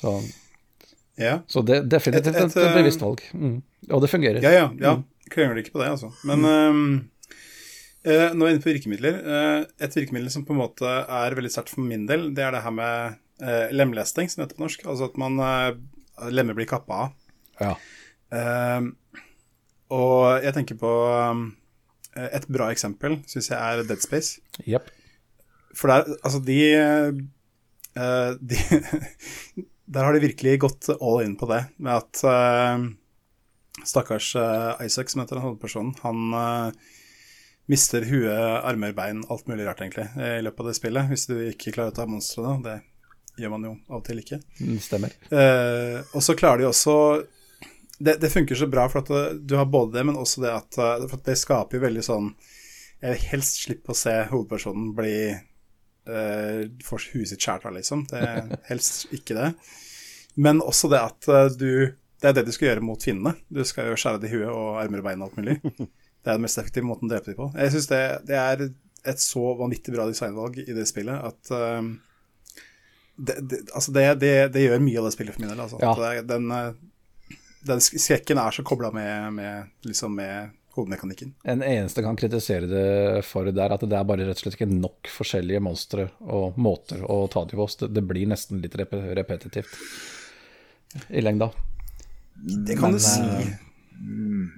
Så, 0.00 0.14
ja. 1.20 1.34
så 1.44 1.60
det 1.60 1.74
er 1.76 1.88
definitivt 1.92 2.38
et, 2.38 2.38
et, 2.40 2.54
et, 2.56 2.62
et 2.70 2.76
bevisst 2.78 3.02
valg. 3.04 3.20
Mm. 3.36 3.58
Og 3.88 4.02
det 4.04 4.10
fungerer. 4.12 4.42
Ja, 4.44 4.52
ja. 4.52 4.66
ja. 4.76 4.98
Mm 4.98 5.06
krangler 5.30 5.62
ikke 5.62 5.74
på 5.76 5.82
det, 5.82 5.90
altså. 5.94 6.10
Men 6.26 6.44
mm. 6.44 6.94
uh, 8.06 8.28
nå 8.34 8.44
er 8.44 8.48
vi 8.48 8.52
inne 8.54 8.64
på 8.64 8.72
virkemidler. 8.72 9.20
Uh, 9.24 9.60
et 9.82 9.96
virkemiddel 9.96 10.32
som 10.32 10.46
på 10.46 10.54
en 10.54 10.62
måte 10.62 10.90
er 10.90 11.36
veldig 11.38 11.52
sterkt 11.54 11.74
for 11.74 11.86
min 11.86 12.06
del, 12.10 12.30
det 12.36 12.46
er 12.46 12.56
det 12.56 12.64
her 12.64 12.74
med 12.74 13.18
uh, 13.44 13.66
lemlesting, 13.74 14.30
som 14.32 14.44
heter 14.44 14.58
på 14.58 14.66
norsk. 14.66 14.86
Altså 14.86 15.10
at 15.10 15.20
man 15.20 15.38
lemmer 16.30 16.56
blir 16.58 16.68
kappa 16.68 17.06
av. 17.06 17.16
Ja. 17.60 17.74
og 19.92 20.44
jeg 20.44 20.54
tenker 20.56 20.78
på 20.80 20.90
um, 21.12 21.42
et 22.16 22.46
bra 22.48 22.70
eksempel, 22.72 23.18
syns 23.28 23.50
jeg 23.50 23.58
er 23.58 23.82
Dead 23.84 24.00
Space. 24.00 24.40
Yep. 24.64 24.88
For 25.76 25.92
der, 25.92 26.08
altså 26.24 26.40
de, 26.44 26.56
de 28.40 28.60
Der 29.90 30.06
har 30.06 30.14
de 30.14 30.22
virkelig 30.22 30.60
gått 30.62 30.88
all 30.94 31.24
in 31.24 31.34
på 31.36 31.48
det, 31.50 31.64
med 31.82 31.98
at 31.98 32.24
Stakkars 33.86 34.34
uh, 34.36 34.76
Isaac, 34.84 35.12
som 35.12 35.22
heter 35.22 35.38
den 35.38 35.46
hovedpersonen, 35.46 35.94
han 36.02 36.34
uh, 36.34 36.94
mister 37.70 38.04
huet, 38.08 38.60
armer, 38.66 38.92
bein, 38.92 39.24
alt 39.30 39.46
mulig 39.50 39.66
rart, 39.66 39.82
egentlig, 39.84 40.08
i 40.16 40.40
løpet 40.42 40.64
av 40.64 40.70
det 40.70 40.78
spillet. 40.78 41.10
Hvis 41.10 41.28
du 41.30 41.36
ikke 41.50 41.74
klarer 41.76 41.94
å 41.94 41.98
ta 42.00 42.06
monstrene. 42.10 42.58
Det 42.64 42.78
gjør 43.40 43.52
man 43.54 43.68
jo 43.68 43.74
av 43.88 44.00
og 44.00 44.06
til 44.08 44.22
ikke. 44.22 44.40
Mm, 44.60 44.78
stemmer. 44.82 45.14
Uh, 45.30 46.00
og 46.16 46.24
så 46.24 46.36
klarer 46.38 46.62
de 46.62 46.70
også 46.70 46.96
det, 48.00 48.16
det, 48.22 48.32
funker 48.32 48.56
så 48.56 48.68
bra, 48.70 48.86
for 48.90 49.04
at 49.04 49.38
du 49.44 49.54
har 49.58 49.68
både 49.68 49.98
det, 49.98 50.06
men 50.08 50.18
også 50.18 50.42
det 50.44 50.50
at, 50.56 50.80
for 50.80 51.18
at 51.18 51.26
det 51.28 51.36
skaper 51.36 51.76
jo 51.76 51.82
veldig 51.84 52.04
sånn 52.06 52.30
Jeg 53.02 53.12
vil 53.12 53.26
helst 53.34 53.58
slippe 53.66 53.92
å 53.92 53.98
se 53.98 54.14
hovedpersonen 54.30 54.94
bli 54.96 55.14
uh, 55.28 56.62
Får 56.84 57.10
huet 57.12 57.28
sitt 57.28 57.44
skjært 57.44 57.68
av, 57.68 57.76
liksom. 57.76 58.06
Det 58.10 58.24
helst 58.70 59.12
ikke 59.14 59.36
det. 59.36 59.50
Men 60.40 60.62
også 60.64 60.88
det 60.88 61.02
at 61.04 61.30
du 61.60 61.92
det 62.20 62.28
er 62.28 62.36
det 62.36 62.46
du 62.46 62.52
skal 62.52 62.70
gjøre 62.70 62.84
mot 62.84 63.02
finnene. 63.02 63.32
Du 63.48 63.62
skal 63.64 63.90
jo 63.90 63.98
skjære 63.98 64.20
det 64.20 64.30
i 64.30 64.34
huet 64.36 64.50
og 64.52 64.78
armer 64.82 65.00
og 65.00 65.08
bein 65.08 65.22
og 65.24 65.30
alt 65.30 65.40
mulig. 65.40 65.58
Det 66.20 66.28
er 66.28 66.36
den 66.36 66.44
mest 66.44 66.58
effektive 66.60 66.84
måten 66.84 67.08
å 67.08 67.14
drepe 67.14 67.30
dem 67.30 67.36
på. 67.38 67.46
Jeg 67.56 67.72
syns 67.72 67.86
det, 67.88 68.00
det, 68.28 68.36
er 68.36 68.64
et 69.08 69.22
så 69.24 69.54
vanvittig 69.56 69.94
bra 69.94 70.04
designvalg 70.04 70.58
i 70.60 70.74
det 70.76 70.84
spillet 70.84 71.16
at 71.16 71.52
um, 71.56 71.94
det, 73.16 73.38
det, 73.48 73.60
altså 73.72 73.94
det, 73.96 74.04
det, 74.20 74.66
gjør 74.66 74.82
mye 74.84 75.00
av 75.00 75.08
det 75.08 75.14
spillet 75.14 75.36
for 75.36 75.40
min 75.40 75.48
del. 75.52 75.62
Altså. 75.64 75.78
Ja. 75.80 76.10
Den, 76.28 76.50
eh, 76.52 77.38
den, 77.68 77.80
skrekken 77.80 78.40
er 78.40 78.52
så 78.52 78.64
kobla 78.68 78.92
med, 78.92 79.32
med, 79.38 79.72
liksom 79.88 80.12
med 80.20 80.52
hovedmekanikken. 80.76 81.32
En 81.48 81.64
eneste 81.64 82.04
kan 82.04 82.20
kritisere 82.20 82.68
det 82.68 83.24
for 83.28 83.48
det 83.48 83.64
er 83.64 83.74
at 83.74 83.88
det 83.88 83.96
er 83.96 84.06
bare 84.12 84.28
rett 84.28 84.38
og 84.38 84.44
slett 84.44 84.60
ikke 84.60 84.70
nok 84.70 85.10
forskjellige 85.16 85.64
monstre 85.64 86.10
og 86.20 86.60
måter 86.60 87.00
å 87.04 87.22
ta 87.32 87.44
dem 87.48 87.60
på. 87.60 87.88
Det, 87.88 88.04
blir 88.12 88.28
nesten 88.30 88.60
litt 88.60 88.76
rep 88.76 88.92
repetitivt 89.16 89.72
i 91.08 91.24
lengda. 91.24 91.50
Det 92.40 92.76
kan 92.78 92.90
Men, 92.90 92.98
du 92.98 93.04
si. 93.04 93.20
Mm. 94.00 94.48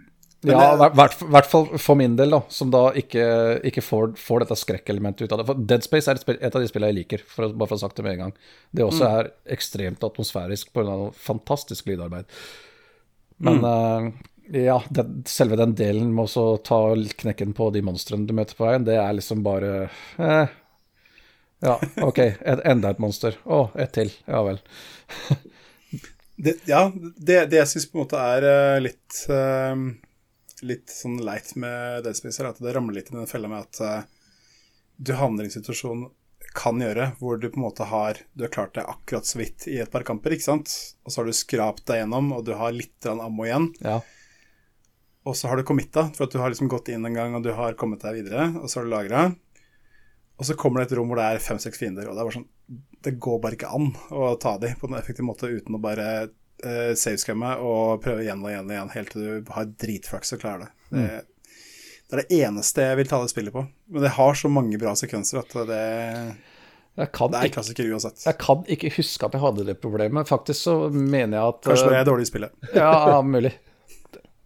Ja, 0.42 0.62
i 0.74 0.90
hvert, 0.98 1.20
hvert 1.22 1.46
fall 1.46 1.68
for 1.78 1.98
min 1.98 2.16
del, 2.18 2.34
da, 2.34 2.40
som 2.50 2.70
da 2.72 2.88
ikke, 2.98 3.24
ikke 3.68 3.84
får, 3.84 4.16
får, 4.18 4.42
dette 4.42 4.58
skrekkelementet 4.58 5.28
ut 5.28 5.34
av 5.34 5.38
det. 5.42 5.46
For 5.46 5.68
Dead 5.70 5.86
Space 5.86 6.10
er 6.10 6.18
et, 6.18 6.32
et 6.34 6.50
av 6.50 6.62
de 6.64 6.70
spillene 6.70 6.90
jeg 6.90 6.98
liker, 6.98 7.22
for 7.30 7.46
å, 7.46 7.52
bare 7.54 7.70
for 7.70 7.78
å 7.78 7.78
ha 7.78 7.84
sagt 7.84 8.00
det 8.00 8.06
med 8.06 8.16
en 8.16 8.24
gang. 8.24 8.34
Det 8.74 8.86
også 8.86 9.04
mm. 9.04 9.12
er 9.20 9.30
ekstremt 9.54 10.06
atmosfærisk 10.08 10.72
pga. 10.74 10.96
fantastisk 11.14 11.86
lydarbeid. 11.90 12.26
Men 13.42 13.62
mm. 13.62 14.10
uh, 14.10 14.58
ja, 14.64 14.80
det, 14.90 15.06
selve 15.30 15.60
den 15.62 15.76
delen 15.78 16.10
med 16.14 16.34
å 16.38 16.56
ta 16.58 16.80
knekken 17.22 17.54
på 17.54 17.70
de 17.70 17.84
monstrene 17.86 18.26
du 18.26 18.34
møter 18.34 18.58
på 18.58 18.66
veien, 18.66 18.88
det 18.88 18.98
er 18.98 19.14
liksom 19.14 19.46
bare 19.46 19.72
eh, 20.18 20.58
Ja, 21.62 21.78
OK, 22.02 22.18
et, 22.18 22.66
enda 22.66 22.90
et 22.90 23.02
monster. 23.02 23.38
Å, 23.46 23.68
ett 23.78 23.94
til. 23.94 24.10
Ja 24.26 24.42
vel. 24.48 24.58
Det, 26.36 26.56
ja, 26.66 26.86
det, 27.16 27.46
det 27.52 27.60
jeg 27.60 27.70
syns 27.74 27.90
på 27.90 27.98
en 27.98 28.06
måte 28.06 28.22
er 28.22 28.46
uh, 28.46 28.78
litt 28.82 29.18
uh, 29.28 29.76
Litt 30.62 30.92
sånn 30.94 31.18
leit 31.26 31.50
med 31.58 32.04
Dead 32.06 32.16
Space, 32.16 32.38
er 32.38 32.52
at 32.52 32.60
det 32.62 32.72
ramler 32.72 33.00
litt 33.00 33.10
i 33.10 33.16
den 33.16 33.26
fella 33.30 33.50
med 33.50 33.66
at 33.66 33.80
uh, 33.82 34.26
du 34.96 35.10
havner 35.18 35.44
i 35.44 35.50
en 35.50 35.56
situasjon 35.56 36.04
kan 36.54 36.80
gjøre, 36.80 37.12
hvor 37.18 37.38
du 37.40 37.48
på 37.48 37.58
en 37.58 37.64
måte 37.64 37.86
har 37.88 38.20
Du 38.36 38.44
har 38.44 38.52
klart 38.52 38.74
deg 38.76 38.88
akkurat 38.88 39.26
så 39.26 39.40
vidt 39.40 39.66
i 39.72 39.78
et 39.82 39.90
par 39.90 40.04
kamper, 40.06 40.34
ikke 40.36 40.46
sant? 40.46 40.72
Og 41.02 41.12
så 41.12 41.20
har 41.20 41.28
du 41.28 41.36
skrapt 41.36 41.86
deg 41.88 42.02
gjennom, 42.02 42.30
og 42.36 42.44
du 42.46 42.52
har 42.58 42.74
litt 42.76 43.08
ammo 43.08 43.46
igjen. 43.48 43.70
Ja. 43.82 44.00
Og 45.24 45.38
så 45.38 45.48
har 45.48 45.58
du 45.58 45.64
committa, 45.66 46.08
for 46.16 46.26
at 46.26 46.34
du 46.34 46.40
har 46.42 46.52
liksom 46.52 46.70
gått 46.70 46.90
inn 46.92 47.06
en 47.08 47.16
gang, 47.16 47.34
og 47.38 47.44
du 47.46 47.52
har 47.56 47.78
kommet 47.80 48.04
deg 48.04 48.20
videre, 48.20 48.50
og 48.60 48.68
så 48.68 48.80
har 48.80 48.88
du 48.88 48.92
lagra. 48.92 49.24
Og 50.38 50.48
så 50.48 50.56
kommer 50.58 50.82
det 50.82 50.90
et 50.90 50.96
rom 50.98 51.10
hvor 51.10 51.20
det 51.20 51.28
er 51.30 51.44
fem-seks 51.44 51.80
fiender, 51.80 52.08
og 52.08 52.16
det 52.16 52.22
er 52.22 52.28
bare 52.28 52.38
sånn 52.40 52.50
det 53.04 53.16
går 53.22 53.40
bare 53.42 53.58
ikke 53.58 53.72
an 53.74 53.90
å 54.14 54.32
ta 54.40 54.56
de 54.62 54.72
på 54.78 54.88
en 54.88 54.98
effektiv 54.98 55.26
måte 55.26 55.50
uten 55.50 55.76
å 55.76 55.82
bare 55.82 56.08
uh, 56.28 56.92
savescumme 56.98 57.56
og 57.64 58.02
prøve 58.04 58.24
igjen 58.24 58.44
og 58.44 58.52
igjen 58.52 58.68
og 58.68 58.74
igjen 58.76 58.94
helt 58.96 59.12
til 59.14 59.26
du 59.26 59.52
har 59.56 59.68
dritflaks 59.84 60.36
og 60.36 60.42
klarer 60.44 60.66
det. 60.66 60.70
Det, 60.92 61.02
mm. 61.02 61.58
det, 62.06 62.16
er 62.16 62.22
det 62.22 62.40
eneste 62.42 62.88
jeg 62.88 63.00
vil 63.02 63.12
ta 63.12 63.22
det 63.22 63.32
spillet 63.34 63.56
på. 63.56 63.66
Men 63.92 64.06
det 64.06 64.14
har 64.18 64.38
så 64.38 64.52
mange 64.52 64.80
bra 64.80 64.94
sekvenser 64.98 65.42
at 65.42 65.58
det, 65.70 65.82
det 66.92 67.08
er 67.08 67.52
klassiker 67.54 67.90
uansett. 67.90 68.24
Jeg 68.26 68.38
kan 68.42 68.64
ikke 68.70 68.92
huske 68.98 69.28
at 69.28 69.36
jeg 69.36 69.44
hadde 69.44 69.68
det 69.68 69.78
problemet. 69.82 70.30
Faktisk 70.30 70.68
så 70.68 70.78
mener 70.92 71.38
jeg 71.38 71.44
at 71.56 71.68
Kanskje 71.72 71.92
det 71.92 72.00
er 72.00 72.08
dårlig 72.08 72.28
i 72.28 72.32
spillet. 72.32 72.56
ja, 72.78 73.20
mulig. 73.24 73.54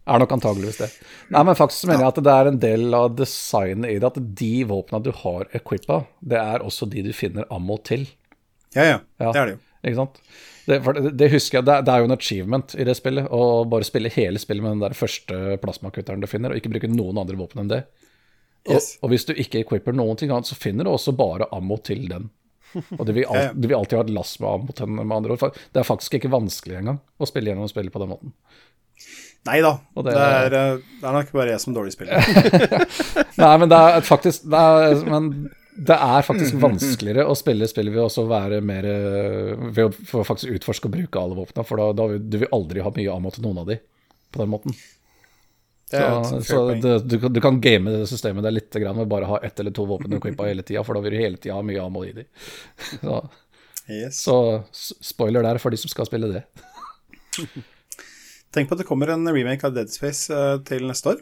Er 0.07 0.21
nok 0.23 0.31
antageligvis 0.37 0.77
det. 0.79 0.87
Nei, 1.35 1.41
men 1.43 1.57
faktisk 1.59 1.83
så 1.83 1.89
mener 1.89 2.05
jeg 2.05 2.13
at 2.13 2.21
det 2.23 2.33
er 2.33 2.49
en 2.49 2.59
del 2.63 2.95
av 2.95 3.09
designet 3.17 3.91
i 3.91 3.97
det 3.99 4.07
at 4.07 4.19
de 4.39 4.53
våpna 4.69 5.01
du 5.03 5.09
har 5.23 5.49
equippa, 5.57 6.05
det 6.23 6.39
er 6.39 6.63
også 6.63 6.87
de 6.87 7.03
du 7.09 7.11
finner 7.15 7.47
ammo 7.51 7.75
til. 7.83 8.05
Ja, 8.75 8.83
ja. 8.83 8.99
ja. 9.21 9.31
Det 9.31 9.39
er 9.41 9.45
det 9.45 9.55
jo. 9.55 9.63
Ikke 9.87 9.99
sant? 10.01 10.21
Det, 10.67 10.77
det 11.15 11.29
husker 11.31 11.61
jeg, 11.61 11.65
det, 11.69 11.75
det, 11.87 11.93
er 11.93 12.01
jo 12.03 12.09
en 12.09 12.15
achievement 12.17 12.73
i 12.75 12.87
det 12.87 12.97
spillet. 12.97 13.29
Å 13.31 13.63
bare 13.71 13.87
spille 13.87 14.11
hele 14.11 14.41
spillet 14.41 14.65
med 14.65 14.75
den 14.75 14.83
der 14.83 14.97
første 14.97 15.59
plasmakutteren 15.63 16.23
du 16.23 16.27
finner, 16.27 16.51
og 16.51 16.59
ikke 16.59 16.73
bruke 16.73 16.89
noen 16.91 17.21
andre 17.21 17.39
våpen 17.39 17.63
enn 17.63 17.71
det. 17.71 17.85
Yes. 18.67 18.97
Og, 18.97 19.05
og, 19.05 19.13
hvis 19.13 19.27
du 19.29 19.31
ikke 19.37 19.61
equipper 19.63 19.95
noen 19.95 20.19
ting 20.19 20.33
annet, 20.33 20.49
så 20.49 20.57
finner 20.59 20.87
du 20.87 20.91
også 20.91 21.15
bare 21.15 21.47
ammo 21.55 21.79
til 21.87 22.03
den. 22.11 22.27
Og 22.97 23.05
du 23.07 23.13
vil, 23.15 23.23
al 23.31 23.53
du 23.55 23.69
vil 23.69 23.77
alltid 23.77 24.01
ha 24.01 24.03
et 24.03 24.15
lass 24.17 24.35
med 24.43 24.49
ammo 24.51 24.75
til 24.75 24.89
den, 24.89 24.99
med 24.99 25.17
andre 25.21 25.37
ord. 25.37 25.61
Det 25.71 25.83
er 25.83 25.87
faktisk 25.87 26.19
ikke 26.19 26.33
vanskelig 26.35 26.81
engang 26.81 26.99
å 26.99 27.29
spille 27.29 27.53
gjennom 27.53 27.71
spillet 27.71 27.95
på 27.95 28.03
den 28.03 28.11
måten. 28.11 28.35
Nei 29.47 29.61
da, 29.63 29.77
det, 29.95 30.03
det- 30.09 30.17
er, 30.19 30.53
eh, 30.57 30.79
det 30.99 31.07
er 31.07 31.15
nok 31.15 31.29
bare 31.31 31.53
jeg 31.53 31.63
som 31.63 31.75
dårlig 31.75 31.93
spiller. 31.95 32.19
Nei, 33.41 33.53
men 33.61 33.71
det 33.71 33.79
er 33.79 34.03
faktisk 34.03 34.49
det 34.51 34.59
er, 34.59 34.97
Men 35.07 35.29
det 35.77 35.93
er 35.93 36.25
faktisk 36.25 36.55
vanskeligere 36.61 37.25
å 37.29 37.35
spille 37.37 37.67
spillet 37.69 37.93
ved 37.93 38.01
også 38.07 38.23
være 38.29 38.57
mer 38.65 38.85
eh, 38.89 39.51
Ved 39.77 39.93
å 40.17 40.23
faktisk 40.25 40.55
utforske 40.57 40.89
og 40.89 40.95
bruke 40.95 41.21
alle 41.21 41.37
våpnene, 41.37 41.65
for 41.67 41.77
da, 41.77 41.91
da 41.93 42.07
vil 42.11 42.23
du 42.33 42.37
vil 42.41 42.53
aldri 42.57 42.81
ha 42.81 42.91
mye 42.95 43.13
ammo 43.13 43.29
til 43.35 43.45
noen 43.45 43.59
av 43.61 43.67
de 43.69 43.77
på 44.33 44.41
den 44.41 44.49
måten. 44.51 44.73
Så, 45.87 45.99
et 46.35 46.43
så 46.49 46.57
det, 46.83 46.95
du, 47.07 47.13
kan- 47.21 47.31
du 47.31 47.39
kan 47.39 47.61
game 47.63 47.93
det 47.93 48.09
systemet 48.11 48.43
der 48.43 48.51
litt 48.51 48.73
grann 48.75 48.97
med 48.99 49.07
bare 49.07 49.29
ha 49.29 49.37
ett 49.45 49.59
eller 49.63 49.71
to 49.71 49.85
våpen 49.87 50.09
du 50.11 50.17
equippa 50.17 50.49
hele 50.49 50.65
tida, 50.67 50.81
for 50.83 50.97
da 50.97 51.03
vil 51.05 51.13
du 51.15 51.21
hele 51.21 51.37
tida 51.39 51.55
ha 51.55 51.63
mye 51.63 51.79
ammo 51.85 52.01
i 52.03 52.11
de. 52.17 52.25
Så, 53.01 53.21
Yes. 53.87 54.17
så 54.19 54.33
spoiler 54.75 55.45
der 55.47 55.61
for 55.63 55.71
de 55.71 55.77
som 55.79 55.87
skal 55.87 56.03
spille 56.09 56.27
det. 56.27 56.41
Tenk 58.51 58.67
på 58.67 58.75
at 58.75 58.81
det 58.81 58.87
kommer 58.89 59.13
en 59.13 59.23
remake 59.31 59.63
av 59.67 59.75
Dead 59.77 59.87
Space 59.91 60.27
eh, 60.33 60.57
til 60.67 60.83
neste 60.89 61.13
år. 61.13 61.21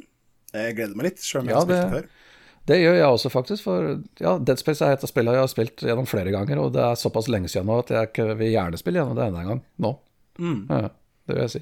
Jeg 0.56 0.74
gleder 0.78 0.98
meg 0.98 1.12
litt, 1.12 1.22
sjøl 1.22 1.44
om 1.44 1.50
jeg 1.52 1.54
Ja, 1.54 1.60
har 1.62 1.68
spilt 1.68 1.78
det 1.78 1.86
det- 1.86 2.00
før. 2.00 2.08
Det 2.66 2.80
gjør 2.82 2.96
jeg 2.98 3.06
også, 3.06 3.30
faktisk. 3.30 3.64
For 3.68 3.92
ja, 4.22 4.38
Dead 4.42 4.58
Space 4.62 4.82
er 4.86 4.96
et 4.96 5.04
av 5.06 5.10
spillene 5.12 5.36
jeg 5.38 5.44
har 5.46 5.52
spilt 5.52 5.84
gjennom 5.86 6.08
flere 6.10 6.32
ganger, 6.34 6.58
og 6.64 6.72
det 6.74 6.82
er 6.82 6.98
såpass 6.98 7.28
lenge 7.30 7.50
siden 7.52 7.68
nå 7.70 7.78
at 7.84 7.92
jeg 7.94 8.10
ikke 8.10 8.26
vil 8.40 8.52
gjerne 8.56 8.80
spille 8.82 8.98
gjennom 9.02 9.18
det 9.20 9.28
enda 9.30 9.44
en 9.44 9.50
gang. 9.54 9.62
Nå. 9.86 9.92
Mm. 10.42 10.60
Ja, 10.72 10.80
det 11.30 11.36
vil 11.38 11.44
jeg 11.46 11.54
si. 11.54 11.62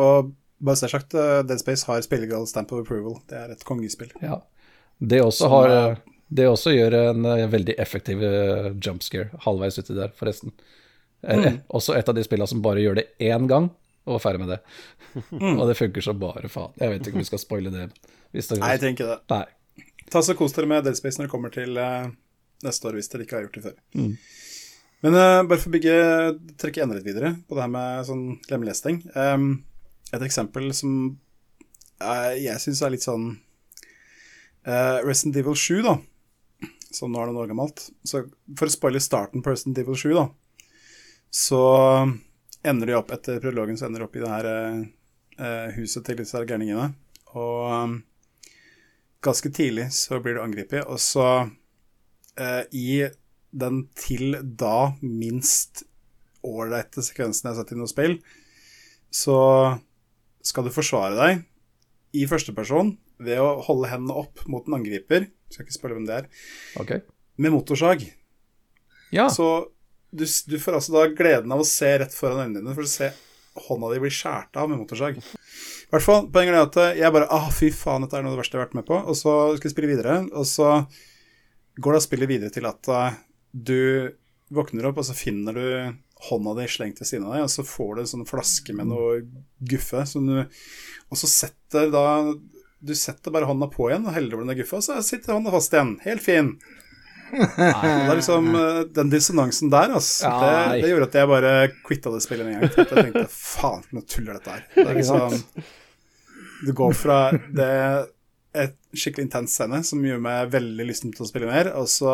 Og 0.00 0.30
bare 0.64 0.78
så 0.78 0.88
sagt, 0.92 1.14
eh, 1.18 1.40
Dead 1.48 1.58
Space 1.60 1.86
har 1.88 2.00
spillegal 2.06 2.46
stamp 2.46 2.70
of 2.72 2.84
approval. 2.84 3.18
Det 3.30 3.36
er 3.40 3.50
et 3.56 3.64
kongespill. 3.66 4.12
Ja. 4.22 4.38
Det 5.02 5.20
også, 5.24 5.44
Som 5.48 5.50
har, 5.56 5.68
er- 5.74 5.98
det 6.34 6.46
også 6.48 6.70
gjør 6.72 6.94
en 7.10 7.26
en 7.26 7.50
veldig 7.50 7.74
effektiv 7.82 8.22
eh, 8.22 8.70
jump 8.80 9.02
scare 9.02 9.30
halvveis 9.44 9.78
uti 9.78 9.94
der, 9.94 10.14
forresten. 10.14 10.52
Eh, 11.26 11.36
Mm. 11.40 11.60
Også 11.72 11.96
et 11.98 12.08
av 12.08 12.14
de 12.14 12.22
spillene 12.22 12.46
som 12.48 12.62
bare 12.62 12.80
gjør 12.84 12.94
det 13.00 13.06
én 13.18 13.46
gang, 13.48 13.70
og 14.06 14.14
er 14.16 14.22
ferdig 14.22 14.40
med 14.40 14.48
det. 14.54 14.60
og 15.58 15.66
det 15.68 15.76
funker 15.76 16.00
så 16.04 16.12
bare 16.12 16.48
faen. 16.48 16.72
Jeg 16.78 16.90
vet 16.90 17.06
ikke 17.06 17.16
om 17.16 17.22
vi 17.24 17.24
skal 17.30 17.38
spoile 17.42 17.70
det. 17.72 17.86
Hvis 18.32 18.48
det 18.50 18.58
Nei, 18.60 18.74
jeg 18.76 18.94
ikke 18.94 19.06
det. 19.08 19.18
Nei. 19.30 19.44
Ta 20.12 20.22
så 20.22 20.36
Kos 20.38 20.54
dere 20.56 20.70
med 20.70 20.84
Dead 20.86 20.96
Space 20.98 21.18
når 21.18 21.28
det 21.28 21.32
kommer 21.32 21.52
til 21.54 21.78
eh, 21.80 22.08
neste 22.64 22.88
år, 22.88 22.98
hvis 22.98 23.10
dere 23.12 23.26
ikke 23.26 23.38
har 23.38 23.46
gjort 23.46 23.58
det 23.58 23.64
før. 23.64 23.76
Mm. 23.98 24.12
Men 25.04 25.16
uh, 25.18 25.42
bare 25.44 25.60
for 25.60 25.68
å 25.68 25.74
bygge, 25.74 25.96
trekke 26.60 26.84
enda 26.84 26.96
litt 26.96 27.06
videre 27.06 27.34
på 27.44 27.56
det 27.56 27.64
her 27.64 27.72
med 27.72 28.06
sånn 28.08 28.24
lemlesting. 28.48 29.02
Um, 29.12 29.48
et 30.14 30.22
eksempel 30.24 30.70
som 30.76 30.94
uh, 32.00 32.32
jeg 32.38 32.56
syns 32.62 32.80
er 32.80 32.94
litt 32.94 33.04
sånn 33.04 33.26
uh, 34.64 34.98
Resident 35.04 35.36
Evil 35.42 35.58
7, 35.60 35.82
da. 35.84 35.98
Som 36.94 37.12
nå 37.12 37.20
er 37.20 37.28
noen 37.28 37.42
år 37.42 37.50
gammelt. 37.52 37.88
Så 38.06 38.24
for 38.56 38.70
å 38.70 38.72
spoile 38.72 39.02
starten 39.02 39.44
på 39.44 39.52
Resident 39.52 39.82
Evil 39.82 39.98
7, 39.98 40.08
da, 40.16 40.28
så 41.34 41.64
ender 42.64 42.88
de 42.88 42.96
opp 42.96 43.10
etter 43.12 43.40
prologen 43.42 43.76
så 43.76 43.88
ender 43.88 44.00
de 44.00 44.06
opp 44.06 44.16
i 44.16 44.22
det 44.22 44.30
her 44.30 44.46
eh, 44.48 45.72
huset 45.76 46.06
til 46.06 46.20
disse 46.20 46.40
gærningene. 46.48 46.92
Og 47.34 47.72
um, 47.74 47.96
ganske 49.24 49.50
tidlig 49.54 49.88
så 49.96 50.20
blir 50.22 50.36
du 50.38 50.42
angrepet, 50.44 50.84
og 50.86 51.00
så 51.02 51.26
eh, 52.36 52.62
i 52.76 53.04
den 53.54 53.84
til 53.98 54.36
da 54.58 54.92
minst 55.02 55.84
ålreite 56.44 57.02
sekvensen 57.04 57.48
jeg 57.48 57.54
har 57.54 57.62
sett 57.62 57.72
i 57.74 57.78
noe 57.78 57.90
spill, 57.90 58.18
så 59.14 59.38
skal 60.44 60.66
du 60.66 60.74
forsvare 60.74 61.16
deg 61.16 61.44
i 62.20 62.26
første 62.30 62.52
person 62.54 62.92
ved 63.24 63.40
å 63.40 63.60
holde 63.64 63.88
hendene 63.92 64.16
opp 64.24 64.42
mot 64.50 64.66
en 64.68 64.76
angriper, 64.80 65.28
skal 65.52 65.64
ikke 65.64 65.76
spørre 65.76 65.96
hvem 65.98 66.08
det 66.08 66.16
er, 66.22 66.26
Okay. 66.82 67.04
med 67.38 67.54
motorsag. 67.54 68.02
Ja. 69.14 69.28
Så 69.30 69.70
du, 70.14 70.24
du 70.26 70.56
får 70.62 70.80
altså 70.80 70.94
da 70.96 71.06
gleden 71.14 71.54
av 71.54 71.62
å 71.62 71.68
se 71.68 71.90
rett 72.02 72.14
foran 72.14 72.42
øynene 72.44 72.60
dine, 72.60 72.74
for 72.76 72.86
å 72.86 72.90
se 72.90 73.12
hånda 73.54 73.92
di 73.92 74.00
blir 74.02 74.14
skåret 74.14 74.56
av 74.58 74.70
med 74.70 74.80
motorsag. 74.80 75.18
I 75.18 75.92
hvert 75.94 76.04
fall, 76.04 76.28
poenget 76.34 76.56
er 76.56 76.64
at 76.64 76.98
jeg 76.98 77.14
bare 77.14 77.30
ah, 77.32 77.50
fy 77.54 77.70
faen, 77.74 78.02
dette 78.04 78.18
er 78.18 78.24
noe 78.24 78.32
av 78.32 78.36
det 78.36 78.42
verste 78.42 78.56
jeg 78.56 78.62
har 78.62 78.68
vært 78.68 78.78
med 78.80 78.88
på. 78.88 78.98
Og 78.98 79.18
så 79.18 79.34
skal 79.56 79.68
jeg 79.68 79.74
spille 79.76 79.92
videre, 79.92 80.16
og 80.34 80.48
så 80.48 80.70
går 81.82 81.96
da 81.96 82.02
spillet 82.02 82.30
videre 82.30 82.54
til 82.54 82.66
at 82.70 82.90
uh, 82.90 83.14
du 83.50 84.10
våkner 84.54 84.90
opp, 84.90 84.98
og 85.02 85.06
så 85.06 85.16
finner 85.16 85.56
du 85.56 85.68
hånda 86.28 86.54
di 86.58 86.66
slengt 86.70 87.00
ved 87.02 87.08
siden 87.08 87.26
av 87.28 87.36
deg, 87.36 87.46
og 87.46 87.52
så 87.52 87.66
får 87.66 87.94
du 87.94 88.02
en 88.02 88.10
sånn 88.10 88.28
flaske 88.28 88.74
med 88.76 88.90
noe 88.90 89.22
guffe, 89.70 90.04
som 90.08 90.26
du, 90.28 90.36
og 91.10 91.20
så 91.20 91.30
setter 91.30 91.90
da 91.94 92.04
Du 92.84 92.92
setter 92.98 93.32
bare 93.32 93.46
hånda 93.48 93.70
på 93.72 93.86
igjen 93.88 94.04
og 94.04 94.12
heller 94.12 94.36
over 94.36 94.44
den 94.44 94.58
guffa, 94.58 94.76
og 94.76 94.84
så 94.84 94.98
sitter 95.00 95.32
hånda 95.32 95.52
fast 95.54 95.72
igjen. 95.72 95.94
Helt 96.04 96.20
fin. 96.20 96.50
Det 97.34 97.68
er 97.68 98.16
liksom 98.18 98.48
eh, 98.58 98.80
Den 98.96 99.10
dissonansen 99.12 99.70
der, 99.72 99.94
altså. 99.98 100.30
Det, 100.40 100.82
det 100.84 100.90
gjorde 100.92 101.08
at 101.10 101.18
jeg 101.20 101.30
bare 101.32 101.52
quitta 101.86 102.12
det 102.14 102.22
spillet 102.24 102.46
med 102.46 102.54
en 102.54 102.60
gang. 102.64 102.74
Jeg 102.78 102.90
tenkte 102.92 103.26
faen, 103.34 103.84
nå 103.94 104.02
tuller 104.08 104.34
er 104.34 104.40
dette 104.40 104.56
her. 104.56 104.64
Det 104.74 104.86
er 104.86 104.98
liksom 105.00 105.38
Du 106.64 106.72
går 106.78 106.94
fra 106.96 107.18
det 107.34 107.70
et 108.54 108.76
skikkelig 108.94 109.24
intens 109.26 109.56
scene 109.58 109.80
som 109.84 110.02
gjør 110.06 110.20
meg 110.22 110.52
veldig 110.52 110.84
lysten 110.86 111.10
til 111.16 111.24
å 111.24 111.28
spille 111.28 111.48
mer, 111.50 111.72
og 111.74 111.88
så 111.90 112.12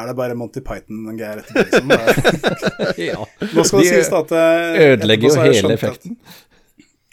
er 0.00 0.08
det 0.08 0.14
bare 0.16 0.34
Monty 0.40 0.62
Python-greier 0.64 1.42
etterpå. 1.42 1.66
Liksom. 1.68 1.92
Ja. 3.12 3.20
Nå 3.52 3.64
skal 3.68 3.82
det 3.82 3.84
De 3.84 3.90
sies 3.92 4.08
at 4.16 4.32
det 4.32 4.46
Ødelegger 4.86 5.28
jo 5.36 5.44
hele 5.44 5.74
effekten. 5.76 6.16
at- 6.16 6.48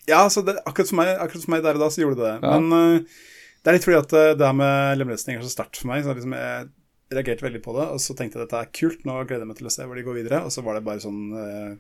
ja, 0.10 0.24
så 0.34 0.42
det, 0.42 0.56
akkurat, 0.66 0.88
for 0.90 0.98
meg, 0.98 1.12
akkurat 1.22 1.44
for 1.44 1.52
meg 1.54 1.62
der 1.68 1.78
og 1.78 1.84
da 1.84 1.90
så 1.94 2.02
gjorde 2.02 2.18
det 2.18 2.30
det. 2.32 2.38
Ja. 2.42 2.56
Men 2.58 2.96
eh, 2.96 3.20
det 3.60 3.72
er 3.72 3.76
litt 3.76 3.86
fordi 3.88 4.00
at 4.00 4.16
eh, 4.16 4.34
det 4.40 4.48
her 4.48 4.56
med 4.56 5.00
lemlesting 5.02 5.38
er 5.38 5.46
så 5.46 5.52
sterkt 5.52 5.80
for 5.82 5.92
meg. 5.92 6.06
Så 6.06 6.16
liksom 6.16 6.36
jeg 6.38 6.70
reagerte 7.10 7.46
veldig 7.46 7.62
på 7.66 7.76
det, 7.76 7.86
og 7.94 8.02
så 8.04 8.16
tenkte 8.16 8.38
jeg 8.38 8.46
dette 8.46 8.64
er 8.64 8.74
kult, 8.80 9.06
nå 9.08 9.16
gleder 9.24 9.44
jeg 9.44 9.50
meg 9.50 9.60
til 9.60 9.70
å 9.70 9.74
se 9.74 9.86
hvor 9.90 9.98
de 9.98 10.06
går 10.06 10.20
videre. 10.22 10.42
Og 10.46 10.54
så 10.54 10.64
var 10.66 10.78
det 10.78 10.86
bare 10.86 11.04
sånn 11.04 11.22
uh, 11.34 11.72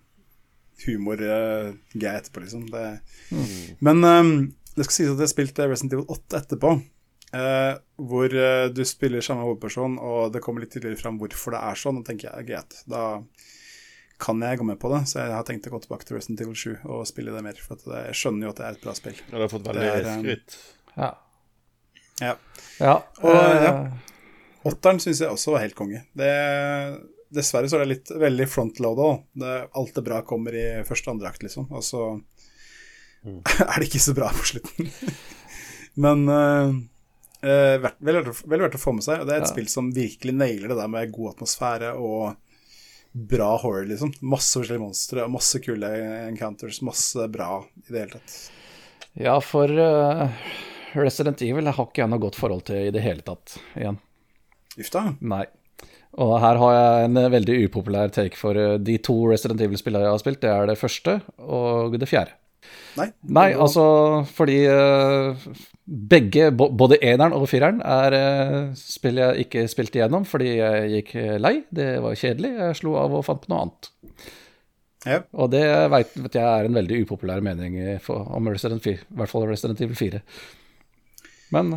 humorgreie 0.85 2.15
etterpå, 2.15 2.43
liksom. 2.45 2.65
Det, 2.73 2.85
Men 3.85 4.01
um, 4.05 4.31
det 4.75 4.87
skal 4.87 4.95
sies 4.95 5.13
at 5.13 5.21
jeg 5.23 5.33
spilte 5.33 5.65
eh, 5.65 5.71
Resident 5.71 5.97
Evil 5.97 6.09
8 6.17 6.41
etterpå. 6.43 6.73
Uh, 7.29 7.77
hvor 8.09 8.33
uh, 8.33 8.65
du 8.73 8.81
spiller 8.89 9.21
samme 9.21 9.45
hovedperson, 9.45 9.99
og 10.01 10.33
det 10.33 10.41
kommer 10.41 10.65
litt 10.65 10.73
tydeligere 10.73 11.03
fram 11.03 11.21
hvorfor 11.21 11.53
det 11.55 11.63
er 11.69 11.79
sånn. 11.83 12.01
Og 12.01 12.09
tenker 12.09 12.31
jeg, 12.31 12.49
greit, 12.49 12.81
da 12.89 13.05
kan 14.19 14.41
jeg 14.43 14.59
gå 14.59 14.67
med 14.67 14.81
på 14.81 14.91
det. 14.95 15.05
Så 15.11 15.21
jeg 15.21 15.35
har 15.37 15.45
tenkt 15.47 15.69
å 15.69 15.75
gå 15.77 15.83
tilbake 15.85 16.09
til 16.09 16.17
Resident 16.17 16.43
Evil 16.43 16.57
7 16.57 16.89
og 16.89 17.07
spille 17.07 17.37
det 17.37 17.45
mer. 17.45 17.61
For 17.61 17.77
at 17.77 17.85
det, 17.85 18.03
jeg 18.09 18.21
skjønner 18.23 18.49
jo 18.49 18.53
at 18.55 18.61
det 18.61 18.67
er 18.67 18.77
et 18.79 18.85
bra 18.87 18.97
spill. 18.97 19.19
Ja, 19.29 19.35
du 19.37 19.43
har 19.45 19.51
fått 19.53 19.67
veldig 19.69 19.85
Det 19.85 19.93
er, 19.93 20.09
um, 20.09 20.25
skryt. 20.25 20.61
Ja. 20.97 21.11
Ja. 22.21 22.35
ja. 22.79 22.95
Og, 23.23 23.35
eh, 23.35 23.63
ja. 23.65 23.73
Åtteren 24.69 24.99
syns 24.99 25.21
jeg 25.23 25.31
også 25.31 25.53
var 25.55 25.63
helt 25.63 25.77
konge. 25.77 26.03
Det, 26.17 26.29
dessverre 27.33 27.69
så 27.71 27.79
er 27.79 27.85
det 27.85 27.93
litt 27.93 28.11
veldig 28.11 28.47
frontloada. 28.51 29.09
alt 29.71 29.95
det 29.95 30.03
bra 30.05 30.21
kommer 30.27 30.55
i 30.57 30.67
første 30.87 31.09
og 31.09 31.15
andre 31.15 31.31
akt, 31.31 31.45
liksom. 31.45 31.69
Og 31.71 31.83
så 31.85 32.03
er 33.69 33.75
det 33.79 33.87
ikke 33.89 34.03
så 34.03 34.15
bra 34.17 34.31
på 34.35 34.47
slutten. 34.53 34.91
Men 36.03 36.27
uh, 36.29 36.75
eh, 37.43 37.77
vel, 37.81 37.89
verdt, 38.03 38.43
vel 38.47 38.61
verdt 38.65 38.77
å 38.77 38.83
få 38.83 38.93
med 38.95 39.05
seg. 39.07 39.23
Og 39.23 39.27
det 39.29 39.35
er 39.37 39.41
et 39.43 39.49
Ja. 39.49 39.53
spill 39.55 39.71
som 39.71 39.89
virkelig 39.95 40.35
nailer 40.35 40.71
det 40.71 40.79
der 40.79 40.91
med 40.91 41.11
god 41.15 41.35
atmosfære 41.35 41.95
og 41.95 42.35
bra 43.11 43.55
horror, 43.57 43.87
liksom. 43.89 44.11
Masse 44.21 44.59
forskjellige 44.59 44.83
monstre 44.83 45.23
og 45.25 45.31
masse 45.33 45.59
kule 45.63 45.87
encounters. 46.27 46.81
Masse 46.85 47.25
bra 47.31 47.63
i 47.87 47.87
det 47.91 48.03
hele 48.03 48.19
tatt. 48.19 48.35
ja, 49.19 49.39
for 49.43 49.71
eh, 49.71 50.27
Resident 50.97 51.41
Evil 51.45 51.69
har 51.69 51.87
ikke 51.87 52.03
jeg 52.03 52.11
noe 52.11 52.21
godt 52.21 52.37
forhold 52.39 52.65
til 52.69 52.87
i 52.87 52.93
det 52.93 53.03
hele 53.03 53.25
tatt, 53.25 53.57
igjen. 53.77 53.99
Uff 54.79 54.91
da. 54.93 55.05
Nei. 55.19 55.45
Og 56.19 56.35
her 56.41 56.57
har 56.57 56.75
jeg 56.75 57.07
en 57.07 57.23
veldig 57.35 57.55
upopulær 57.67 58.11
take 58.13 58.37
for 58.37 58.57
eh, 58.57 58.77
de 58.81 58.97
to 59.05 59.15
Resident 59.29 59.61
Evil-spillene 59.61 60.07
jeg 60.07 60.15
har 60.15 60.21
spilt. 60.21 60.41
Det 60.41 60.51
er 60.51 60.69
det 60.69 60.79
første 60.79 61.19
og 61.37 61.97
det 61.99 62.09
fjerde. 62.09 62.35
Nei. 62.97 63.07
Nei, 63.23 63.47
altså 63.55 63.83
fordi 64.35 64.57
uh, 64.67 65.47
begge, 65.85 66.49
både 66.51 66.97
eneren 67.05 67.33
og 67.37 67.47
fireren, 67.49 67.79
er 67.85 68.15
uh, 68.17 68.73
spill 68.75 69.21
jeg 69.21 69.45
ikke 69.45 69.63
spilte 69.71 70.01
igjennom 70.01 70.25
fordi 70.27 70.57
jeg 70.57 70.91
gikk 70.97 71.15
lei. 71.39 71.55
Det 71.71 71.87
var 72.03 72.19
kjedelig. 72.19 72.51
Jeg 72.57 72.81
slo 72.81 72.97
av 72.99 73.15
og 73.15 73.25
fant 73.29 73.45
på 73.45 73.53
noe 73.53 73.63
annet. 73.63 73.91
Ja. 75.07 75.21
Og 75.39 75.53
det 75.53 75.63
vet, 75.93 76.17
vet 76.25 76.35
jeg 76.35 76.43
er 76.43 76.67
en 76.67 76.75
veldig 76.75 77.03
upopulær 77.05 77.45
mening 77.45 77.77
for, 78.03 78.27
om 78.35 78.49
Resident 78.51 78.83
4, 78.83 79.05
i 79.05 79.21
hvert 79.21 79.31
fall 79.31 79.47
Resident 79.47 79.79
Evil 79.85 79.95
4. 79.95 80.19
Men 81.55 81.73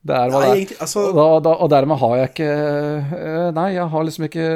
det 0.00 0.16
er 0.16 0.32
hva 0.32 0.42
det 0.46 0.50
er. 0.54 0.74
altså 0.80 1.04
Og, 1.10 1.14
da, 1.16 1.28
da, 1.44 1.54
og 1.60 1.70
dermed 1.72 2.00
har 2.00 2.16
jeg 2.22 2.32
ikke 2.32 2.50
eh, 2.50 3.48
Nei, 3.56 3.68
jeg 3.76 3.86
har 3.92 4.06
liksom 4.08 4.26
ikke 4.30 4.46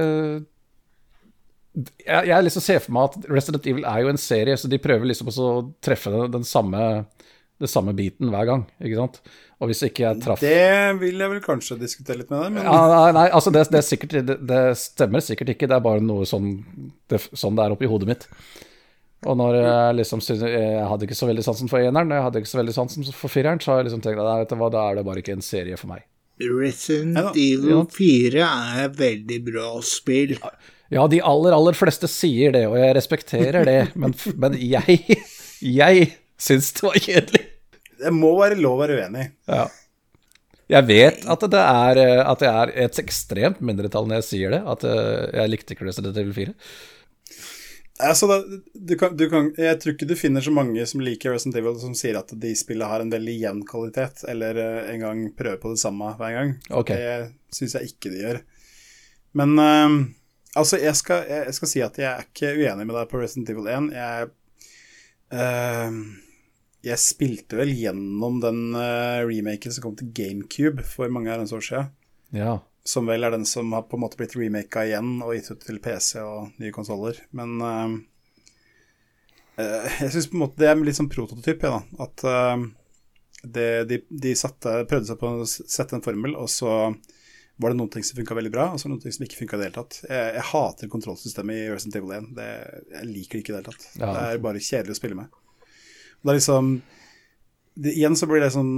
jeg, 1.75 2.29
jeg 2.31 2.47
liksom 2.47 2.63
ser 2.63 2.83
for 2.85 2.95
meg 2.95 3.09
at 3.11 3.29
Resident 3.35 3.65
Evil 3.67 3.87
er 3.91 4.05
jo 4.05 4.11
en 4.13 4.21
serie, 4.21 4.55
så 4.57 4.71
de 4.71 4.79
prøver 4.79 5.09
liksom 5.11 5.33
å 5.33 5.55
treffe 5.83 6.13
den, 6.15 6.29
den 6.37 6.47
samme 6.47 6.85
det 7.63 7.71
samme 7.71 7.95
biten 7.95 8.33
hver 8.33 8.47
gang, 8.49 8.63
ikke 8.83 8.99
sant? 8.99 9.21
Og 9.63 9.71
hvis 9.71 9.85
ikke 9.87 10.03
jeg 10.03 10.23
traff 10.25 10.43
Det 10.43 10.99
vil 10.99 11.21
jeg 11.23 11.31
vel 11.31 11.43
kanskje 11.45 11.79
diskutere 11.79 12.21
litt 12.21 12.33
med 12.33 12.43
deg, 12.43 12.55
men 12.57 12.67
ja, 12.67 12.79
nei, 12.91 13.11
nei, 13.15 13.27
altså 13.39 13.53
det, 13.55 13.63
det, 13.71 13.81
er 13.81 13.87
sikkert, 13.87 14.17
det, 14.27 14.37
det 14.51 14.63
stemmer 14.81 15.23
sikkert 15.25 15.55
ikke, 15.55 15.69
det 15.71 15.77
er 15.79 15.85
bare 15.85 16.03
noe 16.03 16.27
sånn 16.29 16.51
det, 17.11 17.23
sånn 17.31 17.55
det 17.59 17.67
er 17.67 17.77
oppi 17.77 17.91
hodet 17.91 18.11
mitt. 18.11 18.27
Og 19.25 19.39
når 19.41 19.57
jeg 19.57 19.97
liksom 20.01 20.21
synes, 20.21 20.43
Jeg 20.45 20.89
hadde 20.89 21.07
ikke 21.07 21.17
så 21.17 21.29
veldig 21.29 21.45
sansen 21.47 21.71
for 21.71 21.81
eneren, 21.81 22.13
jeg 22.13 22.25
hadde 22.27 22.43
ikke 22.43 22.51
så 22.51 22.61
veldig 22.61 22.75
sansen 22.77 23.07
for 23.09 23.33
fireren, 23.33 23.61
så 23.63 23.73
har 23.73 23.81
jeg 23.81 23.89
liksom 23.89 24.03
tenkt 24.05 24.21
at 24.21 24.43
vet 24.43 24.53
du 24.53 24.59
hva, 24.61 24.69
da 24.73 24.83
er 24.91 24.99
det 24.99 25.07
bare 25.07 25.23
ikke 25.23 25.37
en 25.37 25.45
serie 25.45 25.79
for 25.81 25.93
meg. 25.95 26.05
Resident. 26.43 27.37
Evil 27.39 27.85
4 27.95 28.43
er 28.43 28.81
et 28.89 28.99
veldig 28.99 29.39
bra 29.47 29.71
spill. 29.87 30.35
Ja, 30.93 31.07
de 31.09 31.23
aller, 31.25 31.55
aller 31.57 31.77
fleste 31.79 32.11
sier 32.11 32.53
det, 32.55 32.67
og 32.69 32.77
jeg 32.79 32.97
respekterer 32.99 33.65
det, 33.67 33.79
men, 34.01 34.17
men 34.41 34.59
jeg, 34.59 34.99
jeg 35.63 36.11
syns 36.41 36.73
det 36.77 36.85
var 36.89 37.01
kjedelig. 37.07 37.45
Det 38.05 38.13
må 38.13 38.35
være 38.41 38.59
lov 38.61 38.77
å 38.77 38.83
være 38.83 38.99
uenig. 39.01 39.29
Ja. 39.49 39.69
Jeg 40.75 40.89
vet 40.89 41.25
at 41.29 41.45
det 41.53 41.61
er, 41.61 42.01
at 42.25 42.41
det 42.41 42.51
er 42.51 42.73
et 42.87 42.99
ekstremt 43.03 43.61
mindretall 43.65 44.09
når 44.09 44.23
jeg 44.23 44.29
sier 44.31 44.55
det, 44.57 44.63
at 44.75 44.85
eh, 44.89 45.25
jeg 45.39 45.53
likte 45.53 45.77
ikke 45.77 45.87
Resident 45.89 46.19
Evil 46.21 46.35
4. 46.37 46.55
Altså, 48.03 48.27
du 48.75 48.97
kan, 48.99 49.13
du 49.17 49.29
kan, 49.31 49.53
jeg 49.55 49.79
tror 49.79 49.95
ikke 49.95 50.09
du 50.11 50.17
finner 50.19 50.43
så 50.43 50.51
mange 50.51 50.83
som 50.91 51.03
liker 51.05 51.31
Resident 51.31 51.61
Evil 51.61 51.77
som 51.79 51.93
sier 51.95 52.17
at 52.19 52.33
de 52.43 52.51
spillene 52.59 52.91
har 52.91 53.05
en 53.05 53.13
veldig 53.13 53.37
jevn 53.39 53.61
kvalitet, 53.69 54.25
eller 54.33 54.59
uh, 54.59 54.91
en 54.91 55.05
gang 55.05 55.21
prøver 55.39 55.61
på 55.63 55.71
det 55.77 55.83
samme 55.83 56.11
hver 56.19 56.35
gang. 56.35 56.51
Okay. 56.75 56.99
Det 56.99 57.55
syns 57.55 57.77
jeg 57.79 57.93
ikke 57.93 58.11
de 58.11 58.25
gjør. 58.25 58.41
Men 59.39 59.55
uh, 59.63 59.95
altså, 60.59 60.81
jeg 60.83 60.99
skal, 60.99 61.23
jeg, 61.31 61.55
skal, 61.55 61.71
si 61.71 61.85
at 61.87 62.03
jeg 62.03 62.11
er 62.11 62.27
ikke 62.27 62.53
uenig 62.59 62.89
med 62.91 62.99
deg 62.99 63.15
på 63.15 63.23
Resident 63.23 63.55
Evil 63.55 63.71
1. 63.71 63.89
Jeg, 63.95 64.29
uh, 65.39 66.03
jeg 66.91 67.01
spilte 67.05 67.63
vel 67.63 67.71
gjennom 67.79 68.43
den 68.43 68.75
remaken 68.75 69.73
som 69.73 69.87
kom 69.87 69.95
til 69.97 70.11
GameCube 70.13 70.83
for 70.85 71.15
mange 71.15 71.31
herrens 71.31 71.55
år 71.55 71.63
siden. 71.63 71.95
Ja. 72.35 72.59
Som 72.85 73.09
vel 73.09 73.25
er 73.25 73.33
den 73.33 73.47
som 73.49 73.73
har 73.73 73.87
på 73.89 73.97
en 73.97 74.05
måte 74.05 74.19
blitt 74.21 74.37
remaka 74.37 74.85
igjen 74.85 75.17
og 75.25 75.33
gitt 75.37 75.51
ut 75.55 75.63
til 75.65 75.81
PC 75.81 76.21
og 76.21 76.59
nye 76.61 76.75
konsoller. 76.75 77.17
Men 77.37 77.57
uh, 77.65 77.95
jeg 79.57 80.11
syns 80.13 80.29
på 80.29 80.37
en 80.37 80.45
måte 80.45 80.61
det 80.61 80.69
er 80.69 80.83
litt 80.85 80.99
sånn 80.99 81.13
prototyp, 81.13 81.65
ja, 81.65 81.79
da. 81.79 82.05
At 82.05 82.27
uh, 82.29 82.67
det, 83.45 83.69
de, 83.89 84.01
de 84.09 84.35
satte, 84.37 84.83
prøvde 84.91 85.09
seg 85.11 85.21
på 85.21 85.33
å 85.41 85.49
sette 85.49 85.97
en 85.97 86.05
formel, 86.05 86.37
og 86.37 86.51
så 86.53 86.75
var 87.57 87.71
det 87.71 87.79
noen 87.79 87.91
ting 87.93 88.05
som 88.07 88.19
funka 88.19 88.35
veldig 88.35 88.51
bra, 88.51 88.67
og 88.75 88.81
så 88.83 88.91
noen 88.91 89.01
ting 89.03 89.15
som 89.15 89.25
ikke 89.27 89.39
funka 89.39 89.57
i 89.57 89.61
det 89.61 89.69
hele 89.69 89.77
tatt. 89.77 90.01
Jeg, 90.09 90.31
jeg 90.39 90.47
hater 90.51 90.91
kontrollsystemet 90.91 91.61
i 91.61 91.67
Resident 91.71 91.99
Evil 92.01 92.15
1. 92.17 92.29
Det, 92.39 92.49
jeg 92.97 93.11
liker 93.11 93.39
det 93.39 93.43
ikke 93.45 93.53
i 93.53 93.55
det 93.55 93.61
hele 93.61 93.71
tatt. 93.71 93.89
Ja. 93.95 94.09
Det 94.09 94.25
er 94.25 94.45
bare 94.49 94.63
kjedelig 94.69 94.97
å 94.97 94.99
spille 94.99 95.19
med. 95.19 95.41
Det 96.25 96.33
er 96.33 96.39
liksom 96.41 96.71
det, 97.75 97.93
Igjen 97.93 98.17
så 98.19 98.29
blir 98.31 98.43
det 98.43 98.51
sånn 98.55 98.75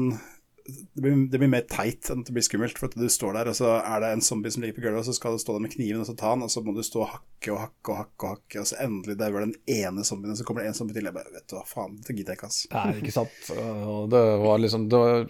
det 0.67 1.03
blir, 1.03 1.15
det 1.31 1.39
blir, 1.39 1.51
mer 1.51 1.65
teit 1.71 2.09
enn 2.11 2.23
at 2.23 2.29
det 2.29 2.35
blir 2.35 2.45
skummelt. 2.45 2.79
For 2.81 2.91
at 2.91 2.97
du 2.99 3.07
står 3.13 3.37
der, 3.39 3.51
og 3.51 3.57
så 3.59 3.77
er 3.79 4.03
det 4.03 4.11
en 4.13 4.25
zombie 4.25 4.53
som 4.53 4.65
ligger 4.65 4.79
på 4.79 4.85
gulvet, 4.87 5.03
og 5.03 5.09
så 5.09 5.15
skal 5.17 5.37
du 5.37 5.43
stå 5.43 5.57
der 5.57 5.65
med 5.65 5.73
kniven 5.75 6.03
og 6.03 6.09
så 6.09 6.17
ta 6.19 6.33
den, 6.35 6.45
og 6.47 6.53
så 6.53 6.63
må 6.65 6.75
du 6.77 6.83
stå 6.87 7.03
og 7.05 7.11
hakke 7.13 7.53
og 7.55 7.61
hakke 7.63 7.93
og 7.93 7.99
hakke, 8.01 8.17
og 8.23 8.33
hakke, 8.35 8.63
og 8.63 8.69
så 8.71 8.79
endelig 8.83 9.19
dauer 9.21 9.45
den 9.45 9.55
ene 9.71 10.07
zombien, 10.07 10.33
og 10.35 10.41
så 10.41 10.47
kommer 10.49 10.65
det 10.65 10.73
en 10.73 10.79
zombie 10.79 10.97
til. 10.97 11.07
Jeg 11.07 11.17
bare 11.17 11.35
Vet 11.37 11.47
du 11.51 11.57
hva, 11.59 11.65
faen, 11.69 11.99
det 12.07 12.17
gidder 12.17 12.35
jeg 12.35 12.41
ikke, 12.41 12.51
ass. 12.51 12.61
Nei, 12.73 12.87
ikke 13.03 13.15
sant. 13.15 13.51
Og 13.57 14.09
det 14.15 14.23
var 14.43 14.63
liksom 14.63 14.89
det 14.91 15.03
var, 15.03 15.29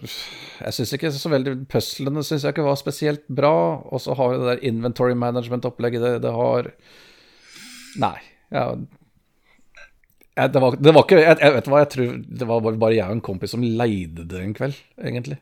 Jeg 0.61 0.77
syns 0.77 0.95
ikke 0.97 1.11
så 1.13 1.33
veldig 1.33 1.53
Puzzlene 1.71 2.23
syns 2.25 2.45
jeg 2.45 2.55
ikke 2.55 2.65
var 2.67 2.79
spesielt 2.79 3.27
bra. 3.27 3.57
Og 3.91 4.01
så 4.03 4.15
har 4.17 4.33
vi 4.33 4.41
det 4.41 4.49
der 4.53 4.65
inventory 4.71 5.17
management-opplegget, 5.19 6.03
det, 6.03 6.15
det 6.25 6.33
har 6.33 6.71
Nei. 7.97 8.17
Ja, 8.53 8.71
jeg, 10.37 10.53
det, 10.53 10.61
var, 10.61 10.77
det, 10.77 10.93
var, 10.93 11.05
ikke 11.05 11.19
jeg, 11.19 11.37
jeg, 11.41 11.53
vet 11.55 11.67
hva, 11.71 11.81
jeg 11.81 11.91
tror 11.93 12.17
det 12.41 12.47
var 12.49 12.65
bare 12.67 12.95
jeg 12.95 13.09
og 13.09 13.17
en 13.17 13.23
kompis 13.25 13.53
som 13.55 13.63
leide 13.65 14.25
det 14.29 14.41
en 14.43 14.55
kveld, 14.57 14.77
egentlig. 15.01 15.39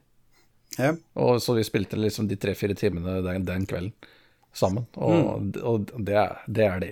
Ja. 0.79 0.93
Og 1.19 1.41
Så 1.43 1.55
vi 1.57 1.65
spilte 1.67 1.99
liksom 1.99 2.29
de 2.29 2.37
tre-fire 2.39 2.75
timene 2.77 3.19
den, 3.25 3.45
den, 3.47 3.65
kvelden 3.69 3.93
sammen. 4.55 4.87
Og, 4.95 5.43
mm. 5.43 5.51
og 5.67 5.91
det, 5.99 6.23
det, 6.47 6.65
er 6.65 6.81
de. 6.83 6.91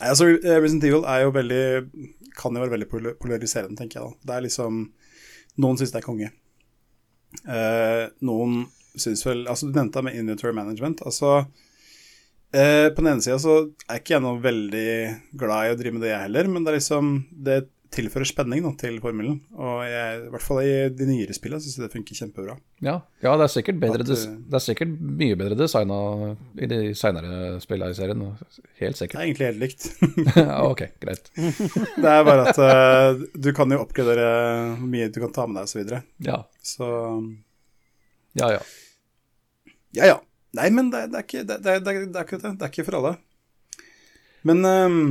Altså, 0.00 0.26
Resident 0.42 0.88
Evil 0.90 1.06
er 1.06 1.24
jo 1.24 1.34
veldig 1.34 1.64
kan 2.36 2.54
jo 2.56 2.62
være 2.62 2.74
veldig 2.74 2.88
polariserende, 3.20 3.76
tenker 3.78 4.00
jeg. 4.00 4.06
da. 4.08 4.28
Det 4.28 4.36
er 4.36 4.46
liksom 4.48 4.84
Noen 5.60 5.76
syns 5.76 5.92
det 5.92 6.00
er 6.00 6.06
konge. 6.06 6.30
Eh, 7.44 8.06
noen 8.24 8.62
syns 8.96 9.24
vel 9.26 9.44
Altså, 9.46 9.68
du 9.68 9.76
nevnte 9.76 10.00
det 10.00 10.06
med 10.08 10.16
inventory 10.16 10.54
management. 10.56 11.04
Altså 11.04 11.44
Eh, 12.52 12.88
på 12.92 13.00
den 13.00 13.14
ene 13.14 13.24
sida 13.24 13.38
så 13.40 13.60
er 13.88 14.00
ikke 14.00 14.18
jeg 14.18 14.24
noe 14.24 14.40
veldig 14.42 14.88
glad 15.40 15.68
i 15.68 15.72
å 15.72 15.78
drive 15.78 15.96
med 15.96 16.04
det, 16.04 16.10
jeg 16.12 16.26
heller, 16.26 16.50
men 16.52 16.64
det 16.64 16.72
er 16.72 16.82
liksom 16.82 17.14
Det 17.32 17.62
tilfører 17.92 18.28
spenning 18.28 18.62
da, 18.64 18.70
til 18.80 18.94
formelen. 19.02 19.38
Og 19.52 19.82
jeg, 19.84 20.20
i 20.24 20.30
hvert 20.32 20.44
fall 20.44 20.60
i 20.64 20.72
de 20.96 21.08
nyere 21.08 21.34
spillene 21.36 21.60
syns 21.60 21.76
jeg 21.76 21.84
det 21.84 21.92
funker 21.92 22.18
kjempebra. 22.18 22.56
Ja, 22.84 22.94
ja 23.24 23.34
det, 23.36 23.46
er 23.46 23.52
sikkert 23.52 23.82
bedre, 23.82 24.06
At, 24.06 24.24
det 24.48 24.58
er 24.58 24.64
sikkert 24.64 24.94
mye 25.20 25.36
bedre 25.36 25.58
designa 25.60 25.98
i 26.56 26.70
de 26.70 26.80
seinere 26.98 27.58
spillene 27.60 27.92
i 27.92 27.98
serien. 27.98 28.24
Helt 28.80 29.00
sikkert. 29.00 29.18
Det 29.18 29.20
er 29.20 29.28
egentlig 29.28 29.50
helt 29.50 29.62
likt. 29.62 29.88
ok, 30.72 30.84
greit. 31.04 31.32
det 32.02 32.16
er 32.16 32.26
bare 32.28 32.48
at 32.48 32.62
uh, 32.64 33.24
du 33.36 33.52
kan 33.56 33.76
jo 33.76 33.82
oppgradere 33.84 34.28
hvor 34.80 34.92
mye 34.96 35.12
du 35.12 35.20
kan 35.26 35.36
ta 35.36 35.48
med 35.48 35.60
deg, 35.60 35.68
og 35.68 35.74
så 35.74 35.82
videre. 35.82 36.02
Ja. 36.24 36.42
Så 36.64 36.90
Ja, 38.40 38.54
ja. 38.56 38.62
Ja, 39.92 40.14
ja. 40.14 40.20
Nei, 40.56 40.68
men 40.74 40.90
det, 40.92 41.06
det, 41.12 41.20
er 41.20 41.26
ikke, 41.26 41.44
det, 41.48 41.58
det, 41.64 41.76
det, 41.80 41.92
er 41.92 42.26
ikke 42.26 42.40
det. 42.42 42.56
Det 42.60 42.66
er 42.66 42.72
ikke 42.72 42.84
for 42.84 42.98
alle. 42.98 43.12
Men 44.48 44.66
um, 44.66 45.04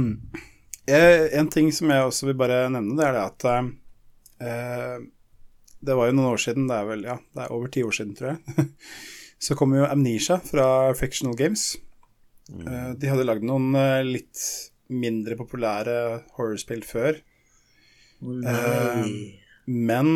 en 0.91 1.49
ting 1.53 1.72
som 1.73 1.89
jeg 1.89 2.05
også 2.05 2.30
vil 2.30 2.38
bare 2.38 2.65
nevne, 2.73 2.97
det 2.99 3.07
er 3.07 3.15
det 3.15 3.23
at 3.23 3.47
uh, 4.43 4.99
Det 5.81 5.95
var 5.97 6.09
jo 6.09 6.18
noen 6.18 6.34
år 6.34 6.43
siden, 6.43 6.68
det 6.69 6.77
er 6.77 6.89
vel 6.89 7.07
ja, 7.07 7.15
det 7.34 7.45
er 7.45 7.55
over 7.55 7.72
ti 7.73 7.85
år 7.88 7.95
siden, 7.97 8.13
tror 8.18 8.35
jeg. 8.35 8.68
Så 9.41 9.57
kom 9.57 9.73
jo 9.73 9.88
Amnesia 9.88 10.38
fra 10.45 10.68
Fictional 10.97 11.34
Games. 11.39 11.72
Uh, 12.51 12.93
de 12.93 13.09
hadde 13.09 13.26
lagd 13.26 13.47
noen 13.47 13.72
uh, 13.73 14.05
litt 14.05 14.45
mindre 14.91 15.39
populære 15.39 15.95
horrorspill 16.35 16.85
før. 16.85 17.18
Uh, 18.22 19.09
men 19.65 20.13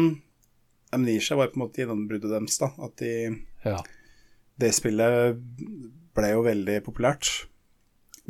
Amnesia 0.93 1.39
var 1.39 1.49
på 1.49 1.57
en 1.57 1.65
måte 1.65 1.81
gjennombruddet 1.81 2.30
deres. 2.30 2.61
da 2.61 2.69
At 2.85 2.99
de 3.02 3.14
ja 3.65 3.80
det 4.61 4.72
spillet 4.76 5.40
ble 6.15 6.32
jo 6.32 6.45
veldig 6.45 6.80
populært. 6.86 7.32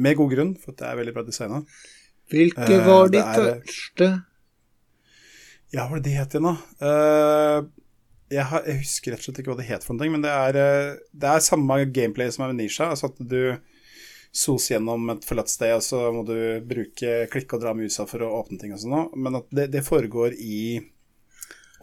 Med 0.02 0.18
god 0.19 0.34
grunn, 0.34 0.56
for 0.60 0.76
det 0.76 0.88
er 0.88 0.97
veldig 0.99 1.14
bra 1.15 1.23
designa. 1.27 1.61
Hvilke 2.34 2.80
var 2.84 3.11
de 3.14 3.22
er, 3.22 3.43
første? 3.43 4.10
Ja, 5.73 5.85
hva 5.85 5.91
var 5.93 6.02
det 6.02 6.10
de 6.10 6.15
het 6.18 6.35
igjen, 6.35 6.49
da? 6.49 6.56
Uh, 6.81 7.85
jeg, 8.34 8.45
har, 8.49 8.65
jeg, 8.65 8.81
husker 8.81 9.14
rett 9.14 9.22
og 9.22 9.27
slett 9.27 9.41
ikke 9.43 9.53
hva 9.53 9.60
det 9.60 9.69
het 9.69 9.85
for 9.85 9.97
noe, 9.97 10.10
men 10.11 10.26
det 10.26 10.34
er, 10.34 10.57
eh, 10.57 10.91
det 11.14 11.30
er 11.30 11.45
samme 11.45 11.77
gameplay 11.93 12.31
som 12.34 12.47
Amnesia. 12.47 12.89
Altså 12.89 13.11
at 13.11 13.22
du 13.22 13.56
sos 14.35 14.65
gjennom 14.72 15.14
et 15.14 15.27
forlatt 15.27 15.52
sted, 15.52 15.76
og 15.77 15.84
så 15.85 16.02
må 16.11 16.26
du 16.27 16.35
bruke 16.68 17.14
klikke 17.31 17.57
og 17.57 17.64
dra 17.64 17.76
musa 17.77 18.07
for 18.10 18.26
å 18.26 18.34
åpne 18.41 18.60
ting 18.61 18.73
og 18.76 18.81
sånn. 18.81 19.14
Men 19.15 19.39
at 19.39 19.47
det, 19.53 19.69
det, 19.77 19.85
foregår 19.85 20.35
i 20.41 20.81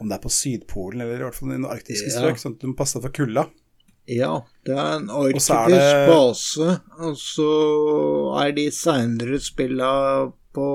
Om 0.01 0.09
det 0.09 0.17
er 0.17 0.23
på 0.23 0.33
Sydpolen, 0.33 1.05
eller 1.05 1.21
i 1.21 1.23
hvert 1.23 1.37
fall 1.37 1.53
i 1.53 1.55
noen 1.55 1.71
arktiske 1.71 2.11
strøk, 2.11 2.39
sånn 2.41 2.57
at 2.57 2.63
du 2.63 2.71
må 2.71 2.77
passe 2.77 2.99
for 2.99 3.13
kulda. 3.13 3.45
Ja, 4.09 4.45
det 4.67 4.75
er 4.75 4.97
en 4.97 5.09
arktisk 5.09 5.69
det... 5.71 6.07
base, 6.09 6.73
og 6.99 7.13
så 7.19 7.51
er 8.41 8.51
de 8.57 8.65
seinere 8.75 9.39
spilla 9.39 9.91
på 10.53 10.69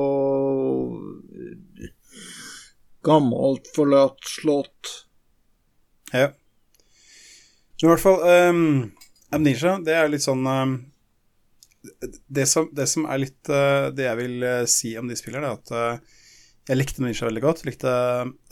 gammelt, 3.05 3.69
forlatt 3.77 4.25
slott. 4.25 4.95
Ja. 6.13 6.31
Men 7.79 7.85
I 7.85 7.91
hvert 7.93 8.03
fall 8.03 8.25
um, 8.25 8.63
Amnesia, 9.35 9.77
det 9.85 9.95
er 9.95 10.09
litt 10.11 10.25
sånn 10.25 10.47
um, 10.49 10.79
det, 12.27 12.49
som, 12.49 12.71
det, 12.75 12.89
som, 12.91 13.05
er 13.07 13.21
litt 13.23 13.51
uh, 13.53 13.89
Det 13.95 14.03
jeg 14.07 14.19
vil 14.19 14.43
uh, 14.43 14.65
si 14.69 14.97
om 14.99 15.07
de 15.09 15.17
spiller, 15.21 15.45
er 15.45 15.61
at 15.61 15.71
uh, 15.71 16.17
jeg 16.69 16.81
likte 16.81 17.01
Amnesia 17.01 17.29
veldig 17.29 17.45
godt. 17.45 17.65
Likte 17.69 17.93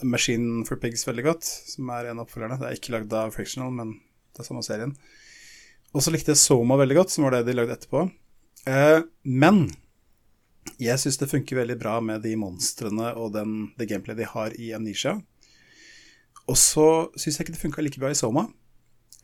Machine 0.05 0.63
for 0.69 0.79
Pigs 0.81 1.05
veldig 1.05 1.25
godt, 1.25 1.49
som 1.73 1.89
er 1.93 2.07
en 2.07 2.21
av 2.21 2.25
oppfølgerne. 2.25 2.57
Det 2.61 2.69
er 2.69 2.77
ikke 2.79 2.93
lagd 2.95 3.13
av 3.13 3.33
Frictional, 3.35 3.73
men 3.73 3.97
det 4.37 4.45
er 4.45 4.51
samme 4.51 4.65
serien. 4.65 4.93
Og 5.95 6.03
så 6.03 6.13
likte 6.13 6.33
jeg 6.33 6.41
Soma 6.41 6.77
veldig 6.79 6.97
godt, 6.99 7.13
som 7.13 7.25
var 7.25 7.37
det 7.37 7.47
de 7.47 7.55
lagde 7.57 7.77
etterpå. 7.77 8.03
Eh, 8.67 8.99
men 9.23 9.63
jeg 10.81 10.99
syns 11.01 11.17
det 11.21 11.29
funker 11.31 11.61
veldig 11.61 11.77
bra 11.79 11.97
med 12.03 12.21
de 12.25 12.35
monstrene 12.39 13.13
og 13.17 13.31
den, 13.37 13.71
det 13.79 13.87
gameplayet 13.89 14.21
de 14.21 14.29
har 14.33 14.55
i 14.59 14.73
Amnesia. 14.77 15.15
Og 16.47 16.59
så 16.59 16.87
syns 17.15 17.37
jeg 17.37 17.47
ikke 17.47 17.55
det 17.55 17.63
funka 17.63 17.85
like 17.85 18.01
bra 18.01 18.11
i 18.11 18.19
Soma. 18.19 18.47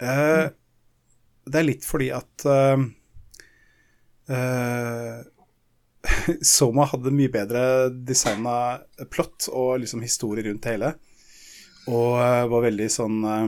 Eh, 0.02 0.48
det 1.44 1.60
er 1.60 1.68
litt 1.68 1.86
fordi 1.86 2.08
at 2.16 2.46
eh, 2.48 2.86
uh, 4.32 5.18
Soma 6.56 6.88
hadde 6.88 7.12
mye 7.16 7.32
bedre 7.32 7.64
designa 7.92 8.56
plott 9.12 9.50
og 9.52 9.82
liksom 9.84 10.04
historie 10.04 10.48
rundt 10.48 10.70
hele. 10.72 10.94
Og 11.92 12.16
uh, 12.16 12.48
var 12.48 12.66
veldig 12.70 12.88
sånn 12.92 13.20
Eh, 13.28 13.48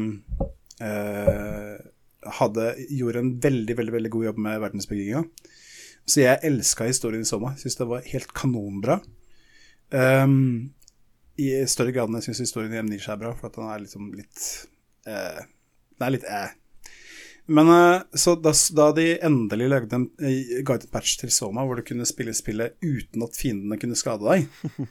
hadde, 0.80 2.64
gjorde 2.92 3.22
en 3.22 3.30
veldig, 3.40 3.76
veldig, 3.78 3.94
veldig 3.94 4.12
god 4.12 4.26
jobb 4.26 4.40
med 4.44 4.62
verdensbygginga. 4.64 5.22
Så 6.06 6.22
jeg 6.22 6.42
elska 6.46 6.88
historien 6.90 7.26
i 7.26 7.28
Soma. 7.28 7.56
Syns 7.58 7.78
det 7.80 7.88
var 7.90 8.06
helt 8.12 8.34
kanonbra. 8.38 9.00
Um, 9.90 10.74
I 11.38 11.50
større 11.70 11.94
grad 11.96 12.10
enn 12.10 12.20
jeg 12.20 12.30
syns 12.30 12.46
historien 12.48 12.74
i 12.74 12.82
Amnesia 12.82 13.16
er 13.16 13.22
bra, 13.22 13.34
for 13.38 13.50
at 13.50 13.58
den 13.58 13.70
er 13.70 13.82
liksom 13.84 14.12
litt 14.18 14.46
uh, 15.10 15.42
Den 15.96 16.08
er 16.08 16.14
litt 16.16 16.26
eh 16.26 16.48
Men 17.46 17.70
uh, 17.70 18.02
så 18.18 18.34
da, 18.42 18.54
da, 18.78 18.90
de 18.98 19.08
endelig 19.26 19.70
lagde 19.70 19.98
en 19.98 20.08
uh, 20.10 20.62
guided 20.66 20.90
patch 20.94 21.20
til 21.22 21.34
Soma, 21.34 21.66
hvor 21.66 21.78
du 21.78 21.86
kunne 21.86 22.08
spille 22.10 22.34
spillet 22.38 22.78
uten 22.82 23.26
at 23.26 23.38
fiendene 23.38 23.78
kunne 23.82 23.98
skade 23.98 24.26
deg, 24.26 24.50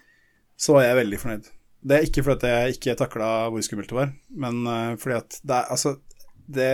så 0.62 0.78
var 0.78 0.86
jeg 0.86 1.00
veldig 1.02 1.20
fornøyd. 1.22 1.50
Det 1.84 1.96
er 1.96 2.06
ikke 2.06 2.24
fordi 2.24 2.50
jeg 2.50 2.76
ikke 2.78 2.96
takla 2.96 3.30
hvor 3.52 3.64
skummelt 3.64 3.90
det 3.90 3.98
var, 3.98 4.12
men 4.40 4.62
uh, 4.64 4.94
fordi 5.00 5.18
at 5.18 5.38
det 5.44 5.56
er 5.58 5.72
altså 5.74 5.96
det, 6.44 6.70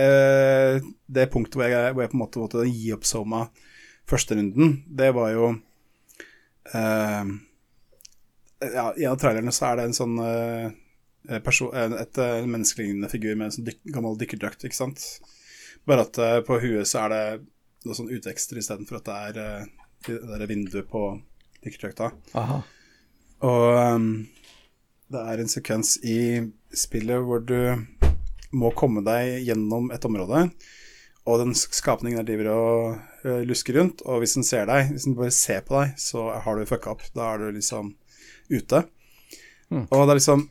det 1.07 1.29
punktet 1.31 1.57
hvor 1.59 1.67
jeg, 1.67 1.93
hvor 1.93 2.03
jeg, 2.03 2.11
på 2.11 2.17
en 2.17 2.23
måte 2.23 2.41
måtte 2.41 2.65
gi 2.67 2.91
opp 2.95 3.07
Soma 3.07 3.45
første 4.09 4.35
runden, 4.35 4.77
det 4.87 5.11
var 5.15 5.31
jo 5.35 5.49
uh, 6.73 7.33
ja, 8.61 8.85
I 8.95 9.05
en 9.05 9.13
av 9.13 9.19
trailerne 9.19 9.53
så 9.55 9.69
er 9.69 9.79
det 9.79 9.89
en 9.89 9.97
sånn 9.97 10.17
uh, 10.21 10.71
person, 11.43 11.71
et 11.75 11.95
et 12.01 12.47
menneskelignende 12.47 13.11
figur 13.11 13.35
med 13.35 13.49
en 13.49 13.55
sånn 13.57 13.67
dyk, 13.67 13.79
gammel 13.93 14.19
dykkerdrakt, 14.19 14.65
ikke 14.67 14.79
sant. 14.79 15.05
Bare 15.87 16.05
at 16.07 16.19
uh, 16.21 16.39
på 16.45 16.59
huet 16.61 16.89
så 16.89 17.05
er 17.05 17.13
det 17.13 17.23
noen 17.85 17.97
sånn 17.97 18.11
utvekster 18.13 18.59
istedenfor 18.61 18.99
at 18.99 19.07
det 19.07 19.17
er 19.29 19.41
uh, 19.41 19.71
det 20.07 20.19
der 20.39 20.49
vinduet 20.49 20.89
på 20.89 21.05
dykkerdrakta. 21.63 22.11
Og 23.45 23.65
um, 23.95 24.11
det 25.11 25.21
er 25.27 25.41
en 25.41 25.51
sekvens 25.51 25.97
i 26.07 26.19
spillet 26.75 27.25
hvor 27.25 27.43
du 27.43 27.57
må 28.55 28.71
komme 28.75 29.03
deg 29.05 29.41
gjennom 29.47 29.89
et 29.95 30.05
område, 30.07 30.45
og 31.29 31.41
den 31.43 31.53
skapningen 31.55 32.19
der 32.19 32.27
driver 32.27 32.49
og 32.51 33.27
uh, 33.27 33.41
lusker 33.45 33.77
rundt, 33.77 34.01
og 34.07 34.23
hvis 34.23 34.35
den 34.37 34.47
ser 34.47 34.65
deg, 34.69 34.89
hvis 34.91 35.05
den 35.07 35.17
bare 35.17 35.33
ser 35.35 35.61
på 35.67 35.77
deg, 35.77 35.93
så 36.01 36.31
har 36.43 36.57
du 36.57 36.67
fucka 36.69 36.95
opp. 36.95 37.03
Da 37.15 37.33
er 37.33 37.43
du 37.43 37.59
liksom 37.59 37.93
ute. 38.49 38.83
Mm. 39.69 39.85
Og 39.87 40.05
det 40.05 40.09
er 40.09 40.19
liksom 40.19 40.47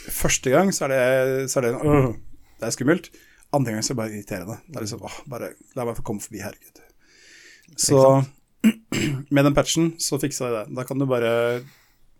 Første 0.00 0.48
gang 0.48 0.70
så 0.72 0.86
er 0.86 0.92
det, 0.94 1.50
så 1.52 1.58
er 1.60 1.66
det, 1.66 1.70
øh, 1.84 2.14
det 2.56 2.66
er 2.66 2.72
skummelt. 2.72 3.10
Andre 3.52 3.74
gang 3.74 3.84
så 3.84 3.92
er 3.92 3.94
det 3.94 3.98
bare 3.98 4.14
irriterende. 4.14 4.54
Det 4.64 4.78
er 4.78 4.84
liksom 4.86 5.02
åh, 5.04 5.18
bare 5.28 5.50
La 5.76 5.84
meg 5.84 5.98
få 5.98 6.04
komme 6.08 6.24
forbi, 6.24 6.40
herregud. 6.40 6.80
Så 7.76 7.98
med 9.34 9.44
den 9.44 9.54
patchen 9.54 9.90
så 10.00 10.16
fiksa 10.22 10.48
jeg 10.48 10.54
det. 10.56 10.76
Da 10.78 10.86
kan 10.88 10.98
du 10.98 11.04
bare 11.10 11.60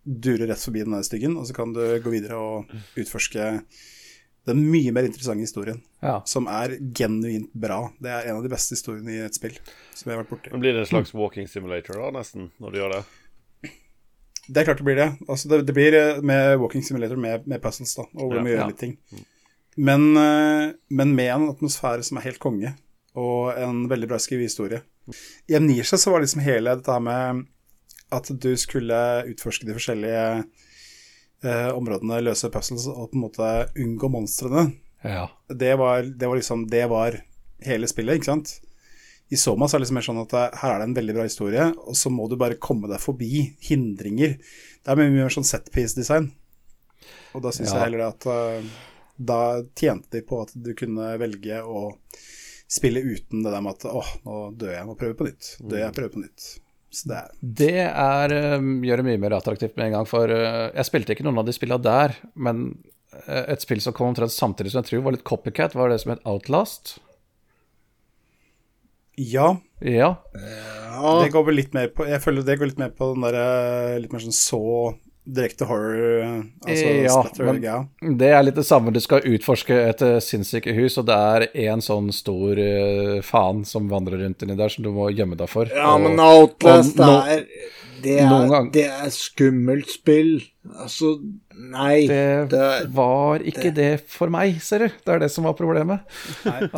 dure 0.05 0.49
rett 0.49 0.63
forbi 0.63 0.85
den 0.85 1.05
styggen, 1.05 1.37
og 1.37 1.49
så 1.49 1.57
kan 1.57 1.75
du 1.77 1.83
gå 2.03 2.13
videre 2.13 2.39
og 2.41 3.01
utforske 3.01 3.53
den 4.49 4.63
mye 4.73 4.93
mer 4.97 5.07
interessante 5.07 5.45
historien, 5.45 5.81
ja. 6.01 6.21
som 6.27 6.49
er 6.51 6.77
genuint 6.97 7.53
bra. 7.53 7.83
Det 8.01 8.13
er 8.13 8.31
en 8.31 8.39
av 8.41 8.45
de 8.47 8.53
beste 8.53 8.77
historiene 8.77 9.13
i 9.13 9.25
et 9.27 9.37
spill 9.37 9.57
som 9.95 10.09
jeg 10.09 10.17
har 10.17 10.23
vært 10.23 10.33
borti. 10.33 10.53
Blir 10.63 10.77
det 10.77 10.87
en 10.87 10.91
slags 10.91 11.13
walking 11.17 11.49
simulator 11.51 12.01
da, 12.01 12.09
nesten, 12.17 12.49
når 12.63 12.73
du 12.73 12.81
gjør 12.81 12.95
det? 12.97 13.03
Det 14.51 14.63
er 14.63 14.67
klart 14.67 14.81
det 14.81 14.87
blir 14.89 14.99
det. 14.99 15.11
Altså, 15.29 15.51
det, 15.51 15.61
det, 15.69 15.75
blir 15.77 15.95
eh, 15.95 16.23
med 16.27 16.57
walking 16.59 16.83
simulator 16.83 17.21
med, 17.21 17.45
med 17.47 17.61
puzzles, 17.63 17.93
da, 17.99 18.07
og 18.17 18.33
hvor 18.33 18.41
ja, 18.41 18.47
gjør 18.55 18.63
ja. 18.65 18.71
litt 18.73 18.81
ting. 18.81 18.97
Men, 19.77 20.09
eh, 20.19 20.73
men, 20.89 21.15
med 21.15 21.35
en 21.37 21.51
atmosfære 21.53 22.07
som 22.07 22.19
er 22.19 22.27
helt 22.31 22.41
konge, 22.43 22.73
og 23.21 23.53
en 23.61 23.85
veldig 23.91 24.09
bra 24.11 24.19
skrevet 24.23 24.49
historie. 24.49 24.81
I 25.51 25.59
Amnesia 25.59 25.99
så 25.99 26.15
var 26.15 26.25
liksom 26.25 26.43
hele 26.43 26.75
dette 26.79 26.95
her 26.95 27.03
med 27.05 27.45
at 28.15 28.31
du 28.43 28.51
skulle 28.59 29.01
utforske 29.31 29.67
de 29.69 29.77
forskjellige 29.77 30.25
eh, 31.45 31.71
områdene, 31.75 32.23
løse 32.25 32.51
puzzles 32.53 32.89
og 32.91 33.11
på 33.11 33.19
en 33.19 33.27
måte 33.27 33.51
unngå 33.79 34.11
monstrene. 34.13 34.71
Ja. 35.03 35.29
Det, 35.49 35.75
var, 35.81 36.03
det, 36.03 36.27
var, 36.27 36.37
liksom 36.37 36.67
Det 36.69 36.83
var 36.91 37.17
hele 37.65 37.89
spillet, 37.89 38.21
ikke 38.21 38.33
sant? 38.33 38.59
I 39.31 39.39
Soma 39.39 39.69
så 39.69 39.77
er 39.77 39.81
det 39.81 39.87
liksom 39.87 39.99
mer 40.01 40.09
sånn 40.09 40.23
at 40.25 40.35
eh, 40.35 40.59
her 40.61 40.75
er 40.75 40.83
det 40.83 40.89
en 40.89 40.99
veldig 40.99 41.17
bra 41.17 41.25
historie, 41.29 41.71
og 41.87 41.97
så 41.97 42.11
må 42.13 42.27
du 42.29 42.37
bare 42.41 42.59
komme 42.59 42.91
deg 42.91 43.03
forbi 43.03 43.45
hindringer. 43.63 44.37
Det 44.81 44.93
er 44.93 44.99
mye 44.99 45.13
mer 45.15 45.33
sånn 45.33 45.47
set 45.47 45.71
piece-design. 45.75 46.33
Og 47.37 47.45
da 47.45 47.53
syns 47.55 47.71
ja. 47.71 47.79
jeg 47.79 47.87
heller 47.87 48.09
at 48.09 48.27
uh, 48.27 48.73
da 49.15 49.41
tjente 49.79 50.11
de 50.17 50.25
på 50.27 50.41
at 50.43 50.51
du 50.59 50.73
kunne 50.75 51.13
velge 51.21 51.61
å 51.63 51.93
spille 52.71 53.03
uten 53.03 53.45
det 53.45 53.53
der 53.53 53.63
med 53.63 53.79
at 53.79 53.87
åh, 53.91 54.11
nå 54.27 54.41
dør 54.59 54.75
jeg, 54.75 54.89
må 54.89 54.97
prøve 54.99 55.19
på 55.19 55.29
nytt. 55.29 55.53
Dør 55.63 55.85
jeg, 55.85 55.95
prøver 55.95 56.15
på 56.17 56.25
nytt. 56.25 56.49
Det 56.91 57.17
er, 57.17 57.27
det 57.41 57.75
er, 57.87 58.33
um, 58.59 58.81
gjør 58.83 59.01
det 59.01 59.07
mye 59.07 59.21
mer 59.23 59.37
attraktivt 59.37 59.77
med 59.79 59.89
en 59.89 59.99
gang. 59.99 60.09
For 60.11 60.31
uh, 60.31 60.71
jeg 60.75 60.89
spilte 60.89 61.15
ikke 61.15 61.27
noen 61.27 61.39
av 61.43 61.47
de 61.47 61.55
spillene 61.55 61.85
der, 61.87 62.17
men 62.35 62.65
uh, 63.15 63.45
et 63.45 63.63
spill 63.63 63.83
som 63.85 63.95
kom 63.97 64.11
omtrent 64.11 64.35
samtidig 64.35 64.73
som 64.75 64.83
jeg 64.83 64.91
tror 64.91 65.07
var 65.07 65.15
litt 65.15 65.27
copycat, 65.29 65.77
var 65.79 65.93
det 65.93 66.01
som 66.03 66.15
het 66.17 66.27
Outlast. 66.29 66.97
Ja. 69.21 69.53
ja. 69.85 70.11
Det 70.33 71.31
går 71.35 71.47
vel 71.51 71.59
litt 71.61 71.75
mer 71.77 71.91
på 71.93 72.07
Jeg 72.09 72.23
føler 72.25 72.45
det 72.47 72.57
går 72.59 72.71
litt 72.71 72.81
mer 72.81 72.93
på 72.97 73.11
den 73.13 73.25
derre 73.27 73.99
litt 74.01 74.15
mer 74.15 74.23
sånn 74.25 74.37
så 74.37 74.61
direkte 75.25 75.67
horror, 75.69 76.47
altså 76.65 76.93
ja, 77.05 77.13
splatter, 77.13 77.59
ja. 77.63 77.77
Det 78.01 78.31
er 78.33 78.45
litt 78.47 78.57
det 78.57 78.65
samme. 78.67 78.93
Du 78.95 79.01
skal 79.03 79.27
utforske 79.29 79.77
et 79.77 80.01
sinnssyke 80.01 80.71
sinnssykehus, 80.71 80.99
og 81.03 81.09
det 81.11 81.19
er 81.19 81.47
en 81.71 81.85
sånn 81.85 82.09
stor 82.15 82.59
uh, 82.59 83.21
faen 83.25 83.65
som 83.69 83.91
vandrer 83.91 84.25
rundt 84.25 84.43
inni 84.43 84.57
der, 84.59 84.73
som 84.73 84.87
du 84.87 84.91
må 84.95 85.11
gjemme 85.13 85.39
deg 85.39 85.51
for. 85.51 85.71
Ja, 85.71 85.93
og, 85.95 86.07
men 86.07 86.21
Outlast 86.25 86.99
og, 87.01 87.29
er 87.31 87.45
det 88.01 88.17
er, 88.25 88.71
det 88.73 88.87
er 88.89 89.11
skummelt 89.13 89.91
spill. 89.93 90.39
Altså, 90.73 91.19
nei. 91.73 92.07
Det, 92.09 92.51
det 92.53 92.69
var 92.95 93.43
ikke 93.45 93.69
det. 93.69 93.75
det. 93.77 94.09
for 94.11 94.33
meg, 94.33 94.59
ser 94.65 94.85
du. 94.85 94.89
Det 95.05 95.15
er 95.15 95.23
det 95.25 95.31
som 95.33 95.47
var 95.49 95.57
problemet. 95.59 96.07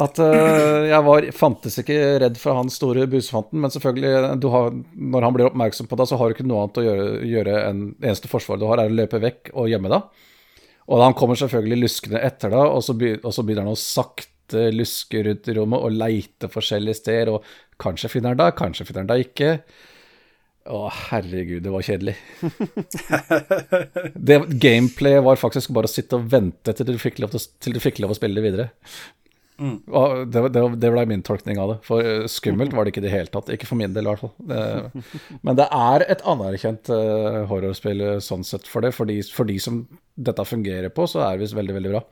At 0.05 0.19
uh, 0.23 0.89
jeg 0.89 1.01
var, 1.07 1.29
fantes 1.37 1.79
ikke 1.83 1.99
redd 2.23 2.41
for 2.41 2.59
han 2.59 2.73
store 2.73 3.07
busfanten, 3.11 3.63
men 3.63 3.73
selvfølgelig, 3.75 4.43
har, 4.57 4.75
når 5.15 5.27
han 5.29 5.37
blir 5.37 5.49
oppmerksom 5.51 5.91
på 5.91 5.99
deg, 6.01 6.11
så 6.11 6.19
har 6.21 6.29
du 6.29 6.37
ikke 6.37 6.49
noe 6.49 6.67
annet 6.67 6.83
å 6.83 6.87
gjøre, 6.87 7.07
gjøre 7.35 7.57
enn 7.69 7.87
eneste 8.01 8.31
forsvar 8.33 8.61
du 8.61 8.67
har, 8.71 8.83
er 8.83 8.93
å 8.93 9.01
løpe 9.03 9.23
vekk 9.23 9.55
og 9.55 9.71
gjemme 9.73 9.93
deg. 9.93 10.27
Og 10.93 11.05
han 11.05 11.17
kommer 11.17 11.39
selvfølgelig 11.39 11.85
luskende 11.85 12.21
etter 12.27 12.53
deg, 12.53 12.67
og 12.67 12.83
og 12.83 13.33
så 13.33 13.47
begynner 13.47 13.65
han 13.65 13.77
å 13.77 13.79
sakte 13.79 14.69
luske 14.75 15.23
rundt 15.25 15.49
i 15.49 15.55
rommet 15.57 15.87
og 15.87 15.95
leite 15.95 16.51
forskjellige 16.53 16.99
steder, 16.99 17.33
og 17.33 17.81
kanskje 17.83 18.11
finner 18.13 18.35
han 18.35 18.43
deg, 18.43 18.57
kanskje 18.59 18.87
finner 18.89 19.07
han 19.07 19.13
deg 19.15 19.27
ikke. 19.31 19.55
Å, 20.63 20.83
herregud, 21.09 21.63
det 21.65 21.71
var 21.75 21.83
kjedelig. 21.83 22.15
det 24.15 24.37
Gameplay 24.63 25.19
var 25.27 25.41
faktisk 25.41 25.73
bare 25.75 25.91
å 25.91 25.93
sitte 25.93 26.21
og 26.21 26.29
vente 26.31 26.75
til 26.79 26.87
du 26.87 26.95
fikk 27.03 27.19
lov, 27.23 27.33
til, 27.35 27.43
til 27.65 27.83
fikk 27.83 27.99
lov 28.05 28.15
å 28.15 28.19
spille 28.19 28.39
det 28.39 28.45
videre. 28.47 28.69
Mm. 29.63 29.77
Det, 30.33 30.43
det, 30.55 30.63
det 30.83 30.91
ble 30.95 31.05
min 31.11 31.23
tolkning 31.27 31.59
av 31.63 31.73
det. 31.73 31.79
For 31.87 32.07
eh, 32.07 32.29
skummelt 32.31 32.75
var 32.75 32.87
det 32.87 32.95
ikke 32.95 33.03
i 33.03 33.07
det 33.07 33.15
hele 33.15 33.31
tatt. 33.33 33.51
Ikke 33.55 33.69
for 33.69 33.79
min 33.79 33.95
del, 33.95 34.07
i 34.07 34.13
hvert 34.13 34.23
fall. 34.23 35.03
Men 35.43 35.59
det 35.59 35.67
er 35.67 36.07
et 36.15 36.25
anerkjent 36.31 36.91
uh, 36.95 37.43
horrorspill 37.51 38.07
eh, 38.07 38.19
sånn 38.25 38.47
sett 38.47 38.71
for 38.71 38.87
det. 38.87 38.95
For 38.97 39.11
de, 39.11 39.21
for 39.35 39.51
de 39.51 39.59
som 39.63 39.85
dette 40.15 40.47
fungerer 40.49 40.95
på, 40.95 41.07
så 41.11 41.23
er 41.27 41.37
det 41.37 41.47
visst 41.47 41.59
veldig, 41.59 41.79
veldig 41.79 41.95
bra. 41.95 42.05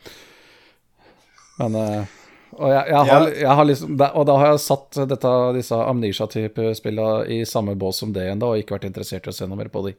Men 1.63 1.79
uh, 1.79 2.20
og, 2.57 2.67
jeg, 2.73 2.83
jeg 2.91 3.05
har, 3.11 3.29
jeg 3.43 3.59
har 3.61 3.69
liksom, 3.69 3.95
og 4.01 4.25
da 4.29 4.39
har 4.41 4.51
jeg 4.53 4.65
satt 4.65 4.99
dette, 5.11 5.35
disse 5.57 5.77
Amnesia-type 5.77 6.73
spillene 6.79 7.29
i 7.31 7.45
samme 7.49 7.77
bås 7.79 8.03
som 8.03 8.15
det 8.15 8.27
igjen, 8.27 8.43
og 8.47 8.59
ikke 8.59 8.79
vært 8.79 8.89
interessert 8.91 9.29
i 9.29 9.33
å 9.33 9.37
se 9.37 9.49
noe 9.49 9.61
mer 9.61 9.71
på 9.73 9.85
de. 9.87 9.95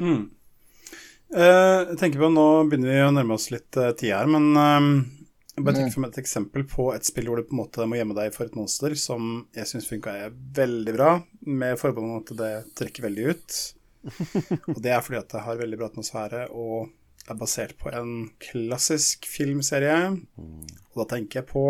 Mm. 0.00 0.24
Eh, 1.34 1.78
jeg 1.92 2.00
tenker 2.00 2.22
på, 2.22 2.32
Nå 2.32 2.48
begynner 2.70 2.92
vi 2.92 3.04
å 3.04 3.12
nærme 3.14 3.36
oss 3.36 3.50
litt 3.52 3.76
eh, 3.80 3.94
tid 3.98 4.14
her, 4.14 4.30
men 4.30 4.50
jeg 5.56 5.64
bare 5.64 5.78
tenk 5.78 5.94
for 5.94 6.04
meg 6.04 6.12
et 6.12 6.20
eksempel 6.20 6.66
på 6.68 6.90
et 6.92 7.06
spill 7.08 7.30
hvor 7.30 7.40
du 7.40 7.46
på 7.48 7.56
en 7.56 7.62
måte 7.62 7.86
må 7.88 7.96
gjemme 7.96 8.16
deg 8.18 8.34
for 8.34 8.44
et 8.44 8.58
monster, 8.58 8.92
som 9.00 9.46
jeg 9.56 9.70
syns 9.70 9.88
funka 9.88 10.12
veldig 10.58 10.92
bra, 10.92 11.14
med 11.48 11.80
forbehold 11.80 12.12
om 12.12 12.20
at 12.20 12.32
det 12.36 12.52
trekker 12.76 13.06
veldig 13.06 13.30
ut. 13.32 13.56
og 14.74 14.80
det 14.84 14.92
er 14.92 15.00
fordi 15.02 15.18
at 15.22 15.32
det 15.32 15.44
har 15.46 15.60
veldig 15.60 15.78
bra 15.80 15.88
atmosfære 15.88 16.42
og 16.52 16.92
er 17.26 17.38
basert 17.40 17.72
på 17.80 17.88
en 17.88 18.28
klassisk 18.42 19.24
filmserie. 19.30 20.12
Og 20.96 21.04
da 21.04 21.16
tenker 21.16 21.42
jeg 21.42 21.48
på 21.52 21.64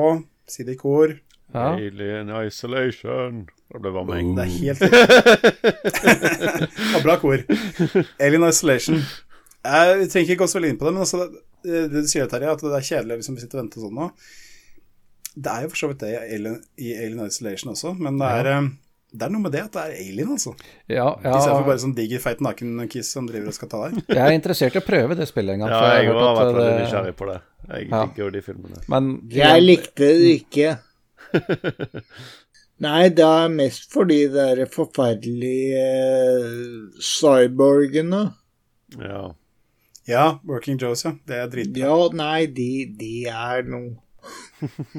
Si 0.46 0.62
det 0.62 0.76
i 0.76 0.78
kor. 0.78 1.10
Ja. 1.50 1.74
Alien 1.74 2.28
Isolation. 2.46 3.50
Det 3.66 3.80
ble 3.82 3.90
varming. 3.90 4.36
Det 4.36 4.44
er 4.44 4.50
helt 4.54 4.80
ja, 6.94 7.00
Bra 7.02 7.16
kor. 7.18 7.42
Alien 8.22 8.46
Isolation. 8.46 9.02
Jeg 9.66 10.06
trenger 10.12 10.30
ikke 10.30 10.44
gå 10.44 10.46
så 10.46 10.60
veldig 10.60 10.70
inn 10.70 10.78
på 10.78 10.86
det, 10.86 10.94
men 10.94 11.02
altså, 11.02 11.26
det, 11.66 11.90
det 11.90 12.00
du 12.06 12.10
sier, 12.10 12.30
Terje, 12.30 12.54
at 12.54 12.62
det 12.62 12.78
er 12.78 12.88
kjedelig 12.92 13.18
liksom, 13.18 13.34
vi 13.34 13.42
sitter 13.42 13.58
og 13.58 13.62
venter 13.64 13.82
sånn 13.82 13.98
nå. 13.98 14.06
Det 15.34 15.50
er 15.52 15.60
jo 15.66 15.70
for 15.72 15.80
så 15.80 15.88
vidt 15.90 16.02
det 16.04 16.10
i 16.14 16.16
Alien, 16.38 16.58
i 16.78 16.94
Alien 16.94 17.26
Isolation 17.26 17.74
også, 17.74 17.90
men 17.98 18.14
det 18.22 18.28
er 18.38 18.44
ja. 18.52 18.60
Eh, 19.16 19.18
det 19.18 19.26
er 19.26 19.32
noe 19.32 19.42
med 19.42 19.54
det 19.56 19.64
at 19.64 19.76
det 19.76 19.82
er 19.82 19.98
alien, 20.04 20.32
altså. 20.36 20.54
Ja, 20.86 21.08
ja. 21.24 21.32
Istedenfor 21.32 21.66
bare 21.66 21.82
sånn 21.82 21.94
diger, 21.96 22.22
feit 22.22 22.42
nakenkiss 22.44 23.12
som 23.16 23.28
driver 23.28 23.52
og 23.52 23.56
skal 23.56 23.70
ta 23.72 23.82
deg. 23.86 24.02
jeg 24.12 24.22
er 24.22 24.36
interessert 24.36 24.76
i 24.76 24.82
å 24.82 24.86
prøve 24.86 25.18
det 25.18 25.28
spillet 25.30 25.56
en 25.56 25.64
gang. 25.64 25.74
Ja, 25.74 25.92
jeg, 25.96 26.08
jeg 26.08 26.18
har 26.20 26.40
vært 26.40 26.56
veldig 26.58 26.80
nysgjerrig 26.82 27.14
på 27.18 27.30
det. 27.30 27.38
Jeg 27.66 27.86
ja. 27.88 28.02
liker 28.02 28.24
jo 28.24 28.32
de 28.34 28.42
filmene. 28.46 28.82
Men, 28.92 29.12
jeg 29.32 29.64
likte 29.64 30.10
det 30.20 30.34
ikke. 30.42 30.74
Nei, 32.86 33.08
det 33.16 33.24
er 33.24 33.48
mest 33.48 33.88
fordi 33.88 34.18
det 34.28 34.46
er 34.52 34.66
forferdelige 34.68 35.84
uh, 36.44 37.00
cyborgene. 37.00 38.26
Ja. 39.00 39.22
Ja, 40.06 40.26
Working 40.46 40.76
Joes, 40.78 41.06
ja. 41.06 41.16
Det 41.26 41.40
er 41.40 41.48
dritbra. 41.50 41.80
Ja, 41.88 41.96
nei, 42.14 42.44
de, 42.52 42.68
de 42.94 43.14
er 43.32 43.64
noe 43.66 43.96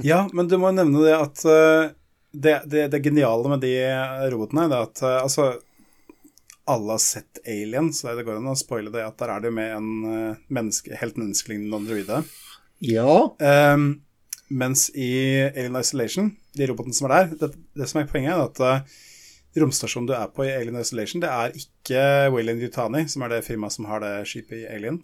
Ja, 0.04 0.26
men 0.36 0.50
du 0.50 0.58
må 0.60 0.72
nevne 0.76 1.06
det 1.06 1.14
at 1.16 1.46
uh, 1.48 1.94
det, 2.44 2.62
det, 2.66 2.88
det, 2.94 3.00
geniale 3.04 3.50
med 3.50 3.64
de 3.64 3.74
robotene 4.32 4.68
er 4.68 4.84
at 4.86 5.02
uh, 5.04 5.16
altså 5.24 5.52
alle 6.68 6.98
har 6.98 7.00
sett 7.00 7.40
Alien, 7.48 7.94
så 7.96 8.12
det 8.16 8.26
går 8.28 8.42
an 8.42 8.52
å 8.52 8.58
spoile 8.60 8.92
det 8.92 9.06
at 9.06 9.16
der 9.22 9.32
er 9.32 9.46
det 9.46 9.54
med 9.56 9.72
en 9.78 9.92
uh, 10.04 10.40
menneske, 10.52 10.92
helt 11.00 11.20
menneskelignende 11.20 11.80
androide. 11.80 12.22
Ja. 12.84 13.14
Um, 13.40 13.90
mens 14.48 14.90
i 14.96 15.12
Alien 15.48 15.80
Isolation, 15.80 16.32
de 16.58 16.68
robotene 16.70 16.96
som 16.96 17.08
er 17.08 17.14
der 17.16 17.32
Det, 17.40 17.50
det 17.80 17.88
som 17.90 18.02
er 18.02 18.10
poenget, 18.12 18.36
er 18.36 18.44
at 18.50 18.62
uh, 18.64 18.98
romstasjonen 19.58 20.10
du 20.12 20.16
er 20.18 20.28
på 20.34 20.46
i 20.46 20.54
Alien 20.54 20.80
Isolation, 20.82 21.24
det 21.24 21.32
er 21.32 21.56
ikke 21.56 22.02
Wayland 22.36 22.64
Yutani, 22.68 23.08
som 23.10 23.24
er 23.24 23.38
det 23.38 23.46
firmaet 23.48 23.78
som 23.78 23.88
har 23.90 24.04
det 24.04 24.16
skipet 24.30 24.66
i 24.66 24.68
Alien. 24.70 25.00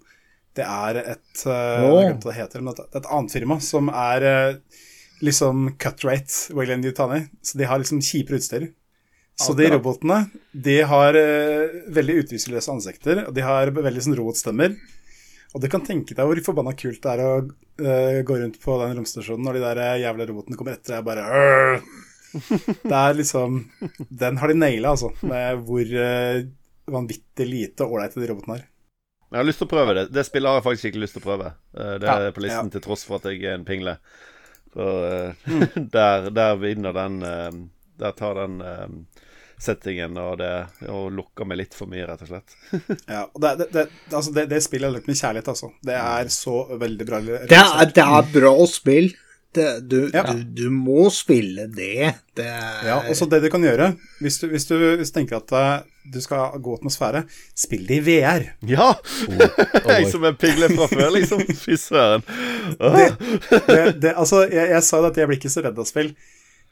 Det 0.53 0.67
er 0.67 0.99
et 1.01 1.45
oh. 1.49 2.11
Det 2.21 2.35
heter, 2.35 2.61
men 2.61 2.75
et, 2.75 2.83
et 2.99 3.07
annet 3.09 3.33
firma 3.33 3.57
som 3.63 3.87
er 3.89 4.27
liksom 5.23 5.73
cut 5.81 6.03
rate 6.05 6.53
Wayland 6.55 6.85
Yutani. 6.85 7.25
Så 7.41 7.57
de 7.57 7.67
har 7.69 7.81
liksom 7.81 8.01
kjipere 8.03 8.41
utstyr. 8.41 8.69
Så 9.39 9.53
de 9.57 9.67
robotene 9.73 10.19
de 10.51 10.75
har 10.85 11.17
uh, 11.17 11.77
veldig 11.93 12.19
utviklingsløse 12.21 12.73
ansikter, 12.73 13.23
og 13.27 13.33
de 13.33 13.45
har 13.45 13.71
veldig 13.73 14.03
sånn 14.05 14.17
robotstemmer. 14.19 14.75
Og 15.53 15.61
du 15.61 15.69
kan 15.69 15.83
tenke 15.85 16.15
deg 16.17 16.27
hvor 16.27 16.41
forbanna 16.45 16.73
kult 16.77 17.01
det 17.01 17.13
er 17.13 17.23
å 17.25 17.31
uh, 17.41 18.19
gå 18.25 18.39
rundt 18.39 18.59
på 18.61 18.77
den 18.81 18.97
romstasjonen 18.99 19.45
når 19.45 19.57
de 19.57 19.63
der 19.63 19.81
jævla 20.03 20.27
robotene 20.29 20.59
kommer 20.59 20.77
etter 20.77 20.97
deg 20.97 21.07
bare 21.07 21.25
Åh! 21.29 21.87
Det 22.33 22.97
er 22.97 23.13
liksom 23.13 23.59
Den 24.09 24.39
har 24.41 24.49
de 24.49 24.55
naila, 24.57 24.93
altså, 24.95 25.11
med 25.21 25.65
hvor 25.67 25.97
uh, 25.97 26.45
vanvittig 26.93 27.49
lite 27.49 27.89
ålreite 27.89 28.21
de 28.21 28.29
robotene 28.29 28.59
er. 28.59 28.69
Jeg 29.33 29.41
har 29.41 29.47
lyst 29.49 29.63
til 29.63 29.65
å 29.65 29.73
prøve 29.73 29.93
det. 29.97 30.05
Det 30.13 30.21
spillet 30.27 30.49
har 30.49 30.59
jeg 30.59 30.65
faktisk 30.67 30.87
ikke 30.91 31.01
lyst 31.01 31.15
til 31.17 31.23
å 31.23 31.25
prøve. 31.25 31.47
Det 31.73 32.05
er 32.05 32.27
ja, 32.27 32.33
på 32.35 32.41
listen 32.43 32.67
ja. 32.69 32.73
til 32.75 32.83
tross 32.85 33.05
for 33.07 33.17
at 33.17 33.31
jeg 33.31 33.39
er 33.47 33.55
en 33.57 33.63
pingle. 33.65 33.95
Så 34.73 34.89
mm. 35.45 35.63
der, 35.95 36.29
der 36.33 36.55
vinner 36.57 36.95
den 36.95 37.19
Der 37.99 38.11
tar 38.17 38.39
den 38.41 38.57
settingen 39.63 40.17
og 40.19 40.37
det 40.41 40.53
og 40.91 41.11
lukker 41.15 41.47
meg 41.47 41.61
litt 41.61 41.75
for 41.77 41.87
mye, 41.87 42.05
rett 42.07 42.23
og 42.25 42.31
slett. 42.31 42.55
ja, 43.13 43.23
og 43.25 43.43
det, 43.43 43.69
det, 43.71 43.85
altså 44.11 44.33
det, 44.35 44.47
det 44.51 44.59
spillet 44.65 44.89
er 44.89 44.95
litt 44.97 45.09
med 45.09 45.19
kjærlighet, 45.19 45.51
altså. 45.53 45.69
Det 45.85 45.97
er 45.99 46.31
så 46.33 46.57
veldig 46.81 47.07
bra. 47.07 47.21
Det 47.23 47.59
er, 47.59 47.85
det 47.93 48.03
er 48.03 48.31
bra 48.33 48.53
spill. 48.69 49.13
Du, 49.53 49.97
ja. 50.09 50.25
du, 50.33 50.41
du, 50.57 50.65
må 50.73 51.05
spille 51.13 51.67
det. 51.69 52.09
det 52.33 52.47
er... 52.49 52.79
Ja, 52.87 52.95
også 53.05 53.27
det 53.29 53.43
du 53.43 53.51
kan 53.53 53.61
gjøre, 53.61 53.91
hvis 54.23 54.39
du, 54.41 54.47
hvis 54.49 54.65
du, 54.65 54.73
hvis 54.97 55.13
du 55.13 55.19
tenker 55.19 55.37
at 55.43 55.53
du 56.11 56.19
skal 56.21 56.59
gå 56.63 56.75
atmosfære, 56.77 57.23
spill 57.57 57.87
det 57.87 57.99
i 58.01 58.03
VR. 58.07 58.45
Ja! 58.67 58.91
Oh, 58.91 59.43
oh, 59.83 59.91
jeg 59.95 60.11
som 60.11 60.25
er 60.27 60.35
pigle 60.39 60.69
fra 60.73 60.87
før, 60.91 61.09
liksom. 61.15 61.43
Fy 61.47 61.77
søren. 61.79 62.23
altså, 62.81 64.43
jeg, 64.49 64.69
jeg 64.75 64.83
sa 64.83 64.99
jo 64.99 65.09
at 65.09 65.19
jeg 65.19 65.29
blir 65.29 65.39
ikke 65.39 65.53
så 65.53 65.63
redd 65.65 65.79
av 65.79 65.87
spill. 65.89 66.13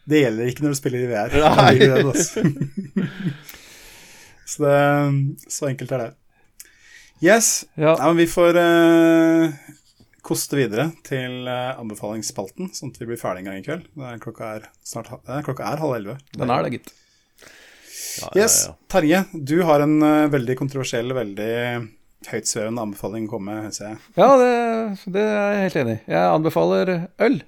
Det 0.09 0.23
gjelder 0.23 0.49
ikke 0.49 0.65
når 0.65 0.73
du 0.73 0.79
spiller 0.79 1.03
i 1.03 1.09
VR. 1.11 1.29
så, 4.51 4.63
det, 4.65 4.79
så 5.47 5.69
enkelt 5.69 5.93
er 5.95 6.03
det. 6.05 6.09
Yes. 7.21 7.51
Ja. 7.77 7.93
Nei, 7.99 8.07
men 8.07 8.23
vi 8.23 8.29
får 8.31 8.57
uh, 8.57 9.53
koste 10.25 10.57
videre 10.57 10.89
til 11.05 11.45
uh, 11.45 11.77
anbefalingsspalten, 11.77 12.71
sånn 12.73 12.91
at 12.91 12.97
vi 12.97 13.11
blir 13.11 13.21
ferdig 13.21 13.45
en 13.45 13.51
gang 13.51 13.61
i 13.61 13.65
kveld. 13.67 13.85
Klokka 14.23 14.55
er, 14.57 14.65
snart, 14.81 15.13
uh, 15.29 15.37
klokka 15.45 15.69
er 15.69 15.83
halv 15.83 15.99
elleve. 15.99 16.17
Den 16.33 16.49
er 16.49 16.65
det, 16.65 16.79
gitt. 16.79 16.91
Ja, 18.19 18.29
yes. 18.43 18.57
Terje, 18.91 19.23
du 19.31 19.61
har 19.67 19.83
en 19.85 19.97
veldig 20.33 20.57
kontroversiell, 20.59 21.13
veldig 21.15 21.51
høytsvevende 22.29 22.83
anbefaling 22.85 23.25
å 23.25 23.31
komme 23.31 23.55
med, 23.63 23.73
ser 23.75 23.93
jeg. 23.93 24.01
Ja, 24.19 24.27
det, 24.37 24.51
det 25.15 25.23
er 25.25 25.55
jeg 25.55 25.63
helt 25.65 25.79
enig 25.81 25.95
i. 25.95 26.01
Jeg 26.13 26.35
anbefaler 26.35 26.91
øl. 27.27 27.39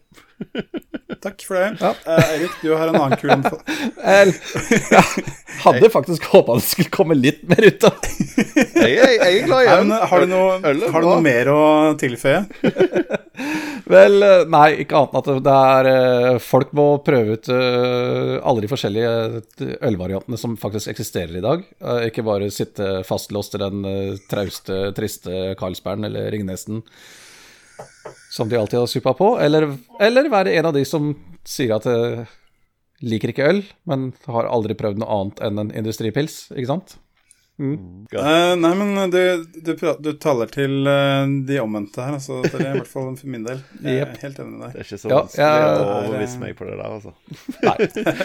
Takk 1.24 1.44
for 1.48 1.56
det. 1.56 1.68
Ja. 1.80 1.94
Uh, 2.08 2.34
Erik, 2.36 2.56
du 2.62 2.74
har 2.76 2.90
en 2.90 2.98
annen 3.00 3.18
kul 3.20 3.32
Jeg 4.04 4.34
hadde 5.64 5.90
faktisk 5.94 6.26
håpa 6.34 6.58
det 6.58 6.66
skulle 6.66 6.92
komme 6.92 7.16
litt 7.16 7.46
mer 7.48 7.64
ut 7.64 7.86
av 7.88 7.96
jeg, 8.04 8.90
jeg, 8.90 8.98
jeg, 8.98 9.38
er 9.38 9.46
glad 9.48 9.64
i 9.64 9.70
øl. 9.72 9.94
Har 10.12 10.24
du 10.24 10.32
noe, 10.32 10.58
har 10.64 11.06
du 11.06 11.08
noe 11.08 11.22
mer 11.24 11.52
å 11.54 11.62
tilføye? 12.00 12.42
Vel, 13.94 14.18
eh, 14.24 14.44
nei, 14.52 14.68
ikke 14.84 15.00
annet 15.00 15.16
enn 15.16 15.40
at 15.40 15.46
det 15.46 15.56
er 15.60 15.90
eh, 15.92 16.42
Folk 16.44 16.72
må 16.76 16.88
prøve 17.06 17.38
ut 17.38 17.50
alle 17.54 18.64
de 18.64 18.70
forskjellige 18.72 19.74
ølvariantene 19.88 20.40
som 20.40 20.56
faktisk 20.60 20.92
eksisterer 20.92 21.40
i 21.40 21.44
dag. 21.44 21.64
Ikke 22.08 22.26
bare 22.26 22.52
sitte 22.54 23.02
fastlåst 23.08 23.56
i 23.58 23.64
den 23.64 23.84
trauste, 24.32 24.86
triste 24.98 25.54
Karlsbergen 25.60 26.10
eller 26.10 26.32
Ringnesen 26.34 26.84
som 28.34 28.50
de 28.50 28.58
alltid 28.58 28.80
har 28.80 28.90
suppa 28.90 29.14
på, 29.18 29.36
eller, 29.40 29.68
eller, 30.02 30.30
være 30.32 30.56
en 30.58 30.72
av 30.72 30.74
de 30.74 30.86
som 30.88 31.14
sier 31.46 31.76
at 31.76 31.86
de 31.88 32.26
liker 33.04 33.34
ikke 33.34 33.48
øl, 33.50 33.64
men 33.90 34.12
har 34.32 34.48
aldri 34.48 34.78
prøvd 34.80 35.02
noe 35.02 35.16
annet 35.18 35.42
enn 35.44 35.62
en 35.62 35.74
industripils, 35.84 36.46
ikke 36.56 36.72
sant? 36.72 36.96
Mm. 37.62 38.08
Uh, 38.10 38.56
nei, 38.58 38.72
men 38.80 39.12
du, 39.14 39.46
du, 39.62 39.76
du, 40.00 40.10
taler 40.18 40.50
til 40.50 40.88
uh, 40.90 41.28
de 41.46 41.60
omvendte 41.62 42.02
her, 42.02 42.16
altså. 42.18 42.40
Det 42.48 42.58
er 42.58 42.72
i 42.72 42.80
hvert 42.80 42.90
fall 42.90 43.12
for 43.20 43.30
min 43.30 43.46
del. 43.46 43.62
Jeg 43.84 44.02
er 44.02 44.16
helt 44.24 44.42
enig 44.42 44.56
med 44.56 44.64
deg. 44.66 44.74
Det 44.74 44.82
er 44.82 44.88
ikke 44.88 45.02
så 45.04 45.12
vanskelig 45.12 45.44
ja, 45.44 45.52
ja, 45.62 45.76
å 45.76 45.92
overbevise 46.00 46.42
meg 46.42 46.58
på 46.58 46.70
det 46.70 46.80
der, 46.80 46.98
altså. 46.98 47.14
Nei. 47.62 47.78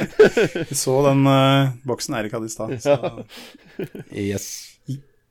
Vi 0.72 0.80
så 0.80 0.96
den 1.10 1.28
uh, 1.28 1.76
boksen 1.92 2.16
Eirik 2.16 2.38
hadde 2.38 2.48
i 2.48 2.54
stad. 2.56 2.74
Så. 2.80 2.96
yes. 4.16 4.48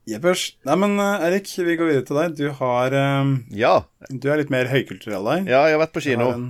Jeppers. 0.08 0.54
Nei, 0.68 0.78
men 0.80 0.96
uh, 1.02 1.26
Erik, 1.28 1.50
vi 1.52 1.76
går 1.76 1.90
videre 1.90 2.06
til 2.08 2.20
deg. 2.22 2.38
Du 2.40 2.46
har 2.62 2.94
um, 2.96 3.34
Ja. 3.52 3.74
Du 4.08 4.30
er 4.32 4.40
litt 4.40 4.54
mer 4.54 4.70
høykulturell, 4.72 5.26
deg. 5.28 5.50
Ja, 5.52 5.66
jeg 5.68 5.76
har 5.76 5.84
vært 5.84 5.96
på 5.98 6.04
kino. 6.06 6.30
En... 6.32 6.46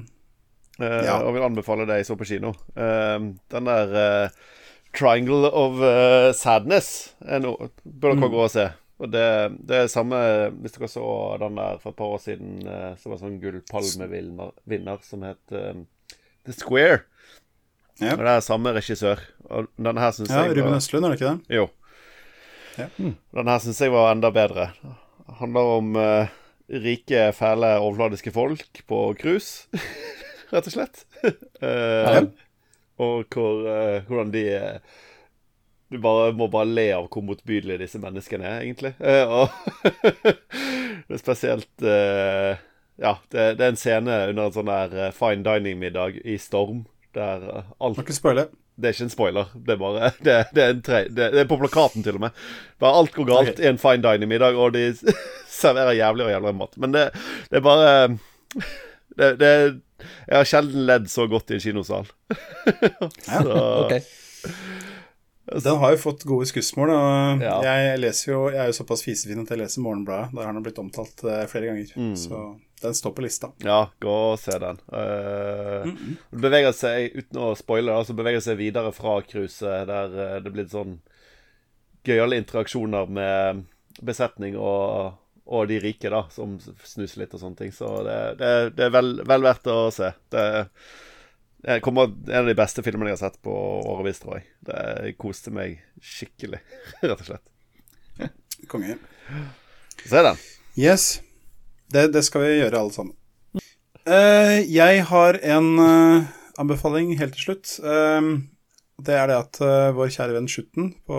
Uh, 0.78 1.02
ja. 1.08 1.18
Og 1.26 1.34
vil 1.34 1.46
anbefale 1.48 1.88
deg 1.90 2.06
så 2.06 2.18
på 2.20 2.28
kino. 2.30 2.54
Uh, 2.78 3.34
den 3.54 3.70
der 3.70 3.96
uh, 3.98 4.54
Triangle 4.98 5.50
of 5.50 5.82
Sadness 6.38 7.16
er 7.22 7.42
noe 7.44 7.68
bør 7.84 8.16
dere 8.16 8.22
mm. 8.22 8.30
gå 8.34 8.44
og 8.46 8.54
se. 8.54 8.68
Og 8.98 9.12
det, 9.14 9.26
det 9.70 9.82
er 9.84 9.90
samme 9.94 10.18
Hvis 10.56 10.74
dere 10.74 10.88
så 10.90 11.04
den 11.38 11.60
der 11.60 11.78
for 11.84 11.94
et 11.94 12.00
par 12.00 12.16
år 12.16 12.22
siden 12.24 12.64
som 12.98 13.12
var 13.14 13.20
sånn 13.22 13.36
gullpalmevinner, 13.44 15.04
som 15.06 15.26
het 15.28 15.54
The 15.54 16.56
Square. 16.56 17.04
Yep. 18.02 18.16
Og 18.16 18.24
det 18.24 18.32
er 18.32 18.42
samme 18.46 18.74
regissør. 18.74 19.22
Og 19.52 19.70
denne 19.78 20.02
her 20.02 20.16
syns 20.18 20.34
ja, 20.34 20.48
jeg 20.48 20.58
Ruben 20.58 20.80
Østlund, 20.80 21.06
er 21.06 21.14
det 21.14 21.20
ikke 21.20 21.30
det? 21.36 21.58
Jo. 21.60 21.68
Ja. 22.78 22.88
Mm. 22.98 23.16
Den 23.34 23.50
her 23.50 23.62
syns 23.64 23.82
jeg 23.82 23.94
var 23.94 24.12
enda 24.12 24.32
bedre. 24.34 24.70
Det 25.28 25.38
handler 25.40 25.72
om 25.78 25.96
uh, 25.98 26.36
rike, 26.70 27.32
fæle, 27.36 27.74
overfladiske 27.82 28.34
folk 28.36 28.82
på 28.90 29.02
cruise, 29.20 29.68
rett 30.54 30.70
og 30.70 30.76
slett. 30.76 31.04
uh. 31.64 32.28
Og 33.02 33.28
hvor, 33.34 33.66
uh, 33.66 34.06
hvordan 34.08 34.32
de 34.34 34.46
Du 35.88 36.02
bare, 36.04 36.34
må 36.36 36.50
bare 36.52 36.68
le 36.68 36.90
av 36.92 37.06
hvor 37.08 37.24
motbydelige 37.24 37.80
disse 37.86 38.00
menneskene 38.04 38.44
er, 38.44 38.64
egentlig. 38.66 38.94
og 39.38 39.48
det 41.08 41.16
er 41.16 41.22
spesielt 41.22 41.86
Ja, 42.98 43.14
det, 43.32 43.46
det, 43.56 43.64
er 43.64 43.70
en 43.70 43.80
scene 43.80 44.18
under 44.34 44.50
en 44.50 44.56
sånn 44.56 44.68
der 44.68 45.16
fine 45.16 45.46
dining-middag 45.46 46.20
i 46.26 46.36
Storm, 46.42 46.84
der 47.16 47.46
alt 47.80 47.96
Må 47.96 48.04
ikke 48.04 48.18
spoile. 48.18 48.50
Det 48.78 48.86
er 48.90 48.94
ikke 48.94 49.08
en 49.08 49.14
spoiler. 49.14 49.54
Det 49.56 49.74
er 49.74 49.80
bare 49.82 50.12
Det, 50.22 50.36
det, 50.54 50.64
er, 50.64 50.82
tre, 50.86 51.00
det, 51.10 51.32
det 51.34 51.42
er, 51.42 51.50
på 51.50 51.58
plakaten, 51.58 52.04
til 52.06 52.20
og 52.20 52.28
med. 52.28 52.44
Bare 52.80 53.00
alt 53.00 53.16
går 53.16 53.26
galt 53.26 53.54
okay. 53.56 53.64
i 53.66 53.72
en 53.72 53.82
fine 53.82 54.04
dining-middag, 54.06 54.58
og 54.58 54.76
de 54.76 54.92
serverer 55.62 55.98
jævlig 55.98 56.28
og 56.28 56.32
jævlig 56.36 56.54
mat. 56.60 56.78
Men 56.78 56.94
det, 56.94 57.08
er 57.52 57.66
bare 57.66 57.88
det, 59.18 59.52
Jeg 59.98 60.38
har 60.38 60.46
sjelden 60.46 60.86
ledd 60.86 61.10
så 61.10 61.26
godt 61.28 61.52
i 61.52 61.58
en 61.58 61.66
kinosal. 61.66 62.06
så, 63.26 63.58
okay. 63.86 64.02
Den 65.48 65.80
har 65.82 65.96
jo 65.96 66.00
fått 66.02 66.28
gode 66.28 66.46
skussmål. 66.50 66.94
Og 66.94 67.44
ja. 67.44 67.58
jeg, 67.66 68.00
leser 68.04 68.32
jo, 68.34 68.46
jeg 68.52 68.62
er 68.62 68.70
jo 68.70 68.78
såpass 68.78 69.06
fisefin 69.06 69.42
at 69.46 69.54
jeg 69.54 69.64
leser 69.64 69.84
Morgenbladet. 69.86 70.36
Der 70.36 70.46
har 70.46 70.54
den 70.54 70.66
blitt 70.66 70.82
omtalt 70.82 71.24
uh, 71.26 71.46
flere 71.50 71.72
ganger. 71.72 71.94
Mm. 71.96 72.16
Så 72.20 72.42
den 72.82 72.96
står 72.96 73.12
på 73.12 73.22
lista. 73.22 73.52
Ja, 73.58 73.90
gå 74.00 74.16
og 74.32 74.40
se 74.40 74.58
den. 74.60 74.80
Uh, 74.94 75.84
mm 75.86 75.98
-mm. 75.98 76.16
Det 76.32 76.42
beveger 76.42 76.72
seg, 76.72 77.16
uten 77.16 77.40
å 77.42 77.56
spoile, 77.56 77.94
altså 77.94 78.14
beveger 78.14 78.40
seg 78.40 78.58
videre 78.58 78.92
fra 78.92 79.22
cruiset, 79.22 79.88
der 79.88 80.36
uh, 80.36 80.44
det 80.44 80.52
blir 80.52 80.68
sånn 80.68 81.00
gøyale 82.04 82.38
interaksjoner 82.38 83.06
med 83.06 83.66
besetning 84.02 84.58
og, 84.58 85.18
og, 85.46 85.68
de 85.68 85.80
rike, 85.80 86.10
da, 86.10 86.28
som 86.30 86.60
snuser 86.84 87.20
litt 87.20 87.34
og 87.34 87.40
sånne 87.40 87.56
ting. 87.56 87.72
Så 87.72 88.04
det, 88.04 88.38
det, 88.40 88.70
det 88.78 88.86
er 88.86 88.90
vel, 88.90 89.22
vel, 89.26 89.42
verdt 89.42 89.68
å 89.68 89.92
se. 89.92 90.14
Det 90.30 90.66
det 91.58 91.80
kommer 91.82 92.04
en 92.04 92.40
av 92.40 92.46
de 92.46 92.54
beste 92.56 92.84
filmene 92.86 93.10
jeg 93.10 93.18
har 93.18 93.30
sett 93.30 93.42
på 93.42 93.52
årevis, 93.92 94.20
tror 94.22 94.38
jeg. 94.38 94.46
Det 94.70 95.16
koste 95.18 95.52
meg 95.52 95.82
skikkelig, 96.00 96.62
rett 97.02 97.20
og 97.20 97.26
slett. 97.26 98.30
Konge. 98.68 98.98
Se 100.06 100.22
den. 100.22 100.38
Yes. 100.78 101.27
Det, 101.88 102.10
det, 102.12 102.24
skal 102.28 102.44
vi 102.44 102.58
gjøre, 102.58 102.82
alle 102.82 102.94
sammen. 102.96 103.16
Uh, 104.08 104.60
jeg 104.64 105.04
har 105.10 105.40
en 105.56 105.74
uh, 105.80 106.28
anbefaling 106.60 107.14
helt 107.20 107.36
til 107.38 107.50
slutt. 107.50 107.74
Uh, 107.84 108.44
det 109.08 109.14
er 109.14 109.30
det 109.30 109.36
at 109.38 109.58
vår 109.94 110.08
kjære 110.10 110.34
venn 110.34 110.48
Schutten 110.50 110.88
på 111.06 111.18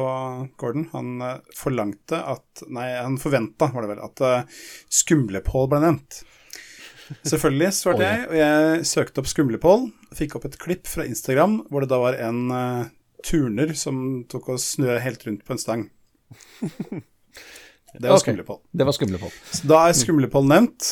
Gordon, 0.58 0.88
han 0.90 1.20
forlangte 1.54 2.18
at 2.18 2.64
Nei, 2.74 2.88
han 2.96 3.20
forventa, 3.22 3.68
var 3.70 3.86
det 3.86 3.92
vel, 3.92 4.00
at 4.02 4.22
Skumlepål 4.90 5.68
ble 5.70 5.78
nevnt. 5.84 6.18
Selvfølgelig 7.22 7.68
svarte 7.76 8.02
jeg, 8.02 8.24
og 8.26 8.34
jeg 8.34 8.88
søkte 8.90 9.22
opp 9.22 9.30
Skumlepål. 9.30 9.86
Fikk 10.18 10.34
opp 10.40 10.48
et 10.50 10.58
klipp 10.58 10.90
fra 10.90 11.06
Instagram 11.06 11.60
hvor 11.70 11.86
det 11.86 11.92
da 11.94 12.00
var 12.02 12.18
en 12.18 12.50
turner 13.22 13.70
som 13.78 14.24
tok 14.26 14.50
og 14.56 14.58
snø 14.58 14.98
helt 14.98 15.22
rundt 15.30 15.46
på 15.46 15.54
en 15.54 15.62
stang. 15.62 15.86
Det 17.94 18.04
var 18.04 18.18
okay. 18.18 18.32
Skumlepål. 18.32 18.58
Det 18.70 18.84
var 18.84 18.96
Skumlepål. 18.96 19.36
Så 19.50 19.68
da 19.70 19.82
er 19.88 19.96
Skumlepål 19.96 20.48
nevnt. 20.50 20.88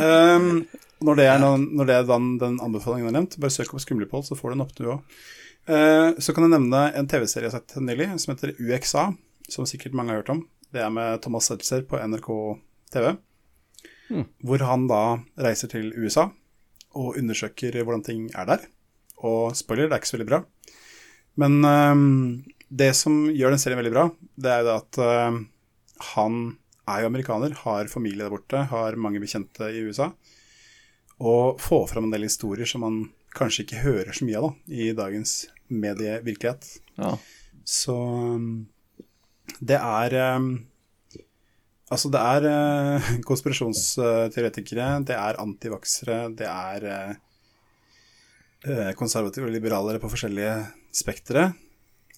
Um, 0.00 0.64
når 1.04 1.18
det 1.20 1.26
er, 1.28 1.42
når 1.44 1.88
det 1.88 1.96
er 1.98 2.06
den, 2.08 2.30
den, 2.40 2.56
anbefalingen 2.64 3.10
er 3.10 3.18
nevnt, 3.20 3.36
bare 3.42 3.54
søk 3.54 3.74
opp 3.74 3.84
Skumlepål, 3.84 4.24
så 4.26 4.38
får 4.38 4.50
du 4.50 4.56
den 4.56 4.64
opp, 4.64 4.74
du 4.78 4.86
òg. 4.94 5.18
Uh, 5.68 6.16
så 6.16 6.32
kan 6.32 6.46
jeg 6.46 6.54
nevne 6.56 6.86
en 6.96 7.10
TV-serie 7.10 7.50
jeg 7.50 7.52
har 7.52 7.60
sett 7.60 7.76
nylig, 7.84 8.08
som 8.22 8.32
heter 8.32 8.54
UXA, 8.56 9.04
som 9.52 9.68
sikkert 9.68 9.96
mange 9.98 10.14
har 10.14 10.22
hørt 10.22 10.32
om. 10.32 10.42
Det 10.72 10.80
er 10.84 10.92
med 10.92 11.20
Thomas 11.24 11.50
Seltzer 11.50 11.84
på 11.88 12.00
NRK 12.00 12.30
TV. 12.92 13.12
Mm. 14.08 14.24
Hvor 14.48 14.64
han 14.64 14.88
da 14.88 15.02
reiser 15.44 15.70
til 15.72 15.92
USA 16.00 16.30
og 16.96 17.18
undersøker 17.20 17.76
hvordan 17.82 18.04
ting 18.06 18.26
er 18.32 18.48
der. 18.48 18.64
Og 19.20 19.52
spoiler, 19.58 19.88
det 19.88 19.96
er 19.96 20.02
ikke 20.02 20.10
så 20.10 20.16
veldig 20.16 20.30
bra. 20.30 20.40
Men 21.38 21.60
um, 21.62 22.44
det 22.68 22.90
som 22.96 23.26
gjør 23.30 23.54
den 23.54 23.62
serien 23.62 23.78
veldig 23.80 23.94
bra, 23.94 24.08
det 24.40 24.52
er 24.52 24.62
jo 24.62 24.68
det 24.68 24.76
at 24.80 25.00
uh, 25.04 25.38
han 26.14 26.56
er 26.88 27.02
jo 27.02 27.10
amerikaner, 27.10 27.54
har 27.64 27.90
familie 27.92 28.24
der 28.24 28.32
borte, 28.32 28.64
har 28.70 28.96
mange 29.00 29.20
bekjente 29.22 29.70
i 29.74 29.84
USA. 29.84 30.10
Og 31.18 31.58
får 31.60 31.88
fram 31.92 32.08
en 32.08 32.14
del 32.14 32.28
historier 32.28 32.68
som 32.68 32.84
man 32.86 33.00
kanskje 33.36 33.66
ikke 33.66 33.82
hører 33.82 34.16
så 34.16 34.26
mye 34.26 34.40
av 34.40 34.48
da, 34.48 34.52
i 34.72 34.90
dagens 34.96 35.34
medievirkelighet. 35.68 36.68
Ja. 36.98 37.12
Så 37.68 37.94
um, 37.94 38.66
det 39.60 39.78
er 39.78 40.18
um, 40.38 40.50
Altså, 41.88 42.10
det 42.12 42.20
er 42.20 42.44
uh, 42.44 43.06
konspirasjonsteoretikere, 43.30 44.90
det 45.08 45.14
er 45.16 45.38
antivaksere, 45.40 46.18
det 46.36 46.44
er 46.44 46.84
uh, 46.84 47.14
uh, 48.68 48.90
konservative 48.98 49.48
og 49.48 49.54
liberalere 49.54 50.00
på 50.02 50.10
forskjellige 50.12 50.52
spektre. 50.92 51.46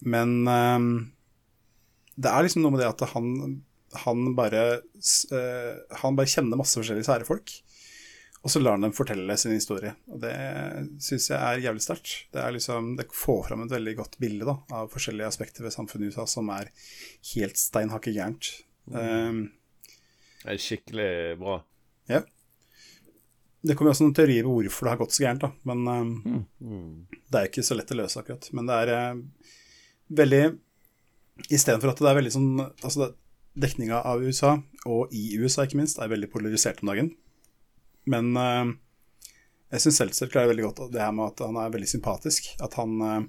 Men 0.02 0.42
um, 0.48 0.88
det 2.18 2.32
er 2.32 2.42
liksom 2.42 2.64
noe 2.64 2.74
med 2.74 2.82
det 2.82 2.90
at 2.90 3.04
han, 3.12 3.60
han 4.04 4.34
bare 4.38 4.80
Han 6.02 6.16
bare 6.16 6.30
kjenner 6.30 6.56
masse 6.60 6.78
forskjellige 6.78 7.08
sære 7.08 7.26
folk. 7.26 7.50
Og 8.40 8.48
så 8.48 8.60
lar 8.62 8.72
han 8.78 8.80
dem 8.86 8.92
fortelle 8.96 9.34
sin 9.36 9.52
historie. 9.52 9.90
Og 10.08 10.20
det 10.22 10.32
syns 11.04 11.26
jeg 11.28 11.36
er 11.36 11.60
jævlig 11.66 11.82
sterkt. 11.84 12.12
Det, 12.32 12.40
er 12.40 12.54
liksom, 12.54 12.94
det 12.96 13.04
får 13.12 13.42
fram 13.50 13.66
et 13.66 13.74
veldig 13.74 13.92
godt 13.98 14.14
bilde 14.22 14.46
da, 14.48 14.54
av 14.72 14.88
forskjellige 14.94 15.28
aspekter 15.28 15.66
ved 15.66 15.74
samfunnet 15.74 16.06
i 16.08 16.14
USA 16.14 16.24
som 16.30 16.48
er 16.54 16.70
helt 17.34 17.60
steinhakke 17.60 18.14
gærent. 18.16 18.48
Mm. 18.88 18.96
Um, 18.96 19.42
det 20.40 20.54
er 20.54 20.62
skikkelig 20.64 21.10
bra. 21.42 21.58
Ja. 22.08 22.22
Det 23.60 23.76
kommer 23.76 23.92
også 23.92 24.06
noen 24.06 24.16
teorier 24.16 24.46
på 24.48 24.54
hvorfor 24.56 24.88
det 24.88 24.94
har 24.94 25.02
gått 25.02 25.12
så 25.18 25.26
gærent, 25.26 25.44
da. 25.44 25.52
Men 25.68 25.84
um, 25.92 26.46
Mm. 26.64 27.06
det 27.28 27.42
er 27.42 27.50
ikke 27.50 27.66
så 27.66 27.76
lett 27.76 27.92
å 27.92 27.98
løse, 28.00 28.22
akkurat. 28.22 28.48
Men 28.56 28.66
det 28.72 28.78
er 28.86 28.94
uh, 28.96 29.48
veldig 30.16 30.44
Istedenfor 31.52 31.92
at 31.92 32.00
det 32.04 32.08
er 32.10 32.16
veldig 32.18 32.32
sånn 32.34 32.48
Altså, 32.84 32.98
det- 33.06 33.14
dekninga 33.58 34.02
av 34.06 34.22
USA, 34.22 34.58
og 34.86 35.12
i 35.14 35.36
USA 35.40 35.66
ikke 35.66 35.80
minst, 35.80 35.98
er 35.98 36.12
veldig 36.12 36.30
polarisert 36.32 36.82
om 36.82 36.92
dagen. 36.92 37.10
Men 38.10 38.32
uh, 38.38 38.70
jeg 39.70 39.84
syns 39.84 40.00
Seltzer 40.00 40.30
klarer 40.30 40.50
veldig 40.50 40.66
godt 40.68 40.82
det 40.94 41.02
her 41.02 41.12
med 41.14 41.30
at 41.30 41.44
han 41.46 41.58
er 41.60 41.74
veldig 41.74 41.90
sympatisk. 41.90 42.52
At 42.62 42.78
han 42.80 42.96
uh, 43.02 43.20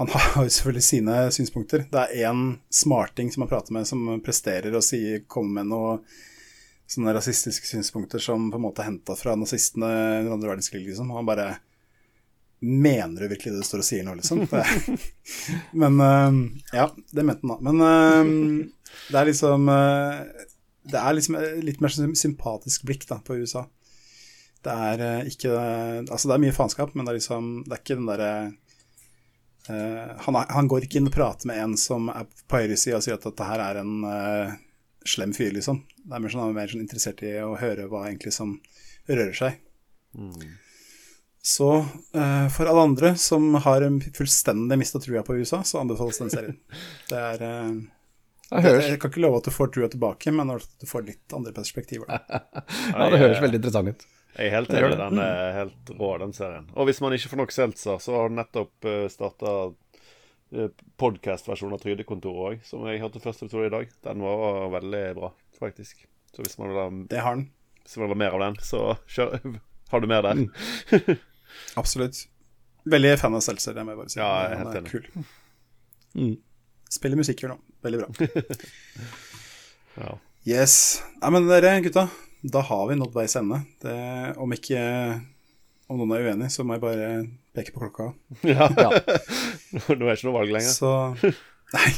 Han 0.00 0.08
har 0.14 0.46
jo 0.46 0.48
selvfølgelig 0.48 0.82
sine 0.82 1.16
synspunkter. 1.36 1.84
Det 1.92 2.00
er 2.00 2.30
én 2.30 2.58
smarting 2.72 3.32
som 3.32 3.44
han 3.44 3.50
prater 3.50 3.74
med, 3.76 3.86
som 3.86 4.06
presterer 4.24 4.72
å 4.72 4.80
si, 4.80 5.20
komme 5.28 5.60
med 5.60 5.68
noe 5.68 5.98
sånne 6.92 7.12
rasistiske 7.14 7.68
synspunkter 7.68 8.20
som 8.20 8.50
på 8.50 8.58
en 8.58 8.64
måte 8.64 8.82
er 8.82 8.90
henta 8.90 9.14
fra 9.16 9.34
nazistene 9.36 9.90
under 10.22 10.34
andre 10.34 10.50
verdenskrig, 10.50 10.86
liksom. 10.88 11.12
Han 11.12 11.28
bare 11.28 11.54
Mener 12.62 13.24
du 13.24 13.26
virkelig 13.26 13.52
det 13.56 13.64
du 13.64 13.66
står 13.66 13.82
og 13.82 13.86
sier 13.88 14.06
nå, 14.06 14.14
liksom? 14.20 14.44
Men 15.82 15.98
øhm, 15.98 16.40
Ja, 16.70 16.86
det 17.10 17.24
mente 17.26 17.42
han 17.42 17.54
da. 17.56 17.58
Men 17.66 17.84
øhm, 17.86 18.72
det 19.10 19.18
er 19.18 19.28
liksom 19.28 19.68
øh, 19.72 20.20
Det 20.92 21.00
er 21.00 21.16
liksom 21.16 21.38
litt 21.66 21.80
mer 21.82 21.94
sympatisk 22.18 22.86
blikk 22.86 23.06
da, 23.08 23.18
på 23.24 23.40
USA. 23.40 23.64
Det 24.62 24.76
er 24.88 25.04
øh, 25.08 25.30
ikke 25.32 25.56
Altså, 25.58 26.28
det 26.28 26.36
er 26.36 26.44
mye 26.46 26.54
faenskap, 26.54 26.94
men 26.94 27.06
det 27.06 27.14
er 27.14 27.18
liksom 27.18 27.52
Det 27.66 27.74
er 27.74 27.82
ikke 27.82 27.98
den 27.98 28.10
derre 28.10 28.32
uh, 29.70 30.08
han, 30.26 30.38
han 30.54 30.70
går 30.70 30.86
ikke 30.86 31.00
inn 31.00 31.10
og 31.10 31.14
prater 31.14 31.50
med 31.50 31.58
en 31.62 31.76
som 31.78 32.10
er 32.14 32.30
på 32.46 32.62
høyresida 32.62 32.98
og 32.98 33.06
sier 33.06 33.18
at 33.18 33.26
dette 33.26 33.46
her 33.46 33.62
er 33.62 33.82
en 33.82 34.06
uh, 34.06 34.54
slem 35.06 35.34
fyr, 35.34 35.50
liksom. 35.54 35.82
Det 36.02 36.14
er 36.14 36.22
mer 36.22 36.30
sånn, 36.30 36.44
han 36.44 36.54
er 36.54 36.60
mer 36.60 36.70
sånn 36.70 36.82
interessert 36.84 37.22
i 37.26 37.36
å 37.42 37.56
høre 37.58 37.88
hva 37.90 38.06
egentlig 38.06 38.34
som 38.34 38.56
rører 39.10 39.34
seg. 39.34 39.62
Så 41.42 41.68
uh, 42.16 42.48
for 42.54 42.70
alle 42.70 42.80
andre 42.86 43.16
som 43.18 43.54
har 43.54 43.82
fullstendig 44.14 44.78
mista 44.78 45.00
trua 45.02 45.24
på 45.26 45.34
USA, 45.34 45.62
så 45.66 45.80
anbefales 45.80 46.18
den 46.22 46.30
serien. 46.30 46.58
Det 47.10 47.18
er 47.18 47.42
eh, 47.42 47.72
Det 48.52 48.62
høres, 48.62 48.88
jeg 48.92 49.00
kan 49.02 49.10
ikke 49.10 49.24
love 49.24 49.40
at 49.40 49.48
du 49.48 49.50
får 49.50 49.72
trua 49.74 49.88
tilbake, 49.90 50.30
men 50.30 50.52
at 50.54 50.68
du 50.78 50.86
får 50.86 51.06
litt 51.08 51.34
andre 51.34 51.54
perspektiver. 51.56 52.06
Ja, 52.92 53.08
det 53.10 53.18
høres 53.18 53.42
veldig 53.42 53.58
interessant 53.58 53.90
ut. 53.90 54.04
Jeg 54.36 54.48
er 54.48 54.54
helt 54.54 54.70
enig. 54.72 54.92
Den 55.00 55.18
er 55.20 55.56
helt 55.56 55.90
rå, 55.98 56.12
den 56.22 56.36
serien. 56.36 56.68
Og 56.76 56.86
hvis 56.88 57.02
man 57.04 57.16
ikke 57.16 57.32
får 57.32 57.42
nok 57.42 57.52
Seltzer, 57.52 57.98
så 58.00 58.14
har 58.16 58.30
den 58.30 58.38
nettopp 58.38 58.86
uh, 58.86 59.08
starta 59.12 59.56
uh, 59.72 60.68
av 61.02 61.82
Trygdekontoret 61.82 62.46
òg, 62.46 62.62
som 62.68 62.86
jeg 62.86 63.02
hørte 63.02 63.24
første 63.24 63.48
episode 63.48 63.66
i 63.66 63.74
dag. 63.74 63.90
Den 64.06 64.22
var 64.24 64.70
veldig 64.78 65.02
bra, 65.18 65.32
faktisk. 65.58 66.06
Så 66.32 66.46
hvis 66.46 66.56
man 66.60 66.70
vil 66.70 66.80
ha, 66.80 66.86
Det 67.10 67.26
har 67.26 67.36
den. 67.36 67.50
hvis 67.82 67.98
man 67.98 68.06
vil 68.06 68.14
ha 68.14 68.22
mer 68.22 68.38
av 68.38 68.46
den, 68.46 68.62
så 68.62 68.86
kjør, 69.10 69.36
har 69.92 70.06
du 70.06 70.10
mer 70.14 70.30
der. 70.30 70.46
Absolutt. 71.80 72.24
Veldig 72.92 73.12
fan 73.20 73.36
av 73.38 73.44
Seltzer, 73.44 73.76
det 73.76 73.84
må 73.86 73.94
jeg 73.94 74.00
bare 74.00 74.12
si. 74.12 74.18
Ja, 74.18 74.30
jeg 74.42 74.56
er 74.56 74.62
helt 74.62 74.78
enig. 74.80 74.90
Kul. 74.90 75.28
Mm. 76.18 76.34
Spiller 76.92 77.20
musikk 77.20 77.44
nå. 77.48 77.58
Veldig 77.86 78.02
bra. 78.02 78.10
Ja. 79.92 80.14
Yes. 80.48 81.02
Nei, 81.20 81.28
men 81.34 81.44
dere 81.50 81.74
gutta, 81.84 82.06
da 82.42 82.62
har 82.64 82.86
vi 82.88 82.96
nådd 82.96 83.12
veis 83.12 83.36
ende. 83.36 83.58
Det, 83.84 83.92
om 84.40 84.54
ikke 84.56 84.80
Om 85.92 85.98
noen 86.00 86.14
er 86.16 86.30
uenig, 86.30 86.48
så 86.54 86.64
må 86.64 86.78
jeg 86.78 86.80
bare 86.80 87.08
peke 87.52 87.74
på 87.74 87.82
klokka. 87.82 88.06
ja. 88.48 88.70
Ja. 88.72 88.88
Nå 88.88 89.82
er 89.92 89.98
det 90.00 90.14
ikke 90.16 90.28
noe 90.30 90.36
valg 90.38 90.54
lenger. 90.54 90.72
Så 90.72 90.92
Nei. 91.76 91.90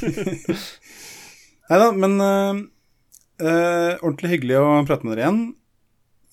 Nei 1.71 1.79
da, 1.81 1.87
men 1.95 2.17
uh, 2.19 2.59
uh, 3.39 3.93
ordentlig 4.01 4.35
hyggelig 4.35 4.59
å 4.59 4.67
prate 4.89 5.07
med 5.07 5.15
dere 5.15 5.25
igjen. 5.29 5.41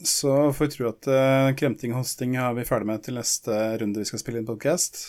Så 0.04 0.54
får 0.54 0.66
vi 0.66 0.72
tro 0.76 0.88
at 0.90 1.08
uh, 1.10 1.52
kremting 1.58 1.94
og 1.94 2.02
hosting 2.02 2.38
har 2.40 2.56
vi 2.58 2.66
ferdig 2.66 2.90
med 2.90 3.04
til 3.06 3.18
neste 3.20 3.58
runde 3.82 4.02
vi 4.02 4.08
skal 4.10 4.22
spille 4.22 4.42
inn 4.42 4.48
podkast. 4.48 5.02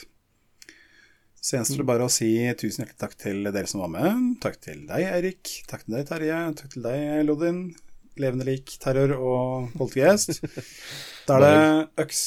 Så 1.43 1.57
gjenstår 1.57 1.81
det 1.81 1.89
bare 1.89 2.07
å 2.07 2.13
si 2.13 2.29
tusen 2.61 2.85
hjertelig 2.85 3.01
takk 3.01 3.17
til 3.19 3.49
dere 3.49 3.71
som 3.71 3.83
var 3.83 3.91
med. 3.95 4.27
Takk 4.45 4.61
til 4.63 4.85
deg, 4.87 5.07
Eirik. 5.09 5.55
Takk 5.71 5.87
til 5.87 5.97
deg, 5.97 6.05
Terje. 6.11 6.39
Takk 6.61 6.77
til 6.77 6.85
deg, 6.85 7.07
Lodin. 7.27 7.63
Levende 8.21 8.47
lik, 8.47 8.77
terror 8.83 9.17
og 9.17 9.73
poltergeist. 9.79 10.43
Da 11.27 11.37
er 11.39 11.43
det 11.45 12.03
øks 12.03 12.23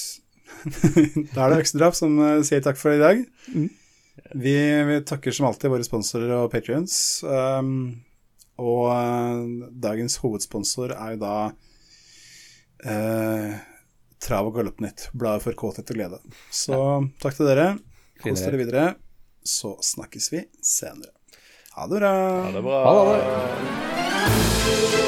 Da 1.35 1.45
er 1.45 1.51
det 1.51 1.61
Øksedrap 1.65 1.97
som 1.97 2.15
eh, 2.23 2.41
sier 2.47 2.61
takk 2.63 2.79
for 2.79 2.95
i 2.95 3.01
dag. 3.01 3.21
Vi, 3.51 4.55
vi 4.87 4.99
takker 5.05 5.35
som 5.35 5.49
alltid 5.49 5.73
våre 5.73 5.85
sponsorer 5.85 6.31
og 6.37 6.49
patrions. 6.53 6.95
Um, 7.27 8.01
og 8.61 8.87
eh, 8.95 9.69
dagens 9.85 10.17
hovedsponsor 10.23 10.95
er 10.95 11.15
jo 11.15 11.23
da 11.25 11.35
eh, 12.85 13.55
Trav 14.25 14.49
og 14.49 14.55
Galoppnytt, 14.57 15.09
bladet 15.13 15.43
for 15.45 15.57
kåthet 15.57 15.91
og 15.91 15.99
glede. 15.99 16.21
Så 16.53 16.77
takk 17.21 17.37
til 17.37 17.49
dere. 17.51 17.67
Kos 18.23 18.45
dere 18.45 18.61
videre. 18.61 18.85
Så 19.45 19.75
snakkes 19.85 20.31
vi 20.33 20.45
senere. 20.63 21.13
Ha 21.75 21.89
det 21.91 21.99
bra. 21.99 22.13
Ha 22.45 22.53
det 22.55 22.63
bra. 22.65 22.79
Ha 22.87 22.93
det. 23.11 25.04